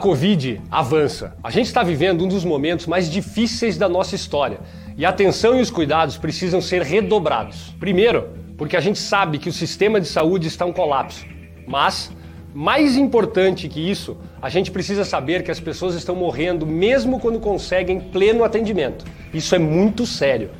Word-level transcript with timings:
Covid 0.00 0.62
avança. 0.70 1.36
A 1.44 1.50
gente 1.50 1.66
está 1.66 1.82
vivendo 1.82 2.24
um 2.24 2.28
dos 2.28 2.42
momentos 2.42 2.86
mais 2.86 3.10
difíceis 3.10 3.76
da 3.76 3.86
nossa 3.86 4.14
história 4.14 4.60
e 4.96 5.04
a 5.04 5.10
atenção 5.10 5.58
e 5.58 5.60
os 5.60 5.70
cuidados 5.70 6.16
precisam 6.16 6.58
ser 6.58 6.80
redobrados. 6.80 7.74
Primeiro, 7.78 8.30
porque 8.56 8.78
a 8.78 8.80
gente 8.80 8.98
sabe 8.98 9.38
que 9.38 9.50
o 9.50 9.52
sistema 9.52 10.00
de 10.00 10.08
saúde 10.08 10.48
está 10.48 10.66
em 10.66 10.72
colapso, 10.72 11.26
mas 11.66 12.10
mais 12.54 12.96
importante 12.96 13.68
que 13.68 13.90
isso, 13.90 14.16
a 14.40 14.48
gente 14.48 14.70
precisa 14.70 15.04
saber 15.04 15.42
que 15.42 15.50
as 15.50 15.60
pessoas 15.60 15.94
estão 15.94 16.16
morrendo 16.16 16.66
mesmo 16.66 17.20
quando 17.20 17.38
conseguem 17.38 18.00
pleno 18.00 18.42
atendimento. 18.42 19.04
Isso 19.34 19.54
é 19.54 19.58
muito 19.58 20.06
sério. 20.06 20.50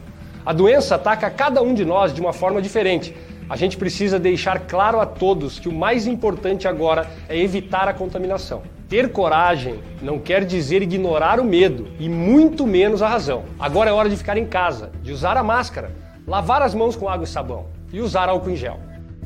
A 0.45 0.53
doença 0.53 0.97
ataca 0.97 1.31
cada 1.31 1.63
um 1.63 1.73
de 1.73 1.85
nós 1.85 2.13
de 2.13 2.21
uma 2.21 2.35
forma 2.35 2.61
diferente. 2.61 3.17
A 3.49 3.57
gente 3.57 3.79
precisa 3.79 4.19
deixar 4.19 4.61
claro 4.61 5.01
a 5.01 5.07
todos 5.07 5.59
que 5.59 5.69
o 5.69 5.73
mais 5.73 6.07
importante 6.07 6.69
agora 6.69 7.11
é 7.27 7.39
evitar 7.39 7.89
a 7.89 7.95
contaminação. 7.95 8.63
Ter 8.91 9.11
coragem 9.13 9.81
não 10.03 10.19
quer 10.19 10.45
dizer 10.45 10.83
ignorar 10.83 11.39
o 11.39 11.45
medo 11.45 11.87
e 12.01 12.09
muito 12.09 12.67
menos 12.67 13.03
a 13.03 13.09
razão. 13.09 13.45
Agora 13.57 13.89
é 13.89 13.93
hora 13.93 14.09
de 14.09 14.17
ficar 14.17 14.37
em 14.37 14.45
casa, 14.45 14.91
de 15.01 15.13
usar 15.13 15.37
a 15.37 15.45
máscara, 15.45 15.93
lavar 16.27 16.61
as 16.61 16.75
mãos 16.75 16.97
com 16.97 17.09
água 17.09 17.23
e 17.23 17.29
sabão 17.29 17.67
e 17.93 18.01
usar 18.01 18.29
álcool 18.29 18.51
em 18.51 18.57
gel. 18.57 18.81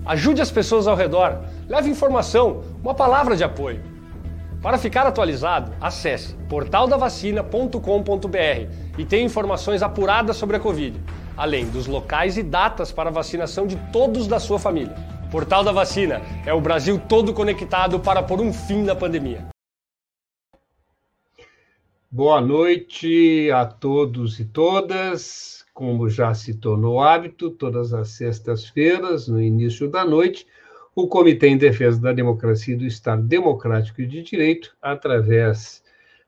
Ajude 0.04 0.42
as 0.42 0.50
pessoas 0.50 0.86
ao 0.86 0.94
redor, 0.94 1.38
leve 1.66 1.88
informação, 1.88 2.60
uma 2.82 2.92
palavra 2.92 3.34
de 3.34 3.42
apoio. 3.42 3.80
Para 4.60 4.76
ficar 4.76 5.06
atualizado, 5.06 5.72
acesse 5.80 6.34
portaldavacina.com.br 6.46 8.70
e 8.98 9.04
tenha 9.06 9.24
informações 9.24 9.82
apuradas 9.82 10.36
sobre 10.36 10.56
a 10.56 10.60
Covid, 10.60 11.00
além 11.38 11.64
dos 11.70 11.86
locais 11.86 12.36
e 12.36 12.42
datas 12.42 12.92
para 12.92 13.10
vacinação 13.10 13.66
de 13.66 13.76
todos 13.90 14.26
da 14.26 14.38
sua 14.38 14.58
família. 14.58 14.94
Portal 15.30 15.64
da 15.64 15.72
Vacina 15.72 16.20
é 16.44 16.52
o 16.52 16.60
Brasil 16.60 17.00
todo 17.08 17.32
conectado 17.32 17.98
para 17.98 18.22
pôr 18.22 18.42
um 18.42 18.52
fim 18.52 18.82
na 18.82 18.94
pandemia. 18.94 19.53
Boa 22.16 22.40
noite 22.40 23.50
a 23.50 23.66
todos 23.66 24.38
e 24.38 24.44
todas. 24.44 25.66
Como 25.74 26.08
já 26.08 26.32
se 26.32 26.54
tornou 26.54 27.00
hábito, 27.00 27.50
todas 27.50 27.92
as 27.92 28.10
sextas-feiras, 28.10 29.26
no 29.26 29.42
início 29.42 29.90
da 29.90 30.04
noite, 30.04 30.46
o 30.94 31.08
Comitê 31.08 31.48
em 31.48 31.58
Defesa 31.58 32.00
da 32.00 32.12
Democracia 32.12 32.74
e 32.74 32.76
do 32.76 32.86
Estado 32.86 33.24
Democrático 33.24 34.00
e 34.00 34.06
de 34.06 34.22
Direito, 34.22 34.76
através 34.80 35.82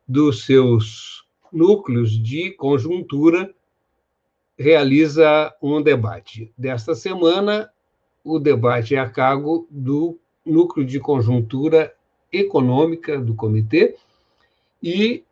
dos 0.08 0.44
seus 0.44 1.24
núcleos 1.52 2.20
de 2.20 2.50
conjuntura, 2.50 3.54
realiza 4.58 5.54
um 5.62 5.80
debate. 5.80 6.52
Desta 6.58 6.96
semana, 6.96 7.70
o 8.24 8.40
debate 8.40 8.96
é 8.96 8.98
a 8.98 9.08
cargo 9.08 9.68
do 9.70 10.18
núcleo 10.44 10.84
de 10.84 10.98
conjuntura 10.98 11.94
econômica 12.32 13.20
do 13.20 13.36
comitê 13.36 13.94
e 14.82 15.22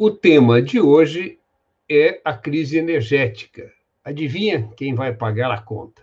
o 0.00 0.10
tema 0.10 0.62
de 0.62 0.80
hoje 0.80 1.38
é 1.86 2.22
a 2.24 2.32
crise 2.32 2.78
energética. 2.78 3.70
Adivinha 4.02 4.70
quem 4.74 4.94
vai 4.94 5.12
pagar 5.12 5.50
a 5.50 5.60
conta? 5.60 6.02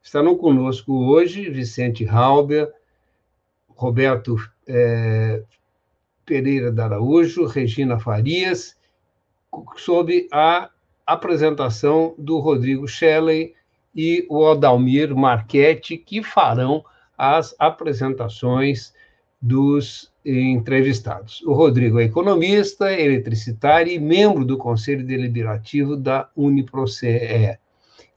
Estarão 0.00 0.38
conosco 0.38 0.92
hoje 1.08 1.50
Vicente 1.50 2.06
Halber, 2.06 2.72
Roberto 3.68 4.36
é, 4.64 5.42
Pereira 6.24 6.70
da 6.70 6.84
Araújo, 6.84 7.44
Regina 7.46 7.98
Farias, 7.98 8.78
sob 9.74 10.28
a 10.30 10.70
apresentação 11.04 12.14
do 12.16 12.38
Rodrigo 12.38 12.86
Shelley 12.86 13.56
e 13.92 14.24
o 14.30 14.38
Odalmir 14.38 15.16
Marchetti, 15.16 15.98
que 15.98 16.22
farão 16.22 16.84
as 17.18 17.56
apresentações 17.58 18.94
dos 19.42 20.12
entrevistados. 20.24 21.42
O 21.42 21.52
Rodrigo 21.52 21.98
é 21.98 22.04
economista, 22.04 22.92
eletricitário 22.92 23.92
e 23.92 23.98
membro 23.98 24.44
do 24.44 24.56
Conselho 24.56 25.04
Deliberativo 25.04 25.96
da 25.96 26.30
Uniproce. 26.36 27.58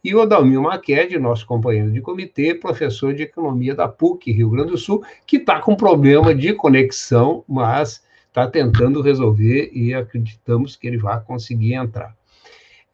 E 0.03 0.13
o 0.13 0.21
Adalmir 0.21 0.61
Maqued, 0.61 1.17
nosso 1.17 1.47
companheiro 1.47 1.91
de 1.91 1.99
comitê, 1.99 2.53
professor 2.53 3.11
de 3.11 3.23
economia 3.23 3.73
da 3.73 3.87
PUC, 3.87 4.31
Rio 4.31 4.51
Grande 4.51 4.69
do 4.73 4.77
Sul, 4.77 5.03
que 5.25 5.37
está 5.37 5.59
com 5.59 5.75
problema 5.75 6.35
de 6.35 6.53
conexão, 6.53 7.43
mas 7.47 8.05
está 8.27 8.47
tentando 8.47 9.01
resolver 9.01 9.71
e 9.73 9.95
acreditamos 9.95 10.75
que 10.75 10.85
ele 10.85 10.97
vai 10.97 11.19
conseguir 11.23 11.73
entrar. 11.73 12.15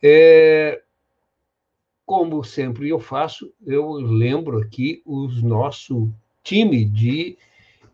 É, 0.02 0.82
como 2.06 2.44
sempre 2.46 2.88
eu 2.88 3.00
faço, 3.00 3.52
eu 3.66 3.92
lembro 3.92 4.60
aqui 4.60 5.02
o 5.06 5.28
nosso 5.28 6.10
time 6.42 6.86
de 6.86 7.38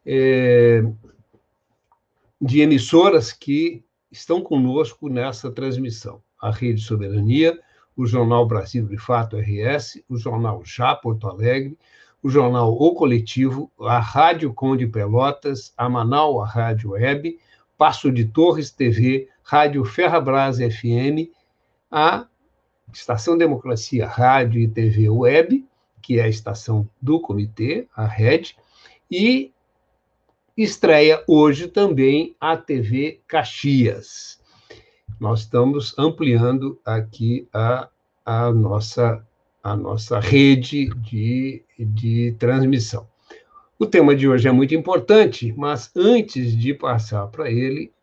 é, 0.10 0.82
de 2.40 2.62
emissoras 2.62 3.34
que 3.34 3.84
estão 4.10 4.42
conosco 4.42 5.10
nessa 5.10 5.52
transmissão. 5.52 6.22
A 6.42 6.50
Rede 6.50 6.82
Soberania, 6.82 7.60
o 7.96 8.06
Jornal 8.06 8.48
Brasil 8.48 8.88
de 8.88 8.98
Fato 8.98 9.36
RS, 9.38 10.02
o 10.08 10.18
Jornal 10.18 10.64
Já 10.64 10.96
Porto 10.96 11.28
Alegre, 11.28 11.78
o 12.24 12.30
Jornal 12.30 12.72
O 12.72 12.94
Coletivo, 12.94 13.70
a 13.82 14.00
Rádio 14.00 14.54
Conde 14.54 14.88
Pelotas, 14.88 15.74
a 15.76 15.90
Manaus 15.90 16.42
a 16.42 16.46
Rádio 16.46 16.92
Web, 16.92 17.38
Passo 17.78 18.10
de 18.10 18.26
Torres 18.26 18.72
TV, 18.72 19.28
Rádio 19.44 19.84
Ferrabras 19.84 20.58
FM, 20.58 21.30
a 21.92 22.28
Estação 22.94 23.38
Democracia 23.38 24.08
Rádio 24.08 24.62
e 24.62 24.68
TV 24.70 25.10
Web, 25.10 25.66
que 26.02 26.18
é 26.18 26.24
a 26.24 26.30
estação 26.30 26.88
do 27.02 27.20
comitê, 27.20 27.88
a 27.94 28.06
RED, 28.06 28.56
e 29.12 29.52
estreia 30.58 31.24
hoje 31.28 31.68
também 31.68 32.36
a 32.42 32.58
TV 32.58 33.22
Caxias. 33.28 34.42
Nós 35.20 35.42
estamos 35.42 35.94
ampliando 36.00 36.80
aqui 36.84 37.48
a, 37.54 37.88
a, 38.26 38.52
nossa, 38.52 39.24
a 39.64 39.76
nossa 39.76 40.20
rede 40.20 40.90
de, 40.96 41.64
de 41.78 42.36
transmissão. 42.40 43.08
O 43.78 43.86
tema 43.86 44.16
de 44.16 44.28
hoje 44.28 44.48
é 44.48 44.52
muito 44.52 44.74
importante, 44.74 45.54
mas 45.56 45.92
antes 45.96 46.58
de 46.58 46.74
passar 46.74 47.28
para 47.28 47.52
ele, 47.52 47.94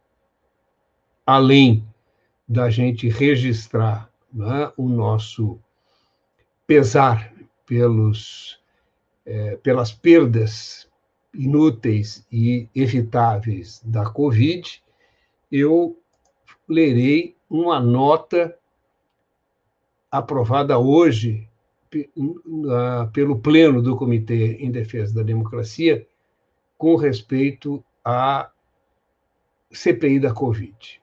além 1.27 1.85
da 2.49 2.71
gente 2.71 3.09
registrar 3.09 4.09
né, 4.33 4.71
o 4.77 4.89
nosso 4.89 5.59
pesar 6.69 7.33
pelos, 7.67 8.61
é, 9.27 9.57
pelas 9.57 9.91
perdas 9.91 10.89
inúteis 11.35 12.27
e 12.31 12.69
evitáveis 12.75 13.83
da 13.85 14.09
Covid, 14.09 14.83
eu 15.51 15.99
lerei 16.69 17.37
uma 17.49 17.81
nota 17.81 18.57
aprovada 20.11 20.79
hoje 20.79 21.49
pelo 23.13 23.39
Pleno 23.39 23.81
do 23.83 23.97
Comitê 23.97 24.57
em 24.61 24.71
Defesa 24.71 25.15
da 25.15 25.23
Democracia 25.23 26.07
com 26.77 26.97
respeito 26.97 27.85
à 28.05 28.51
CPI 29.73 30.21
da 30.21 30.33
Covid. 30.33 31.01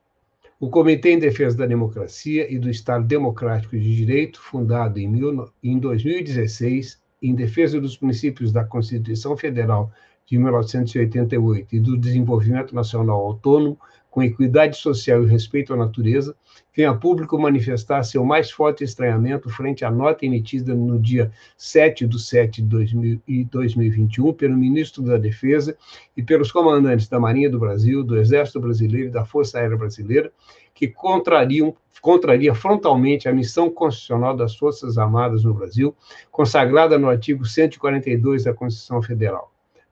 O 0.59 0.69
Comitê 0.69 1.13
em 1.13 1.19
Defesa 1.19 1.57
da 1.57 1.65
Democracia 1.65 2.51
e 2.51 2.59
do 2.59 2.69
Estado 2.69 3.05
Democrático 3.05 3.77
de 3.77 3.95
Direito, 3.95 4.39
fundado 4.39 4.99
em, 4.99 5.07
mil, 5.07 5.51
em 5.63 5.79
2016, 5.79 7.01
em 7.21 7.33
defesa 7.33 7.79
dos 7.79 7.97
princípios 7.97 8.51
da 8.51 8.63
Constituição 8.63 9.37
Federal 9.37 9.91
de 10.31 10.37
1988 10.37 11.75
e 11.75 11.79
do 11.81 11.97
desenvolvimento 11.97 12.73
nacional 12.73 13.19
autônomo, 13.19 13.77
com 14.09 14.23
equidade 14.23 14.77
social 14.77 15.23
e 15.23 15.27
respeito 15.27 15.73
à 15.73 15.75
natureza, 15.77 16.33
vem 16.73 16.85
a 16.85 16.93
público 16.93 17.37
manifestar 17.37 18.01
seu 18.03 18.23
mais 18.23 18.49
forte 18.49 18.81
estranhamento 18.81 19.49
frente 19.49 19.83
à 19.83 19.91
nota 19.91 20.25
emitida 20.25 20.73
no 20.73 20.97
dia 20.97 21.31
7 21.57 22.07
de 22.07 22.21
7 22.21 22.61
de 22.61 23.45
2021 23.45 24.33
pelo 24.33 24.55
ministro 24.55 25.03
da 25.03 25.17
Defesa 25.17 25.77
e 26.15 26.23
pelos 26.23 26.49
comandantes 26.49 27.09
da 27.09 27.19
Marinha 27.19 27.49
do 27.49 27.59
Brasil, 27.59 28.01
do 28.01 28.17
Exército 28.17 28.61
Brasileiro 28.61 29.09
e 29.09 29.11
da 29.11 29.25
Força 29.25 29.59
Aérea 29.59 29.75
Brasileira, 29.75 30.31
que 30.73 30.87
contrariam, 30.87 31.75
contraria 32.01 32.55
frontalmente 32.55 33.27
a 33.27 33.33
missão 33.33 33.69
constitucional 33.69 34.35
das 34.35 34.55
Forças 34.55 34.97
Armadas 34.97 35.43
no 35.43 35.53
Brasil, 35.53 35.93
consagrada 36.31 36.97
no 36.97 37.09
artigo 37.09 37.45
142 37.45 38.45
da 38.45 38.53
Constituição 38.53 39.01
Federal. 39.01 39.50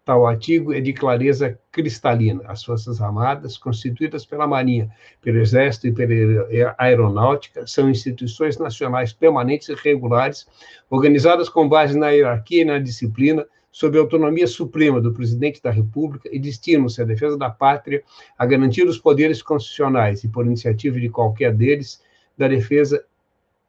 Tal 0.09 0.25
artigo 0.25 0.73
é 0.73 0.81
de 0.81 0.91
clareza 0.91 1.59
cristalina. 1.71 2.41
As 2.47 2.63
Forças 2.63 2.99
Armadas, 2.99 3.59
constituídas 3.59 4.25
pela 4.25 4.47
Marinha, 4.47 4.89
pelo 5.21 5.37
Exército 5.37 5.85
e 5.85 5.91
pela 5.91 6.75
Aeronáutica, 6.79 7.67
são 7.67 7.87
instituições 7.87 8.57
nacionais 8.57 9.13
permanentes 9.13 9.69
e 9.69 9.75
regulares, 9.75 10.47
organizadas 10.89 11.47
com 11.47 11.69
base 11.69 11.95
na 11.95 12.09
hierarquia 12.09 12.63
e 12.63 12.65
na 12.65 12.79
disciplina, 12.79 13.45
sob 13.71 13.99
a 13.99 14.01
autonomia 14.01 14.47
suprema 14.47 14.99
do 14.99 15.13
presidente 15.13 15.61
da 15.61 15.69
República 15.69 16.27
e 16.33 16.39
destinam-se 16.39 16.99
à 16.99 17.05
defesa 17.05 17.37
da 17.37 17.51
pátria, 17.51 18.01
a 18.35 18.47
garantir 18.47 18.87
os 18.87 18.97
poderes 18.97 19.43
constitucionais 19.43 20.23
e, 20.23 20.27
por 20.27 20.43
iniciativa 20.43 20.99
de 20.99 21.09
qualquer 21.09 21.53
deles, 21.53 22.01
da 22.35 22.47
defesa 22.47 23.05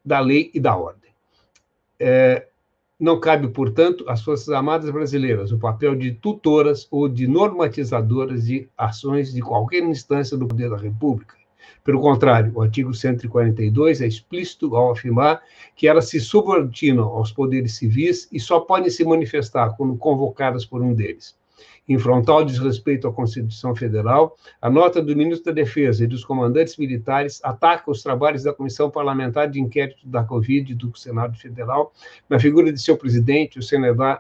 da 0.03 0.21
lei 0.21 0.51
e 0.55 0.59
da 0.59 0.75
ordem. 0.75 1.11
É, 1.99 2.47
Não 3.01 3.19
cabe, 3.19 3.49
portanto, 3.49 4.05
às 4.07 4.23
Forças 4.23 4.51
Armadas 4.51 4.91
Brasileiras 4.91 5.51
o 5.53 5.59
papel 5.59 5.97
de 5.97 6.13
tutoras 6.13 6.87
ou 6.91 7.09
de 7.09 7.27
normatizadoras 7.27 8.45
de 8.45 8.69
ações 8.77 9.33
de 9.33 9.41
qualquer 9.41 9.83
instância 9.83 10.37
do 10.37 10.47
poder 10.47 10.69
da 10.69 10.77
República. 10.77 11.35
Pelo 11.83 11.99
contrário, 11.99 12.53
o 12.55 12.61
artigo 12.61 12.93
142 12.93 14.03
é 14.03 14.07
explícito 14.07 14.77
ao 14.77 14.93
afirmar 14.93 15.41
que 15.75 15.89
elas 15.89 16.11
se 16.11 16.21
subordinam 16.21 17.09
aos 17.09 17.33
poderes 17.33 17.75
civis 17.77 18.29
e 18.31 18.39
só 18.39 18.61
podem 18.61 18.91
se 18.91 19.03
manifestar 19.03 19.75
quando 19.79 19.97
convocadas 19.97 20.67
por 20.67 20.83
um 20.83 20.93
deles 20.93 21.40
em 21.91 21.99
frontal 21.99 22.45
desrespeito 22.45 23.09
à 23.09 23.13
Constituição 23.13 23.75
Federal, 23.75 24.37
a 24.63 24.71
nota 24.71 25.03
do 25.03 25.17
ministro 25.17 25.47
da 25.47 25.61
Defesa 25.61 26.05
e 26.05 26.07
dos 26.07 26.25
comandantes 26.25 26.77
militares 26.77 27.41
ataca 27.43 27.91
os 27.91 28.01
trabalhos 28.01 28.45
da 28.45 28.55
Comissão 28.55 28.89
Parlamentar 28.89 29.51
de 29.51 29.61
Inquérito 29.61 30.07
da 30.07 30.23
Covid 30.23 30.73
do 30.77 30.97
Senado 30.97 31.37
Federal, 31.37 31.93
na 32.29 32.39
figura 32.39 32.73
de 32.73 32.81
seu 32.81 32.97
presidente, 32.97 33.59
o 33.59 33.63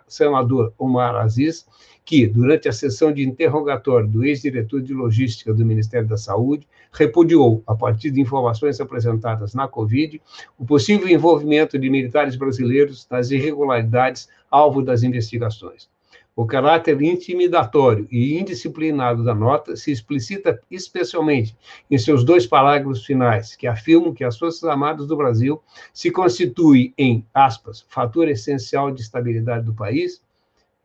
senador 0.08 0.74
Omar 0.76 1.14
Aziz, 1.14 1.64
que, 2.04 2.26
durante 2.26 2.68
a 2.68 2.72
sessão 2.72 3.12
de 3.12 3.22
interrogatório 3.22 4.08
do 4.08 4.24
ex-diretor 4.24 4.82
de 4.82 4.92
logística 4.92 5.54
do 5.54 5.64
Ministério 5.64 6.08
da 6.08 6.16
Saúde, 6.16 6.66
repudiou, 6.92 7.62
a 7.68 7.74
partir 7.76 8.10
de 8.10 8.20
informações 8.20 8.80
apresentadas 8.80 9.54
na 9.54 9.68
Covid, 9.68 10.20
o 10.58 10.66
possível 10.66 11.08
envolvimento 11.08 11.78
de 11.78 11.88
militares 11.88 12.34
brasileiros 12.34 13.06
nas 13.08 13.30
irregularidades 13.30 14.28
alvo 14.50 14.82
das 14.82 15.04
investigações. 15.04 15.88
O 16.34 16.46
caráter 16.46 17.02
intimidatório 17.02 18.06
e 18.10 18.38
indisciplinado 18.38 19.24
da 19.24 19.34
nota 19.34 19.76
se 19.76 19.90
explicita 19.90 20.60
especialmente 20.70 21.56
em 21.90 21.98
seus 21.98 22.24
dois 22.24 22.46
parágrafos 22.46 23.04
finais, 23.04 23.56
que 23.56 23.66
afirmam 23.66 24.14
que 24.14 24.24
as 24.24 24.38
Forças 24.38 24.64
Armadas 24.64 25.06
do 25.06 25.16
Brasil 25.16 25.60
se 25.92 26.10
constituem 26.10 26.94
em, 26.96 27.26
aspas, 27.34 27.84
fator 27.88 28.28
essencial 28.28 28.90
de 28.90 29.02
estabilidade 29.02 29.64
do 29.64 29.74
país, 29.74 30.22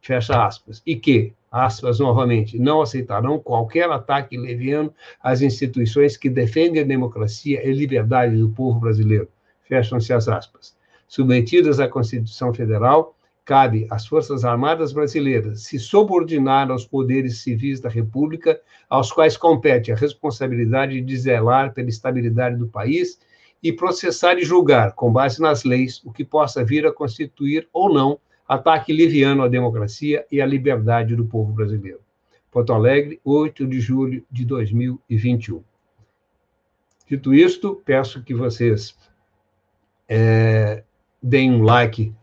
fecha 0.01 0.45
aspas, 0.45 0.81
e 0.86 0.95
que, 0.95 1.33
aspas 1.51 2.00
novamente, 2.00 2.59
não 2.59 2.81
aceitarão 2.81 3.39
qualquer 3.39 3.89
ataque 3.89 4.38
leviano 4.38 4.94
às 5.21 5.41
instituições 5.41 6.18
que 6.18 6.30
defendem 6.30 6.81
a 6.81 6.86
democracia 6.86 7.68
e 7.68 7.71
liberdade 7.71 8.36
do 8.36 8.50
povo 8.50 8.80
brasileiro, 8.80 9.27
fecham-se 9.63 10.12
as 10.12 10.27
aspas. 10.27 10.75
Submetidas 11.07 11.80
à 11.80 11.88
Constituição 11.88 12.53
Federal, 12.53 13.15
cabe 13.45 13.86
às 13.92 14.07
Forças 14.07 14.44
Armadas 14.44 14.92
Brasileiras 14.92 15.62
se 15.62 15.77
subordinar 15.77 16.71
aos 16.71 16.83
poderes 16.83 17.44
civis 17.44 17.80
da 17.80 17.88
República, 17.88 18.59
aos 18.89 19.12
quais 19.12 19.38
compete 19.38 19.92
a 19.92 19.95
responsabilidade 19.95 21.00
de 21.00 21.18
zelar 21.18 21.71
pela 21.71 21.88
estabilidade 21.88 22.57
do 22.57 22.68
país 22.68 23.19
e 23.62 23.71
processar 23.71 24.38
e 24.39 24.44
julgar, 24.44 24.94
com 24.94 25.13
base 25.13 25.39
nas 25.39 25.63
leis, 25.63 26.01
o 26.03 26.12
que 26.12 26.25
possa 26.25 26.65
vir 26.65 26.88
a 26.88 26.92
constituir 26.92 27.69
ou 27.71 27.94
não 27.94 28.19
ataque 28.47 28.92
liviano 28.92 29.44
à 29.44 29.48
democracia 29.48 30.25
e 30.31 30.41
à 30.41 30.45
liberdade 30.45 31.15
do 31.15 31.25
povo 31.25 31.53
brasileiro. 31.53 32.00
Porto 32.51 32.74
Alegre, 32.74 33.19
8 33.24 33.68
de 33.68 33.80
julho 33.80 34.25
de 34.31 34.45
2021. 34.45 35.63
Dito 37.07 37.33
isto, 37.33 37.81
peço 37.86 38.24
que 38.24 38.33
vocês 38.33 38.98
é, 40.07 40.83
deem 41.21 41.51
um 41.51 41.63
like 41.63 42.13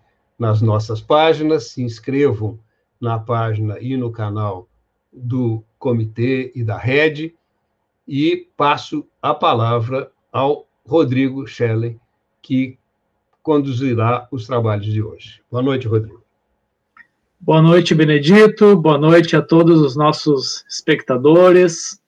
nas 0.43 0.61
nossas 0.61 1.01
páginas, 1.01 1.69
se 1.69 1.85
inscrevam 1.85 2.59
na 3.01 3.17
página 3.17 3.79
e 3.81 3.97
no 3.97 4.11
canal 4.11 4.69
do 5.13 5.63
comitê 5.79 6.51
e 6.53 6.65
da 6.65 6.77
rede, 6.77 7.33
e 8.09 8.49
passo 8.57 9.07
a 9.23 9.33
palavra 9.33 10.11
ao 10.33 10.67
Rodrigo 10.85 11.47
Schellen, 11.47 11.97
que 12.43 12.77
conduzirá 13.41 14.27
os 14.33 14.45
trabalhos 14.45 14.87
de 14.87 15.01
hoje. 15.01 15.41
Boa 15.49 15.63
noite, 15.63 15.87
Rodrigo. 15.87 16.25
Boa 17.39 17.63
noite, 17.63 17.95
Benedito. 17.95 18.75
Boa 18.77 18.99
noite 18.99 19.37
a 19.37 19.43
todos 19.43 19.81
os 19.81 19.95
nossos 19.95 20.65
espectadores. 20.69 22.01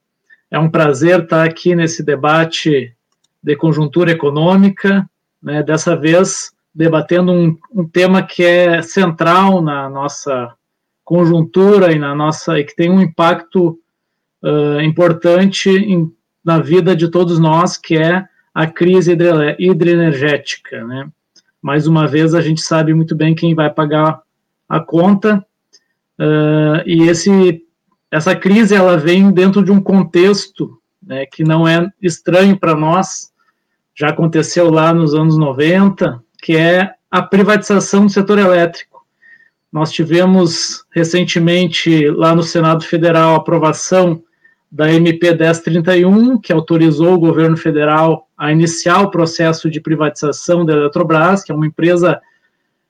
É 0.50 0.58
um 0.58 0.68
prazer 0.68 1.22
estar 1.22 1.44
aqui 1.44 1.76
nesse 1.76 2.02
debate 2.02 2.96
de 3.40 3.56
conjuntura 3.56 4.10
econômica, 4.10 5.08
né, 5.40 5.62
dessa 5.62 5.94
vez 5.94 6.53
debatendo 6.74 7.32
um, 7.32 7.56
um, 7.72 7.86
tema 7.86 8.22
que 8.22 8.42
é 8.42 8.82
central 8.82 9.62
na 9.62 9.88
nossa 9.88 10.52
conjuntura 11.04 11.92
e 11.92 11.98
na 11.98 12.14
nossa 12.14 12.58
e 12.58 12.64
que 12.64 12.74
tem 12.74 12.90
um 12.90 13.00
impacto 13.00 13.78
uh, 14.42 14.80
importante 14.80 15.70
em, 15.70 16.10
na 16.44 16.58
vida 16.58 16.96
de 16.96 17.08
todos 17.08 17.38
nós, 17.38 17.76
que 17.76 17.96
é 17.96 18.26
a 18.52 18.66
crise 18.66 19.16
hidroenergética, 19.58 20.84
né? 20.84 21.08
Mais 21.60 21.86
uma 21.86 22.06
vez 22.06 22.34
a 22.34 22.40
gente 22.40 22.60
sabe 22.60 22.92
muito 22.92 23.14
bem 23.14 23.34
quem 23.34 23.54
vai 23.54 23.70
pagar 23.70 24.20
a 24.68 24.80
conta 24.80 25.44
uh, 26.18 26.82
e 26.86 27.08
esse 27.08 27.62
essa 28.10 28.36
crise 28.36 28.74
ela 28.74 28.96
vem 28.96 29.32
dentro 29.32 29.62
de 29.64 29.72
um 29.72 29.80
contexto 29.80 30.80
né, 31.02 31.26
que 31.26 31.42
não 31.42 31.66
é 31.66 31.90
estranho 32.00 32.56
para 32.56 32.74
nós, 32.74 33.32
já 33.94 34.08
aconteceu 34.08 34.70
lá 34.70 34.94
nos 34.94 35.14
anos 35.14 35.36
90, 35.36 36.22
que 36.44 36.58
é 36.58 36.92
a 37.10 37.22
privatização 37.22 38.04
do 38.04 38.12
setor 38.12 38.38
elétrico. 38.38 39.02
Nós 39.72 39.90
tivemos 39.90 40.84
recentemente 40.92 42.06
lá 42.10 42.34
no 42.34 42.42
Senado 42.42 42.84
Federal 42.84 43.32
a 43.32 43.36
aprovação 43.38 44.22
da 44.70 44.92
MP 44.92 45.34
1031, 45.34 46.38
que 46.38 46.52
autorizou 46.52 47.14
o 47.14 47.18
governo 47.18 47.56
federal 47.56 48.28
a 48.36 48.52
iniciar 48.52 49.00
o 49.00 49.10
processo 49.10 49.70
de 49.70 49.80
privatização 49.80 50.66
da 50.66 50.74
Eletrobras, 50.74 51.42
que 51.42 51.50
é 51.50 51.54
uma 51.54 51.66
empresa 51.66 52.20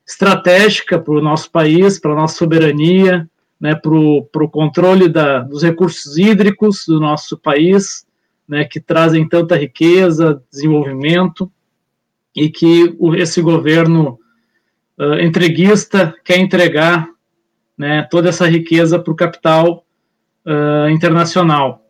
estratégica 0.05 0.99
para 0.99 1.15
o 1.15 1.23
nosso 1.23 1.49
país, 1.53 2.01
para 2.01 2.11
a 2.11 2.17
nossa 2.17 2.37
soberania, 2.37 3.31
né, 3.61 3.77
para 3.77 3.95
o 3.95 4.51
controle 4.51 5.09
da, 5.09 5.41
dos 5.41 5.63
recursos 5.63 6.19
hídricos 6.19 6.87
do 6.89 6.99
nosso 6.99 7.39
país, 7.39 8.05
né, 8.49 8.65
que 8.65 8.81
trazem 8.81 9.29
tanta 9.29 9.57
riqueza, 9.57 10.43
desenvolvimento 10.51 11.49
e 12.35 12.49
que 12.49 12.95
o, 12.99 13.15
esse 13.15 13.41
governo 13.41 14.19
uh, 14.99 15.21
entreguista 15.21 16.15
quer 16.25 16.39
entregar 16.39 17.09
né, 17.77 18.07
toda 18.11 18.29
essa 18.29 18.47
riqueza 18.47 18.99
para 18.99 19.13
o 19.13 19.17
capital 19.17 19.85
uh, 20.47 20.89
internacional. 20.91 21.83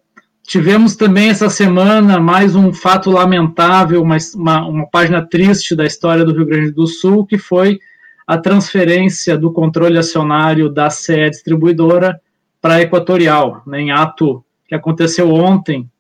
Tivemos 0.42 0.94
também 0.94 1.30
essa 1.30 1.48
semana 1.48 2.20
mais 2.20 2.54
um 2.54 2.72
fato 2.72 3.10
lamentável, 3.10 4.02
uma, 4.02 4.16
uma, 4.34 4.66
uma 4.66 4.86
página 4.90 5.26
triste 5.26 5.74
da 5.74 5.86
história 5.86 6.24
do 6.24 6.34
Rio 6.34 6.44
Grande 6.44 6.70
do 6.70 6.86
Sul, 6.86 7.24
que 7.24 7.38
foi 7.38 7.78
a 8.26 8.36
transferência 8.36 9.38
do 9.38 9.52
controle 9.52 9.98
acionário 9.98 10.68
da 10.68 10.90
CE 10.90 11.30
Distribuidora 11.30 12.20
para 12.60 12.74
a 12.74 12.80
Equatorial, 12.82 13.62
né, 13.66 13.80
em 13.80 13.90
ato 13.90 14.44
que 14.66 14.74
aconteceu 14.74 15.32
ontem 15.32 15.90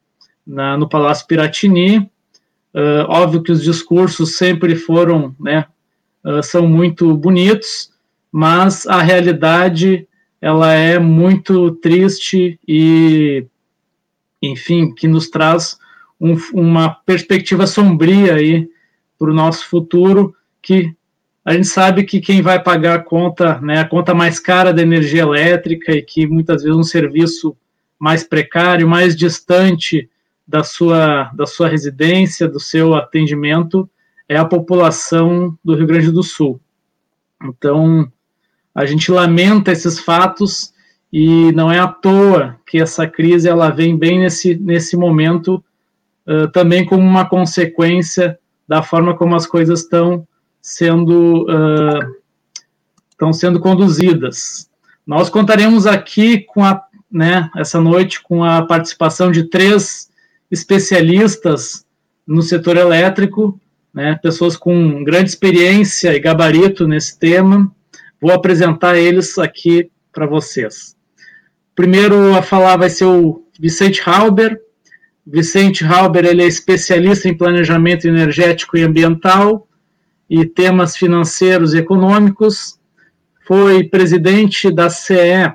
na, 0.46 0.76
no 0.76 0.88
Palácio 0.88 1.26
Piratini, 1.26 2.10
Uh, 2.74 3.06
óbvio 3.08 3.42
que 3.42 3.52
os 3.52 3.62
discursos 3.62 4.36
sempre 4.36 4.74
foram, 4.74 5.34
né, 5.38 5.64
uh, 6.24 6.42
são 6.42 6.66
muito 6.66 7.16
bonitos, 7.16 7.92
mas 8.32 8.84
a 8.88 9.00
realidade 9.00 10.08
ela 10.40 10.72
é 10.72 10.98
muito 10.98 11.70
triste 11.76 12.58
e, 12.66 13.46
enfim, 14.42 14.92
que 14.92 15.06
nos 15.06 15.30
traz 15.30 15.78
um, 16.20 16.36
uma 16.52 16.90
perspectiva 16.90 17.64
sombria 17.64 18.34
aí 18.34 18.68
para 19.16 19.30
o 19.30 19.34
nosso 19.34 19.68
futuro, 19.68 20.34
que 20.60 20.92
a 21.44 21.52
gente 21.52 21.68
sabe 21.68 22.02
que 22.02 22.20
quem 22.20 22.42
vai 22.42 22.60
pagar 22.60 22.96
a 22.96 23.02
conta, 23.02 23.60
né, 23.60 23.78
a 23.80 23.88
conta 23.88 24.12
mais 24.12 24.40
cara 24.40 24.72
da 24.72 24.82
energia 24.82 25.22
elétrica 25.22 25.92
e 25.92 26.02
que 26.02 26.26
muitas 26.26 26.64
vezes 26.64 26.76
um 26.76 26.82
serviço 26.82 27.56
mais 27.98 28.24
precário, 28.24 28.88
mais 28.88 29.14
distante 29.14 30.08
da 30.46 30.62
sua, 30.62 31.30
da 31.34 31.46
sua 31.46 31.68
residência, 31.68 32.48
do 32.48 32.60
seu 32.60 32.94
atendimento, 32.94 33.88
é 34.28 34.36
a 34.36 34.44
população 34.44 35.56
do 35.64 35.74
Rio 35.74 35.86
Grande 35.86 36.10
do 36.10 36.22
Sul. 36.22 36.60
Então, 37.42 38.10
a 38.74 38.84
gente 38.84 39.10
lamenta 39.10 39.72
esses 39.72 39.98
fatos 39.98 40.72
e 41.12 41.52
não 41.52 41.70
é 41.70 41.78
à 41.78 41.86
toa 41.86 42.58
que 42.66 42.80
essa 42.80 43.06
crise 43.06 43.48
ela 43.48 43.70
vem 43.70 43.96
bem 43.96 44.18
nesse, 44.18 44.56
nesse 44.56 44.96
momento, 44.96 45.62
uh, 46.26 46.48
também 46.50 46.84
como 46.84 47.02
uma 47.02 47.28
consequência 47.28 48.38
da 48.66 48.82
forma 48.82 49.16
como 49.16 49.36
as 49.36 49.46
coisas 49.46 49.80
estão 49.80 50.26
sendo, 50.60 51.42
uh, 51.44 52.16
estão 53.10 53.32
sendo 53.32 53.60
conduzidas. 53.60 54.68
Nós 55.06 55.28
contaremos 55.28 55.86
aqui 55.86 56.40
com 56.40 56.64
a, 56.64 56.82
né, 57.10 57.50
essa 57.56 57.80
noite 57.80 58.22
com 58.22 58.42
a 58.42 58.62
participação 58.62 59.30
de 59.30 59.44
três 59.44 60.10
especialistas 60.54 61.84
no 62.26 62.40
setor 62.40 62.76
elétrico, 62.76 63.60
né, 63.92 64.18
pessoas 64.22 64.56
com 64.56 65.04
grande 65.04 65.28
experiência 65.28 66.14
e 66.14 66.20
gabarito 66.20 66.88
nesse 66.88 67.18
tema. 67.18 67.70
Vou 68.20 68.32
apresentar 68.32 68.96
eles 68.96 69.38
aqui 69.38 69.90
para 70.12 70.26
vocês. 70.26 70.96
Primeiro 71.74 72.34
a 72.34 72.42
falar 72.42 72.76
vai 72.76 72.88
ser 72.88 73.04
o 73.04 73.44
Vicente 73.58 74.00
Halber. 74.04 74.58
Vicente 75.26 75.84
Halber 75.84 76.24
ele 76.24 76.42
é 76.42 76.46
especialista 76.46 77.28
em 77.28 77.36
planejamento 77.36 78.06
energético 78.06 78.76
e 78.76 78.82
ambiental, 78.82 79.68
e 80.28 80.46
temas 80.46 80.96
financeiros 80.96 81.74
e 81.74 81.78
econômicos. 81.78 82.78
Foi 83.46 83.84
presidente 83.84 84.70
da 84.70 84.88
CE 84.88 85.52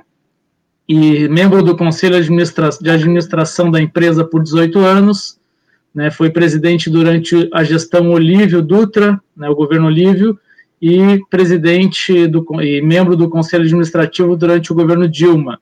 e 0.92 1.28
membro 1.28 1.62
do 1.62 1.76
Conselho 1.76 2.20
de 2.20 2.90
Administração 2.90 3.70
da 3.70 3.80
empresa 3.80 4.24
por 4.24 4.42
18 4.42 4.80
anos. 4.80 5.38
Né, 5.94 6.10
foi 6.10 6.30
presidente 6.30 6.90
durante 6.90 7.48
a 7.52 7.62
gestão 7.62 8.10
Olívio 8.10 8.60
Dutra, 8.60 9.20
né, 9.36 9.48
o 9.48 9.54
governo 9.54 9.86
Olívio, 9.86 10.36
e 10.82 11.20
presidente 11.30 12.26
do, 12.26 12.44
e 12.60 12.82
membro 12.82 13.14
do 13.14 13.28
Conselho 13.28 13.62
Administrativo 13.62 14.36
durante 14.36 14.72
o 14.72 14.74
governo 14.74 15.08
Dilma. 15.08 15.60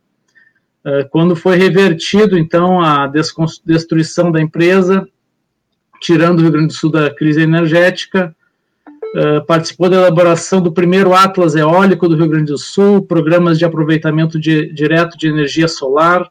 Uh, 0.82 1.06
quando 1.10 1.36
foi 1.36 1.56
revertido, 1.56 2.38
então, 2.38 2.80
a 2.80 3.06
destruição 3.06 4.32
da 4.32 4.40
empresa, 4.40 5.06
tirando 6.00 6.38
o 6.38 6.42
Rio 6.42 6.52
Grande 6.52 6.68
do 6.68 6.72
Sul 6.72 6.90
da 6.90 7.14
crise 7.14 7.42
energética, 7.42 8.34
uh, 9.14 9.44
participou 9.46 9.88
da 9.88 9.96
elaboração 9.96 10.60
do 10.60 10.72
primeiro 10.72 11.14
Atlas 11.14 11.54
Eólico 11.54 12.08
do 12.08 12.16
Rio 12.16 12.28
Grande 12.28 12.52
do 12.52 12.58
Sul, 12.58 13.02
programas 13.02 13.58
de 13.58 13.64
aproveitamento 13.64 14.38
de, 14.38 14.72
direto 14.72 15.16
de 15.16 15.28
energia 15.28 15.68
solar, 15.68 16.28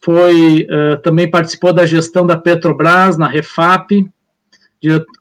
foi 0.00 0.66
uh, 0.70 0.96
também 1.02 1.30
participou 1.30 1.72
da 1.72 1.86
gestão 1.86 2.26
da 2.26 2.36
Petrobras 2.36 3.16
na 3.16 3.26
Refap, 3.26 3.90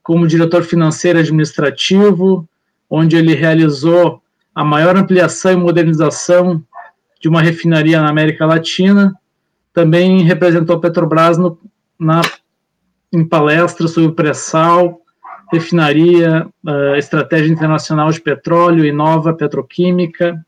como 0.03 0.27
diretor 0.27 0.63
financeiro 0.63 1.19
administrativo, 1.19 2.47
onde 2.89 3.15
ele 3.15 3.33
realizou 3.33 4.21
a 4.53 4.63
maior 4.63 4.95
ampliação 4.95 5.51
e 5.51 5.55
modernização 5.55 6.63
de 7.19 7.27
uma 7.27 7.41
refinaria 7.41 8.01
na 8.01 8.09
América 8.09 8.45
Latina. 8.45 9.13
Também 9.73 10.23
representou 10.23 10.75
a 10.75 10.79
Petrobras 10.79 11.37
no, 11.37 11.59
na, 11.99 12.21
em 13.11 13.27
palestras 13.27 13.91
sobre 13.91 14.11
pré-sal, 14.13 15.01
refinaria, 15.51 16.47
uh, 16.65 16.95
estratégia 16.95 17.51
internacional 17.51 18.11
de 18.11 18.21
petróleo 18.21 18.85
e 18.85 18.91
nova 18.91 19.33
petroquímica, 19.33 20.45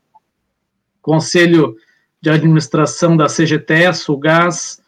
conselho 1.01 1.75
de 2.21 2.29
administração 2.29 3.15
da 3.15 3.27
CGTS, 3.27 4.11
o 4.11 4.17
Gás, 4.17 4.81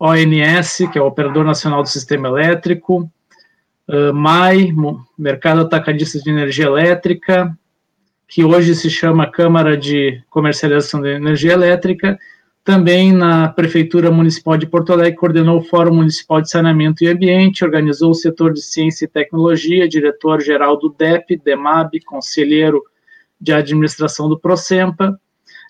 ONS, 0.00 0.88
que 0.90 0.98
é 0.98 1.02
o 1.02 1.06
Operador 1.06 1.44
Nacional 1.44 1.82
do 1.82 1.88
Sistema 1.88 2.28
Elétrico, 2.28 3.10
uh, 3.88 4.14
MAI, 4.14 4.72
Mercado 5.18 5.60
Atacadista 5.60 6.18
de 6.18 6.30
Energia 6.30 6.66
Elétrica, 6.66 7.56
que 8.26 8.44
hoje 8.44 8.74
se 8.74 8.90
chama 8.90 9.30
Câmara 9.30 9.76
de 9.76 10.22
Comercialização 10.28 11.00
de 11.00 11.08
Energia 11.08 11.52
Elétrica, 11.52 12.18
também 12.68 13.14
na 13.14 13.48
Prefeitura 13.48 14.10
Municipal 14.10 14.58
de 14.58 14.66
Porto 14.66 14.92
Alegre, 14.92 15.16
coordenou 15.16 15.56
o 15.56 15.64
Fórum 15.64 15.94
Municipal 15.94 16.42
de 16.42 16.50
Saneamento 16.50 17.02
e 17.02 17.08
Ambiente, 17.08 17.64
organizou 17.64 18.10
o 18.10 18.14
setor 18.14 18.52
de 18.52 18.60
Ciência 18.60 19.06
e 19.06 19.08
Tecnologia, 19.08 19.88
diretor-geral 19.88 20.76
do 20.78 20.90
DEP, 20.90 21.40
DEMAB, 21.42 21.98
conselheiro 22.04 22.84
de 23.40 23.54
administração 23.54 24.28
do 24.28 24.38
Procempa, 24.38 25.18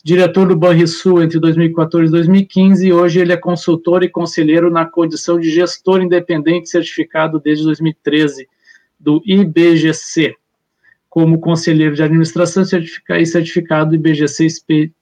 diretor 0.04 0.48
do 0.48 0.56
Banrisul 0.56 1.22
entre 1.22 1.38
2014 1.38 2.08
e 2.08 2.10
2015, 2.10 2.88
e 2.88 2.92
hoje 2.92 3.20
ele 3.20 3.32
é 3.32 3.36
consultor 3.36 4.02
e 4.02 4.08
conselheiro 4.08 4.68
na 4.68 4.84
condição 4.84 5.38
de 5.38 5.52
gestor 5.52 6.02
independente 6.02 6.68
certificado 6.68 7.38
desde 7.38 7.62
2013 7.62 8.48
do 8.98 9.22
IBGC, 9.24 10.34
como 11.18 11.40
conselheiro 11.40 11.96
de 11.96 12.02
administração 12.04 12.62
e 12.62 13.26
certificado 13.26 13.92
IBGC 13.92 14.46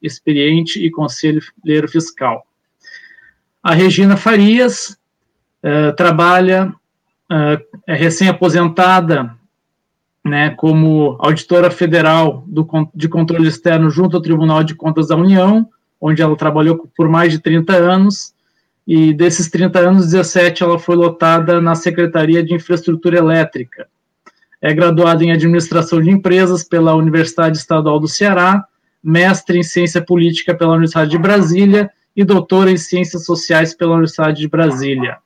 experiente 0.03 0.83
e 0.83 0.91
conselheiro 0.91 1.87
fiscal. 1.91 2.47
A 3.63 3.75
Regina 3.75 4.17
Farias 4.17 4.97
uh, 5.63 5.95
trabalha, 5.95 6.73
uh, 7.31 7.63
é 7.87 7.95
recém-aposentada 7.95 9.37
né, 10.25 10.55
como 10.57 11.19
auditora 11.21 11.71
federal 11.71 12.43
do, 12.47 12.67
de 12.95 13.11
controle 13.11 13.47
externo 13.47 13.91
junto 13.91 14.17
ao 14.17 14.23
Tribunal 14.23 14.65
de 14.65 14.75
Contas 14.75 15.09
da 15.09 15.17
União, 15.17 15.69
onde 16.01 16.23
ela 16.23 16.35
trabalhou 16.35 16.91
por 16.97 17.11
mais 17.11 17.31
de 17.31 17.41
30 17.41 17.75
anos, 17.75 18.33
e 18.89 19.13
desses 19.13 19.51
30 19.51 19.81
anos, 19.81 20.07
17 20.07 20.63
ela 20.63 20.79
foi 20.79 20.97
lotada 20.97 21.61
na 21.61 21.75
Secretaria 21.75 22.43
de 22.43 22.55
Infraestrutura 22.55 23.19
Elétrica. 23.19 23.87
É 24.61 24.73
graduada 24.73 25.23
em 25.23 25.33
Administração 25.33 26.01
de 26.01 26.11
Empresas 26.11 26.65
pela 26.65 26.95
Universidade 26.95 27.59
Estadual 27.59 28.01
do 28.01 28.09
Ceará, 28.09 28.65
mestre 29.03 29.59
em 29.59 29.63
Ciência 29.63 30.03
Política 30.03 30.55
pela 30.55 30.73
Universidade 30.73 31.11
de 31.11 31.19
Brasília 31.19 31.91
e 32.17 32.25
doutora 32.25 32.71
em 32.71 32.77
Ciências 32.77 33.25
Sociais 33.25 33.75
pela 33.75 33.93
Universidade 33.93 34.41
de 34.41 34.49
Brasília. 34.49 35.19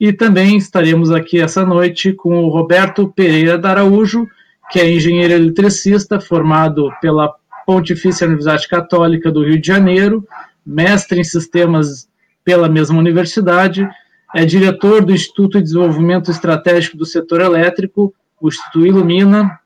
E 0.00 0.12
também 0.12 0.56
estaremos 0.56 1.10
aqui 1.10 1.40
essa 1.40 1.64
noite 1.64 2.12
com 2.12 2.42
o 2.44 2.48
Roberto 2.48 3.12
Pereira 3.14 3.56
da 3.56 3.70
Araújo, 3.70 4.26
que 4.70 4.80
é 4.80 4.90
engenheiro 4.90 5.34
eletricista, 5.34 6.18
formado 6.18 6.90
pela 7.00 7.32
Pontifícia 7.66 8.26
Universidade 8.26 8.68
Católica 8.68 9.30
do 9.30 9.44
Rio 9.44 9.60
de 9.60 9.66
Janeiro, 9.66 10.26
mestre 10.66 11.20
em 11.20 11.24
sistemas 11.24 12.08
pela 12.44 12.68
mesma 12.68 12.98
universidade, 12.98 13.88
é 14.34 14.44
diretor 14.44 15.04
do 15.04 15.12
Instituto 15.12 15.58
de 15.58 15.64
Desenvolvimento 15.64 16.30
Estratégico 16.30 16.96
do 16.96 17.06
Setor 17.06 17.40
Elétrico, 17.40 18.12
o 18.44 18.48
Instituto 18.48 18.84
Ilumina, 18.84 19.58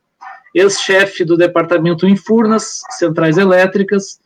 ex-chefe 0.54 1.24
do 1.24 1.36
Departamento 1.36 2.06
Infurnas, 2.06 2.80
Centrais 2.90 3.36
Elétricas, 3.36 4.20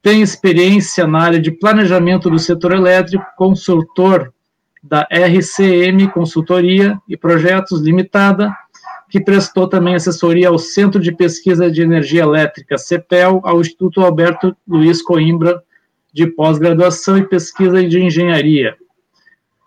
tem 0.00 0.22
experiência 0.22 1.06
na 1.06 1.20
área 1.20 1.38
de 1.38 1.50
planejamento 1.50 2.30
do 2.30 2.38
setor 2.38 2.72
elétrico, 2.72 3.22
consultor 3.36 4.32
da 4.82 5.06
RCM 5.10 6.08
Consultoria 6.08 6.98
e 7.06 7.14
Projetos 7.14 7.82
Limitada, 7.82 8.50
que 9.10 9.20
prestou 9.20 9.68
também 9.68 9.94
assessoria 9.94 10.48
ao 10.48 10.58
Centro 10.58 10.98
de 10.98 11.12
Pesquisa 11.12 11.70
de 11.70 11.82
Energia 11.82 12.22
Elétrica, 12.22 12.78
CEPEL, 12.78 13.42
ao 13.44 13.60
Instituto 13.60 14.00
Alberto 14.00 14.56
Luiz 14.66 15.02
Coimbra, 15.02 15.62
de 16.10 16.26
pós-graduação 16.26 17.18
e 17.18 17.28
pesquisa 17.28 17.86
de 17.86 18.00
engenharia, 18.00 18.74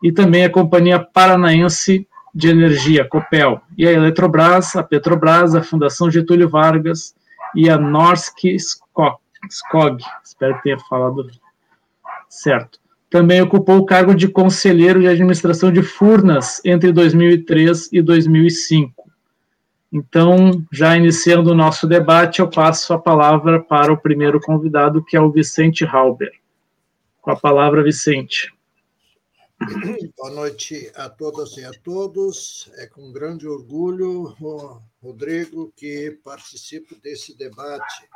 e 0.02 0.12
também 0.12 0.44
a 0.44 0.50
Companhia 0.50 0.98
Paranaense 0.98 2.08
de 2.34 2.50
Energia, 2.50 3.06
COPEL, 3.06 3.62
e 3.78 3.88
a 3.88 3.92
Eletrobras, 3.92 4.76
a 4.76 4.84
Petrobras, 4.84 5.54
a 5.54 5.62
Fundação 5.62 6.10
Getúlio 6.10 6.50
Vargas 6.50 7.16
e 7.56 7.70
a 7.70 7.78
Norsk 7.78 8.44
Skog, 9.50 10.04
espero 10.24 10.60
tenha 10.64 10.80
falado 10.80 11.30
certo. 12.30 12.80
Também 13.10 13.42
ocupou 13.42 13.78
o 13.78 13.86
cargo 13.86 14.16
de 14.16 14.28
conselheiro 14.28 15.00
de 15.00 15.08
administração 15.08 15.72
de 15.72 15.84
Furnas 15.84 16.60
entre 16.66 16.92
2003 16.92 17.90
e 17.92 18.02
2005. 18.02 19.04
Então, 19.92 20.66
já 20.72 20.98
iniciando 20.98 21.52
o 21.52 21.56
nosso 21.56 21.86
debate, 21.86 22.40
eu 22.40 22.50
passo 22.50 22.92
a 22.94 22.98
palavra 22.98 23.62
para 23.62 23.94
o 23.94 23.98
primeiro 23.98 24.42
convidado, 24.42 25.04
que 25.04 25.16
é 25.16 25.22
o 25.22 25.30
Vicente 25.30 25.86
Halber. 25.86 26.32
Com 27.22 27.30
a 27.30 27.36
palavra, 27.36 27.84
Vicente. 27.84 28.52
Boa 30.18 30.30
noite 30.30 30.92
a 30.94 31.10
todas 31.10 31.56
e 31.56 31.64
a 31.64 31.72
todos. 31.84 32.70
É 32.76 32.86
com 32.86 33.14
grande 33.14 33.48
orgulho, 33.48 34.36
Rodrigo, 35.02 35.72
que 35.76 36.20
participo 36.22 36.96
desse 36.96 37.38
debate 37.38 38.10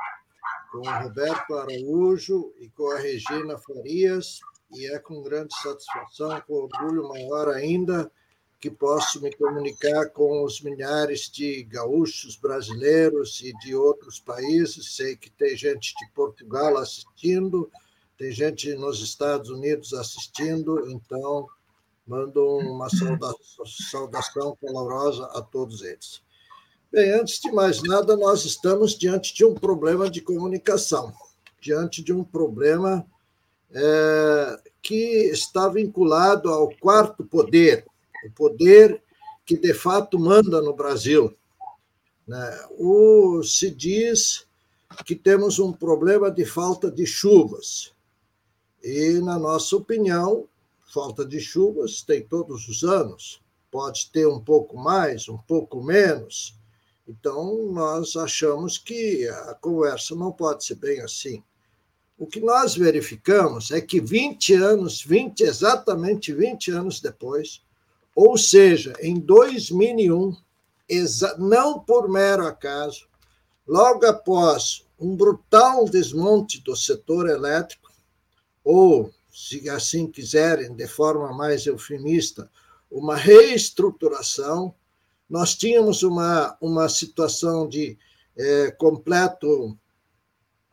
com 0.71 0.79
o 0.79 1.03
Roberto 1.03 1.55
Araújo 1.55 2.53
e 2.59 2.69
com 2.69 2.91
a 2.91 2.99
Regina 2.99 3.57
Farias, 3.59 4.41
e 4.75 4.87
é 4.87 4.99
com 4.99 5.23
grande 5.23 5.55
satisfação, 5.61 6.41
com 6.41 6.53
orgulho 6.53 7.07
maior 7.07 7.47
ainda, 7.49 8.11
que 8.59 8.69
posso 8.69 9.21
me 9.21 9.33
comunicar 9.33 10.09
com 10.09 10.43
os 10.43 10.59
milhares 10.59 11.29
de 11.29 11.63
gaúchos 11.63 12.35
brasileiros 12.35 13.39
e 13.41 13.53
de 13.59 13.73
outros 13.73 14.19
países. 14.19 14.97
Sei 14.97 15.15
que 15.15 15.29
tem 15.29 15.55
gente 15.55 15.93
de 15.95 16.11
Portugal 16.13 16.77
assistindo, 16.77 17.71
tem 18.17 18.31
gente 18.31 18.73
nos 18.75 19.01
Estados 19.01 19.49
Unidos 19.49 19.93
assistindo, 19.93 20.89
então 20.89 21.47
mando 22.05 22.43
uma 22.57 22.87
saudação 22.89 24.57
calorosa 24.61 25.25
a 25.33 25.41
todos 25.41 25.83
eles. 25.83 26.21
Bem, 26.91 27.11
antes 27.11 27.39
de 27.39 27.51
mais 27.51 27.83
nada, 27.83 28.15
nós 28.15 28.45
estamos 28.45 28.97
diante 28.97 29.35
de 29.35 29.43
um 29.43 29.53
problema 29.53 30.09
de 30.09 30.21
comunicação, 30.21 31.13
diante 31.59 32.01
de 32.01 32.13
um 32.13 32.23
problema 32.23 33.05
é, 33.71 34.59
que 34.81 35.29
está 35.29 35.67
vinculado 35.67 36.49
ao 36.49 36.69
quarto 36.77 37.25
poder, 37.25 37.85
o 38.25 38.31
poder 38.31 39.03
que 39.45 39.57
de 39.57 39.73
fato 39.73 40.17
manda 40.17 40.61
no 40.61 40.73
Brasil. 40.73 41.35
Né? 42.25 42.67
O, 42.77 43.43
se 43.43 43.69
diz 43.69 44.47
que 45.05 45.15
temos 45.15 45.59
um 45.59 45.73
problema 45.73 46.31
de 46.31 46.45
falta 46.45 46.89
de 46.89 47.05
chuvas. 47.05 47.93
E, 48.89 49.19
na 49.19 49.37
nossa 49.37 49.75
opinião, 49.75 50.47
falta 50.93 51.25
de 51.25 51.41
chuvas 51.41 52.01
tem 52.01 52.25
todos 52.25 52.69
os 52.69 52.85
anos. 52.85 53.41
Pode 53.69 54.09
ter 54.13 54.25
um 54.25 54.39
pouco 54.39 54.77
mais, 54.77 55.27
um 55.27 55.37
pouco 55.37 55.83
menos. 55.83 56.55
Então, 57.05 57.69
nós 57.73 58.15
achamos 58.15 58.77
que 58.77 59.27
a 59.27 59.53
conversa 59.55 60.15
não 60.15 60.31
pode 60.31 60.63
ser 60.63 60.75
bem 60.75 61.01
assim. 61.01 61.43
O 62.17 62.25
que 62.25 62.39
nós 62.39 62.77
verificamos 62.77 63.71
é 63.71 63.81
que 63.81 63.99
20 63.99 64.53
anos, 64.53 65.03
20, 65.03 65.41
exatamente 65.41 66.31
20 66.31 66.71
anos 66.71 67.01
depois, 67.01 67.61
ou 68.15 68.37
seja, 68.37 68.93
em 69.01 69.19
2001, 69.19 70.33
não 71.37 71.77
por 71.77 72.07
mero 72.07 72.47
acaso, 72.47 73.05
logo 73.67 74.05
após 74.05 74.87
um 74.97 75.13
brutal 75.13 75.83
desmonte 75.89 76.61
do 76.61 76.73
setor 76.73 77.27
elétrico, 77.27 77.86
ou, 78.69 79.09
se 79.31 79.69
assim 79.69 80.07
quiserem, 80.07 80.75
de 80.75 80.87
forma 80.87 81.31
mais 81.31 81.65
eufemista, 81.65 82.51
uma 82.91 83.15
reestruturação, 83.15 84.75
nós 85.29 85.55
tínhamos 85.55 86.03
uma, 86.03 86.57
uma 86.59 86.89
situação 86.89 87.65
de 87.65 87.97
é, 88.37 88.71
completo 88.71 89.77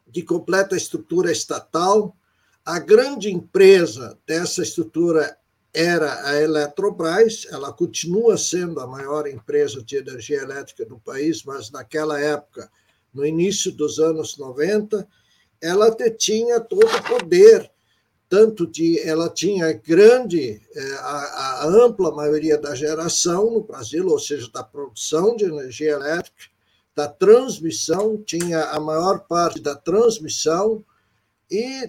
de 0.09 0.23
completa 0.23 0.77
estrutura 0.77 1.31
estatal. 1.31 2.17
A 2.65 2.81
grande 2.81 3.33
empresa 3.33 4.19
dessa 4.27 4.63
estrutura 4.63 5.39
era 5.73 6.29
a 6.29 6.41
Eletrobras, 6.41 7.47
ela 7.51 7.73
continua 7.73 8.37
sendo 8.37 8.81
a 8.81 8.89
maior 8.89 9.29
empresa 9.29 9.85
de 9.85 9.97
energia 9.97 10.43
elétrica 10.43 10.85
do 10.85 10.99
país, 10.99 11.45
mas 11.45 11.71
naquela 11.71 12.21
época, 12.21 12.69
no 13.13 13.25
início 13.25 13.71
dos 13.71 14.01
anos 14.01 14.37
90, 14.37 15.07
ela 15.61 15.95
tinha 16.17 16.61
todo 16.61 16.87
o 16.87 17.03
poder, 17.03 17.71
tanto 18.35 18.67
de 18.67 18.99
ela 19.09 19.31
tinha 19.31 19.73
grande, 19.73 20.61
é, 20.75 20.95
a, 20.95 21.63
a 21.63 21.67
ampla 21.69 22.11
maioria 22.11 22.59
da 22.59 22.75
geração 22.75 23.49
no 23.49 23.61
Brasil, 23.61 24.09
ou 24.09 24.19
seja, 24.19 24.51
da 24.53 24.65
produção 24.65 25.37
de 25.37 25.45
energia 25.45 25.93
elétrica, 25.93 26.51
da 26.97 27.07
transmissão, 27.07 28.21
tinha 28.27 28.65
a 28.71 28.81
maior 28.81 29.21
parte 29.21 29.61
da 29.61 29.77
transmissão 29.77 30.85
e 31.49 31.89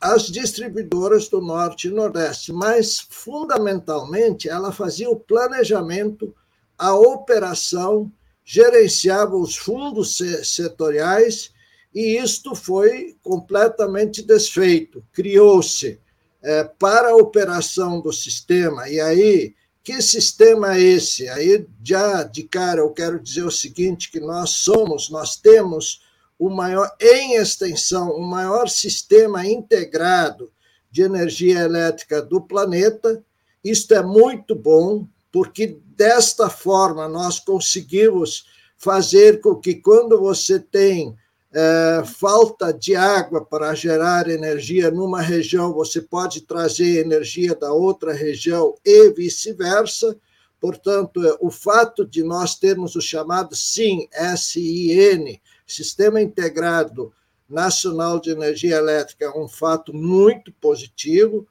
as 0.00 0.24
distribuidoras 0.24 1.28
do 1.28 1.40
Norte 1.40 1.86
e 1.86 1.92
Nordeste, 1.92 2.52
mas 2.52 2.98
fundamentalmente 3.08 4.48
ela 4.48 4.72
fazia 4.72 5.08
o 5.08 5.20
planejamento, 5.20 6.34
a 6.76 6.92
operação, 6.92 8.10
gerenciava 8.44 9.36
os 9.36 9.56
fundos 9.56 10.18
setoriais 10.42 11.53
e 11.94 12.18
isto 12.18 12.54
foi 12.54 13.16
completamente 13.22 14.22
desfeito. 14.22 15.04
Criou-se 15.12 16.00
é, 16.42 16.64
para 16.64 17.10
a 17.10 17.16
operação 17.16 18.00
do 18.00 18.12
sistema, 18.12 18.88
e 18.88 19.00
aí 19.00 19.54
que 19.84 20.00
sistema 20.00 20.76
é 20.76 20.80
esse? 20.80 21.28
Aí, 21.28 21.66
já 21.84 22.22
de 22.22 22.44
cara, 22.44 22.80
eu 22.80 22.90
quero 22.90 23.20
dizer 23.20 23.44
o 23.44 23.50
seguinte: 23.50 24.10
que 24.10 24.18
nós 24.18 24.50
somos, 24.50 25.10
nós 25.10 25.36
temos 25.36 26.00
o 26.38 26.48
maior, 26.48 26.90
em 26.98 27.34
extensão, 27.34 28.10
o 28.12 28.22
maior 28.22 28.66
sistema 28.66 29.46
integrado 29.46 30.50
de 30.90 31.02
energia 31.02 31.60
elétrica 31.60 32.22
do 32.22 32.40
planeta. 32.40 33.22
Isto 33.62 33.92
é 33.94 34.02
muito 34.02 34.54
bom, 34.54 35.06
porque 35.30 35.78
desta 35.94 36.48
forma 36.48 37.06
nós 37.06 37.38
conseguimos 37.38 38.46
fazer 38.78 39.42
com 39.42 39.54
que, 39.56 39.74
quando 39.74 40.18
você 40.18 40.58
tem 40.58 41.14
é, 41.54 42.02
falta 42.04 42.72
de 42.72 42.96
água 42.96 43.44
para 43.44 43.72
gerar 43.76 44.28
energia 44.28 44.90
numa 44.90 45.20
região, 45.20 45.72
você 45.72 46.00
pode 46.00 46.40
trazer 46.40 46.98
energia 46.98 47.54
da 47.54 47.72
outra 47.72 48.12
região 48.12 48.74
e 48.84 49.10
vice-versa. 49.10 50.16
Portanto, 50.60 51.24
é, 51.24 51.36
o 51.40 51.52
fato 51.52 52.04
de 52.04 52.24
nós 52.24 52.56
termos 52.56 52.96
o 52.96 53.00
chamado 53.00 53.54
SIN, 53.54 54.08
SIN, 54.36 55.40
Sistema 55.64 56.20
Integrado 56.20 57.12
Nacional 57.48 58.18
de 58.18 58.30
Energia 58.30 58.76
Elétrica, 58.76 59.26
é 59.26 59.38
um 59.38 59.46
fato 59.46 59.94
muito 59.94 60.52
positivo. 60.54 61.46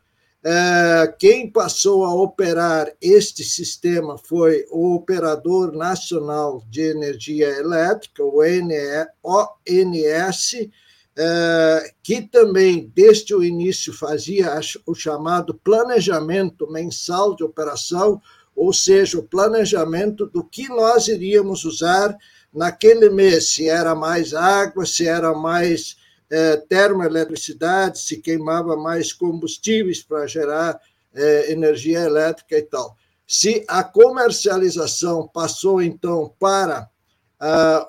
É, 0.45 1.15
quem 1.17 1.49
passou 1.49 2.03
a 2.03 2.13
operar 2.13 2.91
este 3.01 3.45
sistema 3.45 4.17
foi 4.17 4.65
o 4.69 4.93
Operador 4.93 5.71
Nacional 5.71 6.61
de 6.69 6.81
Energia 6.81 7.47
Elétrica, 7.47 8.21
o 8.21 8.41
ONS, 9.23 10.69
é, 11.15 11.93
que 12.03 12.21
também, 12.23 12.91
desde 12.93 13.33
o 13.33 13.41
início, 13.41 13.93
fazia 13.93 14.59
o 14.85 14.93
chamado 14.93 15.53
planejamento 15.53 16.69
mensal 16.69 17.33
de 17.37 17.43
operação, 17.45 18.21
ou 18.53 18.73
seja, 18.73 19.17
o 19.19 19.23
planejamento 19.23 20.25
do 20.25 20.43
que 20.43 20.67
nós 20.67 21.07
iríamos 21.07 21.63
usar 21.63 22.17
naquele 22.53 23.09
mês, 23.09 23.51
se 23.51 23.69
era 23.69 23.95
mais 23.95 24.33
água, 24.33 24.85
se 24.85 25.07
era 25.07 25.33
mais 25.33 25.95
é, 26.29 26.57
termoeletricidade, 26.57 27.99
se 27.99 28.17
queimava 28.17 28.75
mais 28.75 29.13
combustíveis 29.13 30.01
para 30.01 30.25
gerar 30.27 30.79
é, 31.13 31.51
energia 31.51 31.99
elétrica 31.99 32.57
e 32.57 32.63
tal. 32.63 32.95
Se 33.27 33.63
a 33.67 33.83
comercialização 33.83 35.27
passou, 35.27 35.81
então, 35.81 36.33
para 36.39 36.89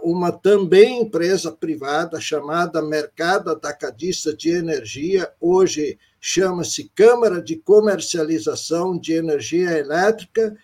uma 0.02 0.32
também 0.32 1.02
empresa 1.02 1.52
privada 1.52 2.20
chamada 2.20 2.82
Mercado 2.82 3.50
Atacadista 3.50 4.34
de 4.34 4.50
Energia, 4.50 5.32
hoje 5.40 5.96
chama-se 6.20 6.90
Câmara 6.92 7.40
de 7.40 7.54
Comercialização 7.56 8.98
de 8.98 9.12
Energia 9.12 9.78
Elétrica, 9.78 10.56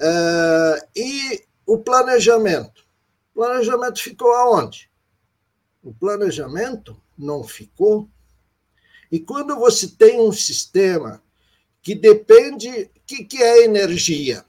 ah, 0.00 0.76
e 0.94 1.44
o 1.66 1.78
planejamento. 1.78 2.86
O 3.34 3.40
planejamento 3.40 4.00
ficou 4.00 4.32
aonde? 4.32 4.90
O 5.82 5.92
planejamento 5.92 7.00
não 7.18 7.42
ficou. 7.42 8.08
E 9.10 9.18
quando 9.18 9.56
você 9.56 9.88
tem 9.88 10.20
um 10.20 10.32
sistema 10.32 11.22
que 11.88 11.94
depende. 11.94 12.68
O 12.68 13.00
que, 13.06 13.24
que 13.24 13.42
é 13.42 13.64
energia? 13.64 14.44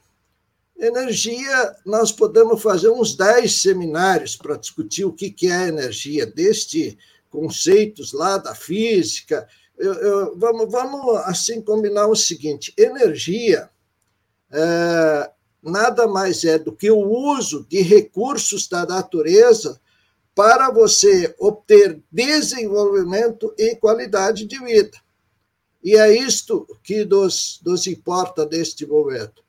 Energia, 0.78 1.76
nós 1.86 2.12
podemos 2.12 2.62
fazer 2.62 2.90
uns 2.90 3.16
10 3.16 3.62
seminários 3.62 4.36
para 4.36 4.56
discutir 4.56 5.06
o 5.06 5.12
que, 5.12 5.30
que 5.30 5.50
é 5.50 5.68
energia, 5.68 6.26
desde 6.26 6.98
conceitos 7.30 8.12
lá 8.12 8.36
da 8.36 8.54
física. 8.54 9.48
Eu, 9.78 9.94
eu, 9.94 10.38
vamos, 10.38 10.70
vamos, 10.70 11.16
assim, 11.24 11.62
combinar 11.62 12.06
o 12.08 12.16
seguinte: 12.16 12.74
energia 12.76 13.70
é, 14.52 15.30
nada 15.62 16.06
mais 16.06 16.44
é 16.44 16.58
do 16.58 16.72
que 16.72 16.90
o 16.90 17.08
uso 17.08 17.64
de 17.70 17.80
recursos 17.80 18.68
da 18.68 18.84
natureza 18.84 19.80
para 20.34 20.70
você 20.70 21.34
obter 21.38 22.00
desenvolvimento 22.10 23.52
e 23.58 23.76
qualidade 23.76 24.46
de 24.46 24.58
vida. 24.58 24.96
E 25.82 25.96
é 25.96 26.14
isto 26.14 26.66
que 26.82 27.04
nos, 27.04 27.60
nos 27.64 27.86
importa 27.86 28.46
neste 28.46 28.86
momento. 28.86 29.42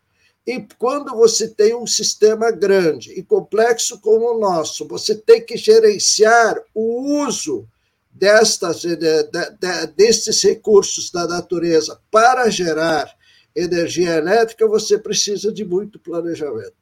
E 0.45 0.65
quando 0.77 1.15
você 1.15 1.47
tem 1.47 1.75
um 1.75 1.85
sistema 1.85 2.49
grande 2.51 3.11
e 3.11 3.21
complexo 3.21 3.99
como 3.99 4.33
o 4.33 4.39
nosso, 4.39 4.87
você 4.87 5.13
tem 5.13 5.45
que 5.45 5.55
gerenciar 5.55 6.55
o 6.73 7.25
uso 7.25 7.67
destas, 8.09 8.81
de, 8.81 8.95
de, 8.95 9.23
de, 9.23 9.87
destes 9.95 10.41
recursos 10.41 11.11
da 11.11 11.27
natureza 11.27 11.99
para 12.09 12.49
gerar 12.49 13.15
energia 13.55 14.15
elétrica, 14.15 14.67
você 14.67 14.97
precisa 14.97 15.51
de 15.51 15.63
muito 15.63 15.99
planejamento 15.99 16.80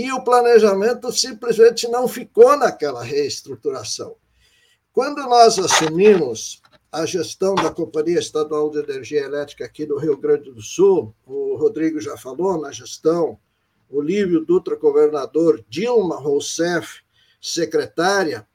e 0.00 0.10
o 0.12 0.24
planejamento 0.24 1.12
simplesmente 1.12 1.86
não 1.86 2.08
ficou 2.08 2.56
naquela 2.56 3.02
reestruturação. 3.02 4.16
Quando 4.94 5.18
nós 5.24 5.58
assumimos 5.58 6.62
a 6.90 7.04
gestão 7.04 7.54
da 7.54 7.70
Companhia 7.70 8.18
Estadual 8.18 8.70
de 8.70 8.78
Energia 8.78 9.20
Elétrica 9.20 9.66
aqui 9.66 9.84
do 9.84 9.98
Rio 9.98 10.16
Grande 10.16 10.50
do 10.50 10.62
Sul, 10.62 11.14
o 11.26 11.54
Rodrigo 11.56 12.00
já 12.00 12.16
falou 12.16 12.58
na 12.58 12.72
gestão, 12.72 13.38
Olívio 13.90 14.42
Dutra, 14.42 14.74
governador, 14.74 15.62
Dilma 15.68 16.16
Rousseff, 16.16 17.02
secretária, 17.38 18.48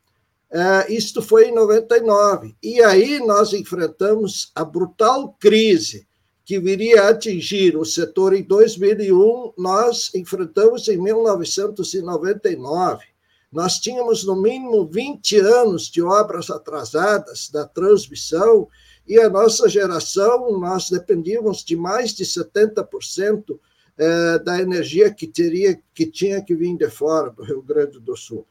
é, 0.52 0.92
isto 0.92 1.22
foi 1.22 1.50
em 1.50 1.54
99. 1.54 2.56
E 2.64 2.82
aí 2.82 3.20
nós 3.20 3.54
enfrentamos 3.54 4.52
a 4.56 4.66
brutal 4.66 5.36
crise 5.40 6.08
que 6.46 6.60
viria 6.60 7.02
a 7.02 7.10
atingir 7.10 7.76
o 7.76 7.84
setor 7.84 8.36
em 8.36 8.44
2001, 8.44 9.54
nós 9.58 10.14
enfrentamos 10.14 10.88
em 10.88 10.96
1999. 10.96 13.04
Nós 13.52 13.80
tínhamos, 13.80 14.24
no 14.24 14.36
mínimo, 14.36 14.86
20 14.86 15.40
anos 15.40 15.90
de 15.90 16.04
obras 16.04 16.52
atrasadas 16.52 17.50
da 17.50 17.66
transmissão, 17.66 18.68
e 19.08 19.20
a 19.20 19.30
nossa 19.30 19.68
geração, 19.68 20.60
nós 20.60 20.90
dependíamos 20.90 21.64
de 21.64 21.76
mais 21.76 22.14
de 22.14 22.24
70% 22.24 23.60
eh, 23.98 24.40
da 24.40 24.60
energia 24.60 25.14
que, 25.14 25.26
teria, 25.26 25.80
que 25.94 26.06
tinha 26.06 26.44
que 26.44 26.56
vir 26.56 26.78
de 26.78 26.90
fora 26.90 27.30
do 27.30 27.44
Rio 27.44 27.62
Grande 27.62 28.00
do 28.00 28.16
Sul. 28.16 28.46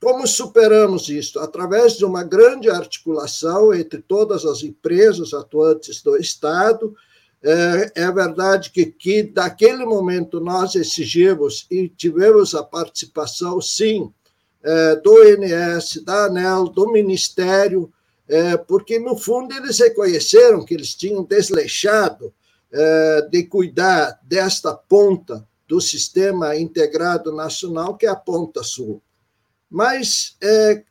Como 0.00 0.26
superamos 0.26 1.08
isso? 1.08 1.38
Através 1.38 1.96
de 1.96 2.04
uma 2.04 2.24
grande 2.24 2.68
articulação 2.68 3.72
entre 3.72 4.02
todas 4.02 4.44
as 4.44 4.62
empresas 4.62 5.32
atuantes 5.32 6.02
do 6.02 6.16
Estado, 6.16 6.94
é, 7.44 7.92
é 8.02 8.12
verdade 8.12 8.70
que, 8.70 8.86
que, 8.86 9.24
daquele 9.24 9.84
momento, 9.84 10.38
nós 10.38 10.76
exigimos 10.76 11.66
e 11.68 11.88
tivemos 11.88 12.54
a 12.54 12.62
participação, 12.62 13.60
sim, 13.60 14.12
é, 14.62 14.96
do 14.96 15.24
INS, 15.24 16.04
da 16.04 16.26
ANEL, 16.26 16.68
do 16.68 16.92
Ministério, 16.92 17.92
é, 18.28 18.56
porque, 18.56 18.98
no 19.00 19.16
fundo, 19.16 19.52
eles 19.54 19.80
reconheceram 19.80 20.64
que 20.64 20.72
eles 20.72 20.94
tinham 20.94 21.24
desleixado 21.24 22.32
de 23.30 23.42
cuidar 23.42 24.18
desta 24.22 24.72
ponta 24.72 25.46
do 25.68 25.78
Sistema 25.78 26.56
Integrado 26.56 27.30
Nacional, 27.30 27.98
que 27.98 28.06
é 28.06 28.08
a 28.08 28.16
Ponta 28.16 28.62
Sul. 28.62 29.02
Mas 29.68 30.38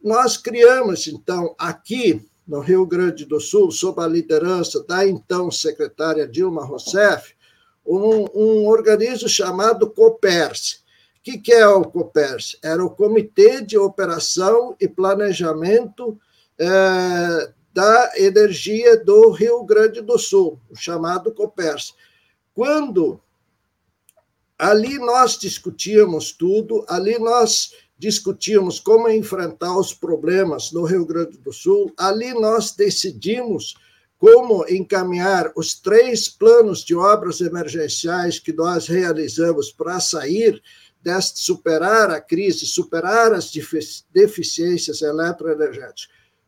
nós 0.04 0.38
criamos, 0.38 1.08
então, 1.08 1.56
aqui 1.58 2.24
no 2.48 2.60
Rio 2.60 2.86
Grande 2.86 3.26
do 3.26 3.40
Sul, 3.40 3.72
sob 3.72 4.02
a 4.02 4.08
liderança 4.08 4.84
da 4.84 5.08
então 5.08 5.50
secretária 5.52 6.28
Dilma 6.28 6.66
Rousseff, 6.66 7.34
um, 7.86 8.26
um 8.34 8.68
organismo 8.68 9.30
chamado 9.30 9.90
COPERS. 9.90 10.84
O 11.18 11.24
que, 11.24 11.38
que 11.38 11.54
é 11.54 11.68
o 11.68 11.84
COPERS? 11.84 12.58
Era 12.64 12.84
o 12.84 12.90
Comitê 12.90 13.62
de 13.62 13.78
Operação 13.78 14.76
e 14.80 14.88
Planejamento 14.88 16.20
é, 16.58 17.54
da 17.74 18.12
Energia 18.18 18.98
do 18.98 19.32
Rio 19.32 19.64
Grande 19.64 20.02
do 20.02 20.18
Sul, 20.18 20.60
chamado 20.76 21.34
COPERS. 21.34 21.96
Quando 22.54 23.22
ali 24.58 25.00
nós 25.00 25.38
discutíamos 25.38 26.32
tudo, 26.32 26.86
ali 26.88 27.18
nós 27.18 27.74
discutimos 28.02 28.80
como 28.80 29.08
enfrentar 29.10 29.78
os 29.78 29.94
problemas 29.94 30.72
no 30.72 30.84
Rio 30.86 31.06
Grande 31.06 31.38
do 31.38 31.54
Sul, 31.54 31.94
ali 31.96 32.34
nós 32.34 32.72
decidimos 32.72 33.76
como 34.18 34.66
encaminhar 34.68 35.52
os 35.56 35.76
três 35.76 36.28
planos 36.28 36.84
de 36.84 36.96
obras 36.96 37.42
emergenciais 37.42 38.40
que 38.40 38.52
nós 38.52 38.88
realizamos 38.88 39.72
para 39.72 40.00
sair 40.00 40.60
deste 41.00 41.42
superar 41.42 42.10
a 42.10 42.20
crise, 42.20 42.66
superar 42.66 43.34
as 43.34 43.52
deficiências 44.12 45.04
eletroenergéticas. 45.04 46.08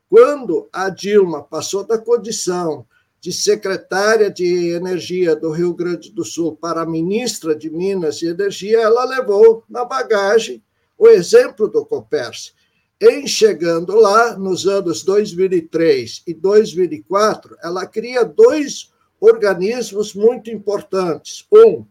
Quando 0.10 0.68
a 0.74 0.90
Dilma 0.90 1.44
passou 1.44 1.84
da 1.84 2.00
condição 2.00 2.84
de 3.22 3.32
secretária 3.32 4.32
de 4.32 4.70
Energia 4.70 5.36
do 5.36 5.52
Rio 5.52 5.76
Grande 5.76 6.12
do 6.12 6.26
Sul 6.26 6.56
para 6.56 6.84
ministra 6.84 7.56
de 7.56 7.70
Minas 7.70 8.24
e 8.24 8.28
Energia, 8.28 8.82
ela 8.82 9.06
levou 9.06 9.64
na 9.70 9.86
bagagem 9.86 10.64
o 11.04 11.08
exemplo 11.10 11.68
do 11.68 11.86
Copers. 11.86 12.54
Em 13.02 13.28
chegando 13.28 13.94
lá, 13.98 14.38
nos 14.38 14.66
anos 14.66 15.04
2003 15.04 16.24
e 16.26 16.34
2004, 16.34 17.58
ela 17.62 17.86
cria 17.86 18.24
dois 18.24 18.90
organismos 19.20 20.14
muito 20.14 20.50
importantes. 20.50 21.46
Um, 21.52 21.86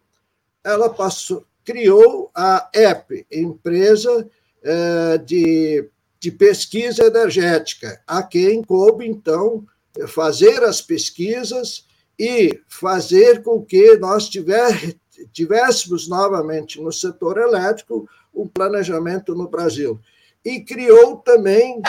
ela 0.65 0.89
passou, 0.89 1.45
criou 1.63 2.31
a 2.35 2.71
EP, 2.73 3.27
empresa 3.31 4.27
eh, 4.65 5.19
de, 5.19 5.91
de 6.19 6.31
pesquisa 6.31 7.05
energética, 7.05 8.01
a 8.07 8.23
quem 8.23 8.63
coube, 8.63 9.07
então, 9.07 9.67
fazer 10.09 10.63
as 10.63 10.81
pesquisas 10.81 11.85
e 12.19 12.59
fazer 12.67 13.43
com 13.43 13.63
que 13.63 13.95
nós 13.99 14.27
tiver, 14.31 14.97
tivéssemos 15.33 16.09
novamente 16.09 16.81
no 16.81 16.91
setor 16.91 17.37
elétrico 17.37 18.09
um 18.35 18.47
planejamento 18.47 19.35
no 19.35 19.49
Brasil 19.49 20.01
e 20.45 20.61
criou 20.61 21.17
também 21.19 21.81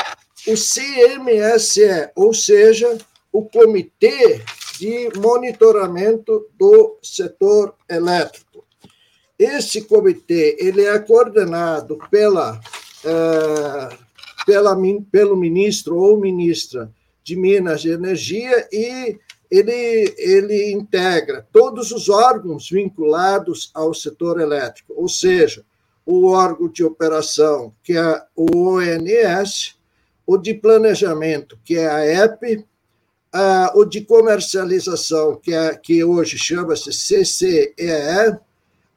o 0.48 0.54
CMSE, 0.54 2.12
ou 2.16 2.34
seja, 2.34 2.98
o 3.32 3.44
Comitê 3.46 4.42
de 4.80 5.10
Monitoramento 5.18 6.48
do 6.58 6.98
Setor 7.02 7.76
Elétrico. 7.90 8.66
Esse 9.38 9.82
comitê 9.82 10.58
ele 10.60 10.86
é 10.86 11.00
coordenado 11.00 11.98
pela, 12.12 12.60
é, 13.04 13.98
pela, 14.46 14.78
pelo 15.12 15.36
ministro 15.36 15.98
ou 15.98 16.20
ministra 16.20 16.92
de 17.24 17.36
Minas 17.36 17.84
e 17.86 17.90
Energia 17.90 18.68
e 18.72 19.18
ele, 19.50 20.14
ele 20.18 20.72
integra 20.72 21.48
todos 21.52 21.92
os 21.92 22.10
órgãos 22.10 22.70
vinculados 22.70 23.72
ao 23.74 23.94
setor 23.94 24.40
elétrico, 24.40 24.94
ou 24.96 25.08
seja, 25.08 25.64
o 26.06 26.28
órgão 26.28 26.68
de 26.68 26.84
operação, 26.84 27.74
que 27.84 27.98
é 27.98 28.22
o 28.36 28.76
ONS, 28.76 29.76
o 30.26 30.38
de 30.38 30.54
planejamento, 30.54 31.58
que 31.64 31.78
é 31.78 31.88
a 31.88 32.26
EP, 32.26 32.66
o 33.76 33.86
de 33.86 34.02
comercialização, 34.02 35.38
que, 35.38 35.54
é, 35.54 35.76
que 35.76 36.04
hoje 36.04 36.38
chama-se 36.38 36.92
CCEE, 36.92 38.38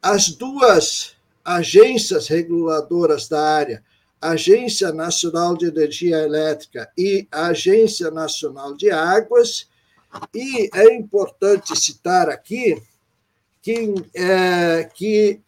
as 0.02 0.28
duas 0.28 1.16
agências 1.44 2.28
reguladoras 2.28 3.28
da 3.28 3.40
área, 3.42 3.82
Agência 4.20 4.92
Nacional 4.92 5.56
de 5.56 5.66
Energia 5.66 6.18
Elétrica 6.18 6.90
e 6.96 7.28
Agência 7.30 8.10
Nacional 8.10 8.74
de 8.74 8.90
Águas, 8.90 9.68
e 10.34 10.70
é 10.74 10.94
importante 10.94 11.76
citar 11.78 12.28
aqui 12.28 12.80
que, 13.62 13.94
é, 14.14 14.84
que 14.94 15.40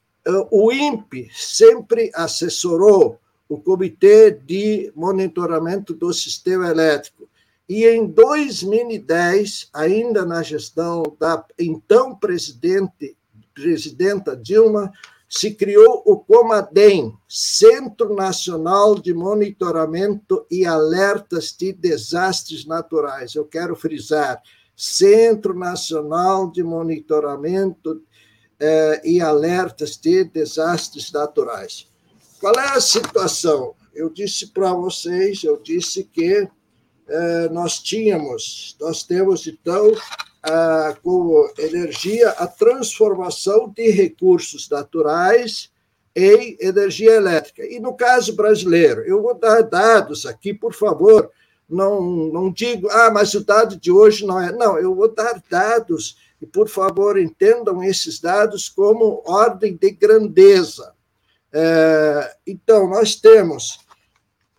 o 0.51 0.73
INPE 0.73 1.31
sempre 1.33 2.11
assessorou 2.14 3.19
o 3.49 3.59
Comitê 3.59 4.31
de 4.31 4.93
Monitoramento 4.95 5.95
do 5.95 6.12
Sistema 6.12 6.69
Elétrico. 6.69 7.29
E 7.69 7.87
em 7.87 8.07
2010, 8.07 9.71
ainda 9.73 10.25
na 10.25 10.43
gestão 10.43 11.03
da 11.19 11.45
então 11.59 12.14
presidente, 12.14 13.17
presidenta 13.55 14.37
Dilma, 14.37 14.93
se 15.29 15.55
criou 15.55 16.03
o 16.07 16.19
COMADEM, 16.19 17.14
Centro 17.29 18.14
Nacional 18.14 18.99
de 18.99 19.12
Monitoramento 19.12 20.47
e 20.51 20.64
Alertas 20.64 21.55
de 21.59 21.73
Desastres 21.73 22.64
Naturais. 22.64 23.35
Eu 23.35 23.45
quero 23.45 23.77
frisar, 23.77 24.43
Centro 24.75 25.53
Nacional 25.53 26.51
de 26.51 26.62
Monitoramento 26.62 28.01
eh, 28.61 29.01
e 29.05 29.21
alertas 29.21 29.97
de 29.97 30.25
desastres 30.25 31.12
naturais. 31.12 31.87
Qual 32.40 32.55
é 32.55 32.77
a 32.77 32.81
situação? 32.81 33.75
Eu 33.94 34.11
disse 34.11 34.49
para 34.49 34.73
vocês, 34.73 35.42
eu 35.42 35.57
disse 35.62 36.05
que 36.05 36.49
eh, 37.09 37.49
nós 37.51 37.79
tínhamos, 37.81 38.77
nós 38.81 39.03
temos 39.03 39.47
então 39.47 39.92
a, 40.42 40.97
como 41.03 41.51
energia 41.59 42.31
a 42.31 42.47
transformação 42.47 43.68
de 43.68 43.90
recursos 43.90 44.68
naturais 44.68 45.71
em 46.14 46.57
energia 46.61 47.12
elétrica. 47.12 47.64
E 47.64 47.79
no 47.79 47.94
caso 47.94 48.35
brasileiro, 48.35 49.03
eu 49.03 49.23
vou 49.23 49.35
dar 49.35 49.62
dados 49.62 50.27
aqui, 50.27 50.53
por 50.53 50.75
favor, 50.75 51.31
não, 51.68 52.01
não 52.03 52.51
digo, 52.51 52.88
ah, 52.90 53.11
mas 53.11 53.35
o 53.35 53.44
dado 53.44 53.77
de 53.77 53.90
hoje 53.90 54.27
não 54.27 54.40
é. 54.40 54.51
Não, 54.51 54.79
eu 54.79 54.94
vou 54.94 55.12
dar 55.12 55.42
dados 55.51 56.16
e, 56.40 56.46
por 56.46 56.68
favor, 56.68 57.18
entendam 57.18 57.83
esses 57.83 58.20
dados 58.20 58.68
como 58.68 59.24
ordem 59.27 59.77
de 59.77 59.90
grandeza. 59.90 60.94
É, 61.53 62.37
então, 62.46 62.88
nós 62.88 63.16
temos 63.16 63.81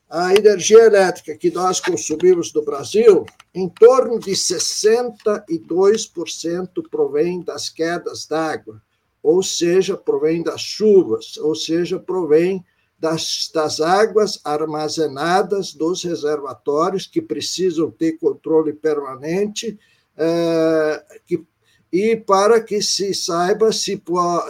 a 0.10 0.34
energia 0.34 0.86
elétrica 0.86 1.38
que 1.38 1.52
nós 1.52 1.80
consumimos 1.80 2.52
no 2.54 2.66
Brasil, 2.66 3.26
em 3.54 3.70
torno 3.70 4.20
de 4.20 4.32
62% 4.32 6.90
provém 6.90 7.44
das 7.44 7.70
quedas 7.70 8.26
d'água, 8.26 8.82
ou 9.22 9.44
seja, 9.44 9.96
provém 9.96 10.42
das 10.42 10.62
chuvas, 10.62 11.38
ou 11.38 11.54
seja, 11.54 12.00
provém 12.00 12.66
das, 12.98 13.52
das 13.54 13.80
águas 13.80 14.40
armazenadas 14.44 15.74
dos 15.74 16.04
reservatórios 16.04 17.06
que 17.06 17.22
precisam 17.22 17.92
ter 17.92 18.14
controle 18.14 18.74
permanente, 18.74 19.78
é, 20.18 21.06
que 21.26 21.46
e 21.92 22.16
para 22.16 22.62
que 22.62 22.82
se 22.82 23.14
saiba 23.14 23.72
se, 23.72 24.02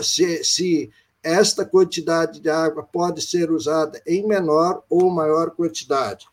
se, 0.01 0.43
se 0.43 0.91
esta 1.23 1.65
quantidade 1.65 2.39
de 2.39 2.49
água 2.49 2.83
pode 2.83 3.21
ser 3.21 3.51
usada 3.51 4.01
em 4.05 4.25
menor 4.27 4.83
ou 4.89 5.09
maior 5.09 5.51
quantidade. 5.51 6.25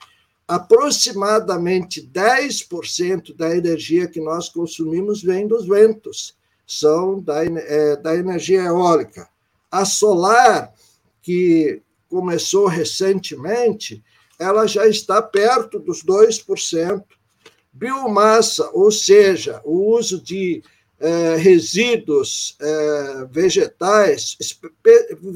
Aproximadamente 0.46 2.00
10% 2.00 3.34
da 3.34 3.56
energia 3.56 4.06
que 4.06 4.20
nós 4.20 4.48
consumimos 4.48 5.22
vem 5.22 5.46
dos 5.46 5.66
ventos, 5.66 6.36
são 6.66 7.20
da, 7.20 7.44
é, 7.44 7.96
da 7.96 8.14
energia 8.14 8.62
eólica. 8.62 9.28
A 9.70 9.84
solar, 9.84 10.72
que 11.20 11.82
começou 12.08 12.66
recentemente, 12.66 14.02
ela 14.38 14.66
já 14.66 14.86
está 14.86 15.20
perto 15.20 15.78
dos 15.78 16.04
2%. 16.04 17.02
Biomassa, 17.72 18.70
ou 18.72 18.90
seja, 18.90 19.60
o 19.64 19.96
uso 19.96 20.20
de 20.22 20.62
é, 20.98 21.36
resíduos 21.36 22.56
é, 22.60 23.26
vegetais, 23.30 24.36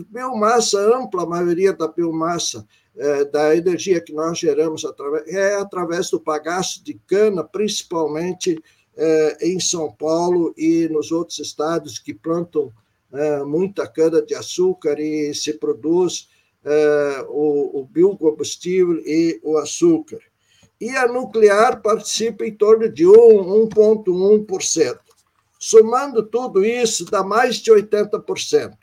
biomassa 0.09 0.79
ampla, 0.97 1.25
a 1.25 1.27
maioria 1.27 1.73
da 1.73 1.87
biomassa 1.87 2.67
é, 2.97 3.25
da 3.27 3.55
energia 3.55 4.01
que 4.01 4.13
nós 4.13 4.39
geramos 4.39 4.85
através, 4.85 5.27
é 5.29 5.55
através 5.57 6.11
do 6.11 6.19
bagaço 6.21 6.83
de 6.83 6.95
cana, 7.07 7.45
principalmente 7.45 8.63
é, 8.97 9.49
em 9.49 9.61
São 9.61 9.93
Paulo 9.93 10.55
e 10.57 10.89
nos 10.89 11.13
outros 11.13 11.39
estados 11.39 11.99
que 11.99 12.15
plantam 12.15 12.73
é, 13.13 13.43
muita 13.43 13.87
cana 13.87 14.23
de 14.23 14.35
açúcar 14.35 14.99
e 14.99 15.35
se 15.35 15.55
produz 15.55 16.29
o, 17.31 17.81
o 17.81 17.85
biocombustível 17.87 19.01
e 19.07 19.41
o 19.43 19.57
açúcar. 19.57 20.21
E 20.79 20.91
a 20.91 21.09
nuclear 21.09 21.81
participa 21.81 22.45
em 22.45 22.55
torno 22.55 22.87
de 22.87 23.05
1,1%. 23.05 24.99
Somando 25.63 26.23
tudo 26.23 26.65
isso, 26.65 27.05
dá 27.05 27.23
mais 27.23 27.57
de 27.57 27.71
80%. 27.71 28.79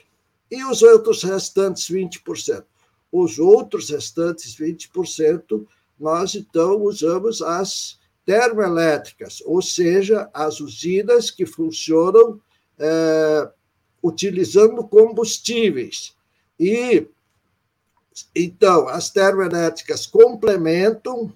E 0.52 0.64
os 0.64 0.84
outros 0.84 1.24
restantes 1.24 1.90
20%. 1.90 2.64
Os 3.12 3.40
outros 3.40 3.90
restantes 3.90 4.56
20%, 4.56 5.66
nós 6.00 6.36
então 6.36 6.84
usamos 6.84 7.42
as 7.42 7.98
termoelétricas, 8.24 9.42
ou 9.44 9.60
seja, 9.60 10.30
as 10.32 10.60
usinas 10.60 11.32
que 11.32 11.48
funcionam 11.48 12.40
é, 12.78 13.50
utilizando 14.04 14.88
combustíveis. 14.88 16.16
E 16.60 17.08
então, 18.36 18.88
as 18.88 19.10
termoelétricas 19.10 20.06
complementam, 20.06 21.34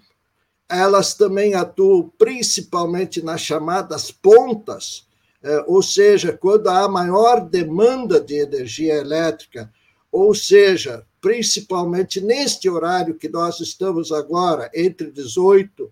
elas 0.69 1.15
também 1.15 1.55
atuam 1.55 2.11
principalmente 2.15 3.23
nas 3.23 3.41
chamadas 3.41 4.11
pontas, 4.11 5.07
ou 5.67 5.81
seja, 5.81 6.37
quando 6.37 6.67
há 6.67 6.87
maior 6.87 7.41
demanda 7.41 8.19
de 8.19 8.35
energia 8.35 8.95
elétrica, 8.95 9.71
ou 10.11 10.35
seja, 10.35 11.05
principalmente 11.19 12.19
neste 12.19 12.69
horário 12.69 13.15
que 13.15 13.29
nós 13.29 13.59
estamos 13.59 14.11
agora, 14.11 14.69
entre 14.73 15.11
18 15.11 15.91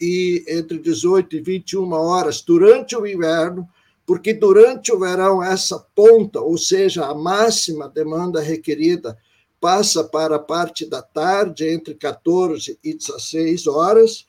e 0.00 0.44
entre 0.48 0.78
18 0.78 1.36
e 1.36 1.40
21 1.40 1.92
horas 1.92 2.40
durante 2.42 2.96
o 2.96 3.06
inverno, 3.06 3.68
porque 4.04 4.34
durante 4.34 4.92
o 4.92 4.98
verão 4.98 5.42
essa 5.42 5.78
ponta, 5.94 6.40
ou 6.40 6.58
seja, 6.58 7.06
a 7.06 7.14
máxima 7.14 7.88
demanda 7.88 8.40
requerida 8.40 9.16
passa 9.60 10.02
para 10.02 10.36
a 10.36 10.40
parte 10.40 10.84
da 10.84 11.00
tarde, 11.00 11.68
entre 11.68 11.94
14 11.94 12.78
e 12.82 12.94
16 12.94 13.68
horas. 13.68 14.26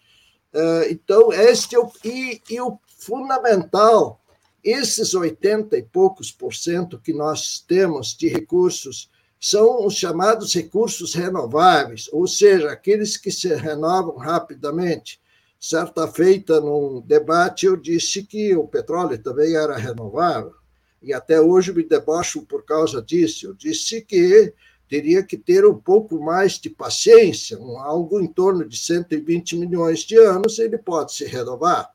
Eh, 0.54 0.88
então, 0.92 1.34
este 1.34 1.76
é 1.76 1.80
o, 1.80 1.92
e, 2.06 2.40
e 2.52 2.62
o 2.62 2.78
fundamental, 3.00 4.22
esses 4.64 5.14
80 5.14 5.78
e 5.78 5.84
poucos 5.84 6.32
por 6.32 6.54
cento 6.54 7.00
que 7.00 7.14
nós 7.14 7.60
temos 7.68 8.16
de 8.16 8.30
recursos 8.30 9.10
são 9.40 9.86
os 9.86 9.96
chamados 9.96 10.54
recursos 10.54 11.14
renováveis, 11.14 12.10
ou 12.14 12.26
seja, 12.26 12.72
aqueles 12.72 13.18
que 13.18 13.30
se 13.30 13.54
renovam 13.54 14.16
rapidamente. 14.16 15.20
Certa 15.60 16.08
feita, 16.08 16.62
num 16.62 17.02
debate, 17.02 17.66
eu 17.66 17.76
disse 17.76 18.24
que 18.24 18.56
o 18.56 18.66
petróleo 18.66 19.22
também 19.22 19.54
era 19.56 19.76
renovável, 19.76 20.54
e 21.02 21.12
até 21.14 21.42
hoje 21.42 21.74
me 21.74 21.84
debocho 21.84 22.46
por 22.46 22.64
causa 22.64 23.02
disso. 23.02 23.48
Eu 23.48 23.54
disse 23.54 24.02
que 24.02 24.54
teria 24.88 25.22
que 25.24 25.38
ter 25.38 25.66
um 25.66 25.78
pouco 25.78 26.22
mais 26.22 26.54
de 26.54 26.70
paciência, 26.70 27.60
um, 27.60 27.78
algo 27.80 28.22
em 28.22 28.28
torno 28.28 28.66
de 28.66 28.78
120 28.78 29.58
milhões 29.58 30.00
de 30.02 30.16
anos, 30.16 30.58
ele 30.60 30.78
pode 30.78 31.14
se 31.14 31.26
renovar. 31.26 31.90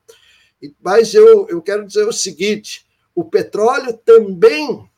Mas 0.83 1.14
eu, 1.14 1.47
eu 1.49 1.62
quero 1.62 1.87
dizer 1.87 2.07
o 2.07 2.12
seguinte: 2.12 2.87
o 3.14 3.25
petróleo 3.25 3.92
também 3.92 4.88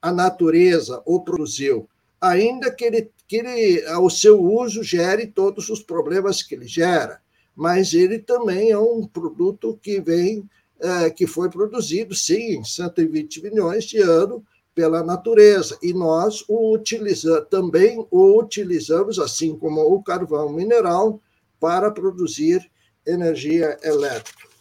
a 0.00 0.12
natureza 0.12 1.02
o 1.06 1.20
produziu, 1.20 1.88
ainda 2.20 2.70
que 2.70 2.84
ele, 2.84 3.10
que 3.26 3.36
ele, 3.36 3.84
o 3.96 4.10
seu 4.10 4.40
uso 4.40 4.82
gere 4.82 5.26
todos 5.26 5.70
os 5.70 5.82
problemas 5.82 6.42
que 6.42 6.54
ele 6.54 6.66
gera, 6.66 7.20
mas 7.56 7.94
ele 7.94 8.18
também 8.18 8.70
é 8.70 8.78
um 8.78 9.06
produto 9.06 9.78
que 9.82 10.00
vem, 10.00 10.48
é, 10.78 11.08
que 11.10 11.26
foi 11.26 11.48
produzido, 11.48 12.14
sim, 12.14 12.58
em 12.58 12.64
120 12.64 13.42
milhões 13.42 13.84
de 13.84 13.98
anos, 13.98 14.42
pela 14.74 15.02
natureza 15.02 15.78
e 15.82 15.94
nós 15.94 16.44
o 16.48 16.74
utilizamos 16.74 17.48
também 17.48 18.04
o 18.10 18.38
utilizamos 18.38 19.18
assim 19.18 19.56
como 19.56 19.80
o 19.80 20.02
carvão 20.02 20.52
mineral 20.52 21.20
para 21.60 21.90
produzir 21.90 22.68
energia 23.06 23.78
elétrica. 23.82 24.53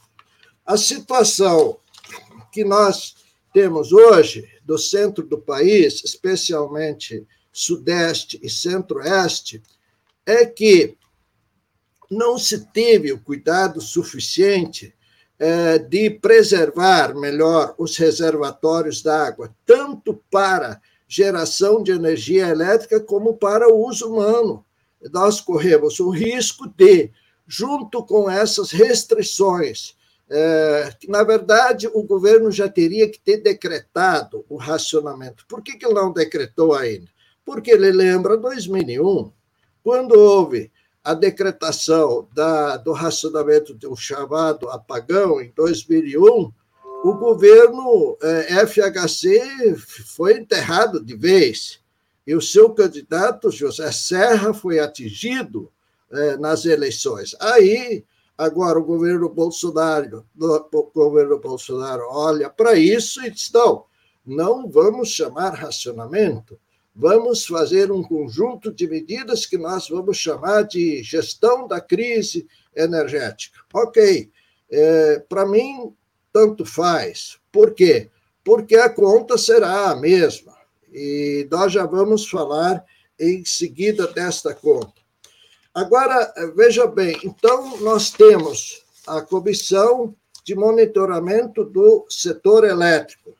A 0.65 0.77
situação 0.77 1.77
que 2.51 2.63
nós 2.63 3.15
temos 3.53 3.91
hoje 3.91 4.49
do 4.63 4.77
centro 4.77 5.25
do 5.25 5.37
país, 5.37 6.01
especialmente 6.05 7.27
sudeste 7.51 8.39
e 8.41 8.49
centro-oeste, 8.49 9.61
é 10.25 10.45
que 10.45 10.97
não 12.09 12.37
se 12.37 12.65
teve 12.71 13.11
o 13.11 13.19
cuidado 13.19 13.81
suficiente 13.81 14.95
é, 15.37 15.77
de 15.77 16.09
preservar 16.09 17.13
melhor 17.13 17.75
os 17.77 17.97
reservatórios 17.97 19.01
d'água, 19.01 19.53
tanto 19.65 20.23
para 20.31 20.81
geração 21.07 21.83
de 21.83 21.91
energia 21.91 22.47
elétrica 22.47 22.99
como 23.01 23.33
para 23.33 23.67
o 23.67 23.85
uso 23.85 24.09
humano. 24.09 24.65
Nós 25.11 25.41
corremos 25.41 25.99
o 25.99 26.09
risco 26.09 26.67
de, 26.67 27.11
junto 27.45 28.03
com 28.05 28.29
essas 28.29 28.71
restrições, 28.71 29.95
é, 30.35 30.91
que, 30.99 31.07
na 31.07 31.23
verdade, 31.23 31.87
o 31.93 32.01
governo 32.01 32.49
já 32.49 32.67
teria 32.67 33.07
que 33.07 33.19
ter 33.19 33.37
decretado 33.37 34.43
o 34.49 34.57
racionamento. 34.57 35.45
Por 35.47 35.61
que, 35.61 35.77
que 35.77 35.85
ele 35.85 35.93
não 35.93 36.11
decretou 36.11 36.73
ainda? 36.73 37.07
Porque 37.45 37.69
ele 37.69 37.91
lembra 37.91 38.35
2001, 38.35 39.31
quando 39.83 40.13
houve 40.13 40.71
a 41.03 41.13
decretação 41.13 42.27
da, 42.33 42.77
do 42.77 42.93
racionamento 42.93 43.77
um 43.87 43.95
chamado 43.95 44.69
apagão 44.69 45.39
em 45.39 45.51
2001, 45.55 46.51
o 47.03 47.13
governo 47.13 48.17
eh, 48.21 48.65
FHC 48.65 49.75
foi 50.15 50.37
enterrado 50.37 51.03
de 51.03 51.15
vez. 51.15 51.79
E 52.25 52.33
o 52.33 52.41
seu 52.41 52.69
candidato, 52.71 53.51
José 53.51 53.91
Serra, 53.91 54.53
foi 54.53 54.79
atingido 54.79 55.69
eh, 56.11 56.37
nas 56.37 56.65
eleições. 56.65 57.35
Aí, 57.39 58.05
agora, 58.43 58.79
o 58.79 58.83
governo 58.83 59.29
Bolsonaro, 59.29 60.25
o 60.39 60.91
governo 60.93 61.39
Bolsonaro 61.39 62.03
olha 62.09 62.49
para 62.49 62.75
isso 62.75 63.23
e 63.25 63.31
diz: 63.31 63.51
não, 63.51 63.85
não 64.25 64.69
vamos 64.69 65.09
chamar 65.09 65.53
racionamento, 65.53 66.59
vamos 66.95 67.45
fazer 67.45 67.91
um 67.91 68.03
conjunto 68.03 68.71
de 68.71 68.87
medidas 68.87 69.45
que 69.45 69.57
nós 69.57 69.89
vamos 69.89 70.17
chamar 70.17 70.63
de 70.63 71.01
gestão 71.03 71.67
da 71.67 71.81
crise 71.81 72.47
energética. 72.75 73.59
Ok, 73.73 74.31
é, 74.71 75.19
para 75.27 75.45
mim, 75.45 75.93
tanto 76.31 76.65
faz. 76.65 77.37
Por 77.51 77.73
quê? 77.73 78.09
Porque 78.43 78.75
a 78.75 78.89
conta 78.89 79.37
será 79.37 79.91
a 79.91 79.95
mesma. 79.95 80.53
E 80.91 81.47
nós 81.49 81.71
já 81.71 81.85
vamos 81.85 82.29
falar 82.29 82.83
em 83.19 83.45
seguida 83.45 84.07
desta 84.07 84.53
conta. 84.53 85.02
Agora, 85.73 86.33
veja 86.55 86.85
bem, 86.85 87.17
então 87.23 87.77
nós 87.77 88.11
temos 88.11 88.83
a 89.07 89.21
comissão 89.21 90.15
de 90.43 90.55
monitoramento 90.55 91.63
do 91.63 92.05
setor 92.09 92.63
elétrico 92.63 93.33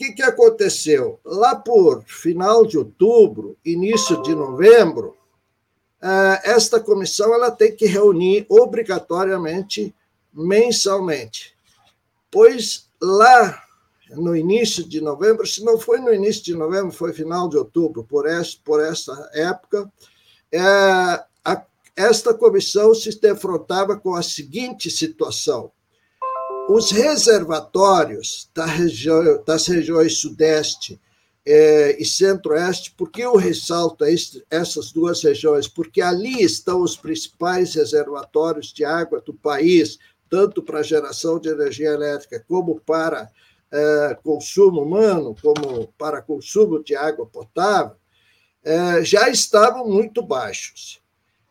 que, 0.00 0.12
que 0.12 0.22
aconteceu? 0.22 1.20
Lá 1.22 1.54
por 1.54 2.02
final 2.04 2.64
de 2.64 2.78
outubro, 2.78 3.54
início 3.62 4.22
de 4.22 4.34
novembro, 4.34 5.14
eh, 6.00 6.40
esta 6.44 6.80
comissão 6.80 7.34
ela 7.34 7.50
tem 7.50 7.76
que 7.76 7.84
reunir 7.84 8.46
obrigatoriamente 8.48 9.94
mensalmente. 10.32 11.54
Pois 12.30 12.88
lá 12.98 13.62
no 14.12 14.34
início 14.34 14.82
de 14.88 15.02
novembro, 15.02 15.46
se 15.46 15.62
não 15.62 15.78
foi 15.78 15.98
no 16.00 16.14
início 16.14 16.44
de 16.44 16.54
novembro, 16.54 16.92
foi 16.92 17.12
final 17.12 17.46
de 17.46 17.58
outubro, 17.58 18.02
por, 18.02 18.26
essa, 18.26 18.56
por 18.64 18.82
essa 18.82 19.30
época, 19.34 19.92
é, 20.50 21.24
esta 22.00 22.32
comissão 22.32 22.94
se 22.94 23.20
defrontava 23.20 23.96
com 23.96 24.14
a 24.14 24.22
seguinte 24.22 24.90
situação: 24.90 25.70
os 26.68 26.90
reservatórios 26.90 28.48
da 28.54 28.64
região, 28.64 29.42
das 29.44 29.66
regiões 29.66 30.18
Sudeste 30.18 31.00
é, 31.44 32.00
e 32.00 32.04
Centro-Oeste, 32.04 32.92
por 32.92 33.10
que 33.10 33.22
eu 33.22 33.36
ressalto 33.36 34.04
essas 34.50 34.92
duas 34.92 35.22
regiões? 35.22 35.68
Porque 35.68 36.00
ali 36.00 36.42
estão 36.42 36.82
os 36.82 36.96
principais 36.96 37.74
reservatórios 37.74 38.72
de 38.72 38.84
água 38.84 39.20
do 39.20 39.34
país, 39.34 39.98
tanto 40.28 40.62
para 40.62 40.82
geração 40.82 41.38
de 41.38 41.48
energia 41.48 41.90
elétrica 41.90 42.42
como 42.48 42.80
para 42.80 43.30
é, 43.72 44.18
consumo 44.22 44.82
humano, 44.82 45.34
como 45.42 45.92
para 45.98 46.22
consumo 46.22 46.82
de 46.82 46.94
água 46.96 47.26
potável, 47.26 47.96
é, 48.62 49.04
já 49.04 49.28
estavam 49.28 49.88
muito 49.88 50.22
baixos. 50.22 50.99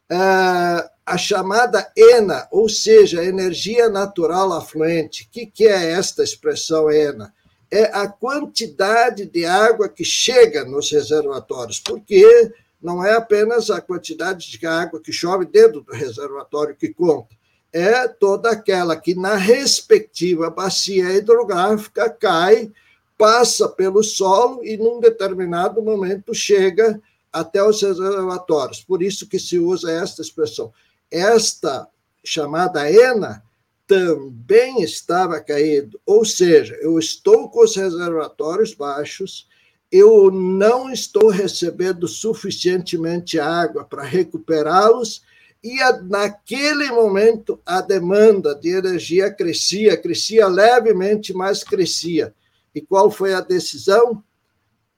A 0.10 1.18
chamada 1.18 1.92
ENA, 1.96 2.48
ou 2.52 2.68
seja, 2.68 3.24
energia 3.24 3.90
natural 3.90 4.54
afluente. 4.54 5.24
O 5.24 5.28
que, 5.32 5.46
que 5.46 5.68
é 5.68 5.92
esta 5.92 6.24
expressão 6.24 6.92
ENA? 6.92 7.34
É 7.72 7.84
a 7.96 8.08
quantidade 8.08 9.26
de 9.26 9.46
água 9.46 9.88
que 9.88 10.04
chega 10.04 10.66
nos 10.66 10.92
reservatórios, 10.92 11.80
porque 11.80 12.52
não 12.82 13.06
é 13.06 13.14
apenas 13.14 13.70
a 13.70 13.82
quantidade 13.82 14.50
de 14.50 14.66
água 14.66 15.02
que 15.02 15.12
chove 15.12 15.46
dentro 15.46 15.82
do 15.82 15.92
reservatório 15.92 16.76
que 16.76 16.94
conta, 16.94 17.36
é 17.72 18.08
toda 18.08 18.50
aquela 18.50 18.96
que 18.96 19.14
na 19.14 19.36
respectiva 19.36 20.50
bacia 20.50 21.14
hidrográfica 21.14 22.10
cai, 22.10 22.72
passa 23.18 23.68
pelo 23.68 24.02
solo 24.02 24.64
e 24.64 24.78
num 24.78 25.00
determinado 25.00 25.82
momento 25.82 26.34
chega 26.34 27.00
até 27.32 27.64
os 27.64 27.82
reservatórios. 27.82 28.84
Por 28.84 29.02
isso 29.02 29.28
que 29.28 29.40
se 29.40 29.58
usa 29.58 29.92
esta 29.92 30.22
expressão 30.22 30.72
esta 31.12 31.88
chamada 32.24 32.92
ENA 32.92 33.42
também 33.88 34.84
estava 34.84 35.40
caído, 35.40 36.00
ou 36.06 36.24
seja, 36.24 36.76
eu 36.76 37.00
estou 37.00 37.50
com 37.50 37.64
os 37.64 37.76
reservatórios 37.76 38.76
baixos 38.76 39.48
eu 39.92 40.30
não 40.30 40.92
estou 40.92 41.30
recebendo 41.30 42.08
suficientemente 42.08 43.40
água 43.40 43.84
para 43.84 44.04
recuperá-los, 44.04 45.24
e 45.64 45.78
naquele 46.04 46.90
momento 46.92 47.60
a 47.66 47.82
demanda 47.82 48.56
de 48.56 48.70
energia 48.70 49.34
crescia, 49.34 49.98
crescia 49.98 50.48
levemente, 50.48 51.34
mas 51.34 51.64
crescia. 51.64 52.34
E 52.74 52.80
qual 52.80 53.12
foi 53.12 53.34
a 53.34 53.42
decisão? 53.42 54.24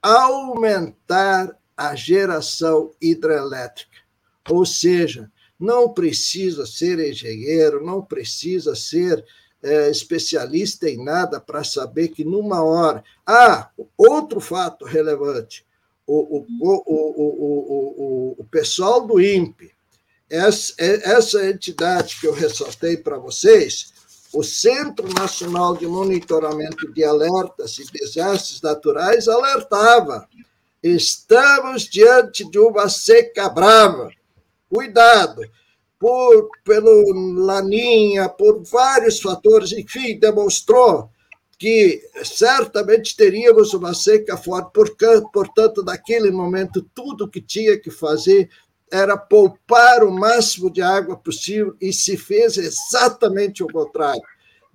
Aumentar 0.02 1.58
a 1.90 1.96
geração 1.96 2.92
hidrelétrica. 3.02 3.98
Ou 4.50 4.66
seja, 4.66 5.32
não 5.60 5.94
precisa 5.94 6.66
ser 6.66 7.00
engenheiro, 7.00 7.86
não 7.86 8.02
precisa 8.02 8.76
ser 8.76 9.24
é, 9.64 9.90
especialista 9.92 10.90
em 10.90 11.04
nada 11.04 11.40
para 11.40 11.64
saber 11.64 12.10
que 12.10 12.24
numa 12.24 12.64
hora. 12.64 13.04
Ah, 13.26 13.70
outro 13.98 14.40
fato 14.40 14.86
relevante: 14.86 15.66
o, 16.06 16.40
o, 16.40 16.46
o, 16.60 16.86
o, 17.98 18.36
o 18.40 18.44
pessoal 18.46 19.06
do 19.06 19.22
INPE, 19.22 19.72
essa, 20.30 20.74
essa 20.80 21.46
entidade 21.48 22.18
que 22.20 22.28
eu 22.28 22.34
ressaltei 22.34 22.98
para 22.98 23.18
vocês, 23.18 23.94
o 24.34 24.44
Centro 24.44 25.08
Nacional 25.14 25.76
de 25.76 25.86
Monitoramento 25.86 26.92
de 26.92 27.04
Alertas 27.04 27.78
e 27.78 27.86
Desastres 27.92 28.62
Naturais 28.62 29.28
alertava: 29.28 30.28
estamos 30.82 31.84
diante 31.84 32.50
de 32.50 32.60
uma 32.60 32.90
seca 32.90 33.50
brava. 33.50 34.10
Cuidado, 34.70 35.42
por, 36.00 36.50
pelo 36.64 37.14
Laninha, 37.46 38.28
por 38.28 38.64
vários 38.64 39.20
fatores, 39.20 39.72
enfim, 39.72 40.18
demonstrou 40.18 41.10
que 41.60 42.02
certamente 42.24 43.16
teríamos 43.16 43.74
uma 43.76 43.94
seca 43.94 44.36
forte, 44.36 44.72
portanto, 45.32 45.84
naquele 45.84 46.32
momento, 46.32 46.82
tudo 46.96 47.30
que 47.30 47.40
tinha 47.40 47.78
que 47.78 47.92
fazer 47.92 48.50
era 48.92 49.16
poupar 49.16 50.04
o 50.04 50.12
máximo 50.12 50.72
de 50.72 50.82
água 50.82 51.16
possível 51.16 51.76
e 51.80 51.94
se 51.94 52.18
fez 52.18 52.58
exatamente 52.58 53.64
o 53.64 53.68
contrário. 53.68 54.24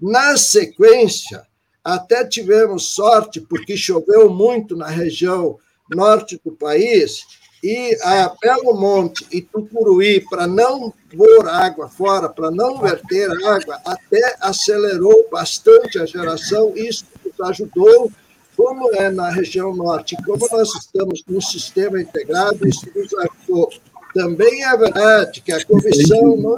Na 0.01 0.37
sequência, 0.37 1.43
até 1.83 2.25
tivemos 2.25 2.95
sorte, 2.95 3.41
porque 3.41 3.77
choveu 3.77 4.31
muito 4.31 4.77
na 4.77 4.87
região 4.87 5.59
norte 5.91 6.41
do 6.45 6.53
país, 6.53 7.27
e 7.63 7.97
a 8.03 8.33
Belo 8.41 8.75
Monte 8.75 9.27
e 9.33 9.41
Tucuruí, 9.41 10.21
para 10.29 10.47
não 10.47 10.93
pôr 11.17 11.49
água 11.49 11.89
fora, 11.89 12.29
para 12.29 12.51
não 12.51 12.81
verter 12.81 13.31
água, 13.45 13.81
até 13.85 14.37
acelerou 14.41 15.27
bastante 15.31 15.99
a 15.99 16.07
geração, 16.07 16.73
isso 16.77 17.05
nos 17.25 17.41
ajudou, 17.49 18.11
como 18.57 18.95
é 18.95 19.11
na 19.11 19.31
região 19.31 19.75
norte, 19.75 20.17
como 20.25 20.49
nós 20.51 20.75
estamos 20.77 21.23
num 21.29 21.41
sistema 21.41 22.01
integrado, 22.01 22.67
isso 22.67 22.87
nos 22.95 23.13
ajudou. 23.15 23.71
Também 24.15 24.65
é 24.65 24.77
verdade 24.77 25.43
que 25.43 25.53
a 25.53 25.63
comissão 25.65 26.37
não 26.37 26.57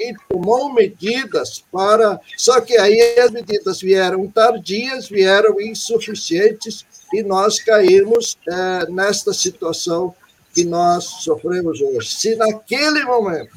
e 0.00 0.14
tomou 0.28 0.72
medidas 0.72 1.62
para. 1.70 2.18
Só 2.36 2.60
que 2.60 2.76
aí 2.78 3.18
as 3.18 3.30
medidas 3.30 3.80
vieram 3.80 4.26
tardias, 4.28 5.08
vieram 5.08 5.60
insuficientes, 5.60 6.86
e 7.12 7.22
nós 7.22 7.60
caímos 7.60 8.36
é, 8.48 8.90
nesta 8.90 9.32
situação 9.32 10.14
que 10.54 10.64
nós 10.64 11.04
sofremos 11.04 11.80
hoje. 11.80 12.08
Se 12.08 12.36
naquele 12.36 13.04
momento 13.04 13.56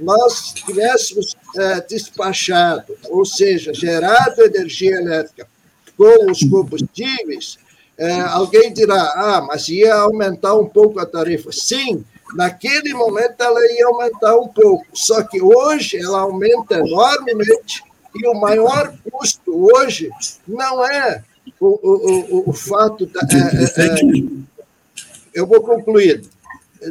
nós 0.00 0.52
tivéssemos 0.52 1.36
é, 1.56 1.80
despachado, 1.80 2.96
ou 3.08 3.24
seja, 3.24 3.72
gerado 3.72 4.42
energia 4.42 4.96
elétrica 4.96 5.46
com 5.96 6.30
os 6.30 6.40
combustíveis, 6.40 7.58
é, 7.96 8.20
alguém 8.20 8.72
dirá, 8.72 9.00
ah, 9.16 9.46
mas 9.46 9.68
ia 9.68 9.94
aumentar 9.94 10.54
um 10.56 10.68
pouco 10.68 10.98
a 10.98 11.06
tarifa. 11.06 11.52
Sim, 11.52 12.04
naquele 12.34 12.92
momento 12.92 13.40
ela 13.40 13.60
ia 13.72 13.86
aumentar 13.86 14.36
um 14.36 14.48
pouco, 14.48 14.84
só 14.92 15.22
que 15.22 15.40
hoje 15.40 15.98
ela 15.98 16.20
aumenta 16.20 16.78
enormemente 16.78 17.84
e 18.16 18.28
o 18.28 18.34
maior 18.34 18.92
custo 19.10 19.72
hoje 19.72 20.10
não 20.46 20.84
é 20.84 21.22
o, 21.60 21.66
o, 21.66 22.36
o, 22.36 22.50
o 22.50 22.52
fato 22.52 23.06
da. 23.06 23.20
É, 23.20 23.82
é, 23.82 23.86
é 23.86 24.44
eu 25.34 25.46
vou 25.46 25.60
concluir. 25.60 26.22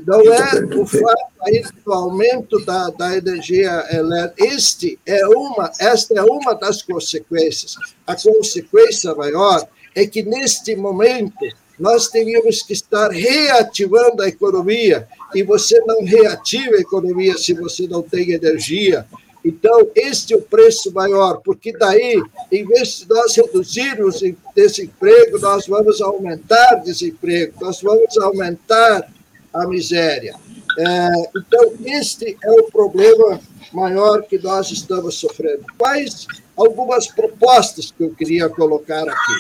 Não 0.08 0.22
é 0.22 0.66
o 0.76 0.86
fato 0.88 1.32
aí 1.44 1.64
do 1.86 1.94
aumento 1.94 2.64
da, 2.66 2.90
da 2.90 3.16
energia 3.16 3.86
elétrica. 3.92 4.54
Este 4.56 5.00
é 5.06 5.26
uma, 5.28 5.72
esta 5.80 6.16
é 6.16 6.22
uma 6.24 6.56
das 6.56 6.82
consequências. 6.82 7.76
A 8.08 8.16
consequência 8.16 9.14
maior 9.14 9.68
é 9.94 10.08
que, 10.08 10.24
neste 10.24 10.76
momento, 10.76 11.46
nós 11.80 12.08
teríamos 12.08 12.64
que 12.64 12.74
estar 12.74 13.12
reativando 13.12 14.24
a 14.24 14.28
economia, 14.28 15.08
e 15.34 15.44
você 15.44 15.80
não 15.82 16.04
reativa 16.04 16.76
a 16.76 16.82
economia 16.82 17.38
se 17.38 17.54
você 17.54 17.88
não 17.88 18.02
tem 18.02 18.32
energia, 18.32 19.06
então, 19.44 19.88
este 19.96 20.34
é 20.34 20.38
o 20.38 20.42
preço 20.42 20.92
maior, 20.94 21.42
porque 21.44 21.74
daí, 21.78 22.22
em 22.52 22.66
vez 22.66 23.00
de 23.00 23.10
nós 23.10 23.36
reduzirmos 23.36 24.22
desemprego, 24.56 25.38
nós 25.40 25.68
vamos 25.68 26.02
aumentar 26.02 26.76
desemprego, 26.76 27.54
nós 27.60 27.82
vamos 27.82 28.18
aumentar 28.18 29.12
a 29.54 29.68
miséria. 29.68 30.34
É, 30.80 31.10
então, 31.38 31.74
este 31.86 32.38
é 32.42 32.52
o 32.52 32.64
problema 32.72 33.40
maior 33.74 34.24
que 34.24 34.40
nós 34.40 34.72
estamos 34.72 35.16
sofrendo. 35.16 35.66
Quais 35.78 36.26
algumas 36.56 37.08
propostas 37.08 37.92
que 37.92 38.04
eu 38.04 38.14
queria 38.16 38.48
colocar 38.50 39.04
aqui? 39.04 39.34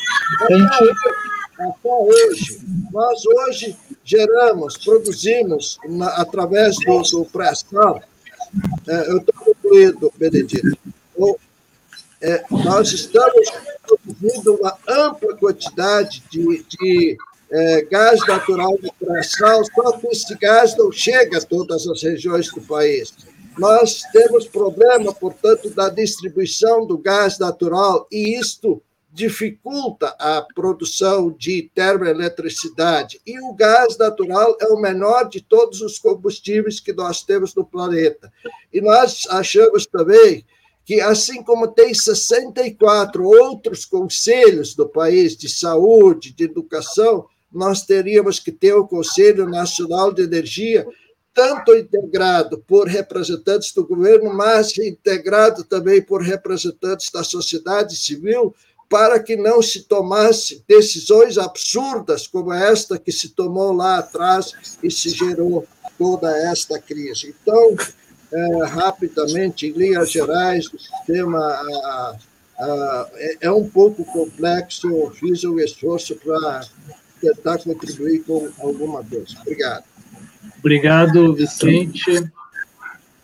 Até 1.59 1.89
hoje, 1.89 2.59
nós 2.91 3.25
hoje 3.25 3.75
geramos, 4.03 4.77
produzimos, 4.77 5.77
na, 5.87 6.07
através 6.07 6.75
do, 6.77 7.01
do 7.03 7.25
pré-sal, 7.25 8.01
é, 8.87 9.09
eu 9.09 9.17
estou 9.17 9.52
Benedito. 10.17 10.77
Então, 11.15 11.35
é, 12.21 12.43
nós 12.49 12.91
estamos 12.91 13.51
produzindo 13.85 14.55
uma 14.55 14.77
ampla 14.87 15.35
quantidade 15.35 16.23
de, 16.31 16.65
de 16.69 17.17
é, 17.51 17.81
gás 17.83 18.19
natural 18.27 18.77
de 18.81 18.91
pré-sal, 18.99 19.61
só 19.65 19.91
que 19.97 20.07
esse 20.07 20.35
gás 20.37 20.75
não 20.77 20.91
chega 20.91 21.37
a 21.37 21.41
todas 21.41 21.87
as 21.87 22.01
regiões 22.01 22.49
do 22.49 22.61
país. 22.61 23.13
Nós 23.57 24.01
temos 24.11 24.47
problema, 24.47 25.13
portanto, 25.13 25.69
da 25.69 25.89
distribuição 25.89 26.85
do 26.85 26.97
gás 26.97 27.37
natural, 27.37 28.07
e 28.11 28.39
isto 28.39 28.81
dificulta 29.13 30.07
a 30.17 30.41
produção 30.41 31.31
de 31.31 31.69
termoeletricidade. 31.75 33.21
E 33.25 33.39
o 33.39 33.53
gás 33.53 33.95
natural 33.95 34.57
é 34.59 34.65
o 34.67 34.81
menor 34.81 35.29
de 35.29 35.39
todos 35.39 35.81
os 35.81 35.99
combustíveis 35.99 36.79
que 36.79 36.91
nós 36.91 37.21
temos 37.21 37.53
no 37.53 37.63
planeta. 37.63 38.33
E 38.73 38.81
nós 38.81 39.27
achamos 39.29 39.85
também 39.85 40.43
que, 40.83 40.99
assim 40.99 41.43
como 41.43 41.67
tem 41.67 41.93
64 41.93 43.23
outros 43.23 43.85
conselhos 43.85 44.73
do 44.73 44.89
país 44.89 45.37
de 45.37 45.47
saúde, 45.47 46.33
de 46.33 46.45
educação, 46.45 47.27
nós 47.51 47.85
teríamos 47.85 48.39
que 48.39 48.51
ter 48.51 48.73
o 48.73 48.87
Conselho 48.87 49.47
Nacional 49.47 50.11
de 50.11 50.23
Energia, 50.23 50.87
tanto 51.35 51.75
integrado 51.75 52.57
por 52.67 52.87
representantes 52.87 53.71
do 53.73 53.85
governo, 53.85 54.33
mas 54.33 54.75
integrado 54.77 55.63
também 55.63 56.01
por 56.01 56.21
representantes 56.21 57.11
da 57.11 57.23
sociedade 57.23 57.95
civil, 57.95 58.53
para 58.93 59.19
que 59.19 59.35
não 59.35 59.59
se 59.59 59.81
tomasse 59.85 60.63
decisões 60.67 61.39
absurdas 61.39 62.27
como 62.27 62.53
esta 62.53 62.99
que 62.99 63.11
se 63.11 63.29
tomou 63.29 63.73
lá 63.73 63.97
atrás 63.97 64.53
e 64.83 64.91
se 64.91 65.09
gerou 65.09 65.65
toda 65.97 66.29
esta 66.51 66.79
crise. 66.79 67.33
Então, 67.41 67.75
é, 68.31 68.65
rapidamente, 68.65 69.65
em 69.65 69.71
linhas 69.71 70.11
gerais, 70.11 70.71
o 70.71 70.77
sistema 70.77 71.39
a, 71.39 72.17
a, 72.59 73.09
é, 73.15 73.37
é 73.41 73.51
um 73.51 73.67
pouco 73.67 74.05
complexo, 74.05 75.11
fiz 75.15 75.43
um 75.43 75.59
esforço 75.59 76.15
para 76.17 76.61
tentar 77.19 77.57
contribuir 77.63 78.19
com 78.19 78.47
alguma 78.59 79.03
coisa. 79.03 79.35
Obrigado. 79.41 79.85
Obrigado, 80.59 81.33
Vicente. 81.33 82.31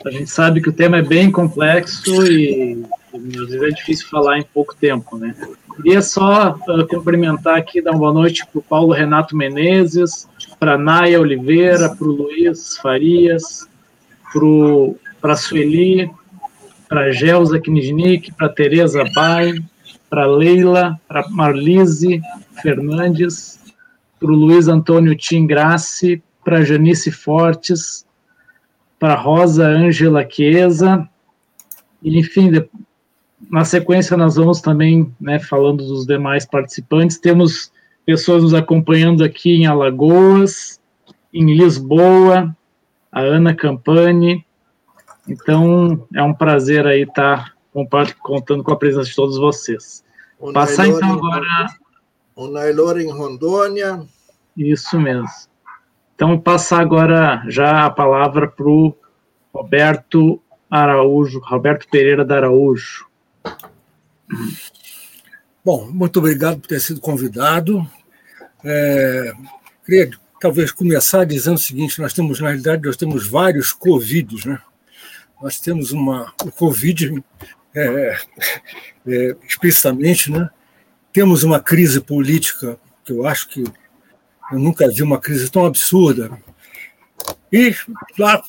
A 0.03 0.09
gente 0.09 0.31
sabe 0.31 0.61
que 0.61 0.69
o 0.69 0.73
tema 0.73 0.97
é 0.97 1.03
bem 1.03 1.29
complexo 1.29 2.25
e 2.25 2.83
às 3.13 3.21
vezes 3.21 3.61
é 3.61 3.69
difícil 3.69 4.07
falar 4.07 4.39
em 4.39 4.43
pouco 4.43 4.75
tempo, 4.75 5.17
né? 5.17 5.35
Queria 5.81 6.01
só 6.01 6.57
uh, 6.67 6.87
cumprimentar 6.87 7.55
aqui, 7.55 7.81
dar 7.81 7.91
uma 7.91 7.99
boa 7.99 8.13
noite 8.13 8.45
para 8.45 8.59
o 8.59 8.61
Paulo 8.61 8.91
Renato 8.91 9.35
Menezes, 9.35 10.27
para 10.59 10.73
a 10.73 10.77
Naya 10.77 11.21
Oliveira, 11.21 11.95
para 11.95 12.05
o 12.05 12.11
Luiz 12.11 12.77
Farias, 12.77 13.65
para 15.21 15.33
a 15.33 15.37
Sueli, 15.37 16.11
para 16.89 17.05
a 17.05 17.11
Gelza 17.11 17.61
Kniznik, 17.61 18.33
para 18.33 18.47
a 18.47 18.49
Tereza 18.53 19.05
Pai, 19.15 19.53
para 20.09 20.25
Leila, 20.25 20.99
para 21.07 21.29
Marlise 21.29 22.21
Fernandes, 22.61 23.57
para 24.19 24.29
o 24.29 24.35
Luiz 24.35 24.67
Antônio 24.67 25.15
Tim 25.15 25.47
Grassi, 25.47 26.21
para 26.43 26.65
Janice 26.65 27.09
Fortes, 27.09 28.05
para 28.99 29.15
Rosa 29.15 29.65
Ângela 29.65 30.27
Chiesa, 30.29 31.07
enfim, 32.03 32.51
na 33.49 33.65
sequência 33.65 34.15
nós 34.15 34.35
vamos 34.35 34.61
também, 34.61 35.13
né, 35.19 35.39
falando 35.39 35.83
dos 35.83 36.05
demais 36.05 36.45
participantes, 36.45 37.17
temos 37.17 37.71
pessoas 38.05 38.43
nos 38.43 38.53
acompanhando 38.53 39.23
aqui 39.23 39.51
em 39.51 39.65
Alagoas, 39.65 40.79
em 41.33 41.55
Lisboa, 41.55 42.55
a 43.11 43.21
Ana 43.21 43.55
Campani. 43.55 44.45
Então, 45.27 46.07
é 46.15 46.23
um 46.23 46.33
prazer 46.33 46.85
aí 46.85 47.03
estar 47.03 47.53
contando 48.21 48.63
com 48.63 48.71
a 48.71 48.75
presença 48.75 49.09
de 49.09 49.15
todos 49.15 49.37
vocês. 49.37 50.03
O 50.39 50.53
Passar 50.53 50.83
Nailor 50.83 50.97
então 50.97 51.13
agora. 51.13 51.67
O 52.35 52.47
Nailor 52.47 52.99
em 52.99 53.11
Rondônia. 53.11 54.05
Isso 54.55 54.99
mesmo. 54.99 55.27
Então, 56.15 56.39
passar 56.39 56.81
agora 56.81 57.43
já 57.47 57.85
a 57.85 57.89
palavra 57.89 58.47
para 58.47 58.67
o 58.67 58.95
Roberto 59.53 60.41
Araújo, 60.69 61.39
Roberto 61.43 61.87
Pereira 61.89 62.25
da 62.25 62.37
Araújo. 62.37 63.08
Bom, 65.63 65.89
muito 65.91 66.19
obrigado 66.19 66.59
por 66.59 66.67
ter 66.67 66.79
sido 66.79 66.99
convidado. 66.99 67.87
É, 68.63 69.33
queria 69.85 70.11
talvez 70.39 70.71
começar 70.71 71.25
dizendo 71.25 71.55
o 71.55 71.59
seguinte: 71.59 71.99
nós 71.99 72.13
temos, 72.13 72.39
na 72.39 72.47
realidade, 72.47 72.85
nós 72.85 72.97
temos 72.97 73.27
vários 73.27 73.71
Covids, 73.71 74.45
né? 74.45 74.59
Nós 75.41 75.59
temos 75.59 75.91
uma, 75.91 76.33
o 76.43 76.51
Covid 76.51 77.23
é, 77.75 78.17
é, 79.07 79.35
explicitamente, 79.47 80.31
né? 80.31 80.49
Temos 81.13 81.43
uma 81.43 81.59
crise 81.59 82.01
política 82.01 82.79
que 83.03 83.11
eu 83.11 83.25
acho 83.25 83.49
que 83.49 83.63
eu 84.51 84.59
nunca 84.59 84.89
vi 84.89 85.03
uma 85.03 85.19
crise 85.19 85.49
tão 85.49 85.65
absurda. 85.65 86.31
E, 87.51 87.75
lá, 88.17 88.43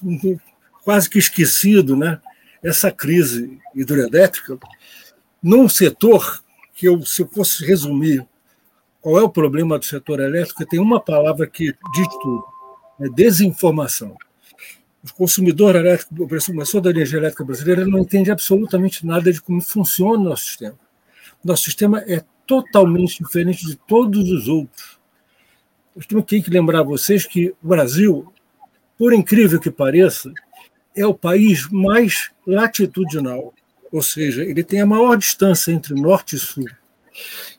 quase 0.84 1.09
que 1.09 1.18
esquecido, 1.18 1.97
né? 1.97 2.20
Essa 2.62 2.91
crise 2.91 3.59
hidroelétrica, 3.74 4.59
num 5.43 5.68
setor 5.68 6.43
que 6.74 6.86
eu, 6.86 7.05
se 7.05 7.22
eu 7.22 7.28
fosse 7.28 7.64
resumir 7.64 8.26
qual 9.01 9.18
é 9.18 9.22
o 9.22 9.30
problema 9.30 9.78
do 9.78 9.84
setor 9.84 10.20
elétrico, 10.20 10.66
tem 10.66 10.78
uma 10.78 11.01
palavra 11.01 11.47
que 11.47 11.74
diz 11.95 12.09
tudo: 12.20 12.45
é 13.01 13.09
desinformação. 13.09 14.16
O 15.03 15.14
consumidor 15.14 15.76
elétrico, 15.76 16.22
o 16.22 16.28
consumidor 16.28 16.80
da 16.82 16.91
energia 16.91 17.18
elétrica 17.18 17.45
brasileira 17.45 17.86
não 17.86 18.01
entende 18.01 18.30
absolutamente 18.30 19.07
nada 19.07 19.32
de 19.32 19.41
como 19.41 19.61
funciona 19.62 20.18
o 20.18 20.24
nosso 20.24 20.45
sistema. 20.45 20.78
Nosso 21.43 21.64
sistema 21.64 22.01
é 22.07 22.22
totalmente 22.47 23.22
diferente 23.22 23.66
de 23.66 23.76
todos 23.76 24.30
os 24.30 24.47
outros. 24.47 24.99
Eu 26.11 26.22
tenho 26.22 26.43
que 26.43 26.51
lembrar 26.51 26.80
a 26.80 26.84
vocês 26.84 27.24
que 27.24 27.55
o 27.62 27.68
Brasil, 27.68 28.30
por 28.99 29.12
incrível 29.14 29.59
que 29.59 29.70
pareça, 29.70 30.32
é 30.95 31.07
o 31.07 31.14
país 31.14 31.68
mais 31.70 32.30
latitudinal, 32.47 33.55
ou 33.93 34.03
seja, 34.03 34.43
ele 34.43 34.62
tem 34.62 34.80
a 34.80 34.86
maior 34.86 35.16
distância 35.16 35.72
entre 35.72 35.95
norte 35.95 36.36
e 36.36 36.38
sul. 36.38 36.66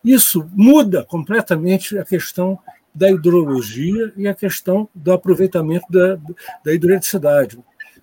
Isso 0.04 0.48
muda 0.54 1.04
completamente 1.04 1.98
a 1.98 2.06
questão 2.06 2.58
da 2.94 3.10
hidrologia 3.10 4.12
e 4.18 4.28
a 4.28 4.34
questão 4.34 4.90
do 4.94 5.12
aproveitamento 5.12 5.86
da, 5.90 6.18
da 6.64 6.74
hidroeletricidade. 6.74 7.58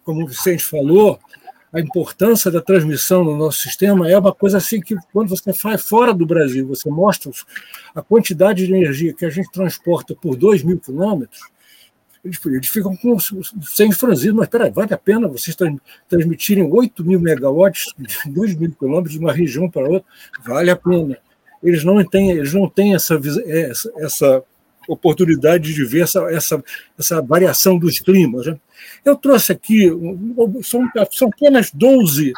Como 0.05 0.25
o 0.25 0.27
Vicente 0.27 0.65
falou, 0.65 1.19
a 1.73 1.81
importância 1.81 2.51
da 2.51 2.63
transmissão 2.63 3.23
no 3.23 3.37
nosso 3.37 3.61
sistema 3.61 4.09
é 4.11 4.19
uma 4.19 4.33
coisa 4.33 4.57
assim 4.57 4.81
que, 4.81 4.97
quando 5.13 5.29
você 5.29 5.53
faz 5.53 5.83
fora 5.83 6.15
do 6.15 6.25
Brasil, 6.25 6.67
você 6.67 6.89
mostra 6.89 7.31
a 7.95 8.01
quantidade 8.01 8.67
de 8.67 8.73
energia 8.73 9.13
que 9.13 9.27
a 9.27 9.31
gente 9.31 9.51
transporta 9.51 10.15
por 10.15 10.37
2 10.37 10.63
mil 10.63 10.79
quilômetros, 10.79 11.41
eles, 12.25 12.39
eles 12.47 12.69
ficam 12.69 12.97
com, 12.97 13.17
sem 13.63 13.93
franzido, 13.93 14.37
mas 14.37 14.49
peraí, 14.49 14.71
vale 14.71 14.93
a 14.93 14.99
pena 14.99 15.29
vocês 15.29 15.57
transmitirem 16.09 16.65
8 16.65 17.05
mil 17.05 17.21
megawatts 17.21 17.93
de 17.97 18.31
2 18.31 18.55
mil 18.55 18.73
quilômetros 18.73 19.13
de 19.13 19.19
uma 19.19 19.33
região 19.33 19.71
para 19.71 19.89
outra? 19.89 20.09
Vale 20.45 20.71
a 20.71 20.77
pena. 20.77 21.19
Eles 21.63 21.85
não 21.85 22.05
têm, 22.05 22.31
eles 22.31 22.53
não 22.55 22.69
têm 22.69 22.95
essa, 22.95 23.21
essa, 23.47 23.93
essa 23.97 24.45
oportunidade 24.89 25.75
de 25.75 25.85
ver 25.85 26.03
essa, 26.03 26.21
essa, 26.33 26.65
essa 26.99 27.21
variação 27.21 27.79
dos 27.79 27.99
climas. 27.99 28.47
Né? 28.47 28.59
Eu 29.05 29.17
trouxe 29.17 29.53
aqui, 29.53 29.91
são, 30.63 30.83
são 31.11 31.29
apenas 31.29 31.71
12 31.73 32.33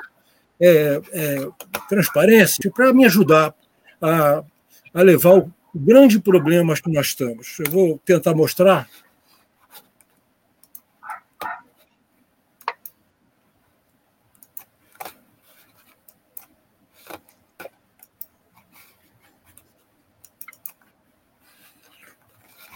é, 0.61 1.01
é, 1.13 1.49
transparências 1.89 2.59
para 2.75 2.93
me 2.93 3.05
ajudar 3.07 3.55
a, 4.01 4.43
a 4.93 5.03
levar 5.03 5.39
o 5.39 5.53
grande 5.75 6.19
problema 6.19 6.75
que 6.75 6.91
nós 6.91 7.09
estamos. 7.09 7.59
Eu 7.61 7.71
vou 7.71 8.01
tentar 8.05 8.35
mostrar. 8.35 8.89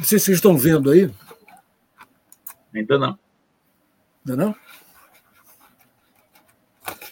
Não 0.05 0.09
sei 0.09 0.19
se 0.19 0.27
vocês 0.27 0.37
estão 0.37 0.59
vendo 0.59 0.91
aí. 0.91 1.11
Ainda 2.75 2.99
não. 2.99 3.19
Ainda 4.27 4.45
não? 4.45 4.57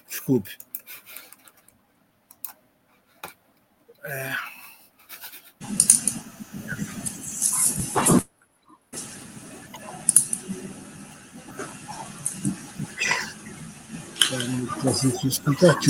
Desculpe. 0.06 0.58
É. 4.04 4.34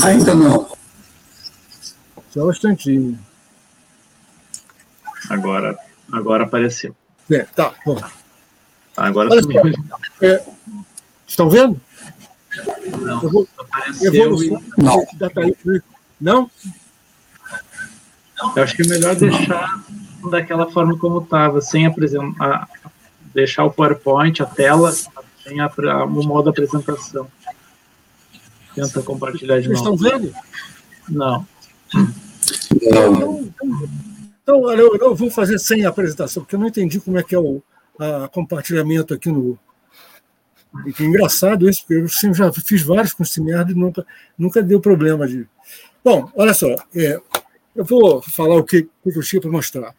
Ainda 0.04 0.34
não. 0.36 0.76
Só 2.30 2.46
um 2.46 2.50
instantinho. 2.52 3.18
Agora 5.28 5.76
Agora 6.12 6.44
apareceu. 6.44 6.94
É, 7.30 7.44
tá, 7.44 7.74
bom. 7.86 7.98
Agora 8.96 9.40
sumiu. 9.40 9.62
É, 10.20 10.44
estão 11.26 11.48
vendo? 11.48 11.80
Não, 13.00 13.22
eu 13.22 13.30
vou, 13.30 13.48
apareceu 13.58 14.14
evolução 14.14 14.62
e... 14.78 14.82
não. 14.82 15.06
tarifa. 15.30 15.82
Não? 16.20 16.50
Eu 18.54 18.62
acho 18.62 18.76
que 18.76 18.82
é 18.82 18.86
melhor 18.86 19.14
deixar 19.16 19.82
daquela 20.30 20.70
forma 20.70 20.98
como 20.98 21.20
estava, 21.20 21.60
sem 21.60 21.86
apresentar, 21.86 22.68
deixar 23.32 23.64
o 23.64 23.70
PowerPoint, 23.70 24.42
a 24.42 24.46
tela, 24.46 24.92
sem 24.92 25.60
a, 25.60 25.70
o 26.04 26.22
modo 26.26 26.50
apresentação. 26.50 27.26
Tenta 28.74 29.02
compartilhar 29.02 29.60
de 29.60 29.68
Vocês 29.68 29.82
novo. 29.82 29.96
Vocês 29.96 30.12
estão 30.12 30.20
vendo? 30.20 30.34
Não. 31.08 31.46
Não. 31.94 32.14
Então, 32.74 33.52
então 34.42 34.72
então, 34.72 34.72
eu, 34.72 34.96
eu 34.96 35.14
vou 35.14 35.30
fazer 35.30 35.58
sem 35.58 35.84
a 35.84 35.88
apresentação, 35.88 36.42
porque 36.42 36.56
eu 36.56 36.60
não 36.60 36.66
entendi 36.66 37.00
como 37.00 37.18
é 37.18 37.22
que 37.22 37.34
é 37.34 37.38
o 37.38 37.62
a, 37.98 38.28
compartilhamento 38.28 39.14
aqui 39.14 39.30
no. 39.30 39.58
Que 40.96 41.04
engraçado 41.04 41.68
isso, 41.68 41.84
porque 41.86 42.02
eu 42.26 42.34
já 42.34 42.50
fiz 42.52 42.82
vários 42.82 43.12
com 43.12 43.22
merda 43.42 43.72
e 43.72 43.74
nunca, 43.74 44.06
nunca 44.38 44.62
deu 44.62 44.80
problema 44.80 45.28
de. 45.28 45.46
Bom, 46.02 46.30
olha 46.34 46.54
só, 46.54 46.74
é, 46.94 47.20
eu 47.76 47.84
vou 47.84 48.22
falar 48.22 48.56
o 48.56 48.64
que, 48.64 48.82
que 48.82 48.90
eu 49.04 49.22
tinha 49.22 49.40
para 49.40 49.50
mostrar. 49.50 49.94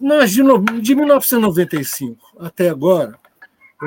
Nós, 0.00 0.30
de, 0.30 0.42
no, 0.42 0.62
de 0.80 0.94
1995 0.94 2.16
até 2.38 2.68
agora, 2.68 3.18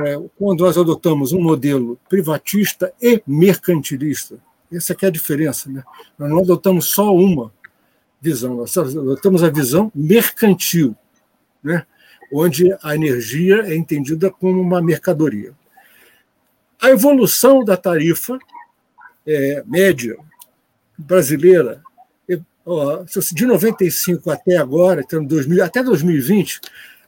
é, 0.04 0.20
quando 0.38 0.66
nós 0.66 0.78
adotamos 0.78 1.32
um 1.32 1.42
modelo 1.42 1.98
privatista 2.10 2.94
e 3.02 3.24
mercantilista, 3.26 4.38
essa 4.72 4.96
é 5.02 5.06
a 5.06 5.10
diferença, 5.10 5.70
né? 5.70 5.84
Nós 6.20 6.30
não 6.30 6.40
adotamos 6.40 6.92
só 6.92 7.16
uma, 7.16 7.54
visão. 8.22 8.56
Nós 8.56 8.74
temos 9.22 9.44
a 9.44 9.50
visão 9.50 9.92
mercantil, 9.94 10.96
né? 11.64 11.86
onde 12.32 12.76
a 12.82 12.96
energia 12.96 13.62
é 13.66 13.76
entendida 13.76 14.32
como 14.32 14.60
uma 14.60 14.82
mercadoria. 14.82 15.54
A 16.82 16.90
evolução 16.90 17.64
da 17.64 17.78
tarifa 17.78 18.38
é, 19.26 19.64
média 19.66 20.18
brasileira, 20.98 21.82
de 23.34 23.46
95 23.46 24.32
até 24.32 24.58
agora, 24.58 25.02
até 25.02 25.84
2020, 25.84 26.62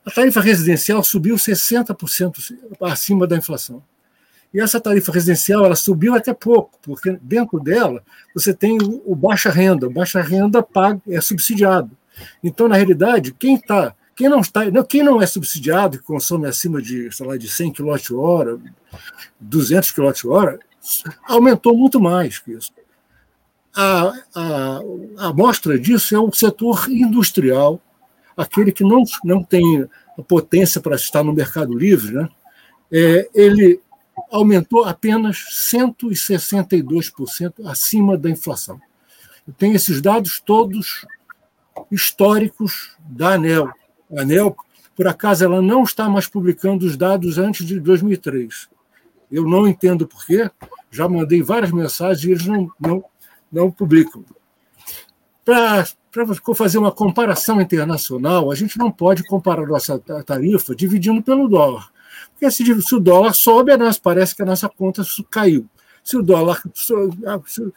a 0.05 0.11
tarifa 0.11 0.39
residencial 0.39 1.03
subiu 1.03 1.35
60% 1.35 2.55
acima 2.81 3.27
da 3.27 3.35
inflação. 3.35 3.83
E 4.53 4.59
essa 4.61 4.79
tarifa 4.79 5.11
residencial 5.11 5.65
ela 5.65 5.75
subiu 5.75 6.15
até 6.15 6.33
pouco, 6.33 6.71
porque 6.81 7.17
dentro 7.21 7.59
dela 7.59 8.01
você 8.33 8.53
tem 8.53 8.77
o, 8.81 9.15
baixa 9.15 9.49
renda. 9.49 9.87
O 9.87 9.91
baixa 9.91 10.21
renda 10.21 10.63
paga, 10.63 11.01
é 11.07 11.19
subsidiado. 11.21 11.91
Então, 12.43 12.67
na 12.67 12.75
realidade, 12.75 13.33
quem 13.33 13.55
está 13.55 13.93
quem 14.15 14.29
não 14.29 14.39
está, 14.39 14.61
quem 14.89 15.03
não 15.03 15.21
é 15.21 15.27
subsidiado, 15.27 15.99
que 15.99 16.03
consome 16.03 16.47
acima 16.47 16.81
de, 16.81 17.11
sei 17.11 17.27
lá, 17.27 17.37
de 17.37 17.47
100 17.47 17.73
kWh, 17.73 18.59
200 19.39 19.91
kWh, 19.91 20.57
aumentou 21.27 21.77
muito 21.77 22.01
mais 22.01 22.39
que 22.39 22.53
isso. 22.53 22.71
A, 23.75 24.11
a, 24.33 24.81
a 25.19 25.33
mostra 25.33 25.77
disso 25.77 26.15
é 26.15 26.19
o 26.19 26.31
setor 26.33 26.89
industrial, 26.89 27.79
aquele 28.35 28.71
que 28.71 28.83
não, 28.83 29.03
não 29.23 29.43
tem 29.43 29.87
a 30.17 30.23
potência 30.23 30.81
para 30.81 30.95
estar 30.95 31.23
no 31.23 31.31
mercado 31.31 31.77
livre, 31.77 32.15
né? 32.15 32.27
É, 32.91 33.29
ele 33.35 33.79
aumentou 34.31 34.83
apenas 34.85 35.37
162% 35.71 37.65
acima 37.65 38.17
da 38.17 38.29
inflação. 38.29 38.79
Eu 39.47 39.53
tenho 39.53 39.75
esses 39.75 40.01
dados 40.01 40.39
todos 40.39 41.05
históricos 41.91 42.95
da 42.99 43.33
ANEL, 43.33 43.69
a 44.15 44.21
ANEL, 44.21 44.55
por 44.97 45.07
acaso, 45.07 45.45
ela 45.45 45.61
não 45.61 45.83
está 45.83 46.09
mais 46.09 46.27
publicando 46.27 46.85
os 46.85 46.97
dados 46.97 47.37
antes 47.37 47.65
de 47.65 47.79
2003. 47.79 48.67
Eu 49.31 49.43
não 49.43 49.67
entendo 49.67 50.07
por 50.07 50.25
quê, 50.25 50.49
já 50.89 51.07
mandei 51.07 51.43
várias 51.43 51.71
mensagens 51.71 52.23
e 52.23 52.31
eles 52.31 52.47
não, 52.47 52.71
não, 52.79 53.05
não 53.51 53.69
publicam. 53.69 54.25
Para 55.45 55.85
fazer 56.55 56.79
uma 56.79 56.91
comparação 56.91 57.61
internacional, 57.61 58.51
a 58.51 58.55
gente 58.55 58.77
não 58.79 58.91
pode 58.91 59.23
comparar 59.25 59.67
nossa 59.67 59.99
tarifa 59.99 60.75
dividindo 60.75 61.21
pelo 61.21 61.47
dólar. 61.47 61.91
Porque 62.37 62.51
se, 62.51 62.81
se 62.81 62.95
o 62.95 62.99
dólar 62.99 63.33
sobe, 63.33 63.75
nossa, 63.75 63.99
parece 64.01 64.35
que 64.35 64.43
a 64.43 64.45
nossa 64.45 64.69
conta 64.69 65.01
caiu. 65.29 65.67
Se 66.03 66.15
o 66.15 66.21
dólar, 66.21 66.61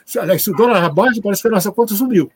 se, 0.05 0.19
aliás, 0.19 0.43
se 0.43 0.51
o 0.51 0.55
dólar 0.55 0.85
abaixa, 0.85 1.21
parece 1.23 1.43
que 1.43 1.49
a 1.49 1.51
nossa 1.51 1.73
conta 1.73 1.95
subiu. 1.95 2.31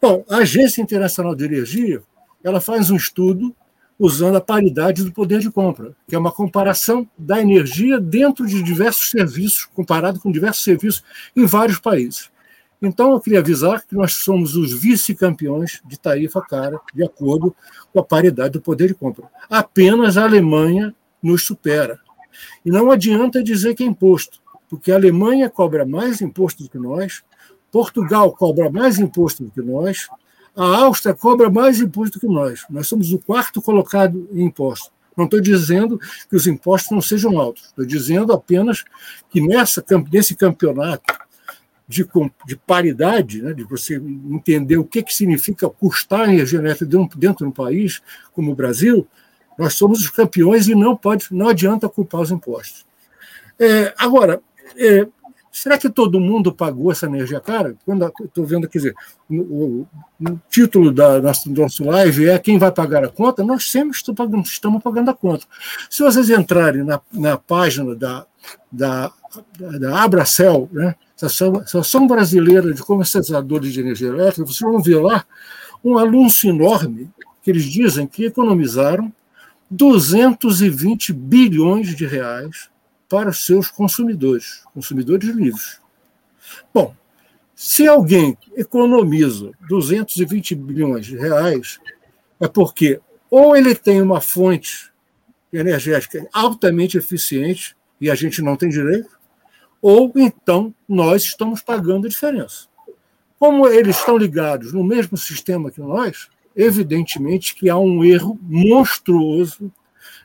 Bom, 0.00 0.24
a 0.28 0.38
Agência 0.38 0.80
Internacional 0.80 1.34
de 1.34 1.44
Energia 1.44 2.02
ela 2.42 2.60
faz 2.60 2.90
um 2.90 2.96
estudo 2.96 3.54
usando 3.98 4.36
a 4.36 4.40
paridade 4.40 5.04
do 5.04 5.12
poder 5.12 5.40
de 5.40 5.50
compra, 5.50 5.94
que 6.08 6.14
é 6.14 6.18
uma 6.18 6.32
comparação 6.32 7.08
da 7.18 7.40
energia 7.40 8.00
dentro 8.00 8.46
de 8.46 8.62
diversos 8.62 9.10
serviços, 9.10 9.66
comparado 9.74 10.20
com 10.20 10.30
diversos 10.30 10.64
serviços 10.64 11.02
em 11.34 11.44
vários 11.46 11.78
países. 11.78 12.30
Então, 12.80 13.12
eu 13.12 13.20
queria 13.20 13.40
avisar 13.40 13.84
que 13.86 13.94
nós 13.94 14.14
somos 14.14 14.54
os 14.54 14.72
vice-campeões 14.72 15.80
de 15.84 15.98
tarifa 15.98 16.42
cara, 16.42 16.80
de 16.94 17.02
acordo 17.02 17.54
com 17.92 18.00
a 18.00 18.04
paridade 18.04 18.52
do 18.54 18.60
poder 18.60 18.88
de 18.88 18.94
compra. 18.94 19.24
Apenas 19.48 20.16
a 20.16 20.24
Alemanha 20.24 20.94
nos 21.22 21.44
supera. 21.44 21.98
E 22.64 22.70
não 22.70 22.90
adianta 22.90 23.42
dizer 23.42 23.74
que 23.74 23.82
é 23.82 23.86
imposto, 23.86 24.40
porque 24.68 24.92
a 24.92 24.96
Alemanha 24.96 25.48
cobra 25.48 25.86
mais 25.86 26.20
imposto 26.20 26.62
do 26.62 26.68
que 26.68 26.78
nós, 26.78 27.22
Portugal 27.70 28.32
cobra 28.32 28.70
mais 28.70 28.98
imposto 28.98 29.44
do 29.44 29.50
que 29.50 29.60
nós, 29.60 30.08
a 30.56 30.64
Áustria 30.64 31.14
cobra 31.14 31.50
mais 31.50 31.80
imposto 31.80 32.18
do 32.18 32.20
que 32.20 32.32
nós. 32.32 32.64
Nós 32.70 32.88
somos 32.88 33.12
o 33.12 33.18
quarto 33.18 33.60
colocado 33.60 34.28
em 34.32 34.44
imposto. 34.44 34.90
Não 35.16 35.24
estou 35.24 35.40
dizendo 35.40 35.98
que 36.28 36.36
os 36.36 36.46
impostos 36.46 36.90
não 36.90 37.00
sejam 37.00 37.38
altos, 37.38 37.66
estou 37.66 37.86
dizendo 37.86 38.32
apenas 38.32 38.84
que 39.30 39.40
nessa, 39.40 39.84
nesse 40.12 40.34
campeonato 40.34 41.14
de, 41.88 42.06
de 42.46 42.56
paridade, 42.56 43.40
né, 43.40 43.54
de 43.54 43.64
você 43.64 43.96
entender 43.96 44.76
o 44.76 44.84
que, 44.84 45.02
que 45.02 45.14
significa 45.14 45.70
custar 45.70 46.28
energia 46.28 46.58
elétrica 46.58 46.98
dentro 47.16 47.44
de 47.44 47.44
um 47.44 47.50
país 47.50 48.02
como 48.32 48.52
o 48.52 48.54
Brasil, 48.54 49.06
nós 49.58 49.74
somos 49.74 50.00
os 50.00 50.10
campeões 50.10 50.68
e 50.68 50.74
não, 50.74 50.96
pode, 50.96 51.26
não 51.30 51.48
adianta 51.48 51.88
culpar 51.88 52.20
os 52.20 52.30
impostos. 52.30 52.84
É, 53.58 53.94
agora, 53.96 54.40
é, 54.76 55.06
será 55.50 55.78
que 55.78 55.88
todo 55.88 56.20
mundo 56.20 56.52
pagou 56.52 56.92
essa 56.92 57.06
energia 57.06 57.40
cara? 57.40 57.74
Quando 57.86 58.12
estou 58.22 58.44
vendo, 58.44 58.68
quer 58.68 58.78
dizer, 58.78 58.94
o, 59.30 59.86
o 60.20 60.40
título 60.50 60.92
da 60.92 61.20
nosso 61.46 61.84
live 61.84 62.28
é 62.28 62.38
quem 62.38 62.58
vai 62.58 62.70
pagar 62.70 63.04
a 63.04 63.08
conta? 63.08 63.42
Nós 63.42 63.70
sempre 63.70 63.96
estamos 63.96 64.18
pagando, 64.18 64.44
estamos 64.44 64.82
pagando 64.82 65.10
a 65.10 65.14
conta. 65.14 65.46
Se 65.88 66.02
vocês 66.02 66.28
entrarem 66.28 66.84
na, 66.84 67.00
na 67.10 67.38
página 67.38 67.94
da, 67.94 68.26
da, 68.70 69.10
da 69.80 70.02
Abracel, 70.02 70.68
né, 70.70 70.94
Associação 71.20 72.06
Brasileira 72.06 72.74
de 72.74 72.82
Comercializadores 72.82 73.72
de 73.72 73.80
Energia 73.80 74.08
Elétrica, 74.08 74.44
vocês 74.44 74.60
vão 74.60 74.82
ver 74.82 75.00
lá 75.00 75.24
um 75.82 75.96
anúncio 75.96 76.50
enorme 76.50 77.08
que 77.42 77.50
eles 77.50 77.64
dizem 77.64 78.06
que 78.06 78.26
economizaram 78.26 79.10
220 79.70 81.12
bilhões 81.12 81.94
de 81.96 82.06
reais 82.06 82.70
para 83.08 83.32
seus 83.32 83.68
consumidores, 83.68 84.62
consumidores 84.72 85.28
livres. 85.28 85.80
Bom, 86.72 86.94
se 87.54 87.86
alguém 87.86 88.36
economiza 88.54 89.50
220 89.68 90.54
bilhões 90.54 91.06
de 91.06 91.16
reais, 91.16 91.80
é 92.40 92.46
porque 92.46 93.00
ou 93.30 93.56
ele 93.56 93.74
tem 93.74 94.00
uma 94.00 94.20
fonte 94.20 94.92
energética 95.52 96.28
altamente 96.32 96.96
eficiente 96.98 97.76
e 98.00 98.10
a 98.10 98.14
gente 98.14 98.42
não 98.42 98.56
tem 98.56 98.68
direito, 98.68 99.18
ou 99.80 100.12
então 100.16 100.74
nós 100.88 101.24
estamos 101.24 101.62
pagando 101.62 102.06
a 102.06 102.10
diferença. 102.10 102.68
Como 103.38 103.68
eles 103.68 103.98
estão 103.98 104.16
ligados 104.16 104.72
no 104.72 104.84
mesmo 104.84 105.16
sistema 105.16 105.70
que 105.70 105.80
nós, 105.80 106.28
evidentemente 106.56 107.54
que 107.54 107.68
há 107.68 107.76
um 107.76 108.02
erro 108.02 108.38
monstruoso 108.42 109.70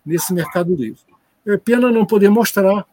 nesse 0.06 0.34
mercado 0.34 0.74
livre. 0.74 1.02
É 1.46 1.58
pena 1.58 1.92
não 1.92 2.06
poder 2.06 2.30
mostrar 2.30 2.86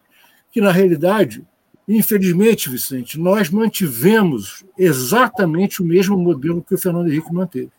que, 0.50 0.60
na 0.60 0.72
realidade, 0.72 1.46
infelizmente, 1.86 2.68
Vicente, 2.68 3.18
nós 3.18 3.48
mantivemos 3.48 4.64
exatamente 4.76 5.80
o 5.80 5.84
mesmo 5.84 6.18
modelo 6.18 6.62
que 6.62 6.74
o 6.74 6.78
Fernando 6.78 7.08
Henrique 7.08 7.32
manteve. 7.32 7.70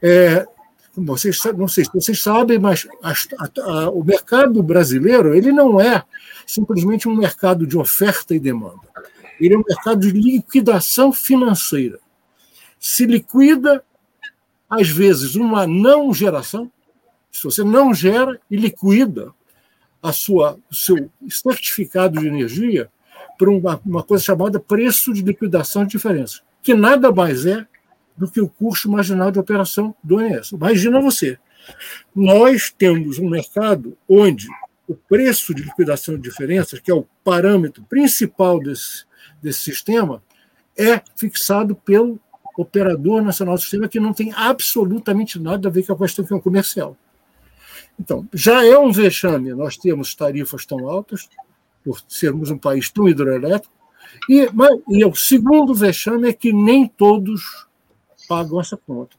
É, 0.00 0.46
vocês, 0.96 1.38
não 1.56 1.66
sei 1.66 1.84
se 1.84 1.90
vocês 1.92 2.22
sabem, 2.22 2.58
mas 2.58 2.86
a, 3.02 3.12
a, 3.60 3.90
o 3.90 4.04
mercado 4.04 4.62
brasileiro 4.62 5.34
ele 5.34 5.50
não 5.50 5.80
é 5.80 6.04
simplesmente 6.46 7.08
um 7.08 7.16
mercado 7.16 7.66
de 7.66 7.76
oferta 7.76 8.34
e 8.34 8.38
demanda. 8.40 8.80
Ele 9.40 9.54
é 9.54 9.58
um 9.58 9.64
mercado 9.66 10.00
de 10.00 10.10
liquidação 10.12 11.12
financeira. 11.12 11.98
Se 12.78 13.06
liquida 13.06 13.84
às 14.68 14.88
vezes, 14.88 15.34
uma 15.34 15.66
não 15.66 16.12
geração, 16.12 16.70
se 17.30 17.42
você 17.42 17.62
não 17.62 17.92
gera 17.92 18.40
e 18.50 18.56
liquida 18.56 19.32
a 20.02 20.12
sua, 20.12 20.58
o 20.70 20.74
seu 20.74 21.10
certificado 21.28 22.20
de 22.20 22.26
energia 22.26 22.90
por 23.38 23.48
uma, 23.48 23.80
uma 23.84 24.02
coisa 24.02 24.22
chamada 24.22 24.60
preço 24.60 25.12
de 25.12 25.22
liquidação 25.22 25.84
de 25.84 25.92
diferença, 25.92 26.40
que 26.62 26.74
nada 26.74 27.10
mais 27.10 27.46
é 27.46 27.66
do 28.16 28.30
que 28.30 28.40
o 28.40 28.48
custo 28.48 28.90
marginal 28.90 29.30
de 29.30 29.38
operação 29.38 29.94
do 30.02 30.16
ONS. 30.16 30.52
Imagina 30.52 31.00
você, 31.00 31.38
nós 32.14 32.72
temos 32.76 33.18
um 33.18 33.28
mercado 33.28 33.96
onde 34.08 34.46
o 34.86 34.94
preço 34.94 35.54
de 35.54 35.62
liquidação 35.62 36.16
de 36.16 36.22
diferenças, 36.22 36.78
que 36.78 36.90
é 36.90 36.94
o 36.94 37.06
parâmetro 37.24 37.82
principal 37.84 38.60
desse, 38.60 39.04
desse 39.42 39.60
sistema, 39.60 40.22
é 40.76 41.00
fixado 41.16 41.74
pelo 41.74 42.20
operador 42.56 43.22
nacional 43.22 43.54
do 43.54 43.60
sistema 43.60 43.88
que 43.88 44.00
não 44.00 44.12
tem 44.12 44.32
absolutamente 44.32 45.38
nada 45.38 45.68
a 45.68 45.70
ver 45.70 45.86
com 45.86 45.92
a 45.92 45.98
questão 45.98 46.40
comercial. 46.40 46.96
Então, 47.98 48.26
já 48.32 48.64
é 48.64 48.76
um 48.78 48.90
vexame 48.90 49.54
nós 49.54 49.76
temos 49.76 50.14
tarifas 50.14 50.66
tão 50.66 50.88
altas, 50.88 51.28
por 51.84 52.02
sermos 52.08 52.50
um 52.50 52.58
país 52.58 52.90
tão 52.90 53.08
hidroelétrico, 53.08 53.72
e, 54.28 54.48
mas, 54.52 54.78
e 54.88 55.04
o 55.04 55.14
segundo 55.14 55.74
vexame 55.74 56.28
é 56.28 56.32
que 56.32 56.52
nem 56.52 56.86
todos 56.86 57.66
pagam 58.28 58.60
essa 58.60 58.76
conta. 58.76 59.16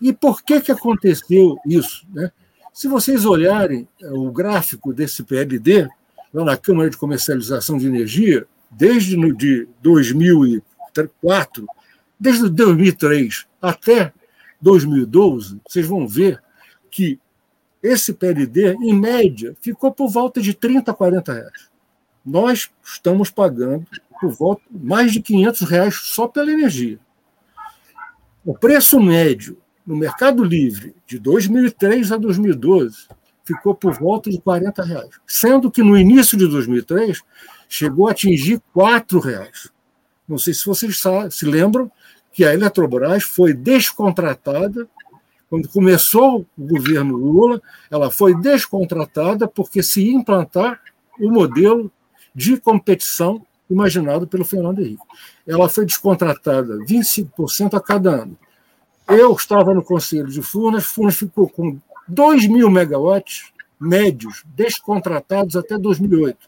E 0.00 0.12
por 0.12 0.42
que, 0.42 0.60
que 0.60 0.72
aconteceu 0.72 1.56
isso? 1.66 2.06
Né? 2.12 2.30
Se 2.72 2.86
vocês 2.86 3.24
olharem 3.24 3.88
é, 4.00 4.10
o 4.10 4.30
gráfico 4.30 4.92
desse 4.92 5.24
PLD, 5.24 5.88
lá 6.32 6.44
na 6.44 6.56
Câmara 6.56 6.88
de 6.88 6.96
Comercialização 6.96 7.76
de 7.76 7.86
Energia, 7.86 8.46
desde 8.70 9.16
de 9.34 9.68
2000 9.82 10.62
2004, 11.02 11.66
desde 12.18 12.48
2003 12.48 13.46
até 13.60 14.12
2012, 14.60 15.60
vocês 15.66 15.86
vão 15.86 16.06
ver 16.06 16.42
que 16.90 17.18
esse 17.82 18.12
PLD, 18.12 18.74
em 18.74 18.92
média, 18.92 19.56
ficou 19.60 19.92
por 19.92 20.08
volta 20.08 20.40
de 20.40 20.52
30, 20.52 20.92
40 20.92 21.32
reais. 21.32 21.70
Nós 22.24 22.70
estamos 22.84 23.30
pagando 23.30 23.86
por 24.20 24.32
volta 24.32 24.62
mais 24.70 25.12
de 25.12 25.22
500 25.22 25.60
reais 25.62 25.94
só 25.94 26.26
pela 26.26 26.50
energia. 26.50 26.98
O 28.44 28.54
preço 28.54 28.98
médio 29.00 29.58
no 29.86 29.96
Mercado 29.96 30.42
Livre 30.42 30.94
de 31.06 31.18
2003 31.18 32.12
a 32.12 32.16
2012 32.16 33.06
ficou 33.44 33.74
por 33.74 33.94
volta 33.94 34.28
de 34.28 34.40
40 34.40 34.82
reais, 34.82 35.20
sendo 35.26 35.70
que 35.70 35.82
no 35.82 35.96
início 35.96 36.36
de 36.36 36.46
2003 36.46 37.22
chegou 37.68 38.08
a 38.08 38.10
atingir 38.10 38.60
4 38.74 39.18
reais. 39.18 39.70
Não 40.28 40.38
sei 40.38 40.52
se 40.54 40.66
vocês 40.66 41.00
se 41.30 41.46
lembram 41.46 41.90
que 42.32 42.44
a 42.44 42.52
Eletrobras 42.52 43.22
foi 43.22 43.54
descontratada 43.54 44.88
quando 45.48 45.68
começou 45.68 46.46
o 46.58 46.66
governo 46.66 47.16
Lula, 47.16 47.62
ela 47.90 48.10
foi 48.10 48.38
descontratada 48.38 49.48
porque 49.48 49.82
se 49.82 50.06
implantar 50.06 50.80
o 51.18 51.30
modelo 51.30 51.90
de 52.34 52.58
competição 52.58 53.44
imaginado 53.70 54.26
pelo 54.26 54.44
Fernando 54.44 54.80
Henrique. 54.80 55.02
Ela 55.46 55.68
foi 55.68 55.86
descontratada 55.86 56.76
25% 56.84 57.74
a 57.74 57.80
cada 57.80 58.22
ano. 58.22 58.36
Eu 59.08 59.32
estava 59.32 59.72
no 59.72 59.82
Conselho 59.82 60.28
de 60.28 60.42
Furnas, 60.42 60.84
Furnas 60.84 61.16
ficou 61.16 61.48
com 61.48 61.78
2 62.06 62.46
mil 62.46 62.70
megawatts 62.70 63.50
médios 63.80 64.44
descontratados 64.54 65.56
até 65.56 65.78
2008. 65.78 66.38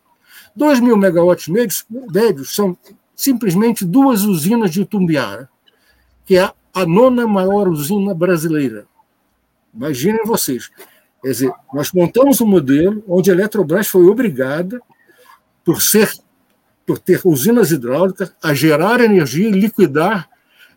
2 0.54 0.80
mil 0.80 0.96
megawatts 0.96 1.48
médios, 1.48 1.86
médios 1.88 2.54
são 2.54 2.76
simplesmente 3.20 3.84
duas 3.84 4.22
usinas 4.24 4.70
de 4.70 4.84
Tumbiara, 4.84 5.48
que 6.24 6.38
é 6.38 6.50
a 6.72 6.86
nona 6.86 7.26
maior 7.26 7.68
usina 7.68 8.14
brasileira. 8.14 8.86
Imaginem 9.74 10.24
vocês. 10.24 10.70
Quer 11.22 11.28
dizer, 11.28 11.52
nós 11.72 11.92
montamos 11.92 12.40
um 12.40 12.46
modelo 12.46 13.04
onde 13.06 13.30
a 13.30 13.34
Eletrobras 13.34 13.88
foi 13.88 14.06
obrigada, 14.06 14.80
por 15.62 15.82
ser 15.82 16.10
por 16.86 16.98
ter 16.98 17.20
usinas 17.24 17.70
hidráulicas, 17.70 18.34
a 18.42 18.52
gerar 18.52 19.00
energia 19.00 19.48
e 19.48 19.52
liquidar 19.52 20.28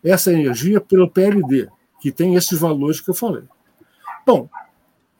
essa 0.04 0.32
energia 0.32 0.80
pelo 0.80 1.10
PLD, 1.10 1.68
que 2.00 2.12
tem 2.12 2.36
esses 2.36 2.56
valores 2.60 3.00
que 3.00 3.10
eu 3.10 3.14
falei. 3.14 3.42
Bom, 4.24 4.48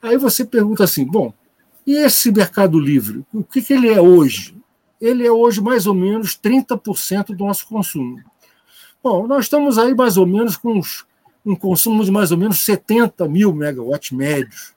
aí 0.01 0.15
você 0.15 0.45
pergunta 0.45 0.83
assim: 0.83 1.03
bom, 1.05 1.33
e 1.85 1.95
esse 1.97 2.31
Mercado 2.31 2.79
Livre, 2.79 3.25
o 3.33 3.43
que, 3.43 3.61
que 3.61 3.73
ele 3.73 3.89
é 3.89 3.99
hoje? 3.99 4.55
Ele 4.99 5.25
é 5.25 5.31
hoje 5.31 5.61
mais 5.61 5.87
ou 5.87 5.93
menos 5.93 6.37
30% 6.37 7.35
do 7.35 7.45
nosso 7.45 7.67
consumo. 7.67 8.19
Bom, 9.03 9.27
nós 9.27 9.45
estamos 9.45 9.77
aí 9.77 9.93
mais 9.93 10.17
ou 10.17 10.25
menos 10.25 10.57
com 10.57 10.79
uns, 10.79 11.05
um 11.45 11.55
consumo 11.55 12.03
de 12.03 12.11
mais 12.11 12.31
ou 12.31 12.37
menos 12.37 12.63
70 12.65 13.27
mil 13.27 13.53
megawatts 13.53 14.11
médios. 14.11 14.73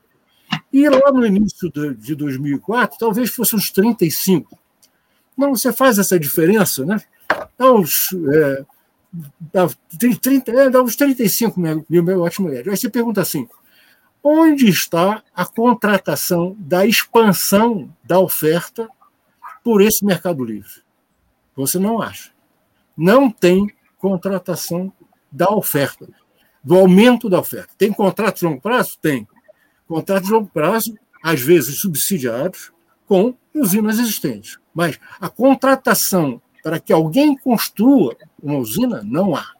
E 0.71 0.87
lá 0.87 1.11
no 1.11 1.25
início 1.25 1.71
de 1.97 2.15
2004, 2.15 2.97
talvez 2.99 3.29
fosse 3.29 3.55
uns 3.55 3.71
35. 3.71 4.57
Não, 5.37 5.55
você 5.55 5.71
faz 5.71 5.97
essa 5.97 6.19
diferença, 6.19 6.85
né? 6.85 7.01
Dá 7.57 7.73
uns, 7.73 8.13
é, 8.31 8.65
dá 9.51 9.69
30, 9.97 10.51
é, 10.51 10.69
dá 10.69 10.81
uns 10.81 10.95
35 10.95 11.59
mil 11.59 12.03
megawatts 12.03 12.39
médios. 12.39 12.67
Aí 12.67 12.77
você 12.77 12.89
pergunta 12.89 13.21
assim, 13.21 13.47
onde 14.23 14.67
está 14.69 15.23
a 15.33 15.45
contratação 15.45 16.55
da 16.59 16.85
expansão 16.85 17.89
da 18.03 18.19
oferta 18.19 18.89
por 19.69 19.83
esse 19.83 20.03
mercado 20.03 20.43
livre? 20.43 20.81
Você 21.55 21.77
não 21.77 22.01
acha. 22.01 22.31
Não 22.97 23.29
tem 23.29 23.71
contratação 23.99 24.91
da 25.31 25.47
oferta, 25.51 26.09
do 26.63 26.75
aumento 26.75 27.29
da 27.29 27.37
oferta. 27.37 27.69
Tem 27.77 27.93
contratos 27.93 28.39
de 28.39 28.47
longo 28.47 28.59
prazo? 28.59 28.97
Tem. 28.99 29.27
Contratos 29.87 30.27
de 30.27 30.33
longo 30.33 30.49
prazo, 30.49 30.97
às 31.21 31.39
vezes 31.39 31.77
subsidiados, 31.81 32.71
com 33.05 33.35
usinas 33.53 33.99
existentes. 33.99 34.57
Mas 34.73 34.99
a 35.21 35.29
contratação 35.29 36.41
para 36.63 36.79
que 36.79 36.91
alguém 36.91 37.37
construa 37.37 38.17
uma 38.41 38.57
usina, 38.57 39.03
não 39.03 39.35
há. 39.35 39.53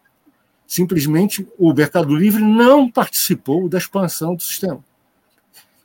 Simplesmente 0.66 1.47
o 1.55 1.72
Mercado 1.72 2.16
Livre 2.16 2.43
não 2.43 2.89
participou 2.89 3.70
da 3.70 3.78
expansão 3.78 4.34
do 4.34 4.41
sistema. 4.41 4.84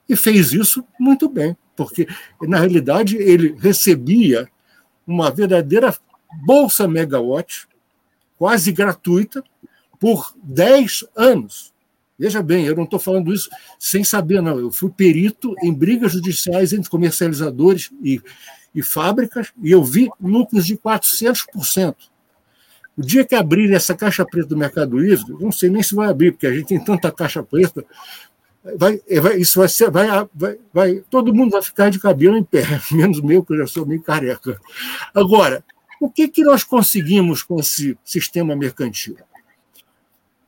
E 0.08 0.16
fez 0.16 0.54
isso 0.54 0.82
muito 0.98 1.28
bem, 1.28 1.54
porque, 1.76 2.06
na 2.42 2.58
realidade, 2.58 3.16
ele 3.16 3.54
recebia 3.58 4.48
uma 5.06 5.30
verdadeira 5.30 5.94
bolsa 6.44 6.88
megawatt, 6.88 7.66
quase 8.36 8.72
gratuita, 8.72 9.42
por 9.98 10.34
10 10.42 11.04
anos. 11.16 11.72
Veja 12.18 12.42
bem, 12.42 12.64
eu 12.64 12.76
não 12.76 12.84
estou 12.84 12.98
falando 12.98 13.32
isso 13.32 13.48
sem 13.78 14.04
saber, 14.04 14.40
não. 14.40 14.58
Eu 14.58 14.70
fui 14.70 14.90
perito 14.90 15.54
em 15.62 15.72
brigas 15.72 16.12
judiciais 16.12 16.72
entre 16.72 16.90
comercializadores 16.90 17.90
e, 18.02 18.20
e 18.74 18.82
fábricas, 18.82 19.52
e 19.62 19.70
eu 19.70 19.82
vi 19.82 20.08
lucros 20.20 20.66
de 20.66 20.76
400%. 20.76 21.96
O 22.96 23.02
dia 23.02 23.24
que 23.24 23.34
abrirem 23.34 23.74
essa 23.74 23.94
caixa 23.94 24.24
preta 24.24 24.48
do 24.48 24.56
Mercado 24.56 24.96
Livre, 24.96 25.34
não 25.40 25.50
sei 25.50 25.68
nem 25.68 25.82
se 25.82 25.94
vai 25.94 26.08
abrir, 26.08 26.30
porque 26.30 26.46
a 26.46 26.52
gente 26.52 26.68
tem 26.68 26.82
tanta 26.82 27.10
caixa 27.10 27.42
preta, 27.42 27.84
vai, 28.76 29.00
é, 29.06 29.20
vai, 29.20 29.36
isso 29.36 29.58
vai 29.58 29.68
ser, 29.68 29.90
vai, 29.90 30.08
vai, 30.34 30.58
vai, 30.72 31.04
todo 31.10 31.34
mundo 31.34 31.52
vai 31.52 31.62
ficar 31.62 31.90
de 31.90 31.98
cabelo 31.98 32.36
em 32.36 32.44
pé, 32.44 32.64
menos 32.90 33.20
meu, 33.20 33.44
que 33.44 33.52
eu 33.52 33.58
já 33.58 33.66
sou 33.66 33.86
meio 33.86 34.02
careca. 34.02 34.58
Agora, 35.14 35.64
o 36.00 36.10
que, 36.10 36.28
que 36.28 36.42
nós 36.42 36.64
conseguimos 36.64 37.42
com 37.42 37.60
esse 37.60 37.96
sistema 38.04 38.56
mercantil? 38.56 39.16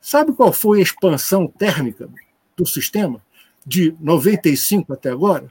Sabe 0.00 0.32
qual 0.32 0.52
foi 0.52 0.78
a 0.78 0.82
expansão 0.82 1.46
térmica 1.46 2.08
do 2.56 2.66
sistema 2.66 3.20
de 3.66 3.94
95 4.00 4.92
até 4.92 5.10
agora? 5.10 5.50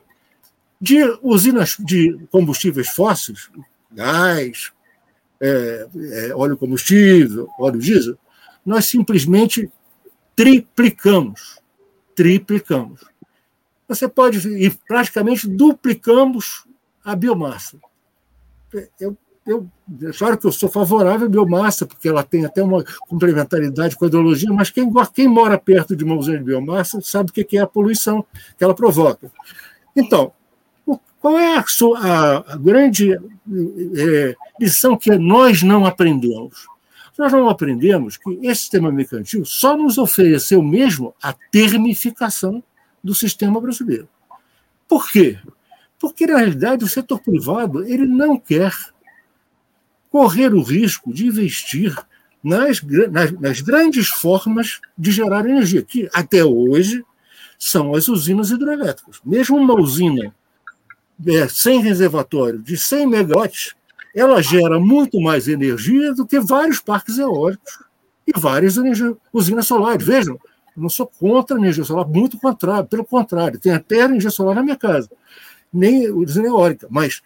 De 0.79 1.03
usinas 1.21 1.75
de 1.79 2.19
combustíveis 2.31 2.89
fósseis, 2.89 3.49
gás, 3.91 4.71
é, 5.41 5.87
é, 6.29 6.35
óleo 6.35 6.57
combustível, 6.57 7.49
óleo 7.59 7.79
diesel, 7.79 8.17
nós 8.65 8.85
simplesmente 8.85 9.69
triplicamos. 10.35 11.59
Triplicamos. 12.15 13.01
Você 13.87 14.07
pode, 14.07 14.47
e 14.47 14.69
praticamente 14.87 15.47
duplicamos 15.47 16.65
a 17.03 17.15
biomassa. 17.15 17.77
Eu, 18.99 19.15
eu, 19.45 19.67
claro 20.17 20.37
que 20.37 20.47
eu 20.47 20.51
sou 20.51 20.67
favorável 20.67 21.27
à 21.27 21.29
biomassa, 21.29 21.85
porque 21.85 22.09
ela 22.09 22.23
tem 22.23 22.45
até 22.45 22.63
uma 22.63 22.83
complementaridade 23.07 23.95
com 23.95 24.05
a 24.05 24.07
hidrologia, 24.07 24.51
mas 24.51 24.71
quem, 24.71 24.91
quem 25.13 25.27
mora 25.27 25.57
perto 25.57 25.95
de 25.95 26.03
uma 26.03 26.15
usina 26.15 26.39
de 26.39 26.43
biomassa 26.43 26.99
sabe 27.01 27.29
o 27.29 27.33
que 27.33 27.57
é 27.57 27.61
a 27.61 27.67
poluição 27.67 28.25
que 28.57 28.63
ela 28.63 28.73
provoca. 28.73 29.31
Então, 29.95 30.33
qual 31.19 31.37
é 31.37 31.57
a, 31.57 31.63
a, 31.97 32.53
a 32.53 32.57
grande 32.57 33.13
é, 33.13 34.35
lição 34.59 34.97
que 34.97 35.15
nós 35.17 35.61
não 35.63 35.85
aprendemos? 35.85 36.67
Nós 37.17 37.31
não 37.31 37.47
aprendemos 37.47 38.17
que 38.17 38.39
esse 38.41 38.61
sistema 38.61 38.91
mercantil 38.91 39.45
só 39.45 39.77
nos 39.77 39.97
ofereceu 39.97 40.61
mesmo 40.61 41.15
a 41.21 41.33
termificação 41.51 42.63
do 43.03 43.15
sistema 43.15 43.61
brasileiro. 43.61 44.09
Por 44.87 45.09
quê? 45.09 45.39
Porque, 45.97 46.27
na 46.27 46.37
realidade, 46.37 46.83
o 46.83 46.89
setor 46.89 47.21
privado 47.21 47.83
ele 47.83 48.05
não 48.05 48.37
quer 48.37 48.73
correr 50.09 50.53
o 50.53 50.61
risco 50.61 51.13
de 51.13 51.27
investir 51.27 51.95
nas, 52.43 52.81
nas, 53.11 53.31
nas 53.31 53.61
grandes 53.61 54.07
formas 54.07 54.79
de 54.97 55.11
gerar 55.11 55.45
energia, 55.45 55.81
que 55.81 56.09
até 56.13 56.43
hoje 56.43 57.03
são 57.57 57.95
as 57.95 58.07
usinas 58.07 58.51
hidrelétricas. 58.51 59.19
Mesmo 59.25 59.57
uma 59.57 59.73
usina 59.73 60.33
é, 61.25 61.47
sem 61.47 61.81
reservatório 61.81 62.59
de 62.59 62.77
100 62.77 63.07
megawatts, 63.07 63.75
ela 64.15 64.41
gera 64.41 64.79
muito 64.79 65.19
mais 65.19 65.47
energia 65.47 66.13
do 66.13 66.25
que 66.25 66.39
vários 66.39 66.79
parques 66.79 67.17
eólicos 67.17 67.83
e 68.25 68.31
várias 68.39 68.75
usinas 69.33 69.67
solares. 69.67 70.07
Vejam, 70.07 70.39
não 70.75 70.89
sou 70.89 71.05
contra 71.05 71.57
a 71.57 71.59
energia 71.59 71.83
solar, 71.83 72.07
muito 72.07 72.37
contrário, 72.39 72.87
pelo 72.87 73.05
contrário, 73.05 73.59
tem 73.59 73.73
até 73.73 73.99
energia 73.99 74.31
solar 74.31 74.55
na 74.55 74.63
minha 74.63 74.75
casa, 74.75 75.09
nem 75.71 76.09
usina 76.09 76.47
eólica, 76.47 76.87
mas 76.89 77.21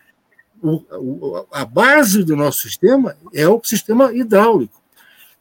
o, 0.61 0.83
o, 0.91 1.45
a 1.51 1.63
base 1.63 2.23
do 2.23 2.35
nosso 2.35 2.63
sistema 2.63 3.15
é 3.33 3.47
o 3.47 3.61
sistema 3.63 4.11
hidráulico. 4.13 4.81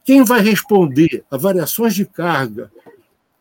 Quem 0.05 0.23
vai 0.23 0.41
responder 0.41 1.23
a 1.29 1.37
variações 1.37 1.93
de 1.93 2.05
carga 2.05 2.71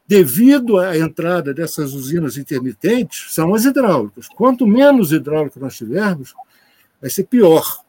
devido 0.06 0.78
à 0.78 0.96
entrada 0.96 1.52
dessas 1.52 1.92
usinas 1.92 2.38
intermitentes, 2.38 3.26
são 3.34 3.54
as 3.54 3.66
hidráulicas. 3.66 4.26
Quanto 4.26 4.66
menos 4.66 5.12
hidráulica 5.12 5.60
nós 5.60 5.76
tivermos, 5.76 6.34
vai 6.98 7.10
ser 7.10 7.24
pior. 7.24 7.84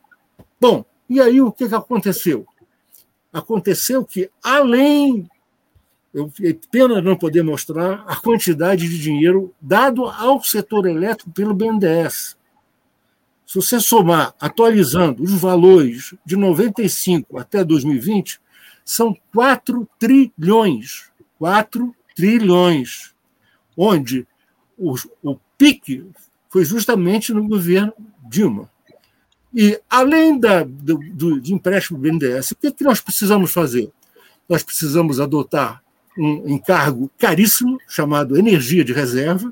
Bom, 0.60 0.84
e 1.10 1.20
aí 1.22 1.42
o 1.42 1.52
que, 1.52 1.64
aconteceu? 1.64 2.46
Aconteceu 3.32 4.06
que, 4.06 4.30
além. 4.44 5.30
Eu, 6.12 6.32
pena 6.72 7.00
não 7.02 7.16
poder 7.16 7.44
mostrar 7.44 8.04
a 8.08 8.16
quantidade 8.16 8.90
de 8.90 9.00
dinheiro 9.00 9.54
dado 9.62 10.06
ao 10.06 10.42
setor 10.44 10.88
elétrico 10.88 11.30
pelo 11.30 11.54
BNDES. 11.54 12.36
Se 13.46 13.56
você 13.56 13.80
somar, 13.80 14.34
atualizando 14.40 15.22
os 15.22 15.34
valores 15.34 16.16
de 16.26 16.36
95 16.36 17.38
até 17.38 17.64
2020, 17.64 18.42
são 18.84 19.16
4 19.34 19.88
trilhões. 20.00 21.12
4 21.38 21.96
trilhões, 22.16 23.14
onde 23.78 24.28
o, 24.78 24.96
o 25.24 25.38
pique 25.58 26.06
foi 26.50 26.66
justamente 26.66 27.34
no 27.34 27.48
governo 27.48 27.94
Dilma. 28.28 28.70
E, 29.54 29.80
além 29.90 30.40
da, 30.40 30.64
do, 30.64 30.98
do, 30.98 31.38
empréstimo 31.52 31.98
BNDES, 31.98 32.52
o 32.52 32.56
que, 32.56 32.72
que 32.72 32.84
nós 32.84 33.02
precisamos 33.02 33.52
fazer? 33.52 33.92
Nós 34.48 34.64
precisamos 34.64 35.20
adotar 35.20 35.84
um 36.18 36.48
encargo 36.48 37.10
caríssimo 37.18 37.80
chamado 37.88 38.38
energia 38.38 38.84
de 38.84 38.94
reserva, 38.94 39.52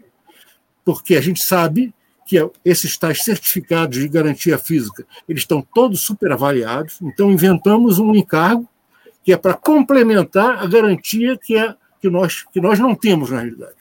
porque 0.83 1.15
a 1.15 1.21
gente 1.21 1.43
sabe 1.43 1.93
que 2.25 2.37
esses 2.63 2.97
tais 2.97 3.23
certificados 3.23 3.97
de 3.97 4.07
garantia 4.07 4.57
física 4.57 5.05
eles 5.27 5.43
estão 5.43 5.65
todos 5.73 6.01
superavaliados, 6.01 6.99
então 7.01 7.31
inventamos 7.31 7.99
um 7.99 8.13
encargo 8.13 8.67
que 9.23 9.31
é 9.31 9.37
para 9.37 9.53
complementar 9.53 10.61
a 10.61 10.67
garantia 10.67 11.37
que 11.37 11.57
é 11.57 11.75
que 12.01 12.09
nós, 12.09 12.43
que 12.51 12.61
nós 12.61 12.79
não 12.79 12.93
temos 12.93 13.29
na 13.29 13.39
realidade. 13.39 13.75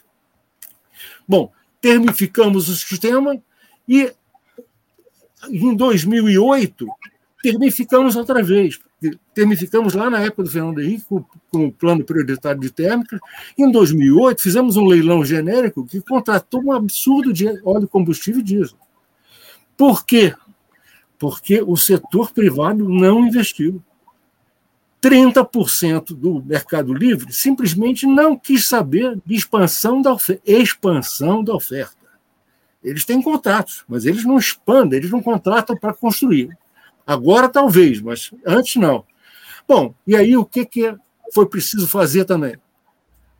Bom, 1.29 1.53
termificamos 1.81 2.69
o 2.69 2.77
sistema 2.77 3.37
e 3.89 4.13
em 5.51 5.75
2008 5.75 6.87
termificamos 7.43 8.17
outra 8.17 8.43
vez. 8.43 8.79
Termificamos 9.35 9.95
lá 9.95 10.11
na 10.11 10.21
época 10.21 10.45
do 10.45 10.51
Fernando 10.51 10.81
Henrique 10.81 11.05
com, 11.09 11.25
com 11.51 11.67
o 11.67 11.73
plano 11.73 12.05
prioritário 12.05 12.61
de 12.61 12.71
térmica. 12.71 13.21
Em 13.57 13.71
2008 13.71 14.43
fizemos 14.43 14.77
um 14.77 14.87
leilão 14.87 15.25
genérico 15.25 15.87
que 15.87 16.01
contratou 16.01 16.63
um 16.65 16.73
absurdo 16.73 17.33
de 17.33 17.47
óleo 17.65 17.87
combustível 17.87 18.41
e 18.41 18.45
diesel. 18.45 18.79
Por 19.77 20.05
quê? 20.05 20.35
Porque 21.19 21.63
o 21.63 21.77
setor 21.77 22.33
privado 22.33 22.89
não 22.89 23.27
investiu. 23.27 23.83
30% 25.03 26.17
do 26.17 26.43
Mercado 26.43 26.93
Livre 26.93 27.33
simplesmente 27.33 28.07
não 28.07 28.37
quis 28.37 28.67
saber 28.67 29.21
de 29.25 29.35
expansão 29.35 30.01
da. 30.01 30.17
Expansão 30.45 31.45
da 31.45 31.55
oferta. 31.55 32.06
Eles 32.87 33.05
têm 33.05 33.21
contratos, 33.21 33.85
mas 33.89 34.07
eles 34.07 34.25
não 34.25 34.39
expandem, 34.39 34.99
eles 34.99 35.11
não 35.11 35.23
contratam 35.23 35.77
para 35.77 35.93
construir. 35.93 36.57
Agora 37.07 37.49
talvez, 37.49 38.01
mas 38.01 38.31
antes 38.47 38.77
não. 38.77 39.05
Bom, 39.69 39.95
e 40.07 40.17
aí 40.17 40.37
o 40.37 40.45
que, 40.45 40.65
que 40.65 40.97
foi 41.35 41.47
preciso 41.47 41.87
fazer 41.87 42.25
também? 42.25 42.57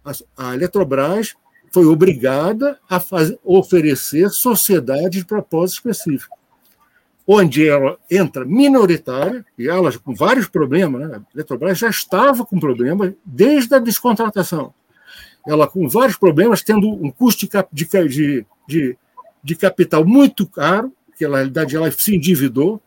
a, 0.07 0.51
a 0.51 0.55
Eletrobras 0.55 1.35
foi 1.73 1.85
obrigada 1.85 2.79
a 2.89 3.01
fazer, 3.01 3.39
oferecer 3.45 4.31
sociedades 4.31 5.21
de 5.21 5.27
propósito 5.27 5.77
específico, 5.77 6.37
onde 7.27 7.69
ela 7.69 7.99
entra 8.11 8.45
minoritária, 8.45 9.45
e 9.59 9.69
ela 9.69 9.93
com 9.99 10.15
vários 10.15 10.47
problemas, 10.47 11.09
né? 11.09 11.17
a 11.17 11.35
Eletrobras 11.35 11.79
já 11.79 11.91
estava 11.91 12.47
com 12.47 12.61
problemas 12.61 13.13
desde 13.25 13.75
a 13.75 13.79
descontratação. 13.79 14.73
Ela 15.47 15.67
com 15.67 15.89
vários 15.89 16.17
problemas, 16.17 16.63
tendo 16.63 16.89
um 16.89 17.11
custo 17.11 17.47
de, 17.73 17.85
de, 18.09 18.47
de, 18.67 18.99
de 19.47 19.55
capital 19.55 20.05
muito 20.05 20.45
caro, 20.45 20.93
que 21.17 21.25
na 21.25 21.37
realidade 21.37 21.77
ela 21.77 21.89
se 21.93 22.17
endividou, 22.17 22.83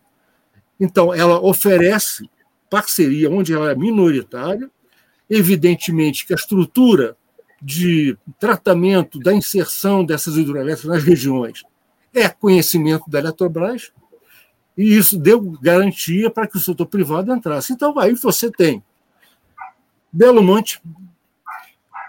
então 0.78 1.14
ela 1.14 1.40
oferece 1.40 2.28
parceria 2.68 3.30
onde 3.30 3.54
ela 3.54 3.70
é 3.70 3.74
minoritária, 3.74 4.70
evidentemente 5.28 6.26
que 6.26 6.34
a 6.34 6.36
estrutura 6.36 7.16
de 7.62 8.14
tratamento 8.38 9.18
da 9.18 9.32
inserção 9.32 10.04
dessas 10.04 10.36
hidrelétricas 10.36 10.84
nas 10.84 11.02
regiões 11.02 11.62
é 12.12 12.28
conhecimento 12.28 13.08
da 13.08 13.20
Eletrobras, 13.20 13.90
e 14.76 14.98
isso 14.98 15.16
deu 15.18 15.40
garantia 15.62 16.30
para 16.30 16.46
que 16.46 16.58
o 16.58 16.60
setor 16.60 16.84
privado 16.86 17.32
entrasse. 17.32 17.72
Então, 17.72 17.98
aí 17.98 18.14
você 18.14 18.50
tem 18.50 18.82
Belo 20.12 20.42
Monte. 20.42 20.78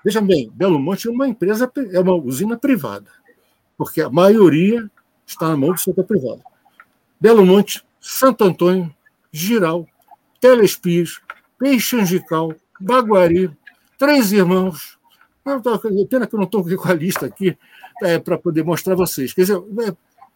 Veja 0.04 0.20
bem, 0.20 0.52
Belo 0.54 0.78
Monte 0.78 1.08
é 1.08 1.12
uma 1.12 1.28
empresa, 1.28 1.72
é 1.94 2.00
uma 2.02 2.16
usina 2.16 2.58
privada, 2.58 3.10
porque 3.82 4.00
a 4.00 4.12
maioria 4.12 4.88
está 5.26 5.50
na 5.50 5.58
mão 5.58 5.72
do 5.72 5.80
setor 5.80 6.04
privado. 6.04 6.44
Belo 7.20 7.44
Monte, 7.44 7.84
Santo 8.00 8.44
Antônio, 8.44 8.94
Giral, 9.32 9.88
Telespires, 10.40 11.20
Peixe 11.58 12.00
Angical, 12.00 12.54
Baguari, 12.80 13.50
Três 13.98 14.32
Irmãos, 14.32 15.00
não, 15.44 15.60
tô, 15.60 15.80
pena 15.80 16.28
que 16.28 16.36
eu 16.36 16.38
não 16.38 16.44
estou 16.44 16.64
com 16.64 16.88
a 16.88 16.94
lista 16.94 17.26
aqui 17.26 17.58
é, 18.04 18.20
para 18.20 18.38
poder 18.38 18.64
mostrar 18.64 18.94
a 18.94 18.98
vocês. 18.98 19.34
Quer 19.34 19.42
dizer, 19.42 19.60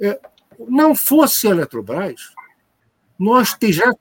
é, 0.02 0.08
é, 0.08 0.20
não 0.68 0.96
fosse 0.96 1.48
a 1.48 1.52
Eletrobras, 1.52 2.34
nós 3.20 3.56
já, 3.70 3.94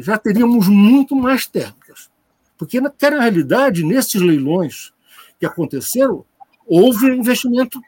já 0.00 0.16
teríamos 0.16 0.66
muito 0.66 1.14
mais 1.14 1.46
térmicas. 1.46 2.08
Porque, 2.56 2.80
na, 2.80 2.90
na 2.90 3.20
realidade, 3.20 3.84
nesses 3.84 4.22
leilões 4.22 4.94
que 5.38 5.44
aconteceram, 5.44 6.24
houve 6.66 7.06
investimento 7.10 7.78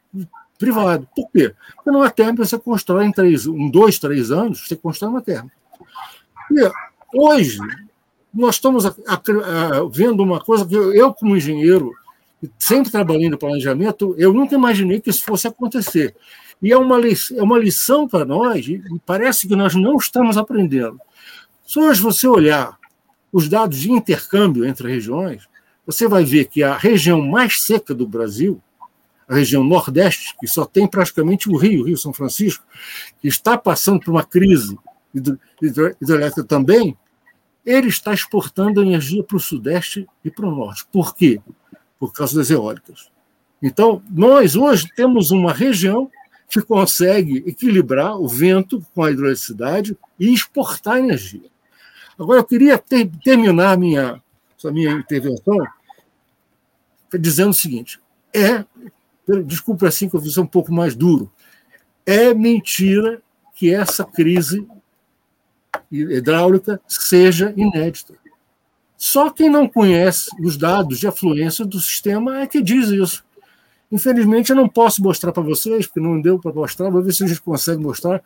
privado. 0.60 1.08
Por 1.16 1.28
quê? 1.30 1.54
Porque 1.74 1.90
numa 1.90 2.10
térmica 2.10 2.44
você 2.44 2.58
constrói 2.58 3.06
em 3.06 3.12
três, 3.12 3.46
um, 3.46 3.70
dois, 3.70 3.98
três 3.98 4.30
anos, 4.30 4.68
você 4.68 4.76
constrói 4.76 5.10
uma 5.10 5.22
térmica. 5.22 5.56
E 6.52 6.70
hoje, 7.14 7.58
nós 8.32 8.56
estamos 8.56 8.84
a, 8.84 8.94
a, 9.08 9.14
a, 9.14 9.88
vendo 9.90 10.22
uma 10.22 10.38
coisa 10.38 10.66
que 10.66 10.74
eu, 10.74 10.92
eu 10.92 11.14
como 11.14 11.36
engenheiro, 11.36 11.92
sempre 12.58 12.92
trabalhando 12.92 13.32
no 13.32 13.38
planejamento, 13.38 14.14
eu 14.18 14.32
nunca 14.32 14.54
imaginei 14.54 15.00
que 15.00 15.08
isso 15.08 15.24
fosse 15.24 15.48
acontecer. 15.48 16.14
E 16.62 16.70
é 16.70 16.76
uma, 16.76 17.00
é 17.00 17.42
uma 17.42 17.58
lição 17.58 18.06
para 18.06 18.26
nós, 18.26 18.68
e 18.68 18.82
parece 19.06 19.48
que 19.48 19.56
nós 19.56 19.74
não 19.74 19.96
estamos 19.96 20.36
aprendendo. 20.36 21.00
Se 21.66 21.78
hoje 21.78 22.02
você 22.02 22.28
olhar 22.28 22.78
os 23.32 23.48
dados 23.48 23.78
de 23.78 23.90
intercâmbio 23.90 24.66
entre 24.66 24.92
regiões, 24.92 25.48
você 25.86 26.06
vai 26.06 26.24
ver 26.24 26.46
que 26.46 26.62
a 26.62 26.76
região 26.76 27.22
mais 27.22 27.62
seca 27.62 27.94
do 27.94 28.06
Brasil, 28.06 28.60
a 29.30 29.36
região 29.36 29.62
Nordeste, 29.62 30.34
que 30.38 30.46
só 30.46 30.64
tem 30.64 30.86
praticamente 30.86 31.48
o 31.48 31.56
Rio, 31.56 31.82
o 31.82 31.86
Rio 31.86 31.96
São 31.96 32.12
Francisco, 32.12 32.64
que 33.22 33.28
está 33.28 33.56
passando 33.56 34.00
por 34.00 34.10
uma 34.10 34.24
crise 34.24 34.76
hidrelétrica 36.02 36.44
também, 36.44 36.96
ele 37.64 37.88
está 37.88 38.12
exportando 38.12 38.82
energia 38.82 39.22
para 39.22 39.36
o 39.36 39.40
Sudeste 39.40 40.06
e 40.24 40.30
para 40.30 40.46
o 40.46 40.54
Norte. 40.54 40.86
Por 40.90 41.14
quê? 41.14 41.40
por 42.00 42.14
causa 42.14 42.38
das 42.38 42.50
eólicas. 42.50 43.10
Então, 43.62 44.02
nós 44.10 44.56
hoje 44.56 44.88
temos 44.96 45.30
uma 45.30 45.52
região 45.52 46.10
que 46.48 46.62
consegue 46.62 47.44
equilibrar 47.46 48.18
o 48.18 48.26
vento 48.26 48.84
com 48.94 49.04
a 49.04 49.10
hidroeletricidade 49.10 49.96
e 50.18 50.32
exportar 50.32 50.96
energia. 50.96 51.50
Agora, 52.18 52.40
eu 52.40 52.44
queria 52.44 52.78
ter, 52.78 53.08
terminar 53.22 53.76
minha, 53.76 54.20
minha 54.64 54.92
intervenção 54.92 55.58
dizendo 57.12 57.50
o 57.50 57.54
seguinte: 57.54 58.00
é, 58.34 58.64
desculpe 59.44 59.86
assim 59.86 60.08
que 60.08 60.16
eu 60.16 60.20
vou 60.20 60.30
ser 60.30 60.40
um 60.40 60.46
pouco 60.46 60.72
mais 60.72 60.94
duro, 60.94 61.30
é 62.04 62.34
mentira 62.34 63.22
que 63.54 63.72
essa 63.72 64.04
crise 64.04 64.66
hidráulica 65.90 66.80
seja 66.88 67.52
inédita. 67.56 68.14
Só 68.96 69.30
quem 69.30 69.48
não 69.48 69.68
conhece 69.68 70.30
os 70.40 70.56
dados 70.56 70.98
de 70.98 71.06
afluência 71.06 71.64
do 71.64 71.80
sistema 71.80 72.40
é 72.40 72.46
que 72.46 72.60
diz 72.62 72.88
isso. 72.88 73.24
Infelizmente, 73.90 74.50
eu 74.50 74.56
não 74.56 74.68
posso 74.68 75.02
mostrar 75.02 75.32
para 75.32 75.42
vocês, 75.42 75.86
porque 75.86 76.00
não 76.00 76.20
deu 76.20 76.38
para 76.38 76.52
mostrar, 76.52 76.90
vou 76.90 77.02
ver 77.02 77.12
se 77.12 77.24
a 77.24 77.26
gente 77.26 77.40
consegue 77.40 77.82
mostrar 77.82 78.22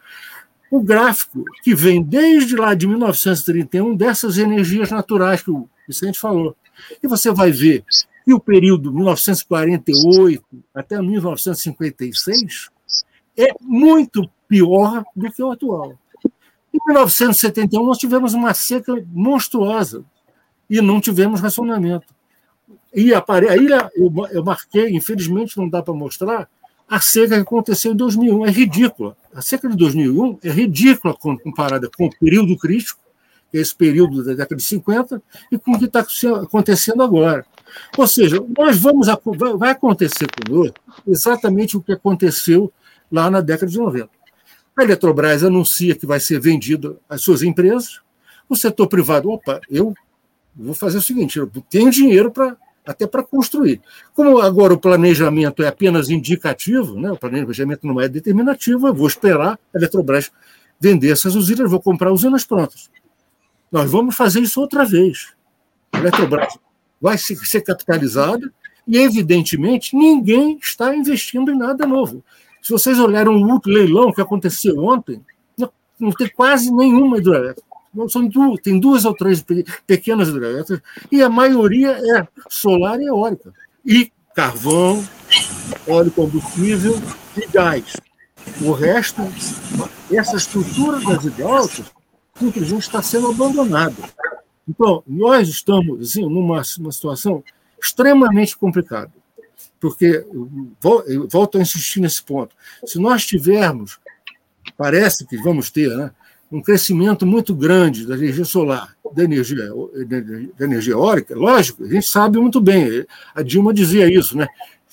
o 0.71 0.81
gráfico 0.83 1.45
que 1.63 1.75
vem 1.75 2.03
desde 2.03 2.57
lá 2.57 2.75
de 2.75 2.87
1931 2.87 3.97
dessas 3.97 4.37
energias 4.37 4.91
naturais 4.91 5.43
que 5.43 5.51
o 5.51 5.69
Vicente 5.87 6.19
falou. 6.19 6.57
E 7.03 7.07
você 7.07 7.31
vai 7.31 7.51
ver 7.51 7.85
que 8.25 8.33
o 8.33 8.41
período 8.41 8.93
1948 8.93 10.43
até 10.75 11.01
1956 11.01 12.70
é 13.37 13.49
muito 13.61 14.29
pior 14.49 15.05
do 15.14 15.31
que 15.31 15.43
o 15.43 15.51
atual. 15.51 15.99
Em 16.72 16.79
1971, 16.87 17.85
nós 17.85 17.99
tivemos 17.99 18.35
uma 18.35 18.55
seca 18.55 18.95
monstruosa 19.12 20.05
e 20.68 20.81
não 20.81 21.01
tivemos 21.01 21.41
racionamento. 21.41 22.07
E 22.95 23.12
aí 23.12 23.68
eu 24.33 24.45
marquei, 24.45 24.97
infelizmente 24.97 25.57
não 25.57 25.68
dá 25.68 25.83
para 25.83 25.93
mostrar, 25.93 26.49
a 26.89 27.01
seca 27.01 27.35
que 27.37 27.43
aconteceu 27.43 27.93
em 27.93 27.97
2001. 27.97 28.47
É 28.47 28.51
ridícula. 28.51 29.16
A 29.35 29.43
seca 29.43 29.68
de 29.68 29.77
2001 29.77 30.39
é 30.43 30.51
ridícula 30.51 31.14
comparada 31.14 31.91
com 31.97 32.07
o 32.07 32.18
período 32.18 32.57
crítico, 32.57 33.01
é 33.53 33.59
esse 33.59 33.75
período 33.75 34.25
da 34.25 34.33
década 34.33 34.57
de 34.57 34.62
50, 34.62 35.22
e 35.51 35.59
com 35.59 35.72
o 35.72 35.79
que 35.79 35.85
está 35.85 36.05
acontecendo 36.43 37.03
agora. 37.03 37.45
Ou 37.97 38.07
seja, 38.07 38.45
nós 38.57 38.79
vamos 38.79 39.07
vai 39.57 39.70
acontecer 39.70 40.27
conosco 40.31 40.77
exatamente 41.07 41.77
o 41.77 41.83
que 41.83 41.93
aconteceu 41.93 42.72
lá 43.11 43.31
na 43.31 43.41
década 43.41 43.70
de 43.70 43.79
90. 43.79 44.09
A 44.77 44.83
Eletrobras 44.83 45.45
anuncia 45.45 45.95
que 45.95 46.07
vai 46.07 46.18
ser 46.18 46.41
vendida 46.41 46.97
as 47.09 47.22
suas 47.22 47.43
empresas, 47.43 48.01
o 48.49 48.57
setor 48.57 48.89
privado, 48.89 49.31
opa, 49.31 49.61
eu 49.70 49.95
vou 50.55 50.75
fazer 50.75 50.99
o 50.99 51.03
seguinte: 51.03 51.39
eu 51.39 51.51
tenho 51.70 51.91
dinheiro 51.91 52.31
para 52.31 52.57
até 52.87 53.07
para 53.07 53.22
construir. 53.22 53.81
Como 54.12 54.41
agora 54.41 54.75
o 54.75 54.79
planejamento 54.79 55.62
é 55.62 55.68
apenas 55.68 56.11
indicativo, 56.11 57.01
né, 57.01 57.11
o 57.11 57.16
planejamento 57.16 57.87
não 57.87 58.01
é 58.01 58.09
determinativo, 58.09 58.87
eu 58.87 58.95
vou 58.95 59.07
esperar 59.07 59.59
a 59.75 59.79
Eletrobras 59.79 60.31
vender 60.79 61.11
essas 61.11 61.35
usinas, 61.35 61.70
vou 61.70 61.81
comprar 61.81 62.12
usinas 62.12 62.45
prontas. 62.45 62.91
Nós 63.72 63.91
vamos 63.91 64.14
fazer 64.14 64.41
isso 64.41 64.61
outra 64.61 64.85
vez. 64.85 65.33
A 65.93 65.99
Eletrobras 65.99 66.59
vai 67.05 67.19
ser 67.19 67.61
capitalizada 67.61 68.51
e, 68.89 68.97
evidentemente, 68.97 69.95
ninguém 69.95 70.59
está 70.59 70.97
investindo 70.97 71.53
em 71.53 71.59
nada 71.59 71.87
novo. 71.87 72.25
Se 72.63 72.71
vocês 72.71 72.99
olharem 72.99 73.31
o 73.31 73.61
leilão 73.67 74.11
que 74.11 74.23
aconteceu 74.23 74.83
ontem, 74.83 75.21
não 76.01 76.11
tem 76.11 76.31
quase 76.31 76.73
nenhuma 76.73 77.19
hidrelétrica 77.19 77.75
são 78.09 78.27
duas, 78.27 78.61
tem 78.61 78.81
duas 78.81 79.05
ou 79.05 79.15
três 79.15 79.45
pequenas 79.87 80.29
hidrelétricas, 80.29 80.81
e 81.13 81.23
a 81.23 81.29
maioria 81.29 81.91
é 81.91 82.27
solar 82.49 83.01
e 83.01 83.07
eólica. 83.07 83.53
E 83.87 84.11
carvão, 84.35 85.07
óleo 85.87 86.11
combustível 86.11 87.01
e 87.37 87.47
gás. 87.47 87.97
O 88.61 88.73
resto, 88.73 89.23
essa 90.11 90.37
estrutura 90.37 90.99
das 90.99 91.25
hidráulicas, 91.25 91.85
simplesmente 92.37 92.83
está 92.83 93.01
sendo 93.01 93.31
abandonada. 93.31 93.95
Então, 94.69 95.03
nós 95.07 95.49
estamos 95.49 96.01
assim, 96.01 96.23
numa 96.23 96.62
uma 96.79 96.93
situação 96.93 97.45
extremamente 97.81 98.57
complicada, 98.57 99.12
porque, 99.79 100.25
volto 101.29 101.59
a 101.59 101.61
insistir 101.61 102.01
nesse 102.01 102.23
ponto, 102.23 102.55
se 102.87 102.99
nós 102.99 103.27
tivermos, 103.27 103.99
parece 104.77 105.27
que 105.27 105.37
vamos 105.37 105.71
ter, 105.71 105.95
né, 105.95 106.11
um 106.51 106.62
crescimento 106.62 107.27
muito 107.27 107.55
grande 107.55 108.07
da 108.07 108.15
energia 108.15 108.45
solar, 108.45 108.97
da 109.12 109.25
energia, 109.25 109.69
da 110.57 110.65
energia 110.65 110.95
eólica, 110.95 111.37
lógico, 111.37 111.85
a 111.85 111.89
gente 111.89 112.07
sabe 112.07 112.39
muito 112.39 112.61
bem, 112.61 113.05
a 113.35 113.43
Dilma 113.43 113.75
dizia 113.75 114.11
isso, 114.11 114.37
né? 114.37 114.47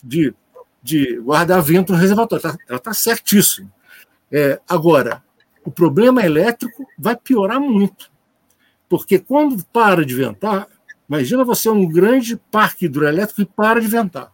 de, 0.03 0.34
de 0.82 1.17
guardar 1.19 1.61
vento 1.61 1.93
no 1.93 1.99
reservatório, 1.99 2.57
ela 2.67 2.78
está 2.78 2.93
certíssima. 2.93 3.72
É, 4.32 4.59
agora, 4.67 5.24
o 5.63 5.72
problema 5.72 6.26
elétrico 6.26 6.88
vai 6.97 7.15
piorar 7.15 7.59
muito, 7.59 8.11
porque 8.91 9.17
quando 9.17 9.63
para 9.71 10.05
de 10.05 10.13
ventar, 10.13 10.67
imagina 11.07 11.45
você 11.45 11.69
um 11.69 11.87
grande 11.87 12.35
parque 12.51 12.87
hidroelétrico 12.87 13.41
e 13.41 13.45
para 13.45 13.79
de 13.79 13.87
ventar. 13.87 14.33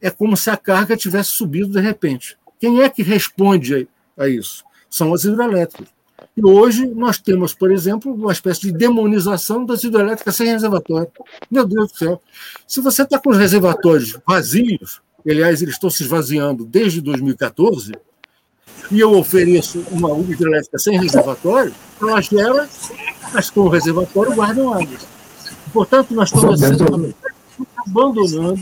É 0.00 0.10
como 0.10 0.36
se 0.36 0.50
a 0.50 0.56
carga 0.56 0.96
tivesse 0.96 1.30
subido 1.30 1.70
de 1.70 1.80
repente. 1.80 2.36
Quem 2.58 2.82
é 2.82 2.88
que 2.88 3.04
responde 3.04 3.86
a 4.18 4.26
isso? 4.26 4.64
São 4.90 5.14
as 5.14 5.22
hidrelétricas. 5.22 5.86
E 6.36 6.44
hoje 6.44 6.88
nós 6.88 7.18
temos, 7.18 7.54
por 7.54 7.70
exemplo, 7.70 8.12
uma 8.12 8.32
espécie 8.32 8.62
de 8.62 8.72
demonização 8.72 9.64
das 9.64 9.84
hidrelétricas 9.84 10.34
sem 10.34 10.48
reservatório. 10.48 11.12
Meu 11.48 11.64
Deus 11.64 11.92
do 11.92 11.98
céu. 11.98 12.22
Se 12.66 12.80
você 12.80 13.02
está 13.02 13.16
com 13.20 13.30
os 13.30 13.38
reservatórios 13.38 14.18
vazios, 14.26 15.00
aliás, 15.24 15.62
eles 15.62 15.74
estão 15.74 15.88
se 15.88 16.02
esvaziando 16.02 16.66
desde 16.66 17.00
2014, 17.00 17.92
e 18.90 19.00
eu 19.00 19.12
ofereço 19.12 19.84
uma 19.90 20.18
hidrelétrica 20.18 20.78
sem 20.78 20.98
reservatório, 20.98 21.74
ela 22.00 22.20
gera, 22.20 22.68
mas 23.32 23.50
com 23.50 23.60
o 23.60 23.68
reservatório 23.68 24.34
guardam 24.34 24.72
água. 24.72 24.98
Portanto, 25.72 26.14
nós 26.14 26.32
estamos 26.32 26.62
assim, 26.62 27.14
abandonando, 27.86 28.60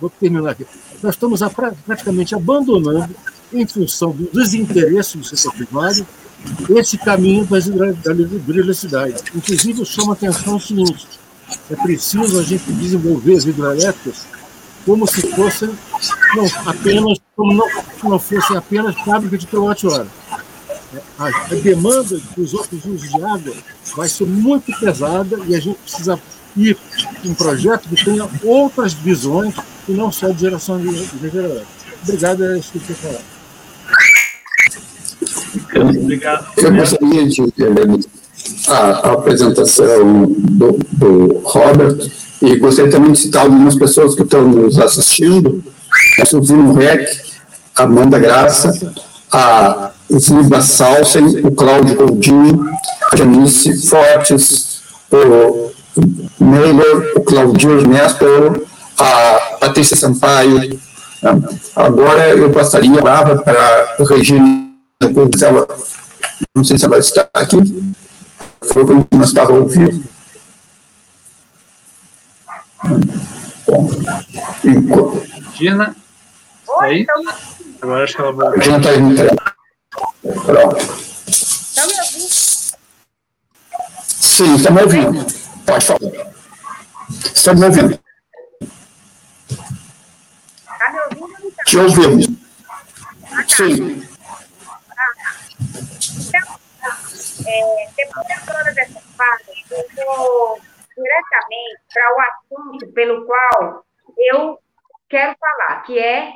vou 0.00 0.10
terminar 0.10 0.50
aqui, 0.50 0.66
nós 1.02 1.14
estamos 1.14 1.40
praticamente 1.84 2.34
abandonando, 2.34 3.14
em 3.52 3.66
função 3.66 4.10
do 4.10 4.30
desinteresse 4.30 5.16
do 5.16 5.24
setor 5.24 5.54
primário, 5.54 6.06
esse 6.70 6.98
caminho 6.98 7.46
da 7.46 7.58
hidroeletricidade. 8.12 9.16
Inclusive, 9.34 9.80
eu 9.80 9.84
chamo 9.84 10.10
a 10.10 10.14
atenção 10.14 10.56
o 10.56 10.60
seguinte: 10.60 11.06
é 11.70 11.76
preciso 11.76 12.38
a 12.38 12.42
gente 12.42 12.70
desenvolver 12.72 13.36
as 13.36 13.44
hidrelétricas 13.44 14.26
como 14.88 15.06
se 15.06 15.20
fossem 15.32 15.68
não 16.34 16.46
apenas 16.64 17.18
como 17.36 17.52
não, 17.52 17.66
não 18.04 18.18
fossem 18.18 18.56
apenas 18.56 18.98
fábrica 19.02 19.36
de 19.36 19.46
quilowatt-hora. 19.46 20.06
A, 21.18 21.26
a 21.26 21.54
demanda 21.62 22.18
dos 22.34 22.54
outros 22.54 22.82
usos 22.86 23.10
de 23.10 23.22
água 23.22 23.54
vai 23.94 24.08
ser 24.08 24.24
muito 24.24 24.72
pesada 24.80 25.38
e 25.46 25.54
a 25.54 25.60
gente 25.60 25.78
precisa 25.80 26.18
ir 26.56 26.78
um 27.22 27.34
projeto 27.34 27.86
que 27.86 28.02
tenha 28.02 28.26
outras 28.42 28.94
visões 28.94 29.54
e 29.86 29.92
não 29.92 30.10
só 30.10 30.30
de 30.30 30.40
geração 30.40 30.80
de 30.80 30.88
energia 30.88 31.66
Obrigado, 32.02 32.44
é 32.46 32.58
isso 32.58 32.72
que 32.72 32.90
eu 32.90 32.96
falar. 32.96 33.20
Obrigado. 36.00 36.46
Eu 36.56 36.74
gostaria 36.74 37.28
de 37.28 38.08
a, 38.68 38.78
a 38.78 39.12
apresentação 39.12 40.24
do, 40.26 40.78
do 40.92 41.38
Robert 41.40 42.10
e 42.40 42.56
gostaria 42.56 42.90
também 42.90 43.12
de 43.12 43.18
citar 43.18 43.42
algumas 43.42 43.74
pessoas 43.74 44.14
que 44.14 44.22
estão 44.22 44.46
nos 44.46 44.78
assistindo. 44.78 45.62
A 46.20 46.24
Suzino 46.24 46.72
Rec, 46.74 47.08
a 47.76 47.82
Amanda 47.82 48.18
Graça, 48.18 48.92
a 49.32 49.90
Zilda 50.16 50.60
Salsen, 50.60 51.40
o 51.44 51.50
Cláudio 51.52 51.96
Goldinho, 51.96 52.68
a 53.12 53.16
Janice 53.16 53.86
Fortes, 53.88 54.80
o 55.10 55.70
Meiler, 56.40 57.12
o 57.16 57.20
Claudio 57.20 57.86
Nestor, 57.86 58.62
a 58.98 59.56
Patrícia 59.60 59.96
Sampaio. 59.96 60.78
Agora 61.74 62.30
eu 62.30 62.50
passaria 62.50 62.98
a 62.98 63.02
palavra 63.02 63.36
para 63.42 63.96
a 63.98 64.04
Regina 64.08 64.68
ela, 65.00 65.66
não 66.54 66.64
sei 66.64 66.76
se 66.76 66.84
ela 66.84 66.98
está 66.98 67.28
aqui, 67.34 67.56
foi 68.62 68.84
como 68.84 69.06
nós 69.12 69.28
estava 69.28 69.52
ouvindo. 69.52 70.02
Bom, 73.66 73.88
Regina, 75.52 75.96
aí? 76.80 77.06
Agora 77.82 78.04
acho 78.04 78.14
que 78.14 78.20
ela 78.20 78.32
vai. 78.32 78.56
Regina 78.56 78.76
está 78.78 78.90
aí. 78.90 78.98
Pronto. 80.44 80.76
Está 81.28 81.86
me 81.86 81.92
ouvindo? 81.98 82.28
Sim, 84.06 84.54
está 84.54 84.70
me 84.70 84.82
ouvindo. 84.82 85.26
Pode 85.66 85.84
falar. 85.84 86.00
Está 87.34 87.54
me 87.54 87.64
ouvindo? 87.64 87.98
Está 90.70 90.92
me 90.92 91.00
ouvindo? 91.00 91.52
Te 91.66 91.78
ouvimos. 91.78 92.26
Sim. 93.48 94.06
Então, 96.28 96.58
é, 97.46 97.88
depois 97.96 98.26
de 98.26 98.46
todas 98.46 98.76
essas 98.76 99.02
falas, 99.16 99.40
eu 99.70 99.84
vou 100.16 100.58
diretamente 101.02 101.80
para 101.92 102.14
o 102.14 102.20
assunto 102.20 102.92
pelo 102.92 103.26
qual 103.26 103.84
eu 104.16 104.58
quero 105.08 105.36
falar, 105.38 105.82
que 105.82 105.98
é 105.98 106.34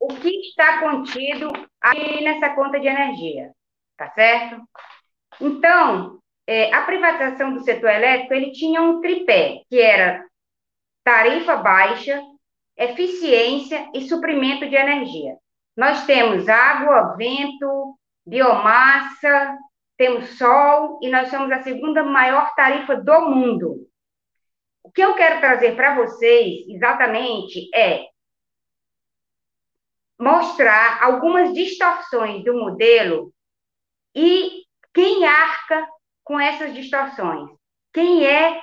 o 0.00 0.08
que 0.08 0.28
está 0.40 0.80
contido 0.80 1.50
aí 1.80 2.22
nessa 2.22 2.50
conta 2.50 2.78
de 2.78 2.86
energia, 2.86 3.52
tá 3.96 4.10
certo? 4.10 4.62
Então, 5.40 6.18
é, 6.46 6.72
a 6.74 6.82
privatização 6.82 7.54
do 7.54 7.64
setor 7.64 7.90
elétrico, 7.90 8.34
ele 8.34 8.52
tinha 8.52 8.82
um 8.82 9.00
tripé, 9.00 9.62
que 9.68 9.80
era 9.80 10.24
tarifa 11.02 11.56
baixa, 11.56 12.20
eficiência 12.76 13.88
e 13.94 14.08
suprimento 14.08 14.68
de 14.68 14.76
energia. 14.76 15.36
Nós 15.76 16.04
temos 16.06 16.48
água, 16.48 17.16
vento, 17.16 17.96
biomassa, 18.26 19.58
temos 19.96 20.36
sol 20.38 20.98
e 21.02 21.10
nós 21.10 21.28
somos 21.28 21.50
a 21.50 21.62
segunda 21.62 22.02
maior 22.02 22.54
tarifa 22.54 22.96
do 22.96 23.30
mundo. 23.30 23.88
Que 24.94 25.02
eu 25.02 25.14
quero 25.14 25.40
trazer 25.40 25.74
para 25.74 25.96
vocês 25.96 26.68
exatamente 26.68 27.68
é 27.74 28.06
mostrar 30.18 31.02
algumas 31.02 31.52
distorções 31.52 32.44
do 32.44 32.54
modelo 32.54 33.32
e 34.14 34.62
quem 34.94 35.26
arca 35.26 35.86
com 36.22 36.38
essas 36.38 36.72
distorções? 36.72 37.50
Quem 37.92 38.24
é 38.24 38.60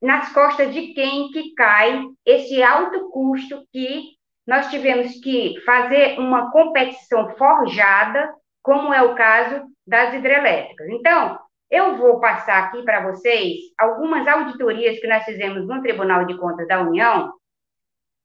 nas 0.00 0.32
costas 0.32 0.72
de 0.72 0.94
quem 0.94 1.30
que 1.30 1.54
cai 1.54 2.02
esse 2.24 2.62
alto 2.62 3.10
custo 3.10 3.66
que 3.72 4.16
nós 4.46 4.68
tivemos 4.70 5.20
que 5.20 5.60
fazer 5.64 6.18
uma 6.18 6.50
competição 6.52 7.36
forjada, 7.36 8.32
como 8.62 8.94
é 8.94 9.02
o 9.02 9.14
caso 9.14 9.66
das 9.86 10.14
hidrelétricas. 10.14 10.88
Então, 10.88 11.38
eu 11.70 11.96
vou 11.96 12.20
passar 12.20 12.64
aqui 12.64 12.82
para 12.82 13.10
vocês 13.10 13.56
algumas 13.78 14.26
auditorias 14.26 14.98
que 14.98 15.06
nós 15.06 15.24
fizemos 15.24 15.66
no 15.66 15.82
Tribunal 15.82 16.24
de 16.24 16.36
Contas 16.36 16.68
da 16.68 16.80
União, 16.80 17.32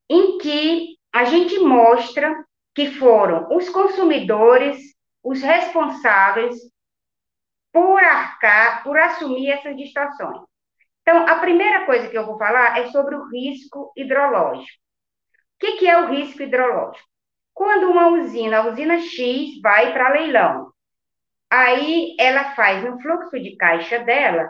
em 0.09 0.37
que 0.37 0.97
a 1.13 1.25
gente 1.25 1.59
mostra 1.59 2.45
que 2.73 2.91
foram 2.91 3.47
os 3.55 3.69
consumidores 3.69 4.79
os 5.23 5.41
responsáveis 5.41 6.55
por 7.71 8.03
arcar, 8.03 8.83
por 8.83 8.97
assumir 8.97 9.49
essas 9.49 9.75
distorções. 9.77 10.41
Então, 11.01 11.27
a 11.27 11.39
primeira 11.39 11.85
coisa 11.85 12.09
que 12.09 12.17
eu 12.17 12.25
vou 12.25 12.37
falar 12.37 12.79
é 12.79 12.87
sobre 12.91 13.15
o 13.15 13.27
risco 13.29 13.91
hidrológico. 13.95 14.79
O 15.55 15.59
que, 15.59 15.77
que 15.77 15.87
é 15.87 15.97
o 15.99 16.07
risco 16.07 16.41
hidrológico? 16.41 17.07
Quando 17.53 17.89
uma 17.89 18.07
usina, 18.07 18.59
a 18.59 18.67
usina 18.67 18.99
X, 18.99 19.61
vai 19.61 19.93
para 19.93 20.13
leilão, 20.13 20.70
aí 21.51 22.15
ela 22.17 22.55
faz 22.55 22.81
no 22.83 22.99
fluxo 23.01 23.37
de 23.37 23.57
caixa 23.57 23.99
dela 23.99 24.49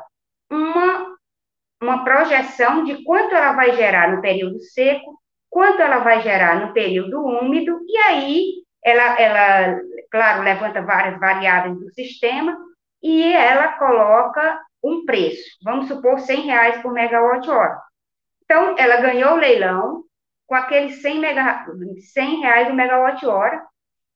uma, 0.51 1.17
uma 1.81 2.03
projeção 2.03 2.83
de 2.83 3.03
quanto 3.03 3.33
ela 3.33 3.53
vai 3.53 3.75
gerar 3.75 4.15
no 4.15 4.21
período 4.21 4.59
seco, 4.59 5.19
quanto 5.49 5.81
ela 5.81 5.99
vai 5.99 6.21
gerar 6.21 6.59
no 6.59 6.73
período 6.73 7.19
úmido, 7.25 7.79
e 7.87 7.97
aí 7.97 8.45
ela, 8.85 9.19
ela 9.19 9.79
claro, 10.11 10.43
levanta 10.43 10.81
várias 10.81 11.19
variáveis 11.19 11.79
do 11.79 11.91
sistema 11.93 12.55
e 13.01 13.33
ela 13.33 13.73
coloca 13.73 14.61
um 14.83 15.05
preço, 15.05 15.43
vamos 15.63 15.87
supor 15.87 16.19
100 16.19 16.41
reais 16.41 16.81
por 16.81 16.91
megawatt-hora. 16.91 17.79
Então, 18.43 18.75
ela 18.77 19.01
ganhou 19.01 19.33
o 19.33 19.39
leilão 19.39 20.03
com 20.45 20.55
aqueles 20.55 21.01
100, 21.01 21.19
mega, 21.19 21.65
100 22.13 22.41
reais 22.41 22.69
o 22.69 22.73
megawatt-hora 22.73 23.65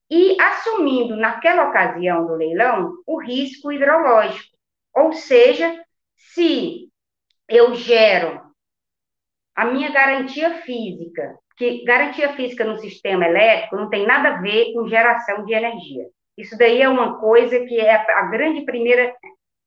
e 0.10 0.40
assumindo 0.40 1.16
naquela 1.16 1.70
ocasião 1.70 2.26
do 2.28 2.36
leilão 2.36 2.94
o 3.06 3.20
risco 3.20 3.72
hidrológico. 3.72 4.56
Ou 4.94 5.14
seja, 5.14 5.84
se 6.16 6.90
eu 7.50 7.74
gero 7.76 8.42
a 9.56 9.66
minha 9.66 9.92
garantia 9.92 10.62
física, 10.62 11.38
que 11.58 11.84
garantia 11.86 12.34
física 12.34 12.66
no 12.66 12.78
sistema 12.78 13.26
elétrico 13.26 13.78
não 13.78 13.90
tem 13.90 14.06
nada 14.06 14.30
a 14.30 14.42
ver 14.42 14.74
com 14.74 14.88
geração 14.88 15.46
de 15.46 15.54
energia. 15.54 16.06
Isso 16.38 16.58
daí 16.58 16.82
é 16.82 16.90
uma 16.90 17.18
coisa 17.18 17.60
que 17.66 17.80
é 17.80 17.96
a 17.96 18.24
grande 18.24 18.66
primeira, 18.66 19.16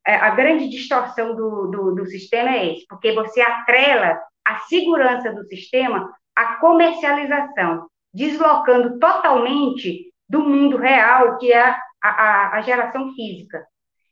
é, 0.07 0.15
a 0.15 0.31
grande 0.31 0.69
distorção 0.69 1.35
do, 1.35 1.67
do, 1.69 1.95
do 1.95 2.07
sistema 2.07 2.51
é 2.51 2.75
esse, 2.75 2.87
porque 2.87 3.13
você 3.13 3.41
atrela 3.41 4.21
a 4.45 4.59
segurança 4.61 5.33
do 5.33 5.45
sistema 5.47 6.13
à 6.37 6.57
comercialização, 6.57 7.89
deslocando 8.13 8.99
totalmente 8.99 10.08
do 10.29 10.41
mundo 10.41 10.77
real, 10.77 11.39
que 11.39 11.53
é 11.53 11.75
a, 12.03 12.57
a, 12.57 12.61
geração 12.63 13.13
física. 13.15 13.67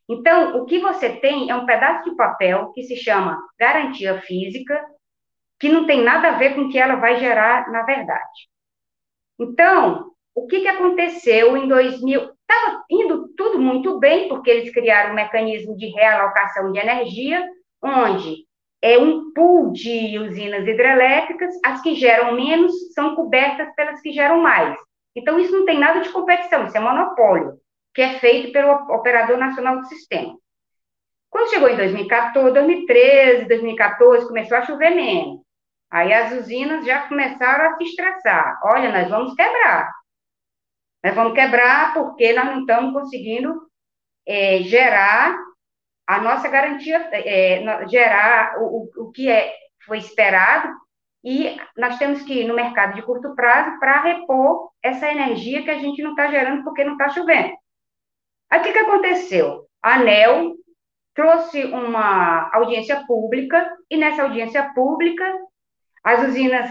Então, 0.09 0.57
o 0.57 0.65
que 0.65 0.79
você 0.79 1.11
tem 1.11 1.51
é 1.51 1.55
um 1.55 1.67
pedaço 1.67 2.09
de 2.09 2.17
papel 2.17 2.73
que 2.73 2.83
se 2.85 2.97
chama 2.97 3.39
garantia 3.59 4.21
física, 4.23 4.85
que 5.59 5.69
não 5.69 5.87
tem 5.87 6.03
nada 6.03 6.29
a 6.29 6.39
ver 6.39 6.55
com 6.55 6.63
o 6.63 6.71
que 6.71 6.79
ela 6.79 6.97
vai 6.97 7.19
gerar 7.19 7.71
na 7.71 7.83
verdade. 7.83 8.49
Então, 9.39 10.11
o 10.35 10.47
que, 10.47 10.61
que 10.61 10.69
aconteceu 10.69 11.57
em 11.57 11.67
2000? 11.67 12.21
Estava 12.21 12.85
indo 12.91 13.29
tudo 13.37 13.59
muito 13.59 13.99
bem, 13.99 14.29
porque 14.29 14.51
eles 14.51 14.73
criaram 14.73 15.13
um 15.13 15.17
mecanismo 15.17 15.77
de 15.77 15.87
realocação 15.87 16.71
de 16.73 16.79
energia, 16.79 17.47
onde 17.83 18.47
é 18.83 18.99
um 18.99 19.33
pool 19.33 19.73
de 19.73 20.19
usinas 20.19 20.67
hidrelétricas, 20.67 21.55
as 21.65 21.83
que 21.83 21.95
geram 21.95 22.35
menos 22.35 22.73
são 22.93 23.17
cobertas 23.17 23.75
pelas 23.75 24.01
que 24.01 24.13
geram 24.13 24.41
mais. 24.41 24.77
Então, 25.17 25.39
isso 25.39 25.53
não 25.53 25.65
tem 25.65 25.79
nada 25.79 26.01
de 26.01 26.11
competição, 26.11 26.67
isso 26.67 26.77
é 26.77 26.81
monopólio. 26.81 27.59
que 27.95 28.03
é 28.03 28.19
feito 28.19 28.53
pelo 28.53 28.73
Operador 28.95 29.39
Nacional 29.39 29.79
do 29.79 29.87
Sistema. 29.87 30.37
Quando 31.31 31.51
chegou 31.51 31.69
em 31.71 31.77
2014, 31.77 32.53
2013, 32.53 33.49
2014, 33.49 34.27
começou 34.27 34.59
a 34.59 34.67
chover 34.67 34.95
menos. 34.95 35.41
Aí 35.91 36.13
as 36.13 36.33
usinas 36.33 36.85
já 36.85 37.09
começaram 37.09 37.71
a 37.71 37.77
se 37.77 37.85
estressar. 37.85 38.61
Olha, 38.65 38.93
nós 38.93 39.09
vamos 39.09 39.35
quebrar. 39.35 39.91
Nós 41.03 41.15
vamos 41.15 41.35
quebrar 41.35 41.95
porque 41.95 42.33
nós 42.33 42.45
não 42.45 42.61
estamos 42.61 42.93
conseguindo 42.93 43.67
é, 44.27 44.59
gerar 44.59 45.37
a 46.07 46.21
nossa 46.21 46.49
garantia, 46.49 46.99
é, 47.13 47.89
gerar 47.89 48.57
o, 48.61 48.91
o 48.97 49.13
que 49.13 49.31
é, 49.31 49.55
foi 49.85 49.99
esperado, 49.99 50.69
e 51.27 51.57
nós 51.77 51.99
temos 51.99 52.23
que 52.23 52.43
ir 52.43 52.47
no 52.47 52.55
mercado 52.55 52.95
de 52.95 53.03
curto 53.03 53.35
prazo 53.35 53.81
para 53.81 54.01
repor 54.01 54.71
essa 54.81 55.11
energia 55.11 55.65
que 55.65 55.71
a 55.71 55.79
gente 55.79 56.01
não 56.01 56.11
está 56.11 56.29
gerando 56.29 56.63
porque 56.63 56.85
não 56.85 56.93
está 56.93 57.09
chovendo. 57.09 57.53
Aí 58.49 58.61
o 58.61 58.63
que, 58.63 58.73
que 58.73 58.79
aconteceu? 58.79 59.67
A 59.83 59.97
ANEL 59.97 60.55
trouxe 61.13 61.65
uma 61.65 62.49
audiência 62.55 63.05
pública, 63.09 63.69
e 63.91 63.97
nessa 63.97 64.23
audiência 64.23 64.73
pública, 64.73 65.25
as 66.05 66.29
usinas 66.29 66.71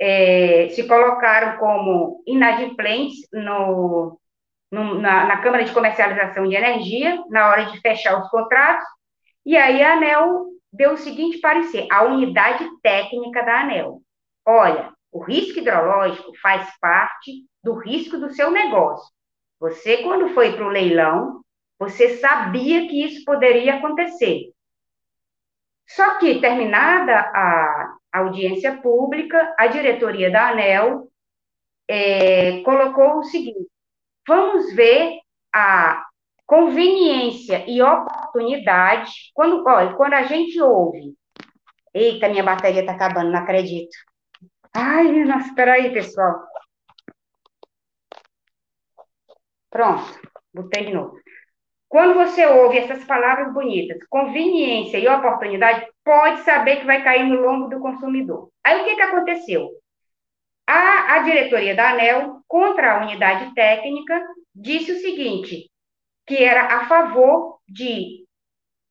é, 0.00 0.68
se 0.70 0.88
colocaram 0.88 1.58
como 1.58 2.22
inadimplentes 2.26 3.28
no, 3.30 4.18
no, 4.70 4.94
na, 5.02 5.26
na, 5.26 5.42
Câmara 5.42 5.64
de 5.64 5.72
Comercialização 5.72 6.48
de 6.48 6.56
Energia, 6.56 7.22
na 7.28 7.50
hora 7.50 7.66
de 7.66 7.78
fechar 7.80 8.18
os 8.18 8.30
contratos, 8.30 8.86
e 9.44 9.54
aí 9.54 9.82
a 9.82 9.94
ANEL 9.94 10.51
deu 10.72 10.92
o 10.92 10.98
seguinte 10.98 11.38
parecer, 11.38 11.86
a 11.90 12.04
unidade 12.04 12.66
técnica 12.82 13.42
da 13.42 13.60
ANEL. 13.60 14.00
Olha, 14.46 14.92
o 15.10 15.22
risco 15.22 15.58
hidrológico 15.58 16.32
faz 16.40 16.68
parte 16.80 17.44
do 17.62 17.74
risco 17.74 18.16
do 18.16 18.32
seu 18.32 18.50
negócio. 18.50 19.12
Você, 19.60 19.98
quando 19.98 20.30
foi 20.30 20.52
para 20.54 20.64
o 20.64 20.70
leilão, 20.70 21.42
você 21.78 22.16
sabia 22.16 22.88
que 22.88 23.04
isso 23.04 23.24
poderia 23.24 23.76
acontecer. 23.76 24.50
Só 25.86 26.18
que, 26.18 26.40
terminada 26.40 27.18
a 27.18 27.96
audiência 28.12 28.80
pública, 28.80 29.54
a 29.58 29.66
diretoria 29.66 30.30
da 30.30 30.50
ANEL 30.50 31.08
é, 31.88 32.62
colocou 32.62 33.18
o 33.18 33.24
seguinte: 33.24 33.68
vamos 34.26 34.74
ver 34.74 35.20
a 35.52 36.06
conveniência 36.46 37.64
e 37.68 37.80
oportunidade. 37.82 39.10
Quando, 39.34 39.64
olha, 39.66 39.94
quando 39.94 40.14
a 40.14 40.22
gente 40.24 40.60
ouve, 40.60 41.14
eita, 41.94 42.28
minha 42.28 42.42
bateria 42.42 42.80
está 42.80 42.92
acabando, 42.92 43.30
não 43.30 43.40
acredito. 43.40 43.96
Ai, 44.74 45.24
nossa, 45.24 45.48
espera 45.48 45.74
aí, 45.74 45.92
pessoal. 45.92 46.34
Pronto, 49.70 50.20
botei 50.52 50.86
de 50.86 50.92
novo. 50.92 51.16
Quando 51.88 52.14
você 52.14 52.46
ouve 52.46 52.78
essas 52.78 53.04
palavras 53.04 53.52
bonitas, 53.52 53.98
conveniência 54.08 54.98
e 54.98 55.08
oportunidade, 55.08 55.86
pode 56.02 56.40
saber 56.40 56.76
que 56.76 56.86
vai 56.86 57.02
cair 57.02 57.24
no 57.24 57.40
lombo 57.40 57.68
do 57.68 57.80
consumidor. 57.80 58.50
Aí 58.64 58.80
o 58.80 58.84
que, 58.84 58.96
que 58.96 59.02
aconteceu? 59.02 59.68
A, 60.66 61.16
a 61.16 61.18
diretoria 61.18 61.74
da 61.74 61.90
ANEL, 61.90 62.40
contra 62.48 62.94
a 62.94 63.04
unidade 63.04 63.54
técnica, 63.54 64.22
disse 64.54 64.92
o 64.92 65.00
seguinte: 65.00 65.70
que 66.26 66.42
era 66.42 66.76
a 66.76 66.86
favor 66.86 67.58
de 67.68 68.24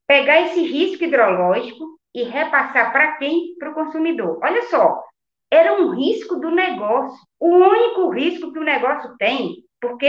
pegar 0.08 0.42
esse 0.42 0.62
risco 0.62 1.04
hidrológico 1.04 2.00
e 2.14 2.24
repassar 2.24 2.92
para 2.92 3.14
quem? 3.18 3.56
Para 3.58 3.72
o 3.72 3.74
consumidor. 3.74 4.40
Olha 4.44 4.64
só, 4.64 5.02
era 5.50 5.74
um 5.74 5.92
risco 5.92 6.36
do 6.36 6.52
negócio, 6.52 7.18
o 7.40 7.50
único 7.50 8.10
risco 8.10 8.52
que 8.52 8.60
o 8.60 8.64
negócio 8.64 9.16
tem, 9.18 9.64
porque 9.80 10.08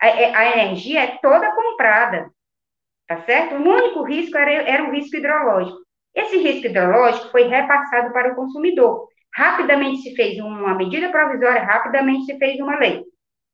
a, 0.00 0.06
é, 0.06 0.34
a 0.34 0.52
energia 0.52 1.02
é 1.02 1.18
toda 1.18 1.54
comprada, 1.54 2.30
tá 3.08 3.22
certo? 3.22 3.56
O 3.56 3.68
único 3.68 4.02
risco 4.02 4.36
era, 4.36 4.50
era 4.50 4.84
o 4.84 4.92
risco 4.92 5.16
hidrológico. 5.16 5.78
Esse 6.14 6.38
risco 6.38 6.66
hidrológico 6.66 7.30
foi 7.30 7.48
repassado 7.48 8.12
para 8.12 8.32
o 8.32 8.36
consumidor. 8.36 9.08
Rapidamente 9.34 10.02
se 10.02 10.14
fez 10.14 10.38
uma 10.38 10.74
medida 10.74 11.10
provisória, 11.10 11.62
rapidamente 11.62 12.24
se 12.24 12.38
fez 12.38 12.58
uma 12.58 12.78
lei. 12.78 13.04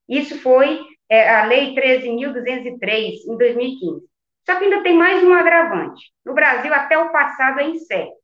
Isso 0.08 0.38
foi 0.40 0.80
é, 1.12 1.28
a 1.28 1.44
Lei 1.46 1.74
13.203, 1.74 3.26
em 3.26 3.36
2015. 3.36 4.06
Só 4.44 4.56
que 4.56 4.64
ainda 4.64 4.82
tem 4.82 4.96
mais 4.96 5.22
um 5.22 5.32
agravante. 5.32 6.12
No 6.24 6.34
Brasil, 6.34 6.72
até 6.72 6.98
o 6.98 7.12
passado 7.12 7.60
é 7.60 7.68
incerto. 7.68 8.16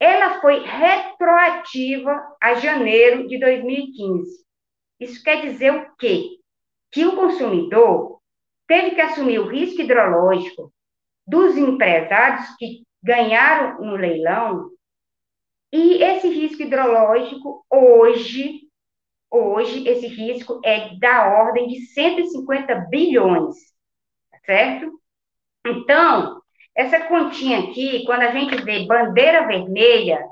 Ela 0.00 0.40
foi 0.40 0.60
retroativa 0.60 2.20
a 2.42 2.54
janeiro 2.54 3.28
de 3.28 3.38
2015. 3.38 4.44
Isso 5.00 5.22
quer 5.22 5.42
dizer 5.42 5.72
o 5.72 5.94
quê? 5.96 6.38
que 6.94 7.04
o 7.04 7.16
consumidor 7.16 8.20
teve 8.68 8.94
que 8.94 9.00
assumir 9.00 9.40
o 9.40 9.48
risco 9.48 9.82
hidrológico 9.82 10.72
dos 11.26 11.56
empresários 11.56 12.46
que 12.56 12.84
ganharam 13.02 13.84
no 13.84 13.96
leilão, 13.96 14.70
e 15.72 16.00
esse 16.04 16.28
risco 16.28 16.62
hidrológico, 16.62 17.66
hoje, 17.68 18.63
hoje, 19.34 19.86
esse 19.88 20.06
risco 20.06 20.60
é 20.64 20.96
da 20.98 21.28
ordem 21.40 21.66
de 21.66 21.80
150 21.86 22.74
bilhões, 22.90 23.56
certo? 24.44 24.92
Então, 25.66 26.40
essa 26.74 27.00
continha 27.06 27.60
aqui, 27.60 28.04
quando 28.04 28.22
a 28.22 28.30
gente 28.30 28.62
vê 28.62 28.86
bandeira 28.86 29.46
vermelha, 29.46 30.24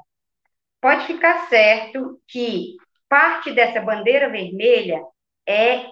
pode 0.80 1.07
ficar 1.07 1.48
certo 1.48 2.20
que 2.28 2.76
parte 3.09 3.53
dessa 3.53 3.80
bandeira 3.80 4.28
vermelha 4.28 5.03
é 5.46 5.86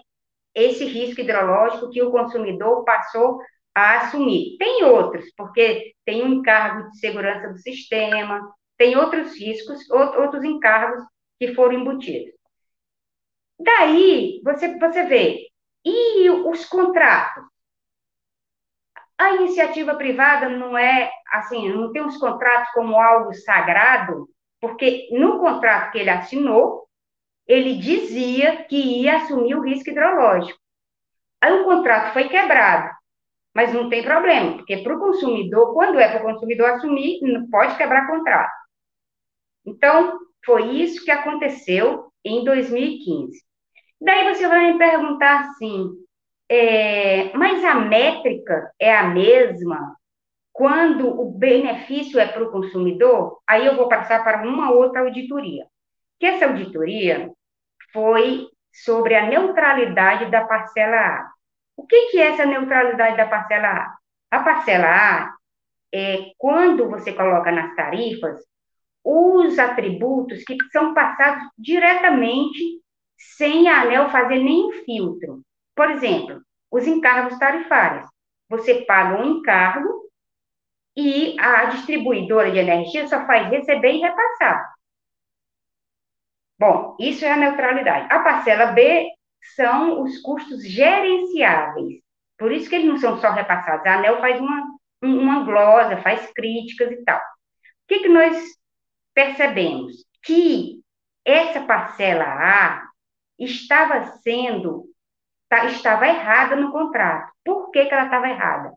esse 0.54 0.84
risco 0.84 1.20
hidrológico 1.20 1.90
que 1.90 2.02
o 2.02 2.10
consumidor 2.10 2.84
passou 2.84 3.40
a 3.74 3.98
assumir. 4.00 4.56
Tem 4.58 4.84
outros, 4.84 5.24
porque 5.36 5.94
tem 6.04 6.24
um 6.24 6.34
encargo 6.34 6.90
de 6.90 6.98
segurança 6.98 7.48
do 7.48 7.58
sistema, 7.58 8.40
tem 8.76 8.96
outros 8.96 9.38
riscos, 9.38 9.88
outros 9.90 10.42
encargos 10.44 11.02
que 11.38 11.54
foram 11.54 11.80
embutidos. 11.80 12.39
Daí, 13.62 14.40
você, 14.42 14.78
você 14.78 15.04
vê, 15.04 15.48
e 15.84 16.30
os 16.30 16.64
contratos? 16.64 17.44
A 19.18 19.34
iniciativa 19.34 19.94
privada 19.96 20.48
não 20.48 20.78
é, 20.78 21.10
assim, 21.30 21.68
não 21.68 21.92
tem 21.92 22.02
os 22.02 22.16
contratos 22.16 22.70
como 22.72 22.98
algo 22.98 23.34
sagrado, 23.34 24.30
porque 24.60 25.08
no 25.12 25.38
contrato 25.38 25.92
que 25.92 25.98
ele 25.98 26.08
assinou, 26.08 26.88
ele 27.46 27.76
dizia 27.76 28.64
que 28.64 28.76
ia 29.02 29.18
assumir 29.18 29.54
o 29.54 29.62
risco 29.62 29.90
hidrológico. 29.90 30.58
Aí 31.42 31.52
o 31.52 31.64
contrato 31.64 32.14
foi 32.14 32.30
quebrado, 32.30 32.94
mas 33.54 33.74
não 33.74 33.90
tem 33.90 34.02
problema, 34.02 34.56
porque 34.56 34.78
para 34.78 34.96
o 34.96 35.00
consumidor, 35.00 35.74
quando 35.74 36.00
é 36.00 36.08
para 36.08 36.20
o 36.22 36.32
consumidor 36.32 36.70
assumir, 36.70 37.20
não 37.20 37.46
pode 37.50 37.76
quebrar 37.76 38.06
contrato. 38.06 38.52
Então, 39.66 40.18
foi 40.46 40.76
isso 40.76 41.04
que 41.04 41.10
aconteceu 41.10 42.10
em 42.24 42.42
2015. 42.42 43.49
Daí 44.00 44.34
você 44.34 44.48
vai 44.48 44.72
me 44.72 44.78
perguntar 44.78 45.40
assim, 45.40 45.90
é, 46.48 47.32
mas 47.36 47.64
a 47.64 47.74
métrica 47.74 48.72
é 48.78 48.96
a 48.96 49.04
mesma 49.04 49.96
quando 50.52 51.08
o 51.08 51.30
benefício 51.30 52.18
é 52.18 52.26
para 52.26 52.42
o 52.42 52.50
consumidor? 52.50 53.40
Aí 53.46 53.64
eu 53.66 53.76
vou 53.76 53.88
passar 53.88 54.22
para 54.24 54.46
uma 54.46 54.70
outra 54.70 55.00
auditoria. 55.00 55.66
Que 56.18 56.26
essa 56.26 56.46
auditoria 56.46 57.30
foi 57.92 58.46
sobre 58.72 59.14
a 59.14 59.26
neutralidade 59.26 60.30
da 60.30 60.44
parcela 60.44 60.96
A. 60.96 61.30
O 61.76 61.86
que, 61.86 62.10
que 62.10 62.18
é 62.18 62.32
essa 62.32 62.44
neutralidade 62.44 63.16
da 63.16 63.26
parcela 63.26 63.68
A? 63.68 63.96
A 64.30 64.42
parcela 64.42 64.86
A 64.86 65.34
é 65.92 66.32
quando 66.36 66.88
você 66.88 67.12
coloca 67.12 67.50
nas 67.50 67.74
tarifas 67.74 68.44
os 69.02 69.58
atributos 69.58 70.44
que 70.44 70.56
são 70.70 70.92
passados 70.92 71.48
diretamente 71.58 72.80
sem 73.20 73.68
a 73.68 73.82
ANEL 73.82 74.10
fazer 74.10 74.38
nenhum 74.38 74.72
filtro. 74.84 75.42
Por 75.74 75.90
exemplo, 75.90 76.40
os 76.70 76.86
encargos 76.86 77.38
tarifários. 77.38 78.06
Você 78.48 78.82
paga 78.86 79.20
um 79.20 79.38
encargo 79.38 80.10
e 80.96 81.38
a 81.38 81.66
distribuidora 81.66 82.50
de 82.50 82.58
energia 82.58 83.06
só 83.06 83.26
faz 83.26 83.48
receber 83.50 83.92
e 83.92 84.00
repassar. 84.00 84.72
Bom, 86.58 86.96
isso 86.98 87.24
é 87.24 87.32
a 87.32 87.36
neutralidade. 87.36 88.12
A 88.12 88.20
parcela 88.20 88.66
B 88.72 89.08
são 89.54 90.02
os 90.02 90.18
custos 90.18 90.62
gerenciáveis. 90.66 92.02
Por 92.38 92.52
isso 92.52 92.68
que 92.68 92.76
eles 92.76 92.88
não 92.88 92.98
são 92.98 93.18
só 93.20 93.30
repassados. 93.30 93.86
A 93.86 93.98
ANEL 93.98 94.20
faz 94.20 94.40
uma, 94.40 94.66
uma 95.02 95.44
glosa, 95.44 96.02
faz 96.02 96.30
críticas 96.32 96.90
e 96.90 97.04
tal. 97.04 97.18
O 97.18 97.22
que, 97.88 98.00
que 98.00 98.08
nós 98.08 98.36
percebemos? 99.14 100.04
Que 100.22 100.80
essa 101.24 101.62
parcela 101.62 102.24
A 102.24 102.89
estava 103.40 104.18
sendo, 104.22 104.84
tá, 105.48 105.66
estava 105.66 106.06
errada 106.06 106.56
no 106.56 106.70
contrato. 106.70 107.32
Por 107.44 107.70
que, 107.70 107.86
que 107.86 107.94
ela 107.94 108.04
estava 108.04 108.28
errada? 108.28 108.72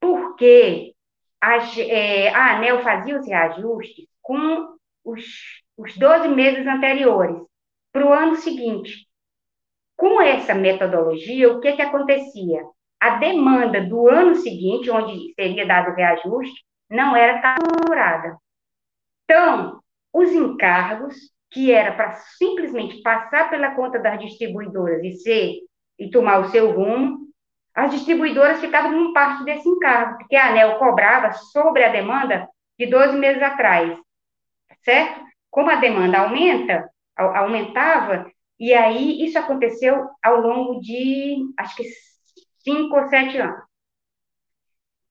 Porque 0.00 0.94
a, 1.40 1.56
é, 1.80 2.28
a 2.28 2.56
ANEL 2.56 2.82
fazia 2.82 3.18
os 3.18 3.26
reajustes 3.26 4.06
com 4.22 4.76
os 5.04 5.24
os 5.76 5.96
12 5.96 6.28
meses 6.28 6.66
anteriores, 6.66 7.36
para 7.92 8.06
o 8.06 8.12
ano 8.12 8.36
seguinte. 8.36 9.06
Com 9.96 10.20
essa 10.20 10.54
metodologia, 10.54 11.52
o 11.52 11.60
que, 11.60 11.72
que 11.72 11.82
acontecia? 11.82 12.62
A 13.00 13.16
demanda 13.16 13.82
do 13.82 14.08
ano 14.08 14.34
seguinte, 14.36 14.90
onde 14.90 15.34
seria 15.34 15.66
dado 15.66 15.90
o 15.90 15.94
reajuste, 15.94 16.64
não 16.90 17.14
era 17.14 17.40
capturada. 17.40 18.36
Então, 19.24 19.80
os 20.12 20.30
encargos, 20.30 21.14
que 21.56 21.72
era 21.72 21.92
para 21.92 22.12
simplesmente 22.36 23.00
passar 23.00 23.48
pela 23.48 23.74
conta 23.74 23.98
das 23.98 24.20
distribuidoras 24.20 25.02
e 25.02 25.14
ser 25.14 25.60
e 25.98 26.10
tomar 26.10 26.40
o 26.40 26.50
seu 26.50 26.70
rumo, 26.70 27.28
as 27.74 27.92
distribuidoras 27.92 28.60
ficavam 28.60 28.92
com 28.92 29.14
parte 29.14 29.42
desse 29.42 29.66
encargo, 29.66 30.18
porque 30.18 30.36
a 30.36 30.50
ANEL 30.50 30.78
cobrava 30.78 31.32
sobre 31.32 31.82
a 31.82 31.88
demanda 31.88 32.46
de 32.78 32.84
12 32.84 33.16
meses 33.16 33.42
atrás, 33.42 33.98
certo? 34.84 35.24
Como 35.50 35.70
a 35.70 35.76
demanda 35.76 36.18
aumenta, 36.18 36.90
aumentava, 37.16 38.30
e 38.60 38.74
aí 38.74 39.24
isso 39.24 39.38
aconteceu 39.38 40.10
ao 40.22 40.38
longo 40.38 40.78
de, 40.82 41.38
acho 41.56 41.74
que, 41.74 41.84
cinco 42.62 42.96
ou 42.96 43.08
sete 43.08 43.38
anos. 43.38 43.62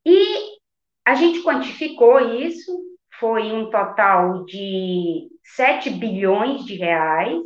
E 0.06 0.60
a 1.04 1.16
gente 1.16 1.41
quantificou 1.41 2.20
isso, 2.20 2.72
foi 3.20 3.51
um 3.51 3.70
total 3.70 4.45
de 4.45 5.28
7 5.55 5.89
bilhões 5.91 6.66
de 6.66 6.76
reais, 6.76 7.41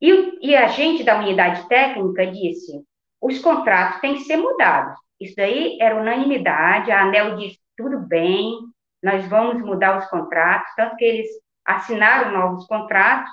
e, 0.00 0.50
e 0.50 0.56
a 0.56 0.68
gente 0.68 1.02
da 1.02 1.18
unidade 1.18 1.66
técnica 1.68 2.26
disse, 2.26 2.82
os 3.20 3.38
contratos 3.38 4.00
têm 4.00 4.14
que 4.14 4.24
ser 4.24 4.36
mudados. 4.36 4.98
Isso 5.18 5.34
daí 5.36 5.78
era 5.80 5.98
unanimidade, 5.98 6.90
a 6.90 7.02
ANEL 7.02 7.36
disse, 7.36 7.58
tudo 7.76 7.98
bem, 8.00 8.52
nós 9.02 9.26
vamos 9.28 9.62
mudar 9.62 9.98
os 9.98 10.06
contratos, 10.06 10.70
tanto 10.76 10.96
que 10.96 11.04
eles 11.04 11.28
assinaram 11.64 12.32
novos 12.32 12.66
contratos, 12.66 13.30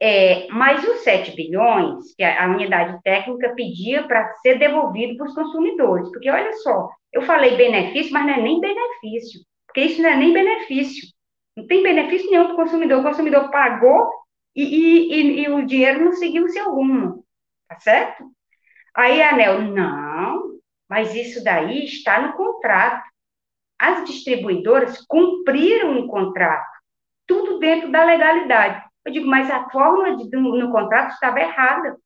é, 0.00 0.46
mas 0.48 0.82
os 0.86 1.00
7 1.00 1.34
bilhões 1.34 2.14
que 2.16 2.22
a, 2.22 2.44
a 2.44 2.48
unidade 2.48 3.00
técnica 3.02 3.54
pedia 3.54 4.04
para 4.04 4.32
ser 4.36 4.58
devolvido 4.58 5.16
para 5.16 5.26
os 5.26 5.34
consumidores, 5.34 6.08
porque 6.10 6.30
olha 6.30 6.52
só, 6.54 6.88
eu 7.12 7.22
falei 7.22 7.56
benefício, 7.56 8.12
mas 8.12 8.26
não 8.26 8.34
é 8.34 8.40
nem 8.40 8.60
benefício, 8.60 9.40
porque 9.78 9.92
isso 9.92 10.02
não 10.02 10.10
é 10.10 10.16
nem 10.16 10.32
benefício, 10.32 11.08
não 11.56 11.64
tem 11.68 11.84
benefício 11.84 12.28
nenhum 12.28 12.46
para 12.46 12.54
o 12.54 12.56
consumidor, 12.56 12.98
o 12.98 13.04
consumidor 13.04 13.48
pagou 13.48 14.10
e, 14.56 14.64
e, 14.64 15.12
e, 15.12 15.40
e 15.44 15.50
o 15.50 15.64
dinheiro 15.64 16.04
não 16.04 16.12
seguiu 16.14 16.44
o 16.44 16.48
seu 16.48 16.74
rumo, 16.74 17.24
tá 17.68 17.78
certo? 17.78 18.28
Aí 18.92 19.22
a 19.22 19.30
ANEL, 19.30 19.62
não, 19.62 20.58
mas 20.88 21.14
isso 21.14 21.44
daí 21.44 21.84
está 21.84 22.20
no 22.20 22.32
contrato. 22.32 23.08
As 23.78 24.04
distribuidoras 24.04 24.98
cumpriram 25.06 26.00
o 26.00 26.08
contrato, 26.08 26.68
tudo 27.24 27.60
dentro 27.60 27.92
da 27.92 28.02
legalidade. 28.02 28.84
Eu 29.04 29.12
digo, 29.12 29.28
mas 29.28 29.48
a 29.48 29.70
fórmula 29.70 30.16
de, 30.16 30.28
no, 30.36 30.58
no 30.58 30.72
contrato 30.72 31.12
estava 31.12 31.38
errada. 31.38 31.96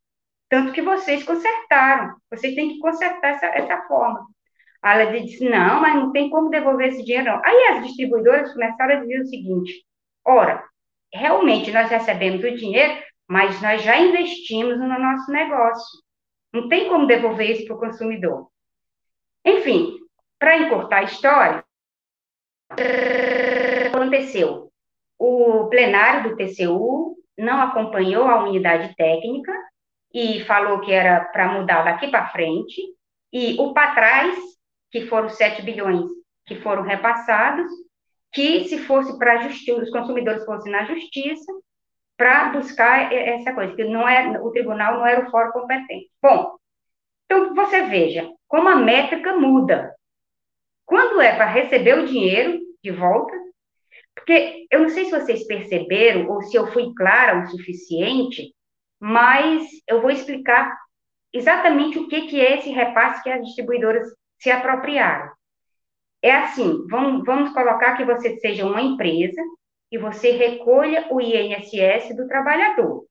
Tanto 0.50 0.72
que 0.72 0.82
vocês 0.82 1.24
consertaram. 1.24 2.14
Vocês 2.30 2.54
têm 2.54 2.74
que 2.74 2.78
consertar 2.80 3.30
essa, 3.30 3.46
essa 3.46 3.82
forma. 3.88 4.26
A 4.82 5.00
ela 5.00 5.12
disse, 5.12 5.48
não, 5.48 5.80
mas 5.80 5.94
não 5.94 6.10
tem 6.12 6.28
como 6.28 6.50
devolver 6.50 6.88
esse 6.88 7.04
dinheiro, 7.04 7.26
não. 7.26 7.40
Aí 7.44 7.66
as 7.70 7.86
distribuidoras 7.86 8.52
começaram 8.52 8.96
a 8.96 9.00
dizer 9.00 9.20
o 9.20 9.26
seguinte, 9.26 9.84
ora, 10.26 10.64
realmente 11.12 11.70
nós 11.70 11.88
recebemos 11.88 12.42
o 12.42 12.56
dinheiro, 12.56 13.00
mas 13.28 13.62
nós 13.62 13.82
já 13.82 13.96
investimos 13.98 14.78
no 14.78 14.88
nosso 14.88 15.30
negócio. 15.30 16.00
Não 16.52 16.68
tem 16.68 16.88
como 16.88 17.06
devolver 17.06 17.50
isso 17.50 17.64
para 17.64 17.76
o 17.76 17.80
consumidor. 17.80 18.48
Enfim, 19.44 19.96
para 20.38 20.58
encurtar 20.58 20.98
a 20.98 21.04
história, 21.04 21.64
aconteceu. 23.86 24.70
O 25.18 25.68
plenário 25.68 26.30
do 26.30 26.36
TCU 26.36 27.16
não 27.38 27.60
acompanhou 27.62 28.24
a 28.24 28.42
unidade 28.42 28.94
técnica 28.96 29.52
e 30.12 30.40
falou 30.44 30.80
que 30.80 30.92
era 30.92 31.24
para 31.26 31.52
mudar 31.52 31.82
daqui 31.82 32.08
para 32.08 32.28
frente, 32.28 32.82
e 33.32 33.56
o 33.58 33.72
para 33.72 33.94
trás, 33.94 34.36
que 34.92 35.06
foram 35.06 35.30
7 35.30 35.62
bilhões 35.62 36.04
que 36.46 36.60
foram 36.60 36.82
repassados, 36.82 37.70
que 38.32 38.64
se 38.68 38.78
fosse 38.78 39.18
para 39.18 39.34
a 39.34 39.48
justiça, 39.48 39.82
os 39.82 39.90
consumidores 39.90 40.44
fossem 40.44 40.70
na 40.70 40.84
justiça, 40.84 41.50
para 42.16 42.50
buscar 42.50 43.12
essa 43.12 43.52
coisa, 43.52 43.74
que 43.74 43.84
não 43.84 44.08
é, 44.08 44.40
o 44.40 44.50
tribunal 44.50 44.98
não 44.98 45.06
era 45.06 45.26
o 45.26 45.30
fórum 45.30 45.50
competente. 45.52 46.10
Bom, 46.22 46.56
então 47.24 47.54
você 47.54 47.82
veja 47.82 48.30
como 48.46 48.68
a 48.68 48.76
métrica 48.76 49.34
muda. 49.34 49.92
Quando 50.84 51.20
é 51.20 51.34
para 51.34 51.46
receber 51.46 51.98
o 51.98 52.06
dinheiro 52.06 52.60
de 52.84 52.90
volta, 52.90 53.32
porque 54.14 54.66
eu 54.70 54.80
não 54.80 54.88
sei 54.90 55.06
se 55.06 55.10
vocês 55.10 55.46
perceberam 55.46 56.28
ou 56.28 56.42
se 56.42 56.56
eu 56.56 56.66
fui 56.70 56.92
clara 56.94 57.40
o 57.40 57.46
suficiente, 57.46 58.54
mas 59.00 59.66
eu 59.88 60.02
vou 60.02 60.10
explicar 60.10 60.76
exatamente 61.32 61.98
o 61.98 62.08
que, 62.08 62.26
que 62.26 62.40
é 62.40 62.58
esse 62.58 62.70
repasse 62.70 63.22
que 63.22 63.30
as 63.30 63.42
distribuidoras 63.42 64.06
se 64.42 64.50
apropriaram. 64.50 65.30
É 66.20 66.32
assim, 66.32 66.84
vamos, 66.88 67.24
vamos 67.24 67.52
colocar 67.54 67.96
que 67.96 68.04
você 68.04 68.40
seja 68.40 68.66
uma 68.66 68.82
empresa 68.82 69.40
e 69.90 69.96
você 69.96 70.32
recolha 70.32 71.06
o 71.12 71.20
INSS 71.20 72.16
do 72.16 72.26
trabalhador. 72.26 73.06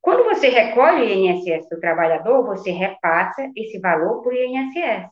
Quando 0.00 0.24
você 0.24 0.48
recolhe 0.48 1.02
o 1.02 1.08
INSS 1.08 1.68
do 1.68 1.78
trabalhador, 1.78 2.44
você 2.44 2.72
repassa 2.72 3.48
esse 3.54 3.78
valor 3.78 4.22
para 4.22 4.32
o 4.32 4.36
INSS. 4.36 5.08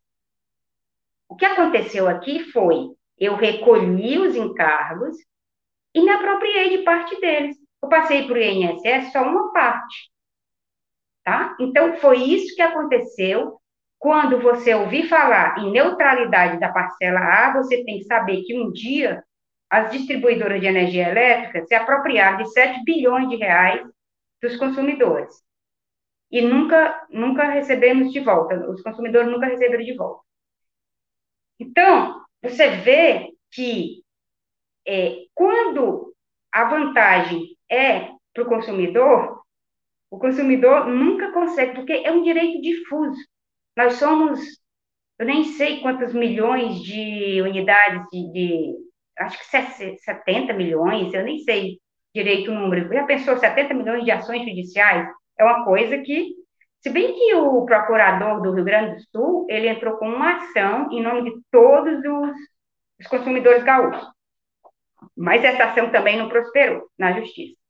O 1.28 1.36
que 1.36 1.44
aconteceu 1.44 2.08
aqui 2.08 2.40
foi, 2.50 2.88
eu 3.16 3.36
recolhi 3.36 4.18
os 4.18 4.34
encargos 4.34 5.16
e 5.94 6.02
me 6.02 6.10
apropriei 6.10 6.78
de 6.78 6.82
parte 6.82 7.20
deles. 7.20 7.56
Eu 7.80 7.88
passei 7.88 8.26
para 8.26 8.34
o 8.34 8.42
INSS 8.42 9.12
só 9.12 9.22
uma 9.22 9.52
parte. 9.52 10.10
Tá? 11.22 11.56
Então, 11.60 11.96
foi 11.98 12.18
isso 12.18 12.56
que 12.56 12.62
aconteceu 12.62 13.60
quando 13.98 14.40
você 14.40 14.74
ouvir 14.74 15.08
falar 15.08 15.58
em 15.58 15.70
neutralidade 15.70 16.60
da 16.60 16.72
parcela 16.72 17.20
A, 17.20 17.52
você 17.54 17.84
tem 17.84 17.98
que 17.98 18.04
saber 18.04 18.42
que 18.42 18.58
um 18.58 18.70
dia 18.70 19.24
as 19.68 19.90
distribuidoras 19.90 20.60
de 20.60 20.66
energia 20.66 21.08
elétrica 21.08 21.64
se 21.66 21.74
apropriaram 21.74 22.38
de 22.38 22.50
7 22.50 22.84
bilhões 22.84 23.28
de 23.28 23.36
reais 23.36 23.84
dos 24.40 24.56
consumidores. 24.56 25.34
E 26.30 26.40
nunca, 26.40 27.06
nunca 27.10 27.48
recebemos 27.48 28.12
de 28.12 28.20
volta, 28.20 28.68
os 28.70 28.82
consumidores 28.82 29.30
nunca 29.30 29.46
receberam 29.46 29.84
de 29.84 29.94
volta. 29.94 30.22
Então, 31.58 32.22
você 32.42 32.68
vê 32.68 33.32
que 33.50 34.02
é, 34.86 35.24
quando 35.34 36.14
a 36.52 36.64
vantagem 36.64 37.56
é 37.70 38.10
para 38.32 38.42
o 38.42 38.46
consumidor, 38.46 39.42
o 40.10 40.18
consumidor 40.18 40.86
nunca 40.86 41.32
consegue, 41.32 41.74
porque 41.74 41.92
é 41.92 42.12
um 42.12 42.22
direito 42.22 42.60
difuso. 42.60 43.20
Nós 43.76 43.94
somos, 43.94 44.40
eu 45.18 45.26
nem 45.26 45.44
sei 45.44 45.80
quantos 45.80 46.14
milhões 46.14 46.80
de 46.82 47.42
unidades 47.42 48.06
de, 48.10 48.32
de 48.32 48.74
acho 49.18 49.38
que 49.38 49.44
70 49.98 50.52
milhões, 50.54 51.12
eu 51.12 51.22
nem 51.22 51.38
sei 51.40 51.78
direito 52.14 52.50
o 52.50 52.54
número. 52.54 52.92
Já 52.92 53.04
pensou 53.04 53.36
70 53.36 53.74
milhões 53.74 54.04
de 54.04 54.10
ações 54.10 54.44
judiciais? 54.44 55.08
É 55.38 55.44
uma 55.44 55.64
coisa 55.64 55.98
que, 55.98 56.34
se 56.80 56.88
bem 56.90 57.14
que 57.14 57.34
o 57.34 57.64
procurador 57.66 58.40
do 58.42 58.52
Rio 58.52 58.64
Grande 58.64 58.96
do 58.96 59.02
Sul, 59.10 59.46
ele 59.50 59.68
entrou 59.68 59.98
com 59.98 60.08
uma 60.08 60.36
ação 60.36 60.90
em 60.90 61.02
nome 61.02 61.30
de 61.30 61.36
todos 61.50 61.98
os, 61.98 62.36
os 63.00 63.06
consumidores 63.08 63.62
gaúchos. 63.62 64.06
Mas 65.14 65.44
essa 65.44 65.64
ação 65.64 65.90
também 65.90 66.16
não 66.16 66.28
prosperou 66.28 66.88
na 66.98 67.12
justiça. 67.12 67.65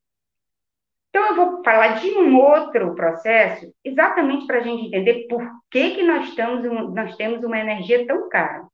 Então, 1.17 1.29
eu 1.29 1.35
vou 1.35 1.65
falar 1.65 1.99
de 1.99 2.11
um 2.11 2.39
outro 2.39 2.95
processo, 2.95 3.73
exatamente 3.83 4.47
para 4.47 4.59
a 4.59 4.61
gente 4.61 4.85
entender 4.85 5.27
por 5.31 5.43
que, 5.71 5.95
que 5.95 6.03
nós, 6.03 6.29
estamos, 6.29 6.63
nós 6.95 7.17
temos 7.17 7.43
uma 7.43 7.59
energia 7.59 8.07
tão 8.07 8.29
cara. 8.29 8.67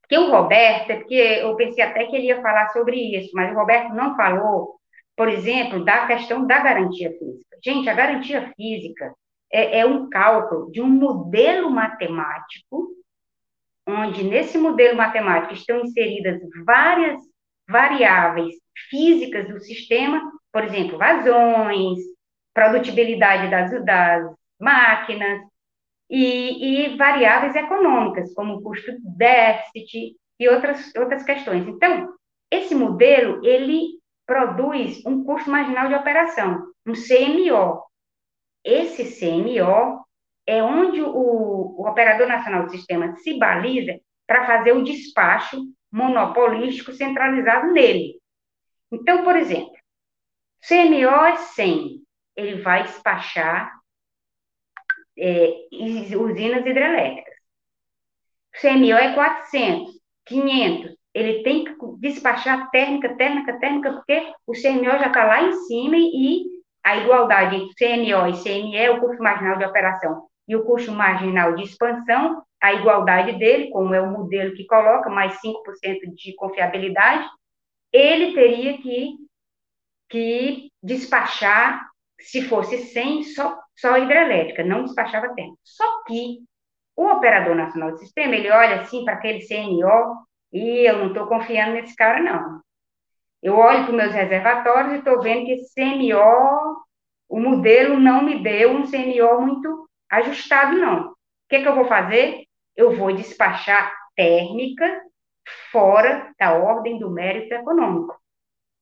Porque 0.00 0.18
o 0.18 0.28
Roberto, 0.28 0.90
é 0.90 0.96
porque 0.96 1.14
eu 1.14 1.54
pensei 1.54 1.84
até 1.84 2.04
que 2.06 2.16
ele 2.16 2.26
ia 2.26 2.42
falar 2.42 2.70
sobre 2.70 2.96
isso, 3.16 3.30
mas 3.32 3.52
o 3.52 3.54
Roberto 3.54 3.94
não 3.94 4.16
falou, 4.16 4.80
por 5.16 5.28
exemplo, 5.28 5.84
da 5.84 6.08
questão 6.08 6.44
da 6.44 6.58
garantia 6.58 7.10
física. 7.16 7.56
Gente, 7.64 7.88
a 7.88 7.94
garantia 7.94 8.52
física 8.56 9.14
é, 9.52 9.78
é 9.78 9.86
um 9.86 10.10
cálculo 10.10 10.68
de 10.72 10.82
um 10.82 10.88
modelo 10.88 11.70
matemático, 11.70 12.88
onde 13.86 14.24
nesse 14.24 14.58
modelo 14.58 14.96
matemático 14.96 15.54
estão 15.54 15.78
inseridas 15.78 16.40
várias 16.64 17.20
variáveis 17.68 18.56
físicas 18.90 19.48
do 19.48 19.60
sistema, 19.60 20.20
por 20.56 20.64
exemplo, 20.64 20.96
vazões, 20.96 21.98
produtibilidade 22.54 23.50
das, 23.50 23.84
das 23.84 24.34
máquinas, 24.58 25.42
e, 26.08 26.86
e 26.86 26.96
variáveis 26.96 27.54
econômicas, 27.54 28.32
como 28.32 28.62
custo 28.62 28.90
déficit 29.02 30.16
e 30.40 30.48
outras, 30.48 30.94
outras 30.96 31.22
questões. 31.24 31.68
Então, 31.68 32.10
esse 32.50 32.74
modelo, 32.74 33.44
ele 33.44 34.00
produz 34.24 35.04
um 35.04 35.22
custo 35.24 35.50
marginal 35.50 35.88
de 35.88 35.94
operação, 35.94 36.66
um 36.86 36.94
CMO. 36.94 37.82
Esse 38.64 39.04
CMO 39.20 40.06
é 40.46 40.62
onde 40.62 41.02
o, 41.02 41.10
o 41.10 41.86
Operador 41.86 42.28
Nacional 42.28 42.64
do 42.64 42.70
Sistema 42.70 43.14
se 43.16 43.38
baliza 43.38 44.00
para 44.26 44.46
fazer 44.46 44.72
o 44.72 44.82
despacho 44.82 45.60
monopolístico 45.92 46.94
centralizado 46.94 47.74
nele. 47.74 48.14
Então, 48.90 49.22
por 49.22 49.36
exemplo, 49.36 49.75
CMO 50.60 51.24
é 51.26 51.36
100, 51.36 52.02
ele 52.36 52.62
vai 52.62 52.82
despachar 52.84 53.72
é, 55.18 55.54
usinas 55.72 56.66
hidrelétricas. 56.66 57.34
CMO 58.60 58.96
é 58.96 59.14
400, 59.14 59.94
500. 60.24 60.96
Ele 61.14 61.42
tem 61.42 61.64
que 61.64 61.74
despachar 61.98 62.70
térmica, 62.70 63.14
térmica, 63.16 63.58
térmica, 63.58 63.92
porque 63.92 64.32
o 64.46 64.52
CMO 64.52 64.98
já 64.98 65.06
está 65.06 65.24
lá 65.24 65.42
em 65.42 65.52
cima 65.52 65.96
e 65.96 66.44
a 66.84 66.96
igualdade 66.98 67.56
entre 67.56 67.74
CMO 67.74 68.28
e 68.28 68.42
CME, 68.42 68.88
o 68.90 69.00
custo 69.00 69.22
marginal 69.22 69.58
de 69.58 69.64
operação, 69.64 70.28
e 70.46 70.54
o 70.54 70.64
custo 70.64 70.92
marginal 70.92 71.54
de 71.54 71.64
expansão, 71.64 72.42
a 72.62 72.72
igualdade 72.74 73.32
dele, 73.38 73.70
como 73.70 73.92
é 73.92 74.00
o 74.00 74.10
modelo 74.10 74.54
que 74.54 74.64
coloca, 74.66 75.10
mais 75.10 75.40
5% 75.40 76.14
de 76.14 76.34
confiabilidade, 76.34 77.28
ele 77.92 78.34
teria 78.34 78.78
que, 78.78 79.16
que 80.08 80.70
despachar, 80.82 81.88
se 82.20 82.42
fosse 82.42 82.78
100, 82.78 83.24
só, 83.24 83.58
só 83.76 83.98
hidrelétrica, 83.98 84.64
não 84.64 84.84
despachava 84.84 85.34
tempo. 85.34 85.58
Só 85.62 86.04
que 86.04 86.38
o 86.96 87.06
operador 87.08 87.54
nacional 87.54 87.92
do 87.92 87.98
sistema, 87.98 88.34
ele 88.34 88.50
olha 88.50 88.80
assim 88.80 89.04
para 89.04 89.14
aquele 89.14 89.46
CNO 89.46 90.26
e 90.52 90.88
eu 90.88 90.98
não 90.98 91.08
estou 91.08 91.26
confiando 91.26 91.74
nesse 91.74 91.94
cara, 91.94 92.22
não. 92.22 92.60
Eu 93.42 93.56
olho 93.56 93.84
para 93.84 93.90
os 93.90 93.96
meus 93.96 94.12
reservatórios 94.12 94.94
e 94.94 94.98
estou 94.98 95.20
vendo 95.20 95.44
que 95.44 95.52
esse 95.52 95.74
CMO, 95.74 96.84
o 97.28 97.38
modelo 97.38 97.98
não 97.98 98.22
me 98.22 98.42
deu 98.42 98.72
um 98.72 98.90
CMO 98.90 99.42
muito 99.42 99.88
ajustado, 100.10 100.76
não. 100.76 101.10
O 101.10 101.14
que, 101.48 101.60
que 101.60 101.68
eu 101.68 101.74
vou 101.74 101.86
fazer? 101.86 102.44
Eu 102.74 102.96
vou 102.96 103.14
despachar 103.14 103.92
térmica 104.14 105.02
fora 105.70 106.32
da 106.38 106.54
ordem 106.54 106.98
do 106.98 107.10
mérito 107.10 107.54
econômico. 107.54 108.18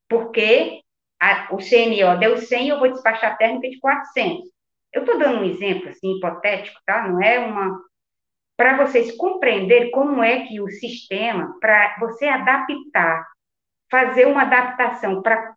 Porque 0.08 0.83
a, 1.20 1.48
o 1.54 1.58
CNO 1.58 2.18
deu 2.18 2.36
100, 2.36 2.68
eu 2.68 2.78
vou 2.78 2.90
despachar 2.90 3.36
térmica 3.36 3.68
de 3.68 3.78
400. 3.78 4.50
Eu 4.92 5.02
estou 5.02 5.18
dando 5.18 5.40
um 5.40 5.44
exemplo, 5.44 5.88
assim, 5.88 6.16
hipotético, 6.16 6.80
tá? 6.86 7.08
Não 7.08 7.22
é 7.22 7.38
uma... 7.38 7.80
Para 8.56 8.86
vocês 8.86 9.16
compreenderem 9.16 9.90
como 9.90 10.22
é 10.22 10.46
que 10.46 10.60
o 10.60 10.68
sistema, 10.68 11.58
para 11.60 11.96
você 11.98 12.26
adaptar, 12.26 13.26
fazer 13.90 14.26
uma 14.26 14.42
adaptação 14.42 15.22
para 15.22 15.54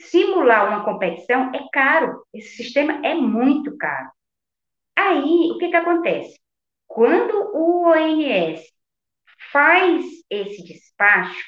simular 0.00 0.68
uma 0.68 0.84
competição, 0.84 1.52
é 1.54 1.68
caro. 1.72 2.24
Esse 2.34 2.56
sistema 2.56 3.06
é 3.06 3.14
muito 3.14 3.76
caro. 3.76 4.10
Aí, 4.96 5.50
o 5.52 5.58
que, 5.58 5.68
que 5.68 5.76
acontece? 5.76 6.38
Quando 6.86 7.52
o 7.54 7.88
ONS 7.90 8.62
faz 9.52 10.04
esse 10.30 10.64
despacho, 10.64 11.44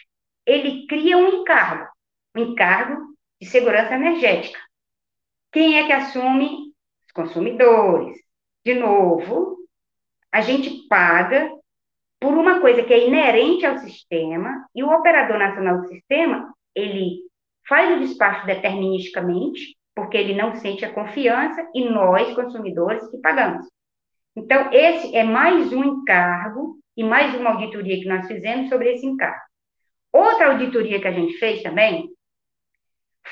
ele 0.47 0.87
cria 0.87 1.17
um 1.17 1.41
encargo, 1.41 1.89
um 2.37 2.43
encargo 2.43 3.18
de 3.41 3.47
segurança 3.47 3.95
energética. 3.95 4.59
Quem 5.53 5.79
é 5.79 5.87
que 5.87 5.93
assume? 5.93 6.73
Os 7.07 7.13
consumidores. 7.13 8.17
De 8.65 8.75
novo, 8.75 9.57
a 10.33 10.41
gente 10.41 10.87
paga 10.89 11.51
por 12.21 12.35
uma 12.35 12.61
coisa 12.61 12.83
que 12.83 12.93
é 12.93 13.07
inerente 13.07 13.65
ao 13.65 13.79
sistema 13.79 14.67
e 14.75 14.83
o 14.83 14.91
operador 14.91 15.39
nacional 15.39 15.81
do 15.81 15.89
sistema, 15.89 16.53
ele 16.75 17.21
faz 17.69 17.97
o 17.97 18.01
despacho 18.01 18.47
deterministicamente, 18.47 19.77
porque 19.95 20.17
ele 20.17 20.35
não 20.35 20.55
sente 20.57 20.85
a 20.85 20.93
confiança 20.93 21.69
e 21.75 21.89
nós, 21.89 22.35
consumidores, 22.35 23.09
que 23.11 23.19
pagamos. 23.19 23.67
Então, 24.35 24.71
esse 24.73 25.15
é 25.15 25.25
mais 25.25 25.73
um 25.73 25.85
encargo 25.85 26.79
e 26.97 27.05
mais 27.05 27.35
uma 27.35 27.51
auditoria 27.51 28.01
que 28.01 28.09
nós 28.09 28.27
fizemos 28.27 28.69
sobre 28.69 28.93
esse 28.93 29.07
encargo. 29.07 29.41
Outra 30.13 30.53
auditoria 30.53 31.01
que 31.01 31.09
a 31.09 31.13
gente 31.13 31.35
fez 31.35 31.63
também 31.63 32.09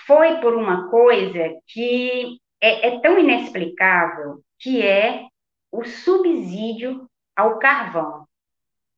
foi 0.06 0.40
por 0.40 0.54
uma 0.54 0.88
coisa 0.90 1.54
que 1.66 2.38
é, 2.60 2.88
é 2.88 3.00
tão 3.00 3.18
inexplicável, 3.18 4.42
que 4.58 4.82
é 4.82 5.26
o 5.70 5.84
subsídio 5.84 7.08
ao 7.34 7.58
carvão. 7.58 8.26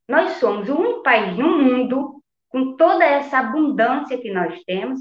Nós 0.09 0.33
somos 0.33 0.69
o 0.69 0.77
único 0.77 1.03
país 1.03 1.37
no 1.37 1.59
mundo, 1.59 2.23
com 2.49 2.77
toda 2.77 3.05
essa 3.05 3.39
abundância 3.39 4.19
que 4.19 4.31
nós 4.31 4.63
temos, 4.65 5.01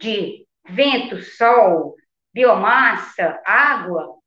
de 0.00 0.46
vento, 0.66 1.20
sol, 1.20 1.94
biomassa, 2.32 3.40
água, 3.44 4.18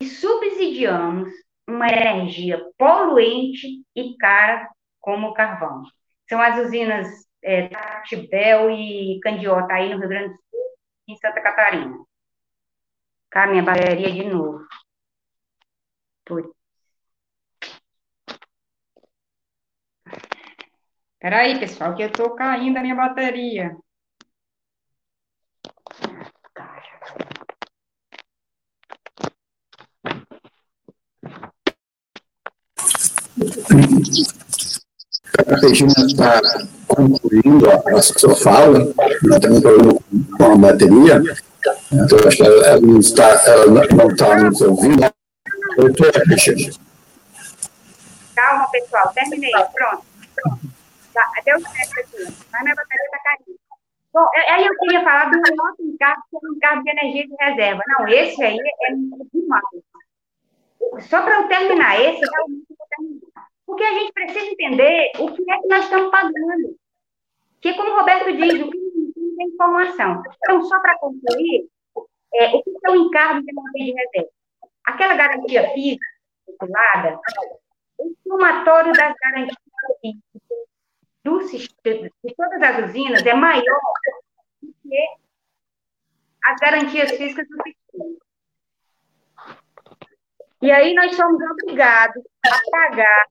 e 0.00 0.06
subsidiamos 0.06 1.30
uma 1.68 1.88
energia 1.88 2.62
poluente 2.76 3.82
e 3.94 4.16
cara 4.16 4.68
como 5.00 5.28
o 5.28 5.34
carvão. 5.34 5.82
São 6.28 6.40
as 6.40 6.58
usinas 6.66 7.06
é, 7.44 7.68
Tibel 8.04 8.70
e 8.70 9.20
Candiota, 9.22 9.74
aí 9.74 9.90
no 9.90 10.00
Rio 10.00 10.08
Grande 10.08 10.34
do 10.34 10.42
Sul 10.50 10.76
em 11.08 11.16
Santa 11.16 11.40
Catarina. 11.42 11.98
Cá, 13.30 13.46
minha 13.46 13.62
bateria 13.62 14.10
de 14.12 14.24
novo. 14.24 14.66
Putz. 16.24 16.50
Peraí, 21.18 21.58
pessoal, 21.58 21.94
que 21.94 22.02
eu 22.02 22.12
tô 22.12 22.34
caindo 22.34 22.76
a 22.78 22.82
minha 22.82 22.94
bateria. 22.94 23.76
A 35.36 35.56
Regina 35.56 35.92
está 36.06 36.40
concluindo 36.86 37.68
a, 37.70 38.02
sua 38.02 38.36
fala, 38.36 38.78
ela 39.24 39.40
tem 39.40 39.50
um 39.50 39.60
problema 39.60 39.94
com 40.38 40.44
a 40.44 40.56
bateria, 40.56 41.22
então 41.92 42.18
acho 42.26 42.36
que 42.36 42.42
ela, 42.42 42.80
não 42.80 43.00
está, 43.00 43.28
ela 43.46 43.66
não 43.66 44.08
está 44.10 44.36
nos 44.36 44.60
ouvindo. 44.60 45.02
Regina. 46.28 46.72
Calma, 48.36 48.70
pessoal, 48.70 49.12
terminei, 49.12 49.50
pronto. 49.72 50.04
Tá, 51.12 51.30
deu 51.44 51.60
certo 51.60 52.00
aqui, 52.00 52.34
mas 52.52 52.62
minha 52.62 52.74
bateria 52.74 53.04
está 53.04 53.18
caindo. 53.24 53.58
Bom, 54.12 54.26
aí 54.48 54.64
eu 54.64 54.78
queria 54.78 55.02
falar 55.02 55.30
do 55.30 55.38
outro 55.38 55.84
encargo, 55.84 56.22
que 56.30 56.36
é 56.36 56.38
o 56.48 56.54
encargo 56.54 56.84
de 56.84 56.90
energia 56.90 57.26
de 57.26 57.34
reserva. 57.40 57.82
Não, 57.88 58.08
esse 58.08 58.42
aí 58.42 58.58
é 58.58 58.94
demais. 59.32 59.64
Só 61.08 61.22
para 61.22 61.40
eu 61.40 61.48
terminar, 61.48 62.00
esse 62.00 62.20
realmente 62.20 62.66
eu 62.70 62.76
vou 62.78 62.86
terminar. 62.96 63.53
Porque 63.66 63.82
a 63.82 63.92
gente 63.92 64.12
precisa 64.12 64.46
entender 64.46 65.12
o 65.18 65.32
que 65.32 65.50
é 65.50 65.60
que 65.60 65.68
nós 65.68 65.84
estamos 65.84 66.10
pagando. 66.10 66.76
Que, 67.60 67.74
como 67.74 67.90
o 67.90 67.98
Roberto 67.98 68.36
diz, 68.36 68.60
o 68.60 68.70
que 68.70 68.78
não 69.16 69.36
tem 69.36 69.48
informação. 69.48 70.22
Então, 70.42 70.62
só 70.64 70.80
para 70.80 70.98
concluir, 70.98 71.68
é, 72.34 72.54
o 72.54 72.62
que 72.62 72.70
é 72.84 72.90
o 72.90 72.96
encargo 72.96 73.42
de 73.42 73.50
energia 73.50 73.94
de 73.94 74.00
reserva? 74.00 74.30
Aquela 74.84 75.14
garantia 75.14 75.70
física, 75.72 76.06
calculada, 76.46 77.20
o 77.98 78.14
somatório 78.22 78.92
das 78.92 79.14
garantias 79.18 79.56
físicas 80.00 80.68
do 81.22 81.40
sistema, 81.42 82.10
de 82.22 82.34
todas 82.34 82.62
as 82.62 82.90
usinas 82.90 83.24
é 83.24 83.34
maior 83.34 83.80
do 84.62 84.74
que 84.82 85.06
as 86.44 86.60
garantias 86.60 87.12
físicas 87.12 87.48
do 87.48 87.56
sistema. 87.62 88.16
E 90.64 90.72
aí 90.72 90.94
nós 90.94 91.14
somos 91.14 91.38
obrigados 91.50 92.24
a 92.46 92.70
pagar 92.70 93.26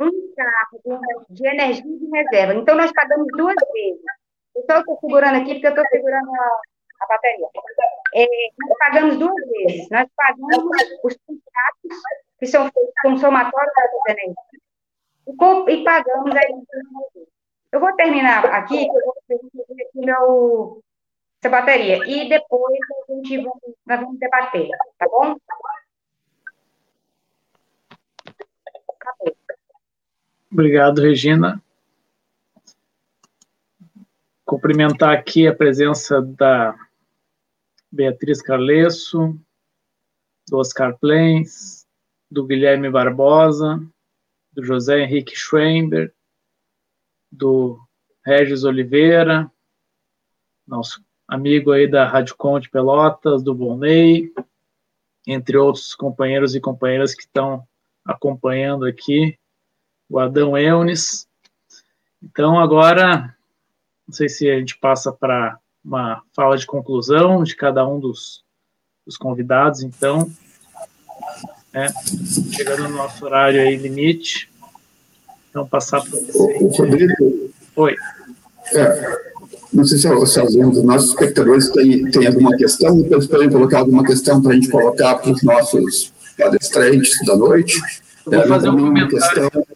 um 0.00 0.10
carro 0.34 1.24
de 1.30 1.46
energia 1.46 1.84
de 1.84 2.10
reserva. 2.10 2.54
Então, 2.54 2.74
nós 2.74 2.90
pagamos 2.90 3.28
duas 3.36 3.54
vezes. 3.72 4.02
Eu 4.56 4.64
só 4.68 4.80
estou 4.80 4.98
segurando 5.00 5.36
aqui 5.36 5.54
porque 5.54 5.66
eu 5.68 5.70
estou 5.70 5.86
segurando 5.92 6.28
a, 6.34 6.60
a 7.02 7.06
bateria. 7.06 7.46
É, 8.16 8.26
nós 8.58 8.78
pagamos 8.78 9.16
duas 9.16 9.46
vezes. 9.46 9.88
Nós 9.90 10.08
pagamos 10.16 10.76
os 11.04 11.16
contratos 11.24 12.02
que 12.40 12.46
são 12.46 12.68
feitos 12.68 12.94
com 13.00 13.16
somatório 13.16 13.70
da 13.76 14.12
energia 14.14 14.34
e, 15.28 15.72
e 15.72 15.84
pagamos 15.84 16.34
a 16.34 16.42
energia. 16.42 17.26
Eu 17.70 17.78
vou 17.78 17.94
terminar 17.94 18.44
aqui, 18.46 18.88
eu 18.88 18.92
vou 18.92 19.14
aqui 19.30 20.00
meu, 20.04 20.82
essa 21.40 21.48
bateria. 21.48 21.98
E 22.08 22.28
depois 22.28 22.78
a 23.08 23.12
gente 23.12 23.36
vai, 23.36 23.52
nós 23.86 24.00
vamos 24.00 24.18
debater, 24.18 24.68
tá 24.98 25.06
bom? 25.06 25.36
Obrigado, 30.50 31.00
Regina. 31.00 31.62
Cumprimentar 34.44 35.16
aqui 35.16 35.46
a 35.46 35.54
presença 35.54 36.20
da 36.20 36.78
Beatriz 37.90 38.42
Carlesso, 38.42 39.38
do 40.48 40.58
Oscar 40.58 40.98
Plens, 40.98 41.86
do 42.30 42.46
Guilherme 42.46 42.90
Barbosa, 42.90 43.82
do 44.52 44.62
José 44.62 45.00
Henrique 45.00 45.34
Schwember, 45.34 46.12
do 47.30 47.78
Regis 48.24 48.64
Oliveira, 48.64 49.50
nosso 50.66 51.02
amigo 51.26 51.72
aí 51.72 51.86
da 51.86 52.06
Rádio 52.06 52.36
Conte 52.36 52.68
Pelotas, 52.68 53.42
do 53.42 53.54
Volney, 53.54 54.32
entre 55.26 55.56
outros 55.56 55.94
companheiros 55.94 56.54
e 56.54 56.60
companheiras 56.60 57.14
que 57.14 57.22
estão 57.22 57.66
acompanhando 58.04 58.84
aqui 58.84 59.38
o 60.08 60.18
Adão 60.18 60.56
Eunes. 60.56 61.26
Então, 62.22 62.58
agora, 62.58 63.34
não 64.06 64.14
sei 64.14 64.28
se 64.28 64.50
a 64.50 64.58
gente 64.58 64.78
passa 64.78 65.12
para 65.12 65.58
uma 65.84 66.22
fala 66.34 66.56
de 66.56 66.66
conclusão 66.66 67.42
de 67.42 67.56
cada 67.56 67.86
um 67.86 67.98
dos 67.98 68.42
os 69.04 69.16
convidados, 69.16 69.82
então, 69.82 70.30
né, 71.72 71.88
chegando 72.52 72.88
no 72.88 72.96
nosso 72.96 73.24
horário 73.24 73.60
aí 73.60 73.76
limite, 73.76 74.48
então 75.50 75.66
passar 75.66 76.00
para 76.02 76.10
você. 76.10 77.50
Oi. 77.74 77.96
É, 78.74 79.22
não 79.72 79.84
sei 79.84 79.98
se, 79.98 80.26
se 80.26 80.40
algum 80.40 80.70
dos 80.70 80.84
nossos 80.84 81.10
espectadores 81.10 81.70
tem, 81.70 82.10
tem 82.10 82.26
alguma 82.26 82.56
questão, 82.56 83.00
eles 83.00 83.26
podem 83.26 83.50
colocar 83.50 83.80
alguma 83.80 84.04
questão 84.04 84.40
para 84.40 84.52
a 84.52 84.54
gente 84.54 84.68
colocar 84.68 85.16
para 85.16 85.32
os 85.32 85.42
nossos 85.42 86.12
palestrantes 86.36 87.14
da 87.26 87.36
noite. 87.36 87.80
Eu 88.26 88.32
vou 88.32 88.48
fazer 88.48 88.68
um 88.70 88.76
comentário. 88.76 89.50
Questão. 89.50 89.66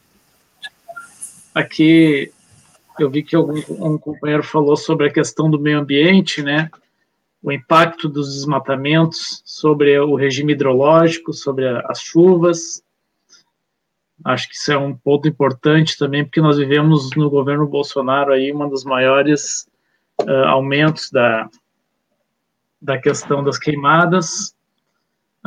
Aqui, 1.54 2.32
eu 2.98 3.10
vi 3.10 3.22
que 3.22 3.34
algum, 3.34 3.58
um 3.68 3.98
companheiro 3.98 4.42
falou 4.42 4.76
sobre 4.76 5.06
a 5.08 5.12
questão 5.12 5.50
do 5.50 5.58
meio 5.58 5.78
ambiente, 5.78 6.42
né? 6.42 6.70
O 7.42 7.52
impacto 7.52 8.08
dos 8.08 8.34
desmatamentos 8.34 9.42
sobre 9.44 9.98
o 9.98 10.14
regime 10.14 10.52
hidrológico, 10.52 11.32
sobre 11.32 11.66
as 11.66 12.00
chuvas. 12.00 12.82
Acho 14.24 14.48
que 14.48 14.56
isso 14.56 14.72
é 14.72 14.78
um 14.78 14.96
ponto 14.96 15.28
importante 15.28 15.96
também, 15.98 16.24
porque 16.24 16.40
nós 16.40 16.56
vivemos 16.56 17.10
no 17.14 17.28
governo 17.28 17.66
Bolsonaro 17.66 18.32
aí 18.32 18.50
uma 18.50 18.68
dos 18.68 18.84
maiores 18.84 19.68
uh, 20.22 20.46
aumentos 20.46 21.10
da, 21.10 21.48
da 22.80 22.98
questão 22.98 23.44
das 23.44 23.58
queimadas. 23.58 24.55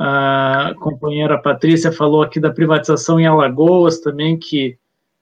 A 0.01 0.73
companheira 0.79 1.37
Patrícia 1.37 1.91
falou 1.91 2.21
aqui 2.21 2.39
da 2.39 2.49
privatização 2.49 3.19
em 3.19 3.27
Alagoas 3.27 3.99
também, 3.99 4.39
que 4.39 4.77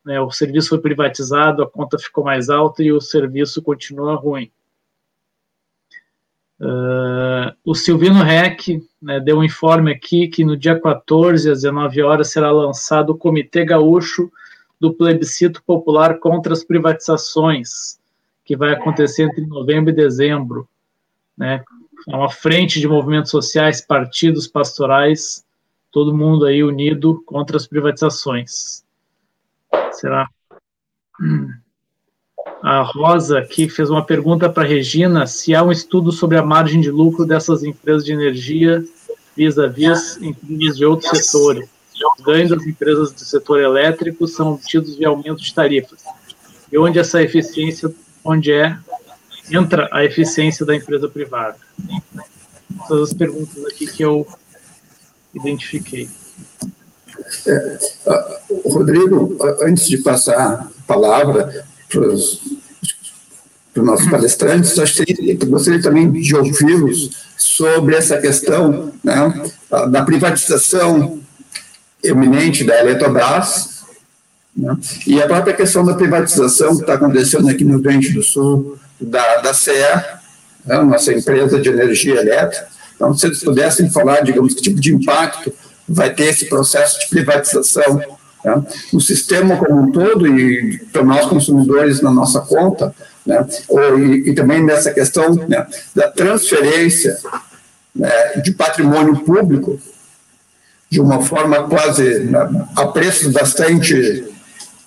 né, 0.05 0.21
o 0.21 0.29
serviço 0.29 0.69
foi 0.69 0.79
privatizado, 0.79 1.63
a 1.63 1.67
conta 1.67 1.97
ficou 1.97 2.23
mais 2.23 2.47
alta 2.47 2.83
e 2.83 2.91
o 2.91 3.01
serviço 3.01 3.59
continua 3.63 4.13
ruim. 4.13 4.51
Uh, 6.59 7.57
o 7.65 7.73
Silvino 7.73 8.21
Rec 8.21 8.67
né, 9.01 9.19
deu 9.19 9.39
um 9.39 9.43
informe 9.43 9.91
aqui 9.91 10.27
que 10.27 10.45
no 10.45 10.55
dia 10.55 10.79
14, 10.79 11.49
às 11.49 11.63
19 11.63 12.03
horas, 12.03 12.29
será 12.29 12.51
lançado 12.51 13.09
o 13.09 13.17
Comitê 13.17 13.65
Gaúcho 13.65 14.31
do 14.79 14.93
Plebiscito 14.93 15.63
Popular 15.63 16.19
contra 16.19 16.53
as 16.53 16.63
Privatizações, 16.63 17.99
que 18.45 18.55
vai 18.55 18.73
acontecer 18.73 19.23
entre 19.23 19.43
novembro 19.47 19.89
e 19.89 19.95
dezembro. 19.95 20.69
Né? 21.35 21.63
É 22.07 22.15
uma 22.15 22.29
frente 22.29 22.79
de 22.79 22.87
movimentos 22.87 23.31
sociais, 23.31 23.81
partidos, 23.81 24.47
pastorais, 24.47 25.45
todo 25.91 26.15
mundo 26.15 26.45
aí 26.45 26.63
unido 26.63 27.23
contra 27.25 27.57
as 27.57 27.65
privatizações. 27.65 28.83
Será? 29.91 30.29
A 32.61 32.81
Rosa 32.81 33.39
aqui 33.39 33.69
fez 33.69 33.89
uma 33.89 34.05
pergunta 34.05 34.49
para 34.49 34.67
Regina 34.67 35.27
se 35.27 35.55
há 35.55 35.63
um 35.63 35.71
estudo 35.71 36.11
sobre 36.11 36.37
a 36.37 36.43
margem 36.43 36.81
de 36.81 36.89
lucro 36.89 37.25
dessas 37.25 37.63
empresas 37.63 38.05
de 38.05 38.13
energia 38.13 38.83
vis-à-vis 39.35 40.17
-vis 40.17 40.21
empresas 40.21 40.77
de 40.77 40.85
outros 40.85 41.09
setores. 41.09 41.69
Os 42.17 42.23
ganhos 42.23 42.49
das 42.49 42.65
empresas 42.65 43.11
do 43.11 43.19
setor 43.19 43.59
elétrico 43.59 44.27
são 44.27 44.53
obtidos 44.53 44.95
via 44.95 45.07
aumento 45.07 45.41
de 45.41 45.53
tarifas. 45.53 46.03
E 46.71 46.77
onde 46.77 46.99
essa 46.99 47.21
eficiência 47.21 47.93
onde 48.23 48.51
é 48.51 48.77
entra 49.51 49.89
a 49.91 50.03
eficiência 50.03 50.65
da 50.65 50.75
empresa 50.75 51.07
privada. 51.07 51.57
Essas 52.83 53.09
as 53.09 53.13
perguntas 53.13 53.65
aqui 53.65 53.87
que 53.87 54.03
eu 54.03 54.27
identifiquei. 55.33 56.09
É, 57.45 57.79
Rodrigo, 58.65 59.37
antes 59.61 59.87
de 59.87 59.97
passar 59.97 60.35
a 60.37 60.67
palavra 60.85 61.65
para 61.89 62.07
os 62.09 62.41
nossos 63.75 64.09
palestrantes, 64.09 64.77
acho 64.79 65.03
que 65.05 65.35
gostaria 65.45 65.81
também 65.81 66.11
de 66.11 66.35
ouvi-los 66.35 67.11
sobre 67.37 67.95
essa 67.95 68.17
questão 68.17 68.91
né, 69.03 69.51
da 69.89 70.03
privatização 70.03 71.19
eminente 72.03 72.63
da 72.63 72.79
Eletrobras, 72.79 73.77
né? 74.57 74.75
E 75.05 75.21
a 75.21 75.27
própria 75.27 75.53
questão 75.53 75.85
da 75.85 75.93
privatização 75.93 76.75
que 76.75 76.81
está 76.81 76.95
acontecendo 76.95 77.47
aqui 77.47 77.63
no 77.63 77.73
Rio 77.73 77.81
Grande 77.81 78.11
do 78.11 78.23
Sul, 78.23 78.77
da, 78.99 79.37
da 79.37 79.53
CE, 79.53 79.71
né? 80.65 80.81
nossa 80.81 81.13
empresa 81.13 81.59
de 81.59 81.69
energia 81.69 82.19
elétrica. 82.19 82.67
Então, 82.95 83.15
se 83.15 83.27
eles 83.27 83.43
pudessem 83.43 83.89
falar, 83.89 84.21
digamos, 84.21 84.53
que 84.53 84.61
tipo 84.61 84.79
de 84.79 84.93
impacto 84.93 85.53
vai 85.87 86.13
ter 86.13 86.25
esse 86.25 86.45
processo 86.45 86.99
de 86.99 87.07
privatização 87.07 88.01
né? 88.43 88.63
no 88.91 88.99
sistema 88.99 89.57
como 89.57 89.81
um 89.81 89.91
todo 89.91 90.27
e 90.27 90.79
para 90.91 91.03
nós 91.03 91.25
consumidores 91.25 92.01
na 92.01 92.11
nossa 92.11 92.41
conta, 92.41 92.93
né? 93.25 93.45
Ou, 93.67 93.99
e, 93.99 94.29
e, 94.29 94.33
também 94.33 94.63
nessa 94.63 94.93
questão 94.93 95.35
né, 95.35 95.67
da 95.93 96.09
transferência 96.09 97.17
né, 97.93 98.41
de 98.41 98.53
patrimônio 98.53 99.17
público 99.19 99.77
de 100.89 101.01
uma 101.01 101.21
forma 101.21 101.67
quase 101.67 102.19
né, 102.21 102.67
a 102.73 102.87
preços 102.87 103.33
bastante 103.33 104.23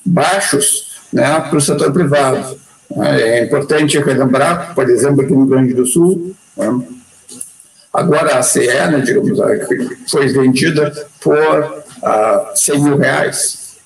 baixos 0.04 1.02
né, 1.12 1.40
para 1.40 1.58
o 1.58 1.60
setor 1.60 1.92
privado. 1.92 2.58
É 2.98 3.44
importante 3.44 3.98
relembrar, 3.98 4.74
por 4.74 4.88
exemplo, 4.90 5.22
aqui 5.22 5.32
no 5.32 5.40
Rio 5.40 5.48
Grande 5.48 5.74
do 5.74 5.86
Sul, 5.86 6.34
né, 6.56 6.82
agora 7.92 8.38
a 8.38 8.42
CE, 8.42 8.66
né, 8.66 9.00
digamos, 9.00 9.38
foi 10.10 10.28
vendida 10.28 10.90
por 11.20 11.84
ah, 12.02 12.52
100 12.54 12.82
mil 12.82 12.96
reais. 12.96 13.76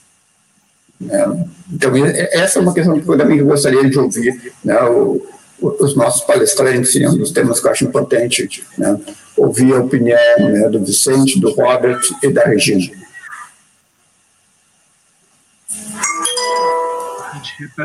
Né. 0.99 1.47
Então, 1.73 1.93
essa 2.33 2.59
é 2.59 2.63
uma 2.63 2.73
questão 2.73 2.99
que 2.99 3.07
eu 3.07 3.19
também 3.19 3.45
gostaria 3.45 3.89
de 3.89 3.99
ouvir 3.99 4.53
né, 4.65 4.79
os 5.61 5.95
nossos 5.95 6.23
palestrantes, 6.23 6.97
um 6.97 7.19
dos 7.19 7.31
temas 7.31 7.61
que 7.61 7.67
eu 7.67 7.73
acho 7.73 7.85
importante, 7.85 8.65
né, 8.79 8.99
ouvir 9.37 9.75
a 9.75 9.81
opinião 9.81 10.19
né, 10.39 10.69
do 10.71 10.83
Vicente, 10.83 11.39
do 11.39 11.53
Robert 11.53 12.01
e 12.23 12.29
da 12.31 12.45
Regina. 12.45 13.04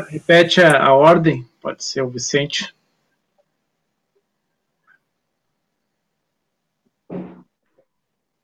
Repete 0.08 0.60
a, 0.60 0.84
a 0.86 0.94
ordem, 0.94 1.48
pode 1.60 1.84
ser 1.84 2.02
o 2.02 2.08
Vicente. 2.08 2.74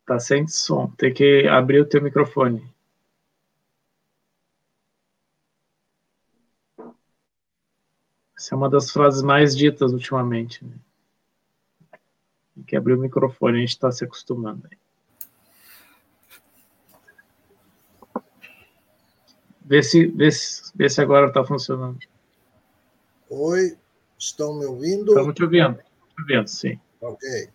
Tá 0.07 0.21
sem 0.21 0.47
som, 0.47 0.89
tem 0.97 1.13
que 1.13 1.49
abrir 1.49 1.81
o 1.81 1.89
teu 1.89 2.01
microfone. 2.01 2.63
Essa 8.37 8.55
é 8.55 8.57
uma 8.57 8.71
das 8.71 8.93
frases 8.93 9.23
mais 9.23 9.57
ditas 9.57 9.93
ultimamente. 9.93 10.65
Né? 10.65 10.77
Tem 12.55 12.65
que 12.65 12.77
abrir 12.77 12.95
o 12.95 12.99
microfone, 12.99 13.57
a 13.57 13.61
gente 13.61 13.71
está 13.71 13.91
se 13.91 14.05
acostumando. 14.05 14.69
Aí. 14.71 14.79
Vê 19.67 19.83
se, 19.83 20.07
vê 20.07 20.31
se, 20.31 20.71
vê 20.77 20.89
se 20.89 21.01
agora 21.01 21.27
está 21.27 21.45
funcionando. 21.45 21.99
Oi, 23.29 23.77
estão 24.17 24.55
me 24.55 24.65
ouvindo? 24.65 25.11
Estamos 25.11 25.35
te 25.35 25.43
ouvindo, 25.43 25.75
te 25.75 26.23
ouvindo, 26.23 26.49
sim. 26.49 26.81
Ok. 27.01 27.49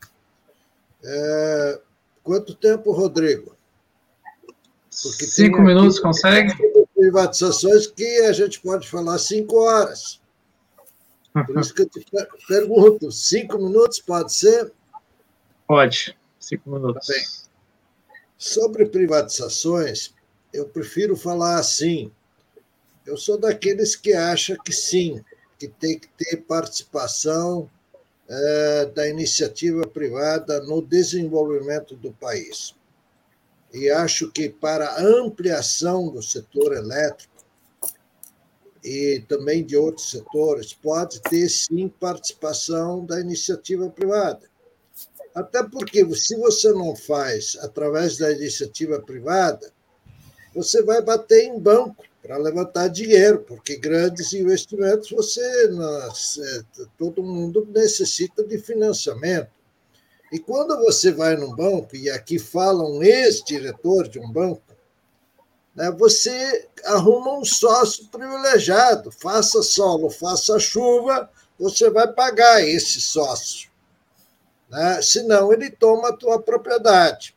É, 1.04 1.82
quanto 2.22 2.54
tempo, 2.54 2.92
Rodrigo? 2.92 3.56
Porque 5.04 5.26
cinco 5.26 5.62
minutos, 5.62 6.00
consegue? 6.00 6.54
Privatizações 6.94 7.88
que 7.88 8.20
a 8.24 8.34
gente 8.34 8.60
pode 8.60 8.90
falar 8.90 9.18
cinco 9.18 9.62
horas. 9.62 10.22
Por 11.34 11.60
isso 11.60 11.74
que 11.74 11.84
eu 11.84 11.90
te 11.90 12.06
pergunto, 12.46 13.10
cinco 13.10 13.58
minutos 13.58 14.00
pode 14.00 14.34
ser? 14.34 14.74
Pode, 15.66 16.18
cinco 16.38 16.70
minutos. 16.72 17.08
Tá 17.08 17.14
bem. 17.14 17.24
Sobre 18.38 18.86
privatizações, 18.86 20.14
eu 20.54 20.68
prefiro 20.68 21.16
falar 21.16 21.58
assim. 21.58 22.12
Eu 23.06 23.18
sou 23.18 23.38
daqueles 23.38 23.96
que 23.96 24.14
acham 24.14 24.56
que 24.64 24.72
sim, 24.72 25.24
que 25.58 25.68
tem 25.68 25.98
que 25.98 26.08
ter 26.10 26.38
participação 26.38 27.70
é, 28.28 28.86
da 28.88 29.08
iniciativa 29.08 29.88
privada 29.88 30.62
no 30.62 30.82
desenvolvimento 30.82 31.96
do 31.96 32.12
país. 32.14 32.76
E 33.74 33.90
acho 33.90 34.32
que 34.32 34.50
para 34.50 34.88
a 34.90 35.02
ampliação 35.02 36.10
do 36.10 36.22
setor 36.22 36.74
elétrico 36.74 37.32
e 38.84 39.24
também 39.28 39.64
de 39.64 39.78
outros 39.78 40.10
setores, 40.10 40.74
pode 40.74 41.22
ter 41.22 41.48
sim 41.50 41.88
participação 41.88 43.06
da 43.06 43.20
iniciativa 43.20 43.90
privada. 43.90 44.50
Até 45.36 45.64
porque, 45.64 46.04
se 46.16 46.36
você 46.36 46.72
não 46.72 46.96
faz 46.96 47.58
através 47.62 48.18
da 48.18 48.32
iniciativa 48.32 49.00
privada, 49.00 49.72
você 50.54 50.84
vai 50.84 51.02
bater 51.02 51.44
em 51.44 51.60
banco 51.60 52.04
para 52.22 52.38
levantar 52.38 52.88
dinheiro, 52.88 53.40
porque 53.40 53.78
grandes 53.78 54.32
investimentos 54.34 55.10
você 55.10 55.42
todo 56.98 57.24
mundo 57.24 57.68
necessita 57.74 58.44
de 58.44 58.58
financiamento. 58.58 59.50
E 60.32 60.40
quando 60.40 60.78
você 60.78 61.12
vai 61.12 61.36
num 61.36 61.54
banco, 61.54 61.96
e 61.96 62.10
aqui 62.10 62.40
fala 62.40 62.84
um 62.84 63.04
ex-diretor 63.04 64.08
de 64.08 64.20
um 64.20 64.32
banco, 64.32 64.62
né, 65.76 65.92
você 65.92 66.70
arruma 66.86 67.38
um 67.38 67.46
sócio 67.46 68.08
privilegiado, 68.08 69.12
faça 69.12 69.62
sol, 69.62 70.10
faça 70.10 70.60
chuva, 70.60 71.30
você 71.60 71.90
vai 71.90 72.12
pagar 72.12 72.62
esse 72.62 73.02
sócio. 73.02 73.70
né? 74.70 75.02
senão 75.02 75.52
ele 75.52 75.70
toma 75.70 76.10
a 76.10 76.16
tua 76.16 76.42
propriedade. 76.42 77.36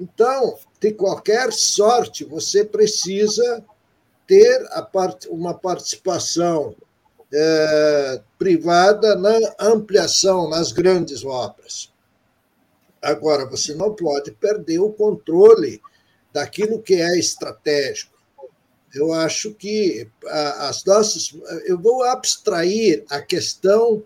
Então, 0.00 0.58
de 0.80 0.92
qualquer 0.92 1.52
sorte, 1.52 2.24
você 2.24 2.64
precisa 2.64 3.62
ter 4.26 4.66
part 4.90 5.28
uma 5.28 5.52
participação 5.52 6.74
é, 7.32 8.22
privada 8.38 9.14
na 9.14 9.38
ampliação, 9.60 10.48
nas 10.48 10.72
grandes 10.72 11.22
obras. 11.22 11.92
Agora, 13.02 13.44
você 13.44 13.74
não 13.74 13.94
pode 13.94 14.32
perder 14.32 14.78
o 14.78 14.90
controle 14.90 15.82
daquilo 16.32 16.80
que 16.80 16.94
é 16.94 17.18
estratégico. 17.18 18.18
Eu 18.94 19.12
acho 19.12 19.52
que 19.54 20.08
as 20.58 20.84
nossas. 20.84 21.34
Eu 21.66 21.78
vou 21.78 22.02
abstrair 22.04 23.04
a 23.08 23.20
questão, 23.20 24.02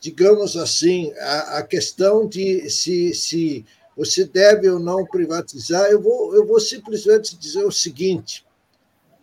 digamos 0.00 0.56
assim, 0.56 1.12
a, 1.18 1.58
a 1.58 1.62
questão 1.62 2.28
de 2.28 2.68
se, 2.68 3.14
se 3.14 3.64
você 3.96 4.24
deve 4.24 4.68
ou 4.68 4.78
não 4.78 5.06
privatizar. 5.06 5.86
Eu 5.86 6.00
vou, 6.00 6.34
eu 6.34 6.46
vou 6.46 6.60
simplesmente 6.60 7.36
dizer 7.36 7.64
o 7.64 7.72
seguinte: 7.72 8.44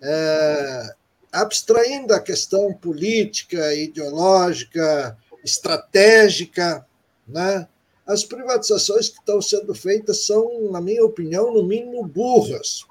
é, 0.01 0.95
abstraindo 1.31 2.13
a 2.13 2.19
questão 2.19 2.73
política, 2.73 3.73
ideológica, 3.73 5.17
estratégica, 5.43 6.85
né? 7.27 7.67
as 8.05 8.23
privatizações 8.23 9.09
que 9.09 9.19
estão 9.19 9.41
sendo 9.41 9.73
feitas 9.73 10.25
são, 10.25 10.71
na 10.71 10.81
minha 10.81 11.05
opinião, 11.05 11.53
no 11.53 11.63
mínimo 11.63 12.05
burras. 12.05 12.85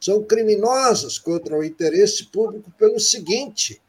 São 0.00 0.22
criminosas 0.22 1.18
contra 1.18 1.56
o 1.56 1.64
interesse 1.64 2.26
público 2.26 2.70
pelo 2.78 2.98
seguinte: 2.98 3.80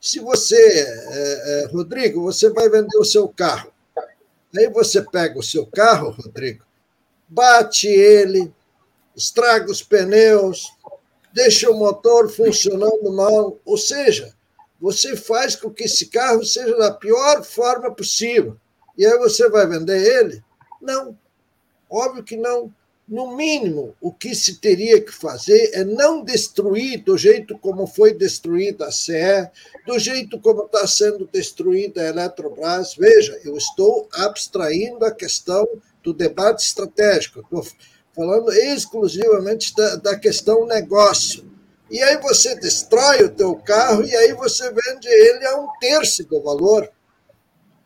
se 0.00 0.18
você, 0.18 0.56
é, 0.56 1.62
é, 1.62 1.66
Rodrigo, 1.66 2.22
você 2.22 2.50
vai 2.50 2.68
vender 2.68 2.96
o 2.98 3.04
seu 3.04 3.28
carro, 3.28 3.72
aí 4.56 4.68
você 4.68 5.02
pega 5.02 5.38
o 5.38 5.42
seu 5.42 5.66
carro, 5.66 6.10
Rodrigo, 6.10 6.64
bate 7.32 7.88
ele, 7.88 8.52
estraga 9.16 9.70
os 9.70 9.82
pneus, 9.82 10.70
deixa 11.32 11.70
o 11.70 11.78
motor 11.78 12.28
funcionando 12.28 13.10
mal, 13.10 13.58
ou 13.64 13.78
seja, 13.78 14.34
você 14.78 15.16
faz 15.16 15.56
com 15.56 15.70
que 15.70 15.84
esse 15.84 16.06
carro 16.06 16.44
seja 16.44 16.76
da 16.76 16.92
pior 16.92 17.42
forma 17.42 17.90
possível. 17.90 18.56
E 18.98 19.06
aí 19.06 19.16
você 19.18 19.48
vai 19.48 19.66
vender 19.66 20.02
ele? 20.02 20.44
Não. 20.80 21.16
Óbvio 21.88 22.22
que 22.22 22.36
não. 22.36 22.72
No 23.08 23.36
mínimo, 23.36 23.94
o 24.00 24.12
que 24.12 24.34
se 24.34 24.56
teria 24.58 25.00
que 25.00 25.12
fazer 25.12 25.70
é 25.74 25.84
não 25.84 26.24
destruir 26.24 27.02
do 27.02 27.16
jeito 27.16 27.58
como 27.58 27.86
foi 27.86 28.14
destruída 28.14 28.86
a 28.86 28.92
CE, 28.92 29.50
do 29.86 29.98
jeito 29.98 30.38
como 30.40 30.64
está 30.64 30.86
sendo 30.86 31.28
destruída 31.30 32.00
a 32.00 32.08
Eletrobras. 32.08 32.94
Veja, 32.94 33.38
eu 33.44 33.56
estou 33.56 34.08
abstraindo 34.12 35.04
a 35.04 35.10
questão 35.10 35.66
do 36.02 36.12
debate 36.12 36.64
estratégico. 36.64 37.40
Estou 37.40 37.66
falando 38.14 38.52
exclusivamente 38.52 39.74
da, 39.74 39.96
da 39.96 40.18
questão 40.18 40.66
negócio. 40.66 41.50
E 41.90 42.02
aí 42.02 42.16
você 42.18 42.54
destrói 42.56 43.24
o 43.24 43.30
teu 43.30 43.54
carro 43.56 44.02
e 44.04 44.14
aí 44.16 44.32
você 44.32 44.64
vende 44.70 45.08
ele 45.08 45.46
a 45.46 45.56
um 45.60 45.68
terço 45.78 46.24
do 46.24 46.42
valor. 46.42 46.90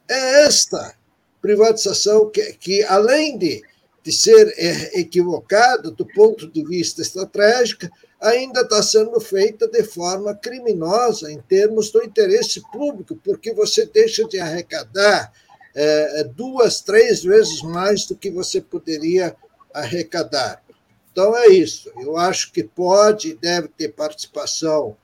É 0.09 0.45
esta 0.45 0.95
privatização 1.43 2.31
que, 2.31 2.53
que 2.55 2.85
além 2.85 3.37
de, 3.37 3.63
de 4.03 4.13
ser 4.13 4.55
é, 4.57 5.01
equivocada 5.01 5.91
do 5.91 6.07
ponto 6.07 6.49
de 6.49 6.65
vista 6.65 7.03
estratégico, 7.03 7.89
ainda 8.21 8.63
está 8.63 8.83
sendo 8.83 9.21
feita 9.21 9.69
de 9.69 9.83
forma 9.83 10.35
criminosa 10.35 11.31
em 11.31 11.41
termos 11.41 11.91
do 11.91 12.03
interesse 12.03 12.63
público, 12.73 13.17
porque 13.17 13.53
você 13.53 13.87
deixa 13.87 14.25
de 14.25 14.39
arrecadar 14.39 15.33
é, 15.79 16.25
duas, 16.25 16.81
três 16.81 17.23
vezes 17.23 17.61
mais 17.61 18.07
do 18.07 18.17
que 18.17 18.31
você 18.31 18.63
poderia 18.63 19.37
arrecadar. 19.75 20.63
Então 21.13 21.37
é 21.37 21.49
isso. 21.49 21.93
Eu 21.99 22.17
acho 22.17 22.51
que 22.51 22.65
pode 22.65 23.29
e 23.29 23.37
deve 23.37 23.69
ter 23.69 23.89
participação 23.93 24.97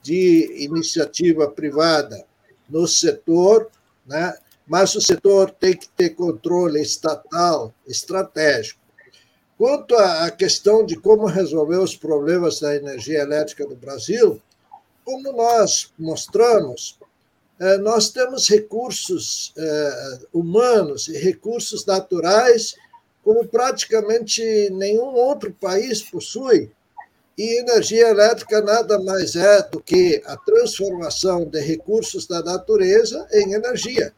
de 0.00 0.64
iniciativa 0.64 1.48
privada 1.48 2.24
no 2.68 2.86
setor, 2.86 3.68
né? 4.06 4.32
mas 4.66 4.94
o 4.94 5.00
setor 5.00 5.50
tem 5.50 5.76
que 5.76 5.88
ter 5.88 6.10
controle 6.10 6.80
estatal 6.80 7.74
estratégico. 7.84 8.78
Quanto 9.58 9.96
à 9.96 10.30
questão 10.30 10.86
de 10.86 10.94
como 10.96 11.26
resolver 11.26 11.78
os 11.78 11.96
problemas 11.96 12.60
da 12.60 12.76
energia 12.76 13.18
elétrica 13.18 13.66
do 13.66 13.74
Brasil, 13.74 14.40
como 15.04 15.32
nós 15.32 15.92
mostramos, 15.98 16.99
nós 17.78 18.08
temos 18.08 18.48
recursos 18.48 19.52
é, 19.56 20.18
humanos 20.32 21.08
e 21.08 21.18
recursos 21.18 21.84
naturais 21.84 22.74
como 23.22 23.46
praticamente 23.46 24.42
nenhum 24.70 25.14
outro 25.14 25.52
país 25.52 26.02
possui. 26.02 26.70
E 27.36 27.60
energia 27.60 28.08
elétrica 28.08 28.60
nada 28.60 28.98
mais 28.98 29.36
é 29.36 29.62
do 29.62 29.80
que 29.80 30.22
a 30.26 30.36
transformação 30.36 31.44
de 31.44 31.60
recursos 31.60 32.26
da 32.26 32.42
natureza 32.42 33.26
em 33.32 33.52
energia. 33.52 34.12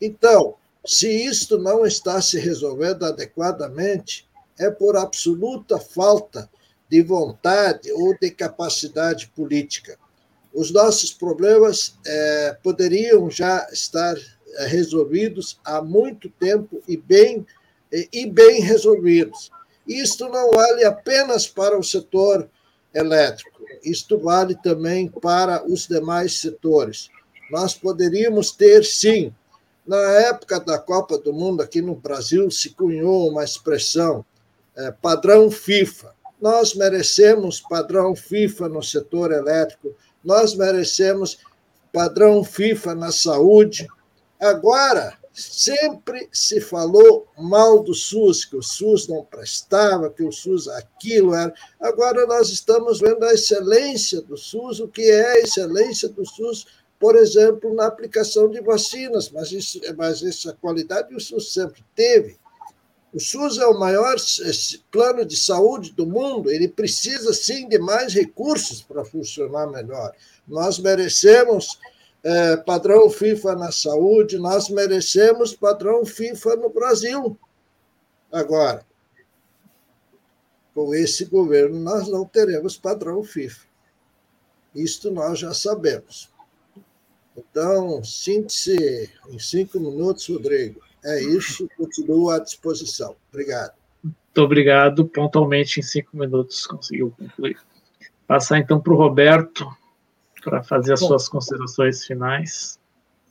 Então, 0.00 0.54
se 0.84 1.08
isto 1.08 1.58
não 1.58 1.86
está 1.86 2.20
se 2.20 2.38
resolvendo 2.38 3.04
adequadamente, 3.04 4.26
é 4.58 4.70
por 4.70 4.96
absoluta 4.96 5.78
falta 5.78 6.48
de 6.88 7.02
vontade 7.02 7.92
ou 7.92 8.16
de 8.18 8.30
capacidade 8.30 9.28
política. 9.28 9.98
Os 10.58 10.72
nossos 10.72 11.12
problemas 11.12 11.96
é, 12.04 12.56
poderiam 12.64 13.30
já 13.30 13.68
estar 13.72 14.16
é, 14.16 14.66
resolvidos 14.66 15.56
há 15.64 15.80
muito 15.80 16.28
tempo 16.30 16.82
e 16.88 16.96
bem 16.96 17.46
e 18.12 18.26
bem 18.26 18.60
resolvidos. 18.60 19.52
Isto 19.86 20.28
não 20.28 20.50
vale 20.50 20.84
apenas 20.84 21.46
para 21.46 21.78
o 21.78 21.84
setor 21.84 22.50
elétrico, 22.92 23.62
isto 23.84 24.18
vale 24.18 24.56
também 24.56 25.08
para 25.08 25.64
os 25.64 25.86
demais 25.86 26.40
setores. 26.40 27.08
Nós 27.52 27.74
poderíamos 27.74 28.50
ter, 28.50 28.84
sim, 28.84 29.32
na 29.86 29.96
época 29.96 30.58
da 30.58 30.76
Copa 30.76 31.16
do 31.18 31.32
Mundo 31.32 31.62
aqui 31.62 31.80
no 31.80 31.94
Brasil, 31.94 32.50
se 32.50 32.70
cunhou 32.70 33.30
uma 33.30 33.44
expressão, 33.44 34.26
é, 34.76 34.90
padrão 34.90 35.52
FIFA. 35.52 36.12
Nós 36.40 36.74
merecemos 36.74 37.60
padrão 37.60 38.16
FIFA 38.16 38.68
no 38.68 38.82
setor 38.82 39.30
elétrico, 39.30 39.94
nós 40.24 40.54
merecemos 40.54 41.38
padrão 41.92 42.44
FIFA 42.44 42.94
na 42.94 43.12
saúde. 43.12 43.88
Agora, 44.40 45.18
Sempre 45.40 46.28
se 46.32 46.60
falou 46.60 47.28
mal 47.38 47.80
do 47.84 47.94
SUS, 47.94 48.44
que 48.44 48.56
o 48.56 48.62
SUS 48.62 49.06
não 49.06 49.24
prestava, 49.24 50.10
que 50.10 50.24
o 50.24 50.32
SUS 50.32 50.66
aquilo 50.66 51.32
era. 51.32 51.54
Agora 51.80 52.26
nós 52.26 52.48
estamos 52.48 52.98
vendo 52.98 53.24
a 53.24 53.32
excelência 53.32 54.20
do 54.20 54.36
SUS, 54.36 54.80
o 54.80 54.88
que 54.88 55.02
é 55.02 55.34
a 55.34 55.38
excelência 55.38 56.08
do 56.08 56.26
SUS, 56.26 56.66
por 56.98 57.14
exemplo, 57.14 57.72
na 57.72 57.86
aplicação 57.86 58.50
de 58.50 58.60
vacinas, 58.60 59.30
mas, 59.30 59.52
isso, 59.52 59.80
mas 59.96 60.24
essa 60.24 60.52
qualidade 60.60 61.14
o 61.14 61.20
SUS 61.20 61.52
sempre 61.52 61.84
teve. 61.94 62.36
O 63.12 63.18
SUS 63.18 63.56
é 63.58 63.66
o 63.66 63.78
maior 63.78 64.16
plano 64.90 65.24
de 65.24 65.36
saúde 65.36 65.92
do 65.92 66.06
mundo, 66.06 66.50
ele 66.50 66.68
precisa 66.68 67.32
sim 67.32 67.66
de 67.66 67.78
mais 67.78 68.12
recursos 68.12 68.82
para 68.82 69.04
funcionar 69.04 69.66
melhor. 69.66 70.14
Nós 70.46 70.78
merecemos 70.78 71.78
é, 72.22 72.56
padrão 72.58 73.08
FIFA 73.08 73.54
na 73.54 73.72
saúde, 73.72 74.38
nós 74.38 74.68
merecemos 74.68 75.54
padrão 75.54 76.04
FIFA 76.04 76.56
no 76.56 76.68
Brasil. 76.68 77.38
Agora, 78.30 78.86
com 80.74 80.94
esse 80.94 81.24
governo, 81.24 81.78
nós 81.80 82.08
não 82.08 82.26
teremos 82.26 82.76
padrão 82.76 83.24
FIFA. 83.24 83.66
Isto 84.74 85.10
nós 85.10 85.38
já 85.38 85.54
sabemos. 85.54 86.30
Então, 87.36 88.04
síntese 88.04 89.10
em 89.28 89.38
cinco 89.38 89.80
minutos, 89.80 90.28
Rodrigo. 90.28 90.87
É 91.04 91.22
isso, 91.22 91.68
continuo 91.76 92.30
à 92.30 92.38
disposição. 92.38 93.16
Obrigado. 93.32 93.72
Muito 94.02 94.38
obrigado. 94.38 95.06
Pontualmente, 95.06 95.80
em 95.80 95.82
cinco 95.82 96.16
minutos, 96.16 96.66
conseguiu 96.66 97.10
concluir. 97.10 97.58
Passar 98.26 98.58
então 98.58 98.80
para 98.80 98.92
o 98.92 98.96
Roberto 98.96 99.66
para 100.44 100.62
fazer 100.62 100.92
as 100.92 101.00
Bom, 101.00 101.08
suas 101.08 101.28
considerações 101.28 102.04
finais. 102.04 102.78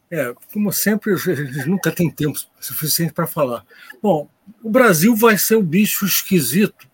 É, 0.10 0.34
como 0.53 0.72
sempre, 0.72 1.14
a 1.14 1.18
gente 1.18 1.68
nunca 1.68 1.91
tem 1.91 2.10
tempo 2.10 2.38
suficiente 2.60 3.14
para 3.14 3.27
falar. 3.27 3.65
Bom, 4.02 4.30
o 4.64 4.69
Brasil 4.69 5.15
vai 5.15 5.38
ser 5.38 5.56
o 5.56 5.64
bicho 5.64 6.06
esquisito 6.06 6.88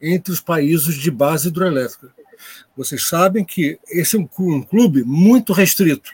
entre 0.00 0.32
os 0.32 0.40
países 0.40 0.94
de 0.94 1.10
base 1.10 1.48
hidroelétrica. 1.48 2.12
Vocês 2.76 3.06
sabem 3.06 3.44
que 3.44 3.78
esse 3.88 4.16
é 4.16 4.18
um, 4.18 4.28
um 4.38 4.62
clube 4.62 5.02
muito 5.04 5.52
restrito. 5.52 6.10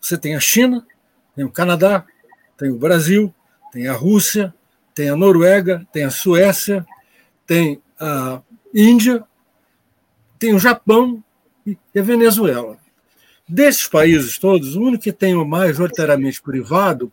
Você 0.00 0.16
tem 0.16 0.34
a 0.34 0.40
China, 0.40 0.86
tem 1.34 1.44
o 1.44 1.50
Canadá, 1.50 2.04
tem 2.56 2.70
o 2.70 2.78
Brasil, 2.78 3.34
tem 3.74 3.88
a 3.88 3.92
Rússia, 3.92 4.54
tem 4.94 5.08
a 5.08 5.16
Noruega, 5.16 5.84
tem 5.92 6.04
a 6.04 6.10
Suécia, 6.10 6.86
tem 7.44 7.82
a 7.98 8.40
Índia, 8.72 9.24
tem 10.38 10.54
o 10.54 10.60
Japão 10.60 11.22
e 11.66 11.76
a 11.98 12.02
Venezuela. 12.02 12.78
Desses 13.48 13.88
países 13.88 14.38
todos, 14.38 14.76
o 14.76 14.80
único 14.80 15.02
que 15.02 15.12
tem 15.12 15.34
o 15.34 15.44
majoritariamente 15.44 16.40
privado 16.40 17.12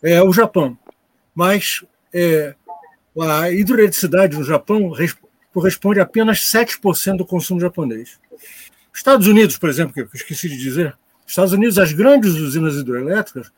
é 0.00 0.22
o 0.22 0.32
Japão. 0.32 0.78
mas 1.34 1.84
é, 2.14 2.54
a 3.20 3.50
hidroeletricidade 3.50 4.36
no 4.36 4.44
Japão 4.44 4.92
corresponde 5.52 5.98
a 5.98 6.04
apenas 6.04 6.38
7% 6.44 7.16
do 7.16 7.26
consumo 7.26 7.60
japonês. 7.60 8.20
Estados 8.94 9.26
Unidos, 9.26 9.58
por 9.58 9.68
exemplo, 9.68 9.92
que 9.92 10.00
eu 10.00 10.08
esqueci 10.14 10.48
de 10.48 10.56
dizer, 10.56 10.96
Estados 11.26 11.52
Unidos, 11.52 11.76
as 11.76 11.92
grandes 11.92 12.34
usinas 12.34 12.76
hidroelétricas 12.76 13.50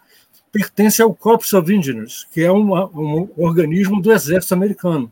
pertencem 0.53 1.05
ao 1.05 1.15
Corps 1.15 1.53
of 1.55 1.73
Engineers, 1.73 2.27
que 2.33 2.43
é 2.43 2.51
uma, 2.51 2.87
um 2.87 3.29
organismo 3.37 4.01
do 4.01 4.13
exército 4.13 4.55
americano. 4.55 5.11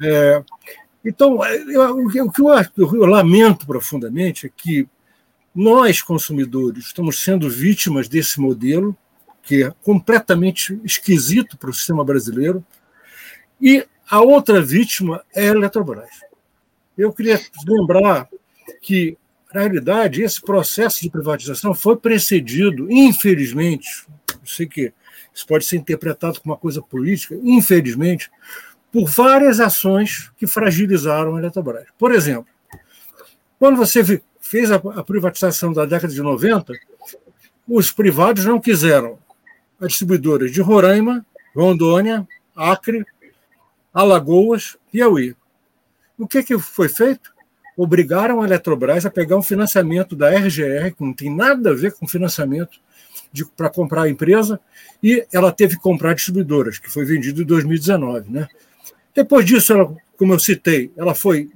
É, 0.00 0.42
então, 1.04 1.44
eu, 1.44 2.06
o 2.06 2.08
que 2.08 2.18
eu, 2.20 2.56
eu 2.76 3.06
lamento 3.06 3.66
profundamente 3.66 4.46
é 4.46 4.50
que 4.54 4.88
nós, 5.54 6.02
consumidores, 6.02 6.86
estamos 6.86 7.22
sendo 7.22 7.48
vítimas 7.48 8.08
desse 8.08 8.40
modelo, 8.40 8.96
que 9.42 9.64
é 9.64 9.72
completamente 9.82 10.78
esquisito 10.84 11.56
para 11.56 11.70
o 11.70 11.74
sistema 11.74 12.04
brasileiro, 12.04 12.64
e 13.60 13.86
a 14.08 14.20
outra 14.20 14.60
vítima 14.60 15.24
é 15.34 15.48
a 15.48 15.52
Eletrobras. 15.52 16.10
Eu 16.96 17.12
queria 17.12 17.40
lembrar 17.66 18.28
que, 18.80 19.16
na 19.52 19.62
realidade, 19.62 20.22
esse 20.22 20.40
processo 20.40 21.00
de 21.00 21.10
privatização 21.10 21.74
foi 21.74 21.96
precedido, 21.96 22.90
infelizmente, 22.90 24.06
sei 24.48 24.66
que 24.66 24.92
isso 25.34 25.46
pode 25.46 25.64
ser 25.64 25.76
interpretado 25.76 26.40
como 26.40 26.52
uma 26.52 26.60
coisa 26.60 26.82
política, 26.82 27.38
infelizmente, 27.42 28.30
por 28.92 29.08
várias 29.08 29.60
ações 29.60 30.30
que 30.36 30.46
fragilizaram 30.46 31.36
a 31.36 31.38
Eletrobras. 31.38 31.86
Por 31.98 32.12
exemplo, 32.12 32.46
quando 33.58 33.76
você 33.76 34.20
fez 34.40 34.70
a 34.70 34.78
privatização 35.04 35.72
da 35.72 35.84
década 35.84 36.12
de 36.12 36.22
90, 36.22 36.72
os 37.68 37.90
privados 37.90 38.44
não 38.44 38.60
quiseram 38.60 39.18
a 39.80 39.86
distribuidora 39.86 40.48
de 40.48 40.60
Roraima, 40.60 41.24
Rondônia, 41.54 42.26
Acre, 42.56 43.04
Alagoas, 43.92 44.76
Piauí. 44.90 45.36
O 46.18 46.26
que, 46.26 46.42
que 46.42 46.58
foi 46.58 46.88
feito? 46.88 47.32
Obrigaram 47.76 48.40
a 48.40 48.44
Eletrobras 48.44 49.06
a 49.06 49.10
pegar 49.10 49.36
um 49.36 49.42
financiamento 49.42 50.16
da 50.16 50.30
RGR, 50.30 50.94
que 50.96 51.04
não 51.04 51.12
tem 51.12 51.34
nada 51.34 51.70
a 51.70 51.74
ver 51.74 51.92
com 51.92 52.08
financiamento 52.08 52.80
para 53.56 53.70
comprar 53.70 54.02
a 54.02 54.08
empresa, 54.08 54.60
e 55.02 55.26
ela 55.32 55.52
teve 55.52 55.76
que 55.76 55.82
comprar 55.82 56.14
distribuidoras, 56.14 56.78
que 56.78 56.90
foi 56.90 57.04
vendido 57.04 57.42
em 57.42 57.44
2019. 57.44 58.30
Né? 58.30 58.48
Depois 59.14 59.44
disso, 59.44 59.72
ela, 59.72 59.94
como 60.16 60.32
eu 60.32 60.38
citei, 60.38 60.90
ela 60.96 61.14
foi, 61.14 61.50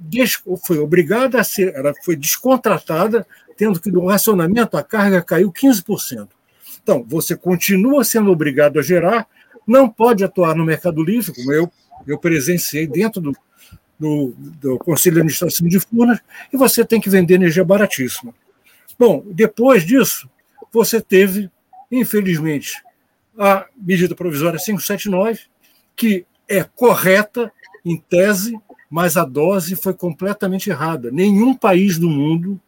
foi 0.65 0.77
obrigada 0.77 1.39
a 1.39 1.43
ser, 1.43 1.73
ela 1.75 1.93
foi 2.03 2.15
descontratada, 2.15 3.25
tendo 3.57 3.79
que 3.79 3.91
no 3.91 4.05
racionamento 4.05 4.77
a 4.77 4.83
carga 4.83 5.21
caiu 5.21 5.51
15%. 5.51 6.27
Então, 6.81 7.03
você 7.07 7.35
continua 7.35 8.03
sendo 8.03 8.31
obrigado 8.31 8.79
a 8.79 8.81
gerar, 8.81 9.27
não 9.65 9.87
pode 9.89 10.23
atuar 10.23 10.55
no 10.55 10.65
mercado 10.65 11.01
livre, 11.01 11.33
como 11.33 11.51
eu, 11.53 11.71
eu 12.05 12.17
presenciei 12.17 12.85
dentro 12.85 13.21
do, 13.21 13.33
do, 13.97 14.33
do 14.37 14.77
Conselho 14.79 15.15
de 15.15 15.19
Administração 15.21 15.67
de 15.67 15.79
Furnas, 15.79 16.19
e 16.51 16.57
você 16.57 16.83
tem 16.83 16.99
que 16.99 17.09
vender 17.09 17.35
energia 17.35 17.63
baratíssima. 17.63 18.33
Bom, 18.99 19.23
depois 19.27 19.85
disso, 19.85 20.29
você 20.71 20.99
teve, 20.99 21.49
infelizmente, 21.99 22.83
a 23.37 23.65
medida 23.75 24.15
provisória 24.15 24.59
579, 24.59 25.41
que 25.95 26.25
é 26.47 26.63
correta 26.63 27.51
em 27.85 27.97
tese, 27.97 28.59
mas 28.89 29.17
a 29.17 29.25
dose 29.25 29.75
foi 29.75 29.93
completamente 29.93 30.69
errada. 30.69 31.11
Nenhum 31.11 31.53
país 31.55 31.97
do 31.97 32.09
mundo 32.09 32.59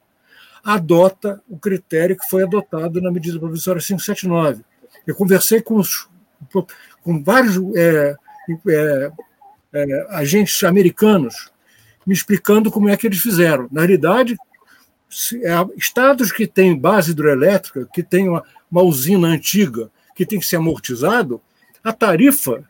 adota 0.63 1.41
o 1.47 1.57
critério 1.57 2.17
que 2.17 2.27
foi 2.27 2.43
adotado 2.43 3.01
na 3.01 3.11
medida 3.11 3.39
provisória 3.39 3.81
579. 3.81 4.63
Eu 5.05 5.15
conversei 5.15 5.61
com, 5.61 5.75
os, 5.75 6.09
com 7.03 7.23
vários 7.23 7.57
é, 7.75 8.15
é, 8.67 9.11
é, 9.73 10.07
agentes 10.09 10.63
americanos 10.63 11.51
me 12.05 12.13
explicando 12.13 12.71
como 12.71 12.89
é 12.89 12.97
que 12.97 13.07
eles 13.07 13.19
fizeram. 13.19 13.67
Na 13.71 13.81
realidade, 13.81 14.35
é, 15.43 15.77
estados 15.77 16.31
que 16.31 16.45
têm 16.45 16.77
base 16.77 17.11
hidroelétrica, 17.11 17.87
que 17.93 18.03
têm 18.03 18.29
uma, 18.29 18.43
uma 18.71 18.81
usina 18.81 19.27
antiga 19.27 19.89
que 20.15 20.25
tem 20.25 20.39
que 20.39 20.45
ser 20.45 20.57
amortizado, 20.57 21.41
a 21.83 21.91
tarifa 21.91 22.63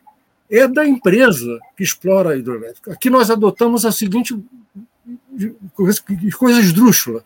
é 0.50 0.68
da 0.68 0.86
empresa 0.86 1.60
que 1.76 1.84
explora 1.84 2.32
a 2.32 2.38
hidrelétrica. 2.38 2.94
Aqui 2.94 3.10
nós 3.10 3.30
adotamos 3.30 3.86
a 3.86 3.92
seguinte 3.92 4.38
coisa 6.38 6.60
esdrúxula. 6.60 7.24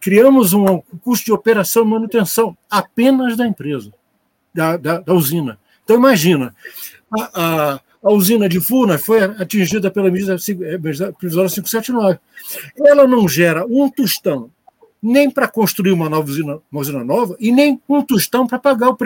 Criamos 0.00 0.52
um 0.52 0.80
custo 1.02 1.26
de 1.26 1.32
operação 1.32 1.84
e 1.84 1.88
manutenção 1.88 2.56
apenas 2.70 3.36
da 3.36 3.46
empresa, 3.46 3.92
da, 4.52 4.76
da, 4.76 5.00
da 5.00 5.12
usina. 5.12 5.58
Então, 5.84 5.96
imagina, 5.96 6.54
a, 7.10 7.42
a, 7.42 7.80
a, 8.02 8.10
usina 8.10 8.48
de 8.48 8.60
Furnas 8.60 9.04
foi 9.04 9.22
atingida 9.22 9.90
pela 9.90 10.10
medida 10.10 10.36
provisória 11.18 11.50
579. 11.50 12.18
Ela 12.78 13.06
não 13.06 13.28
gera 13.28 13.66
um 13.66 13.90
tostão 13.90 14.50
nem 15.04 15.30
para 15.30 15.46
construir 15.46 15.92
uma 15.92 16.08
nova 16.08 16.30
usina, 16.30 16.58
uma 16.72 16.80
usina 16.80 17.04
nova 17.04 17.36
e 17.38 17.52
nem 17.52 17.78
um 17.86 18.00
tostão 18.00 18.46
para 18.46 18.58
pagar 18.58 18.88
o, 18.88 18.96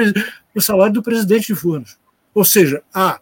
o 0.54 0.60
salário 0.60 0.92
do 0.92 1.02
presidente 1.02 1.48
de 1.48 1.56
Furnas. 1.56 1.98
Ou 2.32 2.44
seja, 2.44 2.80
a 2.94 3.18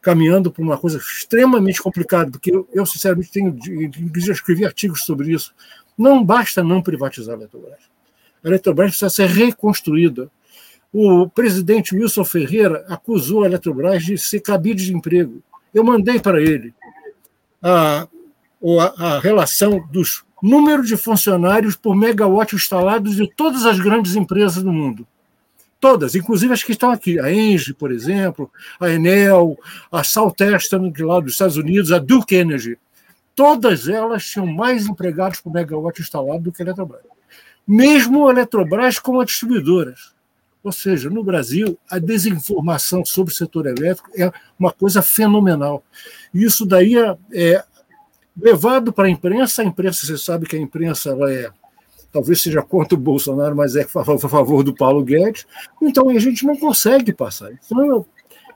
caminhando 0.00 0.50
para 0.50 0.62
uma 0.62 0.76
coisa 0.76 0.98
extremamente 0.98 1.82
complicada, 1.82 2.30
porque 2.30 2.54
eu, 2.54 2.68
eu 2.72 2.84
sinceramente, 2.84 3.30
tenho, 3.30 3.56
já 4.16 4.32
escrevi 4.32 4.64
artigos 4.64 5.00
sobre 5.04 5.32
isso. 5.32 5.54
Não 5.96 6.22
basta 6.22 6.62
não 6.62 6.82
privatizar 6.82 7.34
a 7.34 7.38
Eletrobras. 7.38 7.80
A 8.44 8.48
Eletrobras 8.48 8.90
precisa 8.90 9.08
ser 9.08 9.28
reconstruída. 9.28 10.30
O 10.92 11.28
presidente 11.28 11.94
Wilson 11.94 12.24
Ferreira 12.24 12.84
acusou 12.88 13.42
a 13.42 13.46
Eletrobras 13.46 14.04
de 14.04 14.18
ser 14.18 14.40
cabide 14.40 14.84
de 14.84 14.94
emprego. 14.94 15.42
Eu 15.72 15.82
mandei 15.82 16.20
para 16.20 16.40
ele 16.40 16.74
a, 17.62 18.06
a, 18.80 19.16
a 19.16 19.18
relação 19.20 19.88
dos 19.90 20.22
números 20.42 20.86
de 20.86 20.96
funcionários 20.98 21.74
por 21.74 21.96
megawatt 21.96 22.54
instalados 22.54 23.16
de 23.16 23.26
todas 23.34 23.64
as 23.64 23.80
grandes 23.80 24.14
empresas 24.14 24.62
do 24.62 24.70
mundo. 24.70 25.06
Todas, 25.84 26.14
inclusive 26.14 26.50
as 26.50 26.62
que 26.62 26.72
estão 26.72 26.90
aqui, 26.90 27.20
a 27.20 27.30
Engie, 27.30 27.74
por 27.74 27.92
exemplo, 27.92 28.50
a 28.80 28.88
Enel, 28.88 29.54
a 29.92 30.02
Southeastern, 30.02 30.90
lá 31.00 31.20
dos 31.20 31.32
Estados 31.32 31.58
Unidos, 31.58 31.92
a 31.92 31.98
Duke 31.98 32.34
Energy. 32.34 32.78
Todas 33.36 33.86
elas 33.86 34.24
tinham 34.24 34.46
mais 34.46 34.86
empregados 34.86 35.42
por 35.42 35.52
megawatt 35.52 36.00
instalado 36.00 36.44
do 36.44 36.52
que 36.52 36.62
a 36.62 36.64
Eletrobras. 36.64 37.02
Mesmo 37.68 38.26
a 38.26 38.32
Eletrobras 38.32 38.98
como 38.98 39.20
a 39.20 39.26
distribuidoras. 39.26 40.14
Ou 40.62 40.72
seja, 40.72 41.10
no 41.10 41.22
Brasil, 41.22 41.78
a 41.90 41.98
desinformação 41.98 43.04
sobre 43.04 43.34
o 43.34 43.36
setor 43.36 43.66
elétrico 43.66 44.08
é 44.16 44.32
uma 44.58 44.72
coisa 44.72 45.02
fenomenal. 45.02 45.84
E 46.32 46.44
isso 46.44 46.64
daí 46.64 46.96
é, 46.96 47.14
é 47.34 47.62
levado 48.34 48.90
para 48.90 49.04
a 49.04 49.10
imprensa. 49.10 49.60
A 49.60 49.66
imprensa, 49.66 50.06
você 50.06 50.16
sabe 50.16 50.46
que 50.46 50.56
a 50.56 50.58
imprensa 50.58 51.10
ela 51.10 51.30
é 51.30 51.50
talvez 52.14 52.40
seja 52.40 52.62
contra 52.62 52.96
o 52.96 53.00
Bolsonaro, 53.00 53.56
mas 53.56 53.74
é 53.74 53.82
a 53.82 53.88
favor 53.88 54.62
do 54.62 54.72
Paulo 54.72 55.02
Guedes. 55.02 55.44
Então 55.82 56.08
a 56.08 56.18
gente 56.20 56.46
não 56.46 56.56
consegue 56.56 57.12
passar. 57.12 57.50
Então 57.50 57.84
eu, 57.84 58.06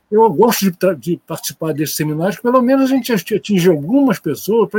eu 0.09 0.31
gosto 0.31 0.71
de, 0.71 0.95
de 0.97 1.17
participar 1.27 1.75
desses 1.75 1.97
seminários, 1.97 2.41
pelo 2.41 2.63
menos 2.63 2.85
a 2.85 2.95
gente 2.95 3.13
atinge 3.35 3.69
algumas 3.69 4.21
pessoas 4.21 4.71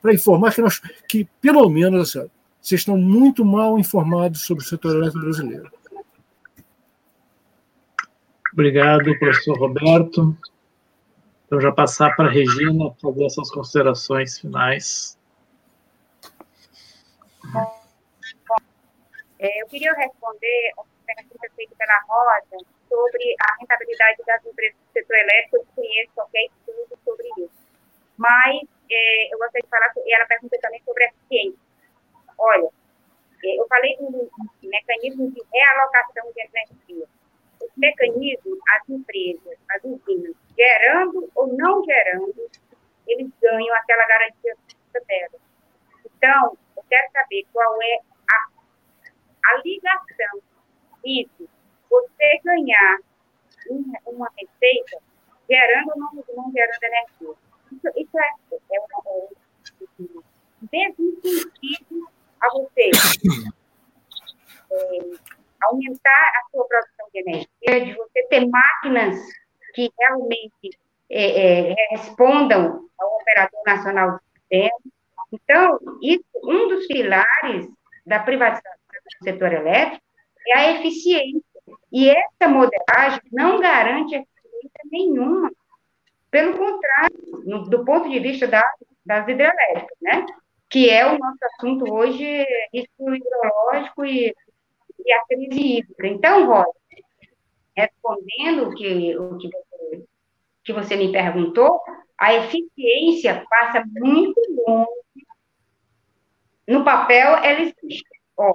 para 0.00 0.14
informar 0.14 0.54
que, 0.54 0.60
nós, 0.60 0.80
que, 1.08 1.26
pelo 1.40 1.68
menos, 1.68 2.16
assim, 2.16 2.30
vocês 2.62 2.82
estão 2.82 2.96
muito 2.96 3.44
mal 3.44 3.76
informados 3.76 4.42
sobre 4.42 4.62
o 4.62 4.66
setor 4.66 4.94
elétrico 4.94 5.18
brasileiro. 5.18 5.70
Obrigado, 8.52 9.18
professor 9.18 9.58
Roberto. 9.58 10.36
Então, 11.46 11.60
já 11.60 11.72
passar 11.72 12.14
para 12.14 12.28
a 12.28 12.30
Regina 12.30 12.92
fazer 13.02 13.24
essas 13.24 13.50
considerações 13.50 14.38
finais. 14.38 15.18
É, 19.38 19.62
eu 19.62 19.66
queria 19.68 19.92
responder 19.92 20.72
a 20.76 21.14
pergunta 21.14 21.48
feita 21.54 21.74
pela 21.76 21.98
Rosa 22.08 22.64
sobre 22.88 23.36
a 23.40 23.60
rentabilidade 23.60 24.22
das 24.26 24.44
empresas 24.44 24.76
do 24.78 24.92
setor 24.92 25.16
elétrico. 25.16 25.56
Eu 25.56 25.66
conheço 25.76 26.12
qualquer 26.14 26.44
estudo 26.46 26.98
sobre 27.04 27.28
isso. 27.38 27.68
Mas 28.16 28.62
é, 28.90 29.32
eu 29.32 29.38
gostaria 29.38 29.62
de 29.62 29.68
falar, 29.68 29.92
e 29.96 30.14
ela 30.14 30.26
pergunta 30.26 30.58
também 30.60 30.82
sobre 30.84 31.04
a 31.04 31.12
ciência. 31.28 31.58
Olha, 32.36 32.68
é, 33.44 33.60
eu 33.60 33.66
falei 33.68 33.96
do 33.98 34.30
mecanismo 34.62 35.30
de 35.30 35.42
realocação 35.52 36.32
de 36.32 36.40
energia. 36.40 37.06
Os 37.62 37.70
mecanismos, 37.76 38.58
as 38.74 38.88
empresas, 38.88 39.58
as 39.70 39.84
usinas, 39.84 40.34
gerando 40.56 41.30
ou 41.36 41.46
não 41.56 41.84
gerando, 41.84 42.50
eles 43.06 43.30
ganham 43.40 43.74
aquela 43.76 44.06
garantia 44.06 44.56
dela. 45.06 45.38
Então, 46.04 46.58
eu 46.76 46.82
quero 46.88 47.10
saber 47.12 47.46
qual 47.52 47.80
é 47.80 48.00
a, 49.52 49.62
ligação 49.64 50.40
isso, 51.04 51.48
você 51.90 52.40
ganhar 52.44 52.98
uma 54.06 54.28
receita 54.36 54.98
gerando 55.48 55.90
ou 55.90 55.98
não, 55.98 56.24
não 56.36 56.52
gerando 56.52 56.82
energia. 56.82 57.34
Isso, 57.72 57.88
isso 57.96 58.18
é, 58.18 58.28
é, 58.72 58.80
um, 59.06 59.28
sentido 61.22 62.08
a 62.40 62.48
você 62.50 62.90
é, 64.72 64.98
aumentar 65.62 66.10
a 66.10 66.50
sua 66.50 66.66
produção 66.66 67.06
de 67.12 67.20
energia, 67.20 67.84
de 67.84 67.94
você 67.94 68.22
ter 68.28 68.46
máquinas 68.46 69.16
que 69.74 69.90
realmente 69.98 70.78
é, 71.10 71.70
é, 71.70 71.74
respondam 71.90 72.88
ao 72.98 73.16
operador 73.16 73.62
nacional 73.66 74.12
do 74.12 74.20
sistema. 74.40 74.78
Então, 75.32 75.78
isso, 76.02 76.24
um 76.44 76.68
dos 76.68 76.86
pilares 76.86 77.68
da 78.06 78.18
privatização 78.20 78.87
do 79.20 79.24
setor 79.24 79.52
elétrico 79.52 80.02
é 80.48 80.58
a 80.58 80.70
eficiência. 80.78 81.42
E 81.92 82.10
essa 82.10 82.48
modelagem 82.48 83.20
não 83.32 83.60
garante 83.60 84.14
eficiência 84.14 84.80
nenhuma. 84.90 85.50
Pelo 86.30 86.52
contrário, 86.56 87.42
no, 87.44 87.68
do 87.68 87.84
ponto 87.84 88.08
de 88.08 88.20
vista 88.20 88.46
da, 88.46 88.62
das 89.04 89.26
hidrelétricas, 89.28 89.96
né? 90.00 90.26
que 90.68 90.90
é 90.90 91.06
o 91.06 91.18
nosso 91.18 91.38
assunto 91.44 91.90
hoje, 91.92 92.44
risco 92.72 93.14
hidrológico 93.14 94.04
e, 94.04 94.34
e 95.04 95.12
a 95.12 95.24
crise 95.26 95.78
hídrica. 95.78 96.06
Então, 96.06 96.46
Rosa, 96.46 96.70
respondendo 97.74 98.68
o 98.68 98.74
que, 98.74 99.16
o 99.16 99.38
que 99.38 99.48
você, 99.48 100.04
que 100.64 100.72
você 100.72 100.96
me 100.96 101.10
perguntou, 101.10 101.80
a 102.18 102.34
eficiência 102.34 103.46
passa 103.48 103.82
muito 103.86 104.40
longe. 104.66 105.26
No 106.66 106.84
papel, 106.84 107.36
ela 107.36 107.60
existe, 107.60 108.04
ó, 108.36 108.54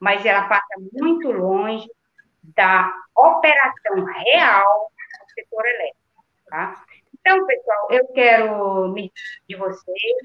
mas 0.00 0.24
ela 0.24 0.48
passa 0.48 0.74
muito 0.92 1.30
longe 1.30 1.88
da 2.54 2.92
operação 3.14 4.04
real 4.04 4.90
do 5.20 5.32
setor 5.34 5.64
elétrico. 5.66 5.96
Tá? 6.48 6.84
Então, 7.14 7.46
pessoal, 7.46 7.88
eu 7.90 8.06
quero 8.08 8.88
me 8.88 9.12
de 9.48 9.56
vocês, 9.56 10.16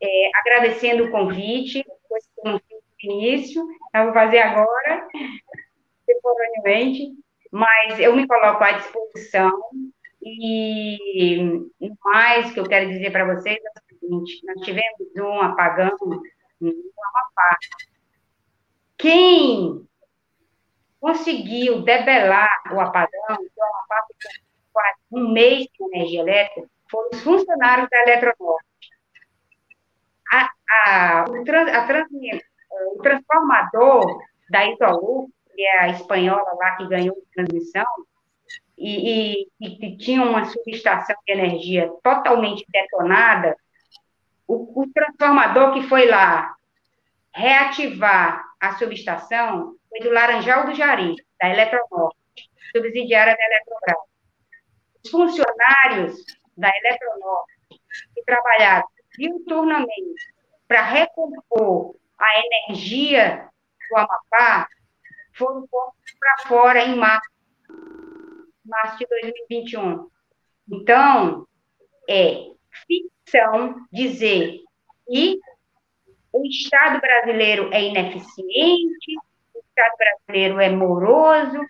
é, 0.00 0.30
agradecendo 0.34 1.04
o 1.04 1.10
convite, 1.10 1.84
foi 2.08 2.18
um 2.52 2.60
início, 3.02 3.64
eu 3.94 4.04
vou 4.04 4.12
fazer 4.12 4.38
agora, 4.38 5.08
temporariamente, 6.06 7.12
mas 7.50 7.98
eu 8.00 8.14
me 8.14 8.26
coloco 8.26 8.62
à 8.62 8.72
disposição 8.72 9.52
e 10.22 11.38
mais 12.04 12.52
que 12.52 12.58
eu 12.58 12.68
quero 12.68 12.88
dizer 12.88 13.12
para 13.12 13.32
vocês 13.32 13.56
é 13.56 13.68
o 13.68 13.98
seguinte, 14.00 14.44
nós 14.44 14.60
tivemos 14.64 15.16
um 15.16 15.40
apagão 15.40 15.96
no 16.00 16.70
Amapá. 16.70 17.58
Quem 18.98 19.86
conseguiu 21.00 21.82
debelar 21.82 22.50
o 22.72 22.80
apagão, 22.80 23.36
quase 24.72 24.98
um 25.12 25.32
mês 25.32 25.66
sem 25.76 25.86
energia 25.92 26.20
elétrica, 26.20 26.68
foram 26.90 27.08
os 27.12 27.20
funcionários 27.20 27.88
da 27.90 28.02
Eletronorte. 28.02 28.66
A, 30.32 30.50
a, 30.70 31.24
o, 31.28 31.44
trans, 31.44 31.68
a 31.68 31.86
trans, 31.86 32.08
o 32.94 33.02
transformador 33.02 34.18
da 34.50 34.66
Itolu, 34.66 35.28
que 35.54 35.62
é 35.62 35.80
a 35.80 35.88
espanhola 35.88 36.54
lá 36.58 36.76
que 36.76 36.88
ganhou 36.88 37.16
transmissão, 37.34 37.86
e, 38.78 39.48
e, 39.60 39.86
e 39.86 39.96
tinha 39.96 40.22
uma 40.22 40.44
subestação 40.44 41.16
de 41.26 41.32
energia 41.32 41.90
totalmente 42.02 42.64
detonada, 42.68 43.56
o, 44.46 44.82
o 44.82 44.92
transformador 44.92 45.74
que 45.74 45.82
foi 45.82 46.06
lá 46.06 46.54
reativar 47.32 48.45
a 48.60 48.76
subestação 48.76 49.76
foi 49.88 50.00
do 50.00 50.10
Laranjal 50.10 50.66
do 50.66 50.74
Jari, 50.74 51.14
da 51.40 51.48
Eletronorte, 51.50 52.18
subsidiária 52.74 53.36
da 53.36 53.44
Eletrobras. 53.44 54.08
Os 55.04 55.10
funcionários 55.10 56.24
da 56.56 56.70
Eletronorte 56.76 57.54
que 58.14 58.22
trabalharam 58.24 58.86
diuturnamente 59.16 60.34
para 60.66 60.82
recompor 60.82 61.96
a 62.18 62.68
energia 62.68 63.48
do 63.88 63.96
Amapá 63.96 64.68
foram 65.34 65.66
postos 65.66 66.14
para 66.18 66.48
fora 66.48 66.84
em 66.84 66.96
março, 66.96 67.30
março 68.64 68.98
de 68.98 69.06
2021. 69.06 70.10
Então, 70.68 71.46
é 72.08 72.50
ficção 72.86 73.86
dizer 73.92 74.60
que 75.06 75.38
o 76.36 76.46
Estado 76.46 77.00
brasileiro 77.00 77.72
é 77.72 77.82
ineficiente, 77.82 79.16
o 79.54 79.58
Estado 79.58 79.96
brasileiro 79.98 80.60
é 80.60 80.68
moroso. 80.68 81.60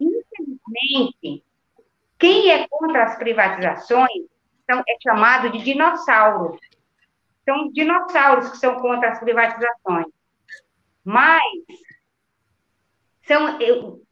Infelizmente, 0.00 1.44
quem 2.18 2.50
é 2.50 2.66
contra 2.68 3.04
as 3.04 3.16
privatizações 3.16 4.26
são, 4.68 4.80
é 4.80 4.96
chamado 5.02 5.50
de 5.50 5.62
dinossauro. 5.62 6.58
São 7.44 7.70
dinossauros 7.70 8.50
que 8.50 8.56
são 8.56 8.80
contra 8.80 9.10
as 9.10 9.20
privatizações. 9.20 10.06
Mas 11.04 11.42
são 13.26 13.58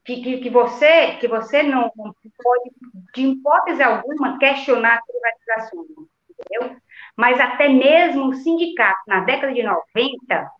que, 0.04 0.22
que, 0.22 0.38
que 0.38 0.50
você 0.50 1.16
que 1.16 1.26
você 1.26 1.62
não 1.62 1.90
pode, 1.90 2.70
de 3.14 3.22
hipótese 3.22 3.82
alguma, 3.82 4.38
questionar 4.38 4.98
as 4.98 5.06
privatizações, 5.06 5.88
entendeu? 6.30 6.76
Mas 7.16 7.38
até 7.40 7.68
mesmo 7.68 8.28
o 8.28 8.34
sindicato, 8.34 9.00
na 9.06 9.20
década 9.20 9.52
de 9.52 9.62
90, 9.62 10.50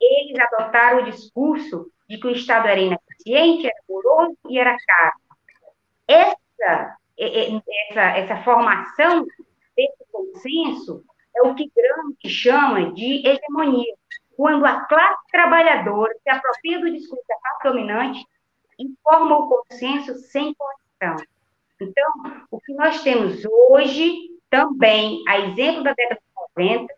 eles 0.00 0.38
adotaram 0.38 0.98
o 0.98 1.10
discurso 1.10 1.90
de 2.08 2.18
que 2.18 2.26
o 2.26 2.30
Estado 2.30 2.68
era 2.68 2.80
ineficiente, 2.80 3.66
era 3.66 3.80
moroso 3.88 4.36
e 4.48 4.58
era 4.58 4.76
caro. 4.86 5.16
Essa, 6.06 6.96
essa, 7.18 8.00
essa 8.16 8.36
formação 8.44 9.26
desse 9.76 10.04
consenso 10.12 11.04
é 11.34 11.42
o 11.42 11.54
que 11.54 11.70
Gramsci 11.74 12.28
chama 12.28 12.92
de 12.92 13.26
hegemonia, 13.26 13.94
quando 14.36 14.64
a 14.64 14.80
classe 14.84 15.30
trabalhadora 15.30 16.14
se 16.22 16.30
apropria 16.30 16.78
do 16.78 16.92
discurso 16.92 17.24
da 17.28 17.36
classe 17.36 17.64
dominante 17.64 18.26
e 18.78 18.94
forma 19.02 19.36
o 19.38 19.48
consenso 19.48 20.14
sem 20.14 20.54
condição. 20.54 21.26
Então, 21.80 22.44
o 22.50 22.60
que 22.60 22.72
nós 22.74 23.02
temos 23.02 23.44
hoje, 23.44 24.35
também, 24.50 25.22
a 25.28 25.38
exemplo 25.38 25.82
da 25.82 25.92
década 25.92 26.20
de 26.20 26.64
90, 26.64 26.92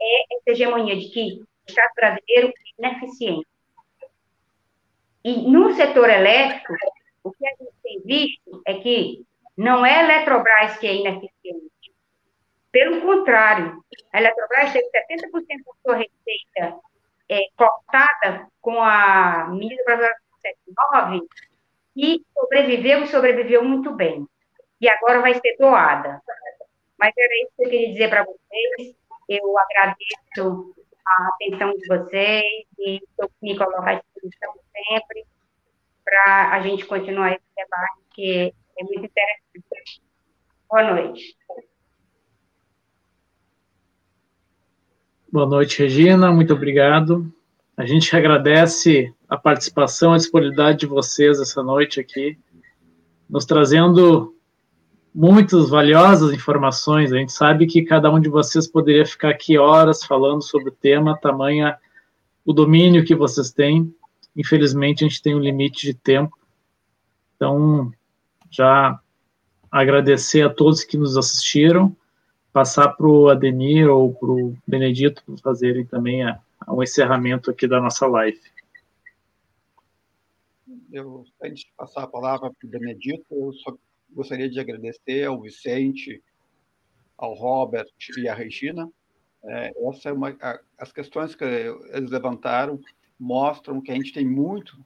é 0.00 0.36
essa 0.36 0.50
hegemonia 0.50 0.96
de 0.96 1.08
que 1.08 1.40
o 1.40 1.46
Estado 1.66 1.92
brasileiro 1.94 2.48
é 2.48 2.88
ineficiente. 2.88 3.46
E 5.24 5.50
no 5.50 5.72
setor 5.72 6.10
elétrico, 6.10 6.74
o 7.22 7.32
que 7.32 7.46
a 7.46 7.50
gente 7.50 7.72
tem 7.82 8.00
visto 8.04 8.62
é 8.66 8.74
que 8.74 9.24
não 9.56 9.84
é 9.86 10.00
a 10.00 10.04
Eletrobras 10.04 10.76
que 10.78 10.86
é 10.86 10.94
ineficiente, 10.96 11.74
pelo 12.74 13.00
contrário, 13.02 13.84
a 14.12 14.18
Eletrobras 14.18 14.72
teve 14.72 14.88
70% 14.90 15.30
da 15.30 15.72
sua 15.80 15.96
receita 15.96 16.80
é, 17.28 17.42
cortada 17.56 18.48
com 18.60 18.82
a 18.82 19.46
medida 19.52 19.84
provisória 19.84 20.16
79 20.42 21.20
e 21.96 22.20
sobreviveu 22.34 23.04
e 23.04 23.06
sobreviveu 23.06 23.64
muito 23.64 23.92
bem. 23.92 24.26
E 24.80 24.88
agora 24.88 25.20
vai 25.20 25.34
ser 25.34 25.56
doada. 25.56 26.20
Mas 27.04 27.12
era 27.18 27.34
isso 27.42 27.52
que 27.58 27.64
eu 27.64 27.68
queria 27.68 27.92
dizer 27.92 28.08
para 28.08 28.24
vocês. 28.24 28.96
Eu 29.28 29.58
agradeço 29.58 30.74
a 31.06 31.28
atenção 31.28 31.74
de 31.76 31.86
vocês 31.86 32.64
e 32.78 33.02
eu 33.18 33.30
me 33.42 33.52
disposição 33.52 34.54
sempre 34.72 35.26
para 36.02 36.52
a 36.54 36.62
gente 36.62 36.86
continuar 36.86 37.32
esse 37.32 37.44
debate, 37.54 38.00
que 38.14 38.54
é 38.78 38.84
muito 38.84 39.04
interessante. 39.04 40.02
Boa 40.66 40.94
noite. 40.94 41.36
Boa 45.30 45.46
noite, 45.46 45.82
Regina. 45.82 46.32
Muito 46.32 46.54
obrigado. 46.54 47.30
A 47.76 47.84
gente 47.84 48.16
agradece 48.16 49.14
a 49.28 49.36
participação, 49.36 50.14
a 50.14 50.16
disponibilidade 50.16 50.78
de 50.78 50.86
vocês 50.86 51.38
essa 51.38 51.62
noite 51.62 52.00
aqui, 52.00 52.38
nos 53.28 53.44
trazendo 53.44 54.33
muitas 55.14 55.70
valiosas 55.70 56.34
informações. 56.34 57.12
A 57.12 57.16
gente 57.16 57.32
sabe 57.32 57.66
que 57.66 57.82
cada 57.82 58.10
um 58.10 58.18
de 58.18 58.28
vocês 58.28 58.66
poderia 58.66 59.06
ficar 59.06 59.30
aqui 59.30 59.56
horas 59.56 60.02
falando 60.02 60.42
sobre 60.42 60.70
o 60.70 60.72
tema, 60.72 61.16
tamanha 61.16 61.78
o 62.44 62.52
domínio 62.52 63.04
que 63.04 63.14
vocês 63.14 63.52
têm. 63.52 63.94
Infelizmente, 64.36 65.04
a 65.04 65.08
gente 65.08 65.22
tem 65.22 65.34
um 65.34 65.40
limite 65.40 65.86
de 65.86 65.94
tempo. 65.94 66.36
Então, 67.36 67.92
já 68.50 68.98
agradecer 69.70 70.42
a 70.42 70.50
todos 70.50 70.84
que 70.84 70.98
nos 70.98 71.16
assistiram, 71.16 71.96
passar 72.52 72.88
para 72.90 73.06
o 73.06 73.28
Adenir 73.28 73.88
ou 73.88 74.14
para 74.14 74.30
o 74.30 74.56
Benedito 74.66 75.22
fazerem 75.42 75.84
também 75.84 76.24
a, 76.24 76.40
um 76.68 76.82
encerramento 76.82 77.50
aqui 77.50 77.66
da 77.66 77.80
nossa 77.80 78.06
live. 78.06 78.40
Eu, 80.92 81.24
antes 81.42 81.64
de 81.64 81.72
passar 81.76 82.04
a 82.04 82.06
palavra 82.06 82.50
para 82.52 82.66
o 82.66 82.70
Benedito, 82.70 83.24
eu 83.30 83.52
só 83.54 83.76
gostaria 84.14 84.48
de 84.48 84.60
agradecer 84.60 85.24
ao 85.24 85.40
Vicente, 85.40 86.22
ao 87.16 87.34
Robert 87.34 87.86
e 88.16 88.28
à 88.28 88.34
Regina. 88.34 88.88
É, 89.44 89.72
essa 89.88 90.08
é 90.08 90.12
uma, 90.12 90.36
a, 90.40 90.60
as 90.78 90.92
questões 90.92 91.34
que 91.34 91.44
eles 91.44 92.10
levantaram 92.10 92.80
mostram 93.18 93.80
que 93.80 93.90
a 93.90 93.94
gente 93.94 94.12
tem 94.12 94.26
muito 94.26 94.76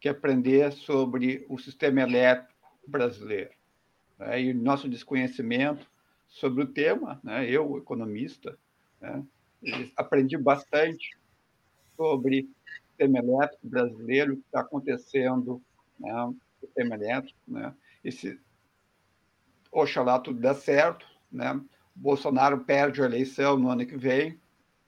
que 0.00 0.08
aprender 0.08 0.72
sobre 0.72 1.44
o 1.48 1.58
sistema 1.58 2.00
elétrico 2.00 2.54
brasileiro. 2.86 3.50
Né? 4.18 4.42
E 4.42 4.54
nosso 4.54 4.88
desconhecimento 4.88 5.86
sobre 6.26 6.64
o 6.64 6.66
tema, 6.66 7.20
né? 7.22 7.48
eu, 7.48 7.76
economista, 7.76 8.56
né? 9.00 9.22
aprendi 9.96 10.38
bastante 10.38 11.18
sobre 11.96 12.42
o 12.42 12.88
sistema 12.88 13.18
elétrico 13.18 13.68
brasileiro, 13.68 14.32
o 14.32 14.36
que 14.36 14.42
está 14.46 14.60
acontecendo 14.60 15.60
né? 15.98 16.34
sistema 16.60 16.94
elétrico. 16.94 17.38
Né? 17.46 17.74
E 18.04 18.10
se, 18.10 18.40
oxalá 19.70 20.18
tudo 20.18 20.40
dá 20.40 20.54
certo, 20.54 21.06
né? 21.30 21.60
Bolsonaro 21.94 22.64
perde 22.64 23.02
a 23.02 23.06
eleição 23.06 23.58
no 23.58 23.68
ano 23.68 23.86
que 23.86 23.96
vem, 23.96 24.40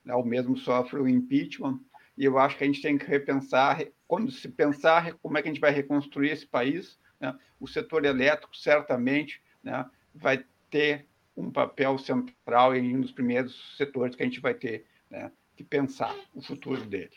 né? 0.04 0.14
o 0.14 0.24
mesmo 0.24 0.56
sofre 0.56 0.98
o 0.98 1.08
impeachment, 1.08 1.80
e 2.16 2.24
eu 2.24 2.38
acho 2.38 2.56
que 2.56 2.64
a 2.64 2.66
gente 2.66 2.82
tem 2.82 2.98
que 2.98 3.06
repensar, 3.06 3.84
quando 4.06 4.30
se 4.30 4.48
pensar 4.48 5.14
como 5.14 5.36
é 5.36 5.42
que 5.42 5.48
a 5.48 5.52
gente 5.52 5.60
vai 5.60 5.70
reconstruir 5.70 6.30
esse 6.30 6.46
país, 6.46 6.98
né? 7.20 7.36
o 7.60 7.66
setor 7.66 8.04
elétrico 8.04 8.56
certamente 8.56 9.42
né? 9.62 9.88
vai 10.14 10.44
ter 10.70 11.06
um 11.36 11.50
papel 11.50 11.98
central 11.98 12.74
em 12.74 12.96
um 12.96 13.00
dos 13.00 13.12
primeiros 13.12 13.76
setores 13.76 14.14
que 14.14 14.22
a 14.22 14.26
gente 14.26 14.40
vai 14.40 14.54
ter 14.54 14.86
né? 15.10 15.30
que 15.56 15.64
pensar 15.64 16.14
o 16.34 16.42
futuro 16.42 16.84
dele. 16.84 17.12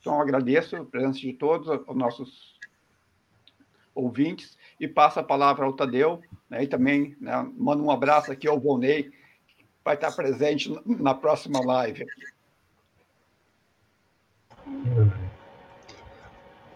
Então, 0.00 0.20
agradeço 0.20 0.76
a 0.76 0.84
presença 0.84 1.20
de 1.20 1.32
todos, 1.34 1.68
os 1.68 1.96
nossos 1.96 2.58
ouvintes, 3.94 4.56
e 4.80 4.88
passa 4.88 5.20
a 5.20 5.24
palavra 5.24 5.64
ao 5.64 5.72
Tadeu, 5.72 6.20
né, 6.48 6.64
e 6.64 6.66
também 6.66 7.16
né, 7.20 7.46
mando 7.56 7.84
um 7.84 7.90
abraço 7.90 8.32
aqui 8.32 8.48
ao 8.48 8.58
Volney, 8.58 9.04
que 9.46 9.64
vai 9.84 9.94
estar 9.94 10.12
presente 10.12 10.72
na 10.84 11.14
próxima 11.14 11.60
live. 11.64 12.06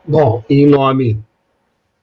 Bom, 0.04 0.44
em 0.48 0.66
nome 0.66 1.20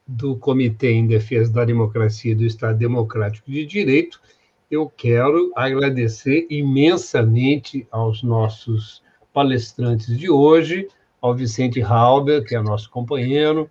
do 0.06 0.36
Comitê 0.36 0.92
em 0.92 1.08
Defesa 1.08 1.52
da 1.52 1.66
Democracia 1.66 2.34
e 2.34 2.36
do 2.36 2.44
Estado 2.44 2.78
Democrático 2.78 3.50
de 3.50 3.66
Direito, 3.66 4.22
eu 4.70 4.90
quero 4.90 5.52
agradecer 5.56 6.48
imensamente 6.50 7.88
aos 7.92 8.24
nossos 8.24 9.02
palestrantes 9.34 10.18
de 10.18 10.30
hoje, 10.30 10.88
ao 11.22 11.34
Vicente 11.34 11.82
Halber, 11.82 12.44
que 12.44 12.56
é 12.56 12.62
nosso 12.62 12.90
companheiro, 12.90 13.70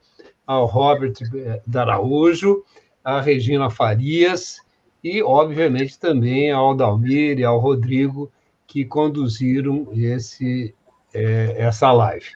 ao 0.52 0.66
Robert 0.66 1.14
Daraújo, 1.66 2.62
à 3.04 3.20
Regina 3.20 3.70
Farias 3.70 4.58
e, 5.02 5.22
obviamente, 5.22 5.98
também 5.98 6.50
ao 6.50 6.74
Dalmir 6.74 7.38
e 7.38 7.44
ao 7.44 7.58
Rodrigo, 7.58 8.30
que 8.66 8.84
conduziram 8.84 9.88
esse, 9.92 10.74
é, 11.12 11.56
essa 11.58 11.90
live. 11.92 12.30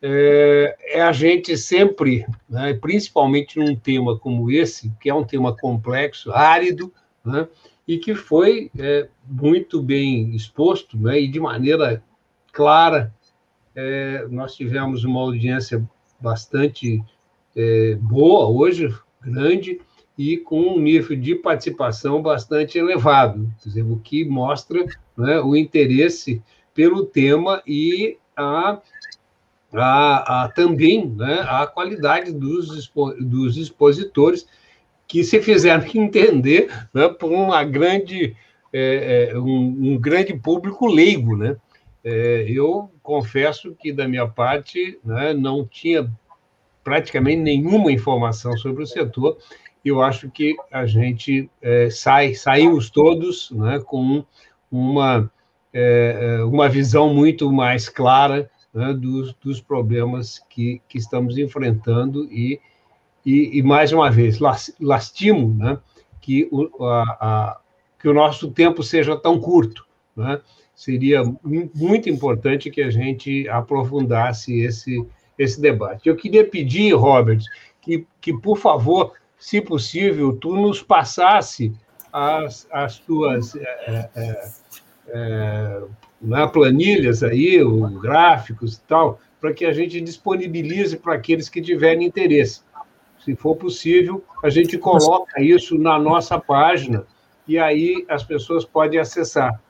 É, 0.00 0.76
é, 0.94 1.02
a 1.02 1.12
gente 1.12 1.56
sempre, 1.56 2.26
né, 2.48 2.74
principalmente 2.74 3.58
num 3.58 3.76
tema 3.76 4.18
como 4.18 4.50
esse, 4.50 4.92
que 5.00 5.10
é 5.10 5.14
um 5.14 5.24
tema 5.24 5.56
complexo, 5.56 6.32
árido, 6.32 6.92
né, 7.24 7.46
e 7.86 7.98
que 7.98 8.14
foi 8.14 8.70
é, 8.78 9.08
muito 9.26 9.82
bem 9.82 10.34
exposto 10.34 10.96
né, 10.96 11.20
e 11.20 11.28
de 11.28 11.38
maneira 11.40 12.02
clara. 12.52 13.12
Nós 14.28 14.54
tivemos 14.54 15.02
uma 15.02 15.20
audiência 15.20 15.82
bastante 16.20 17.02
é, 17.56 17.96
boa 18.00 18.48
hoje, 18.48 18.94
grande, 19.20 19.80
e 20.16 20.36
com 20.36 20.60
um 20.60 20.80
nível 20.80 21.16
de 21.16 21.34
participação 21.34 22.20
bastante 22.20 22.78
elevado, 22.78 23.50
dizer, 23.64 23.82
o 23.82 23.98
que 23.98 24.24
mostra 24.24 24.84
né, 25.16 25.40
o 25.40 25.56
interesse 25.56 26.42
pelo 26.74 27.04
tema 27.04 27.62
e 27.66 28.16
a, 28.36 28.78
a, 29.72 30.44
a 30.44 30.48
também 30.48 31.06
né, 31.08 31.44
a 31.48 31.66
qualidade 31.66 32.32
dos, 32.32 32.90
dos 33.20 33.56
expositores 33.56 34.46
que 35.06 35.24
se 35.24 35.40
fizeram 35.42 35.84
entender 35.94 36.70
né, 36.92 37.08
por 37.08 37.30
uma 37.30 37.62
grande, 37.64 38.36
é, 38.72 39.30
é, 39.32 39.38
um, 39.38 39.92
um, 39.92 39.98
grande 39.98 40.34
público 40.34 40.86
leigo. 40.86 41.36
Né? 41.36 41.56
É, 42.04 42.46
eu 42.48 42.90
confesso 43.02 43.74
que, 43.78 43.92
da 43.92 44.06
minha 44.08 44.26
parte, 44.26 44.98
né, 45.04 45.32
não 45.32 45.66
tinha 45.66 46.10
praticamente 46.82 47.40
nenhuma 47.40 47.92
informação 47.92 48.56
sobre 48.56 48.82
o 48.82 48.86
setor. 48.86 49.36
Eu 49.84 50.00
acho 50.00 50.30
que 50.30 50.54
a 50.70 50.86
gente 50.86 51.50
é, 51.60 51.90
sai, 51.90 52.34
saímos 52.34 52.90
todos 52.90 53.50
né, 53.50 53.80
com 53.84 54.24
uma, 54.70 55.30
é, 55.72 56.38
é, 56.40 56.44
uma 56.44 56.68
visão 56.68 57.12
muito 57.12 57.50
mais 57.52 57.88
clara 57.88 58.50
né, 58.72 58.92
dos, 58.94 59.34
dos 59.34 59.60
problemas 59.60 60.40
que, 60.48 60.80
que 60.88 60.98
estamos 60.98 61.36
enfrentando 61.36 62.24
e, 62.32 62.60
e, 63.26 63.58
e 63.58 63.62
mais 63.62 63.92
uma 63.92 64.10
vez, 64.10 64.38
lastimo 64.80 65.54
né, 65.54 65.78
que, 66.20 66.48
o, 66.50 66.84
a, 66.84 67.02
a, 67.02 67.60
que 67.98 68.08
o 68.08 68.14
nosso 68.14 68.50
tempo 68.50 68.82
seja 68.82 69.16
tão 69.16 69.40
curto. 69.40 69.84
Né? 70.16 70.40
Seria 70.74 71.22
muito 71.44 72.08
importante 72.08 72.70
que 72.70 72.82
a 72.82 72.90
gente 72.90 73.48
aprofundasse 73.48 74.60
esse, 74.60 75.04
esse 75.42 75.60
debate. 75.60 76.08
Eu 76.08 76.16
queria 76.16 76.44
pedir, 76.44 76.92
Robert, 76.92 77.40
que, 77.80 78.06
que 78.20 78.32
por 78.32 78.56
favor, 78.56 79.12
se 79.38 79.60
possível, 79.60 80.36
tu 80.36 80.54
nos 80.54 80.82
passasse 80.82 81.72
as, 82.12 82.68
as 82.70 82.98
tuas 82.98 83.56
é, 83.56 84.10
é, 84.14 84.50
é, 85.08 85.82
né, 86.20 86.46
planilhas 86.46 87.22
aí, 87.22 87.62
os 87.62 88.00
gráficos 88.00 88.76
e 88.76 88.80
tal, 88.82 89.18
para 89.40 89.52
que 89.52 89.64
a 89.64 89.72
gente 89.72 90.00
disponibilize 90.00 90.96
para 90.96 91.14
aqueles 91.14 91.48
que 91.48 91.60
tiverem 91.60 92.06
interesse. 92.06 92.60
Se 93.24 93.34
for 93.34 93.56
possível, 93.56 94.24
a 94.42 94.48
gente 94.48 94.76
coloca 94.78 95.40
isso 95.42 95.78
na 95.78 95.98
nossa 95.98 96.38
página 96.38 97.04
e 97.46 97.58
aí 97.58 98.04
as 98.08 98.22
pessoas 98.22 98.64
podem 98.64 99.00
acessar. 99.00 99.60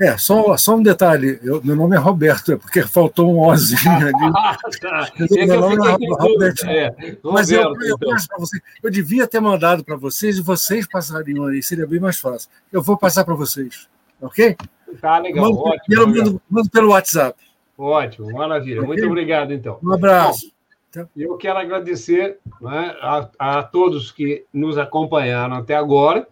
É, 0.00 0.16
só, 0.16 0.56
só 0.56 0.74
um 0.76 0.82
detalhe, 0.82 1.38
eu, 1.42 1.62
meu 1.62 1.76
nome 1.76 1.94
é 1.94 1.98
Roberto, 1.98 2.52
é 2.52 2.56
porque 2.56 2.82
faltou 2.82 3.32
um 3.32 3.38
Ozinho 3.38 3.80
ali. 3.92 4.32
Ah, 4.34 4.56
tá. 4.80 5.12
meu 5.16 5.60
nome 5.60 5.86
é 5.86 6.22
Roberto. 6.22 6.66
É, 6.66 7.16
Mas 7.22 7.50
eu, 7.50 7.62
eu, 7.62 7.96
então. 7.96 8.16
você, 8.38 8.60
eu 8.82 8.90
devia 8.90 9.26
ter 9.28 9.38
mandado 9.38 9.84
para 9.84 9.96
vocês 9.96 10.38
e 10.38 10.42
vocês 10.42 10.88
passariam 10.88 11.46
aí, 11.46 11.62
seria 11.62 11.86
bem 11.86 12.00
mais 12.00 12.18
fácil. 12.18 12.50
Eu 12.72 12.82
vou 12.82 12.96
passar 12.96 13.24
para 13.24 13.34
vocês, 13.34 13.88
ok? 14.20 14.56
Tá 15.00 15.18
legal, 15.18 15.44
mando, 15.44 15.58
ótimo. 15.60 15.94
Eu 15.94 16.06
mando, 16.08 16.42
mando, 16.50 16.70
pelo 16.70 16.90
WhatsApp. 16.90 17.38
Ótimo, 17.78 18.32
maravilha. 18.32 18.80
Okay? 18.80 18.86
Muito 18.88 19.06
obrigado, 19.06 19.52
então. 19.52 19.78
Um 19.82 19.92
abraço. 19.92 20.52
Bom, 20.94 21.06
eu 21.16 21.36
quero 21.36 21.58
agradecer 21.58 22.38
né, 22.60 22.96
a, 23.00 23.28
a, 23.38 23.62
todos 23.62 24.12
que 24.12 24.44
nos 24.52 24.76
acompanharam 24.76 25.56
até 25.56 25.74
agora. 25.74 26.26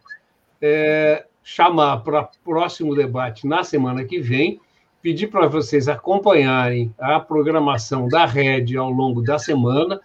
É, 0.61 1.25
chamar 1.53 2.05
para 2.05 2.29
próximo 2.45 2.95
debate 2.95 3.45
na 3.45 3.65
semana 3.65 4.05
que 4.05 4.21
vem, 4.21 4.61
pedir 5.03 5.27
para 5.27 5.49
vocês 5.49 5.89
acompanharem 5.89 6.95
a 6.97 7.19
programação 7.19 8.07
da 8.07 8.25
Rede 8.25 8.77
ao 8.77 8.89
longo 8.89 9.21
da 9.21 9.37
semana. 9.37 10.01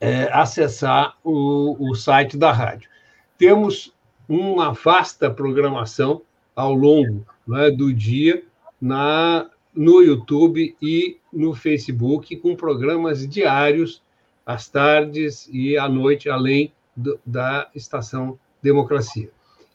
é, 0.00 0.30
acessar 0.32 1.16
o, 1.24 1.90
o 1.90 1.94
site 1.94 2.36
da 2.36 2.52
rádio. 2.52 2.88
Temos 3.36 3.92
uma 4.28 4.72
vasta 4.72 5.30
programação 5.30 6.22
ao 6.54 6.74
longo 6.74 7.26
né, 7.46 7.70
do 7.70 7.92
dia 7.92 8.42
na, 8.80 9.48
no 9.74 10.02
YouTube 10.02 10.76
e 10.80 11.18
no 11.32 11.54
Facebook, 11.54 12.36
com 12.36 12.54
programas 12.54 13.26
diários, 13.26 14.02
às 14.44 14.68
tardes 14.68 15.48
e 15.52 15.76
à 15.76 15.88
noite, 15.88 16.28
além 16.28 16.72
do, 16.96 17.18
da 17.24 17.68
Estação 17.74 18.38
Democracia. 18.62 19.30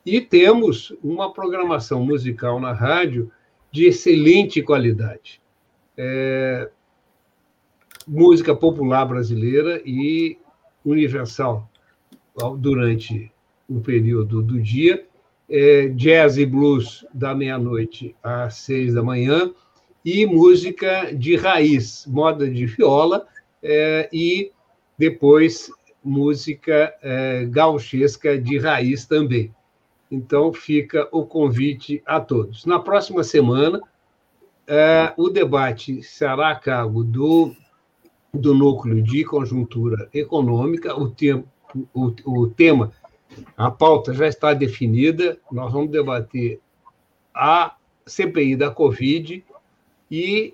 E 0.06 0.20
temos 0.20 0.94
uma 1.04 1.32
programação 1.32 2.06
musical 2.06 2.60
na 2.60 2.74
rádio 2.74 3.32
de 3.72 3.86
excelente 3.86 4.62
qualidade. 4.62 5.42
É, 5.98 6.70
música 8.08 8.56
popular 8.56 9.06
brasileira 9.06 9.82
e 9.86 10.38
universal 10.84 11.70
durante 12.58 13.32
o 13.70 13.80
período 13.80 14.42
do 14.42 14.60
dia, 14.60 15.06
é, 15.50 15.88
jazz 15.90 16.38
e 16.38 16.46
blues 16.46 17.06
da 17.14 17.34
meia-noite 17.34 18.16
às 18.22 18.56
seis 18.56 18.94
da 18.94 19.04
manhã 19.04 19.54
e 20.04 20.26
música 20.26 21.14
de 21.16 21.36
raiz, 21.36 22.06
moda 22.08 22.50
de 22.50 22.66
viola 22.66 23.26
é, 23.62 24.10
e 24.12 24.52
depois 24.98 25.72
música 26.04 26.94
é, 27.02 27.46
gauchesca 27.46 28.38
de 28.38 28.58
raiz 28.58 29.06
também. 29.06 29.54
Então, 30.14 30.54
fica 30.54 31.10
o 31.12 31.26
convite 31.26 32.04
a 32.06 32.20
todos. 32.20 32.68
Na 32.68 32.80
próxima 32.80 33.24
semana, 33.24 33.82
é, 34.68 35.12
o 35.18 35.28
debate 35.28 36.04
será 36.04 36.52
a 36.52 36.56
cargo 36.56 37.04
do, 37.04 37.52
do 38.32 38.54
Núcleo 38.54 39.02
de 39.02 39.26
Conjuntura 39.26 40.08
Econômica. 40.14 40.96
O, 40.96 41.10
tempo, 41.10 41.48
o, 41.92 42.14
o 42.26 42.48
tema, 42.48 42.92
a 43.58 43.72
pauta 43.72 44.14
já 44.14 44.28
está 44.28 44.54
definida. 44.54 45.40
Nós 45.52 45.74
vamos 45.74 45.90
debater 45.90 46.60
a 47.34 47.76
CPI 48.06 48.56
da 48.56 48.70
Covid 48.70 49.44
e 50.12 50.54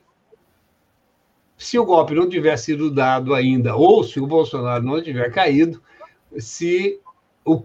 se 1.57 1.77
o 1.77 1.83
golpe 1.83 2.15
não 2.15 2.29
tiver 2.29 2.55
sido 2.55 2.89
dado 2.89 3.33
ainda, 3.33 3.75
ou 3.75 4.05
se 4.05 4.21
o 4.21 4.25
Bolsonaro 4.25 4.85
não 4.85 5.03
tiver 5.03 5.29
caído, 5.33 5.83
se 6.37 7.01
o, 7.43 7.61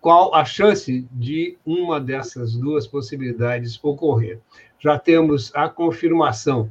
qual 0.00 0.34
a 0.34 0.44
chance 0.44 1.06
de 1.10 1.56
uma 1.64 2.00
dessas 2.00 2.54
duas 2.54 2.86
possibilidades 2.86 3.78
ocorrer. 3.82 4.38
Já 4.78 4.98
temos 4.98 5.50
a 5.54 5.68
confirmação 5.68 6.70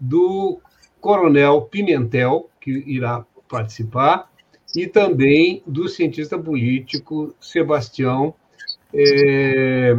do 0.00 0.58
coronel 1.00 1.62
Pimentel, 1.62 2.48
que 2.60 2.70
irá 2.86 3.24
participar, 3.48 4.30
e 4.74 4.86
também 4.86 5.62
do 5.66 5.88
cientista 5.88 6.38
político 6.38 7.34
Sebastião 7.38 8.34
é, 8.94 9.98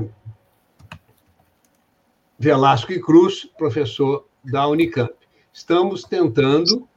Velasco 2.39 2.91
e 2.91 2.99
Cruz, 2.99 3.45
professor 3.57 4.27
da 4.43 4.67
Unicamp. 4.67 5.13
Estamos 5.53 6.03
tentando 6.03 6.87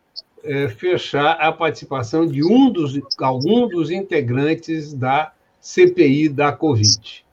é, 0.47 0.68
fechar 0.68 1.32
a 1.32 1.52
participação 1.52 2.27
de 2.27 2.44
um 2.44 2.70
dos, 2.70 2.98
algum 3.18 3.68
dos 3.68 3.90
integrantes 3.90 4.94
da 4.94 5.32
CPI 5.60 6.28
da 6.28 6.52
Covid. 6.52 7.24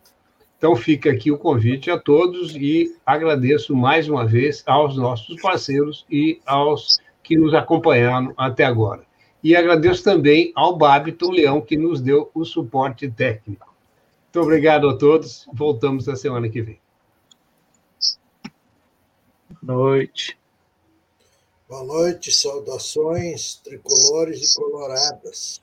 Então, 0.58 0.76
fica 0.76 1.12
aqui 1.12 1.32
o 1.32 1.38
convite 1.38 1.92
a 1.92 2.00
todos 2.00 2.56
e 2.56 2.96
agradeço 3.06 3.76
mais 3.76 4.08
uma 4.08 4.26
vez 4.26 4.64
aos 4.66 4.96
nossos 4.96 5.42
parceiros 5.42 6.06
e 6.10 6.40
aos 6.46 7.00
que 7.22 7.38
nos 7.38 7.54
acompanharam 7.54 8.34
até 8.38 8.64
agora. 8.64 9.04
E 9.44 9.56
agradeço 9.56 10.04
também 10.04 10.54
ao 10.56 10.78
Babiton 10.78 11.32
Leão, 11.32 11.60
que 11.60 11.76
nos 11.76 12.00
deu 12.00 12.32
o 12.34 12.46
suporte 12.46 13.10
técnico. 13.10 13.74
Muito 14.26 14.46
obrigado 14.46 14.90
a 14.90 14.98
todos. 14.98 15.46
Voltamos 15.54 16.08
na 16.08 16.16
semana 16.16 16.48
que 16.50 16.62
vem. 16.62 16.80
Boa 19.62 19.78
noite. 19.78 20.43
Boa 21.74 21.86
noite, 21.86 22.32
saudações 22.32 23.56
tricolores 23.64 24.44
e 24.44 24.56
coloradas. 24.56 25.60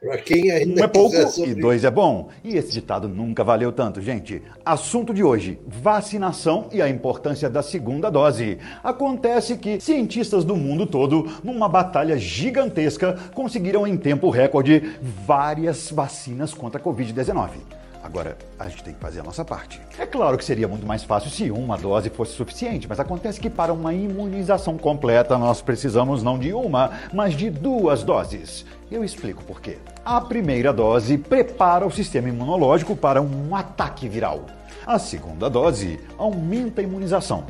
Para 0.00 0.18
quem 0.18 0.50
ainda 0.50 0.80
um 0.80 0.84
é 0.84 0.88
pouco 0.88 1.14
e 1.46 1.54
dois 1.54 1.84
é 1.84 1.90
bom. 1.90 2.30
E 2.42 2.56
esse 2.56 2.72
ditado 2.72 3.08
nunca 3.08 3.44
valeu 3.44 3.70
tanto, 3.70 4.02
gente. 4.02 4.42
Assunto 4.64 5.14
de 5.14 5.22
hoje: 5.22 5.60
vacinação 5.64 6.68
e 6.72 6.82
a 6.82 6.88
importância 6.88 7.48
da 7.48 7.62
segunda 7.62 8.10
dose. 8.10 8.58
Acontece 8.82 9.56
que 9.56 9.78
cientistas 9.80 10.44
do 10.44 10.56
mundo 10.56 10.84
todo, 10.84 11.30
numa 11.44 11.68
batalha 11.68 12.18
gigantesca, 12.18 13.16
conseguiram 13.34 13.86
em 13.86 13.96
tempo 13.96 14.30
recorde 14.30 14.98
várias 15.24 15.92
vacinas 15.92 16.52
contra 16.52 16.80
a 16.80 16.84
Covid-19. 16.84 17.83
Agora, 18.04 18.36
a 18.58 18.68
gente 18.68 18.84
tem 18.84 18.92
que 18.92 19.00
fazer 19.00 19.20
a 19.20 19.22
nossa 19.22 19.46
parte. 19.46 19.80
É 19.98 20.04
claro 20.04 20.36
que 20.36 20.44
seria 20.44 20.68
muito 20.68 20.86
mais 20.86 21.02
fácil 21.02 21.30
se 21.30 21.50
uma 21.50 21.78
dose 21.78 22.10
fosse 22.10 22.32
suficiente, 22.32 22.86
mas 22.86 23.00
acontece 23.00 23.40
que 23.40 23.48
para 23.48 23.72
uma 23.72 23.94
imunização 23.94 24.76
completa 24.76 25.38
nós 25.38 25.62
precisamos 25.62 26.22
não 26.22 26.38
de 26.38 26.52
uma, 26.52 26.90
mas 27.14 27.32
de 27.34 27.48
duas 27.48 28.04
doses. 28.04 28.66
Eu 28.92 29.02
explico 29.02 29.42
por 29.44 29.58
quê. 29.58 29.78
A 30.04 30.20
primeira 30.20 30.70
dose 30.70 31.16
prepara 31.16 31.86
o 31.86 31.90
sistema 31.90 32.28
imunológico 32.28 32.94
para 32.94 33.22
um 33.22 33.56
ataque 33.56 34.06
viral. 34.06 34.44
A 34.86 34.98
segunda 34.98 35.48
dose 35.48 35.98
aumenta 36.18 36.82
a 36.82 36.84
imunização. 36.84 37.46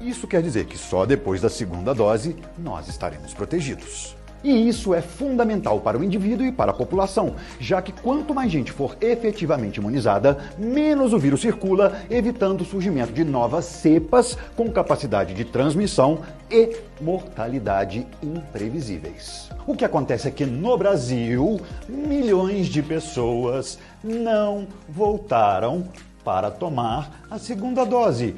Isso 0.00 0.26
quer 0.26 0.40
dizer 0.40 0.64
que 0.64 0.78
só 0.78 1.04
depois 1.04 1.42
da 1.42 1.50
segunda 1.50 1.94
dose 1.94 2.34
nós 2.58 2.88
estaremos 2.88 3.34
protegidos. 3.34 4.16
E 4.44 4.68
isso 4.68 4.94
é 4.94 5.00
fundamental 5.00 5.80
para 5.80 5.98
o 5.98 6.04
indivíduo 6.04 6.46
e 6.46 6.52
para 6.52 6.70
a 6.70 6.74
população, 6.74 7.34
já 7.58 7.82
que 7.82 7.92
quanto 7.92 8.34
mais 8.34 8.50
gente 8.50 8.70
for 8.70 8.96
efetivamente 9.00 9.78
imunizada, 9.78 10.38
menos 10.58 11.12
o 11.12 11.18
vírus 11.18 11.40
circula, 11.40 12.00
evitando 12.10 12.60
o 12.60 12.64
surgimento 12.64 13.12
de 13.12 13.24
novas 13.24 13.64
cepas 13.64 14.38
com 14.56 14.70
capacidade 14.70 15.34
de 15.34 15.44
transmissão 15.44 16.20
e 16.50 16.76
mortalidade 17.00 18.06
imprevisíveis. 18.22 19.50
O 19.66 19.74
que 19.74 19.84
acontece 19.84 20.28
é 20.28 20.30
que 20.30 20.46
no 20.46 20.76
Brasil, 20.78 21.60
milhões 21.88 22.66
de 22.66 22.82
pessoas 22.82 23.78
não 24.02 24.68
voltaram 24.88 25.88
para 26.24 26.50
tomar 26.50 27.24
a 27.30 27.38
segunda 27.38 27.84
dose, 27.84 28.36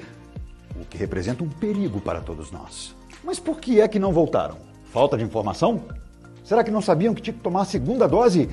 o 0.80 0.84
que 0.84 0.96
representa 0.96 1.42
um 1.42 1.48
perigo 1.48 2.00
para 2.00 2.20
todos 2.20 2.50
nós. 2.50 2.94
Mas 3.22 3.38
por 3.38 3.60
que 3.60 3.80
é 3.80 3.88
que 3.88 3.98
não 3.98 4.12
voltaram? 4.12 4.67
Falta 4.92 5.18
de 5.18 5.24
informação? 5.24 5.82
Será 6.42 6.64
que 6.64 6.70
não 6.70 6.80
sabiam 6.80 7.14
que 7.14 7.20
tinha 7.20 7.34
que 7.34 7.42
tomar 7.42 7.62
a 7.62 7.66
segunda 7.66 8.08
dose? 8.08 8.48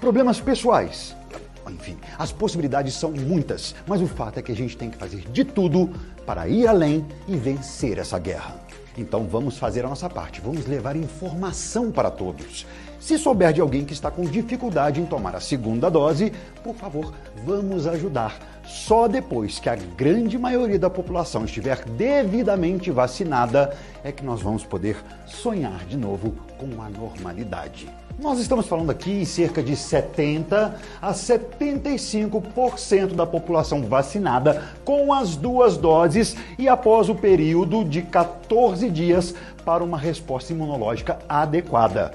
Problemas 0.00 0.40
pessoais. 0.40 1.14
Enfim, 1.68 1.96
as 2.18 2.32
possibilidades 2.32 2.94
são 2.94 3.12
muitas, 3.12 3.74
mas 3.86 4.02
o 4.02 4.06
fato 4.06 4.38
é 4.38 4.42
que 4.42 4.50
a 4.50 4.56
gente 4.56 4.76
tem 4.76 4.90
que 4.90 4.96
fazer 4.96 5.20
de 5.30 5.44
tudo 5.44 5.90
para 6.26 6.48
ir 6.48 6.66
além 6.66 7.06
e 7.28 7.36
vencer 7.36 7.98
essa 7.98 8.18
guerra. 8.18 8.56
Então 8.98 9.24
vamos 9.24 9.58
fazer 9.58 9.84
a 9.84 9.88
nossa 9.88 10.10
parte, 10.10 10.40
vamos 10.40 10.66
levar 10.66 10.96
informação 10.96 11.92
para 11.92 12.10
todos. 12.10 12.66
Se 12.98 13.16
souber 13.16 13.52
de 13.52 13.60
alguém 13.60 13.84
que 13.84 13.92
está 13.92 14.10
com 14.10 14.22
dificuldade 14.22 15.00
em 15.00 15.06
tomar 15.06 15.36
a 15.36 15.40
segunda 15.40 15.88
dose, 15.88 16.32
por 16.64 16.74
favor, 16.74 17.14
vamos 17.44 17.86
ajudar. 17.86 18.59
Só 18.70 19.08
depois 19.08 19.58
que 19.58 19.68
a 19.68 19.74
grande 19.74 20.38
maioria 20.38 20.78
da 20.78 20.88
população 20.88 21.44
estiver 21.44 21.84
devidamente 21.86 22.88
vacinada 22.88 23.76
é 24.04 24.12
que 24.12 24.24
nós 24.24 24.40
vamos 24.40 24.64
poder 24.64 24.96
sonhar 25.26 25.84
de 25.86 25.96
novo 25.96 26.36
com 26.56 26.80
a 26.80 26.88
normalidade. 26.88 27.88
Nós 28.20 28.38
estamos 28.38 28.68
falando 28.68 28.90
aqui 28.90 29.10
em 29.10 29.24
cerca 29.24 29.60
de 29.60 29.74
70 29.74 30.76
a 31.02 31.12
75% 31.12 33.16
da 33.16 33.26
população 33.26 33.82
vacinada 33.82 34.62
com 34.84 35.12
as 35.12 35.34
duas 35.34 35.76
doses 35.76 36.36
e 36.56 36.68
após 36.68 37.08
o 37.08 37.14
período 37.16 37.84
de 37.84 38.02
14 38.02 38.88
dias 38.88 39.34
para 39.64 39.82
uma 39.82 39.98
resposta 39.98 40.52
imunológica 40.52 41.18
adequada. 41.28 42.14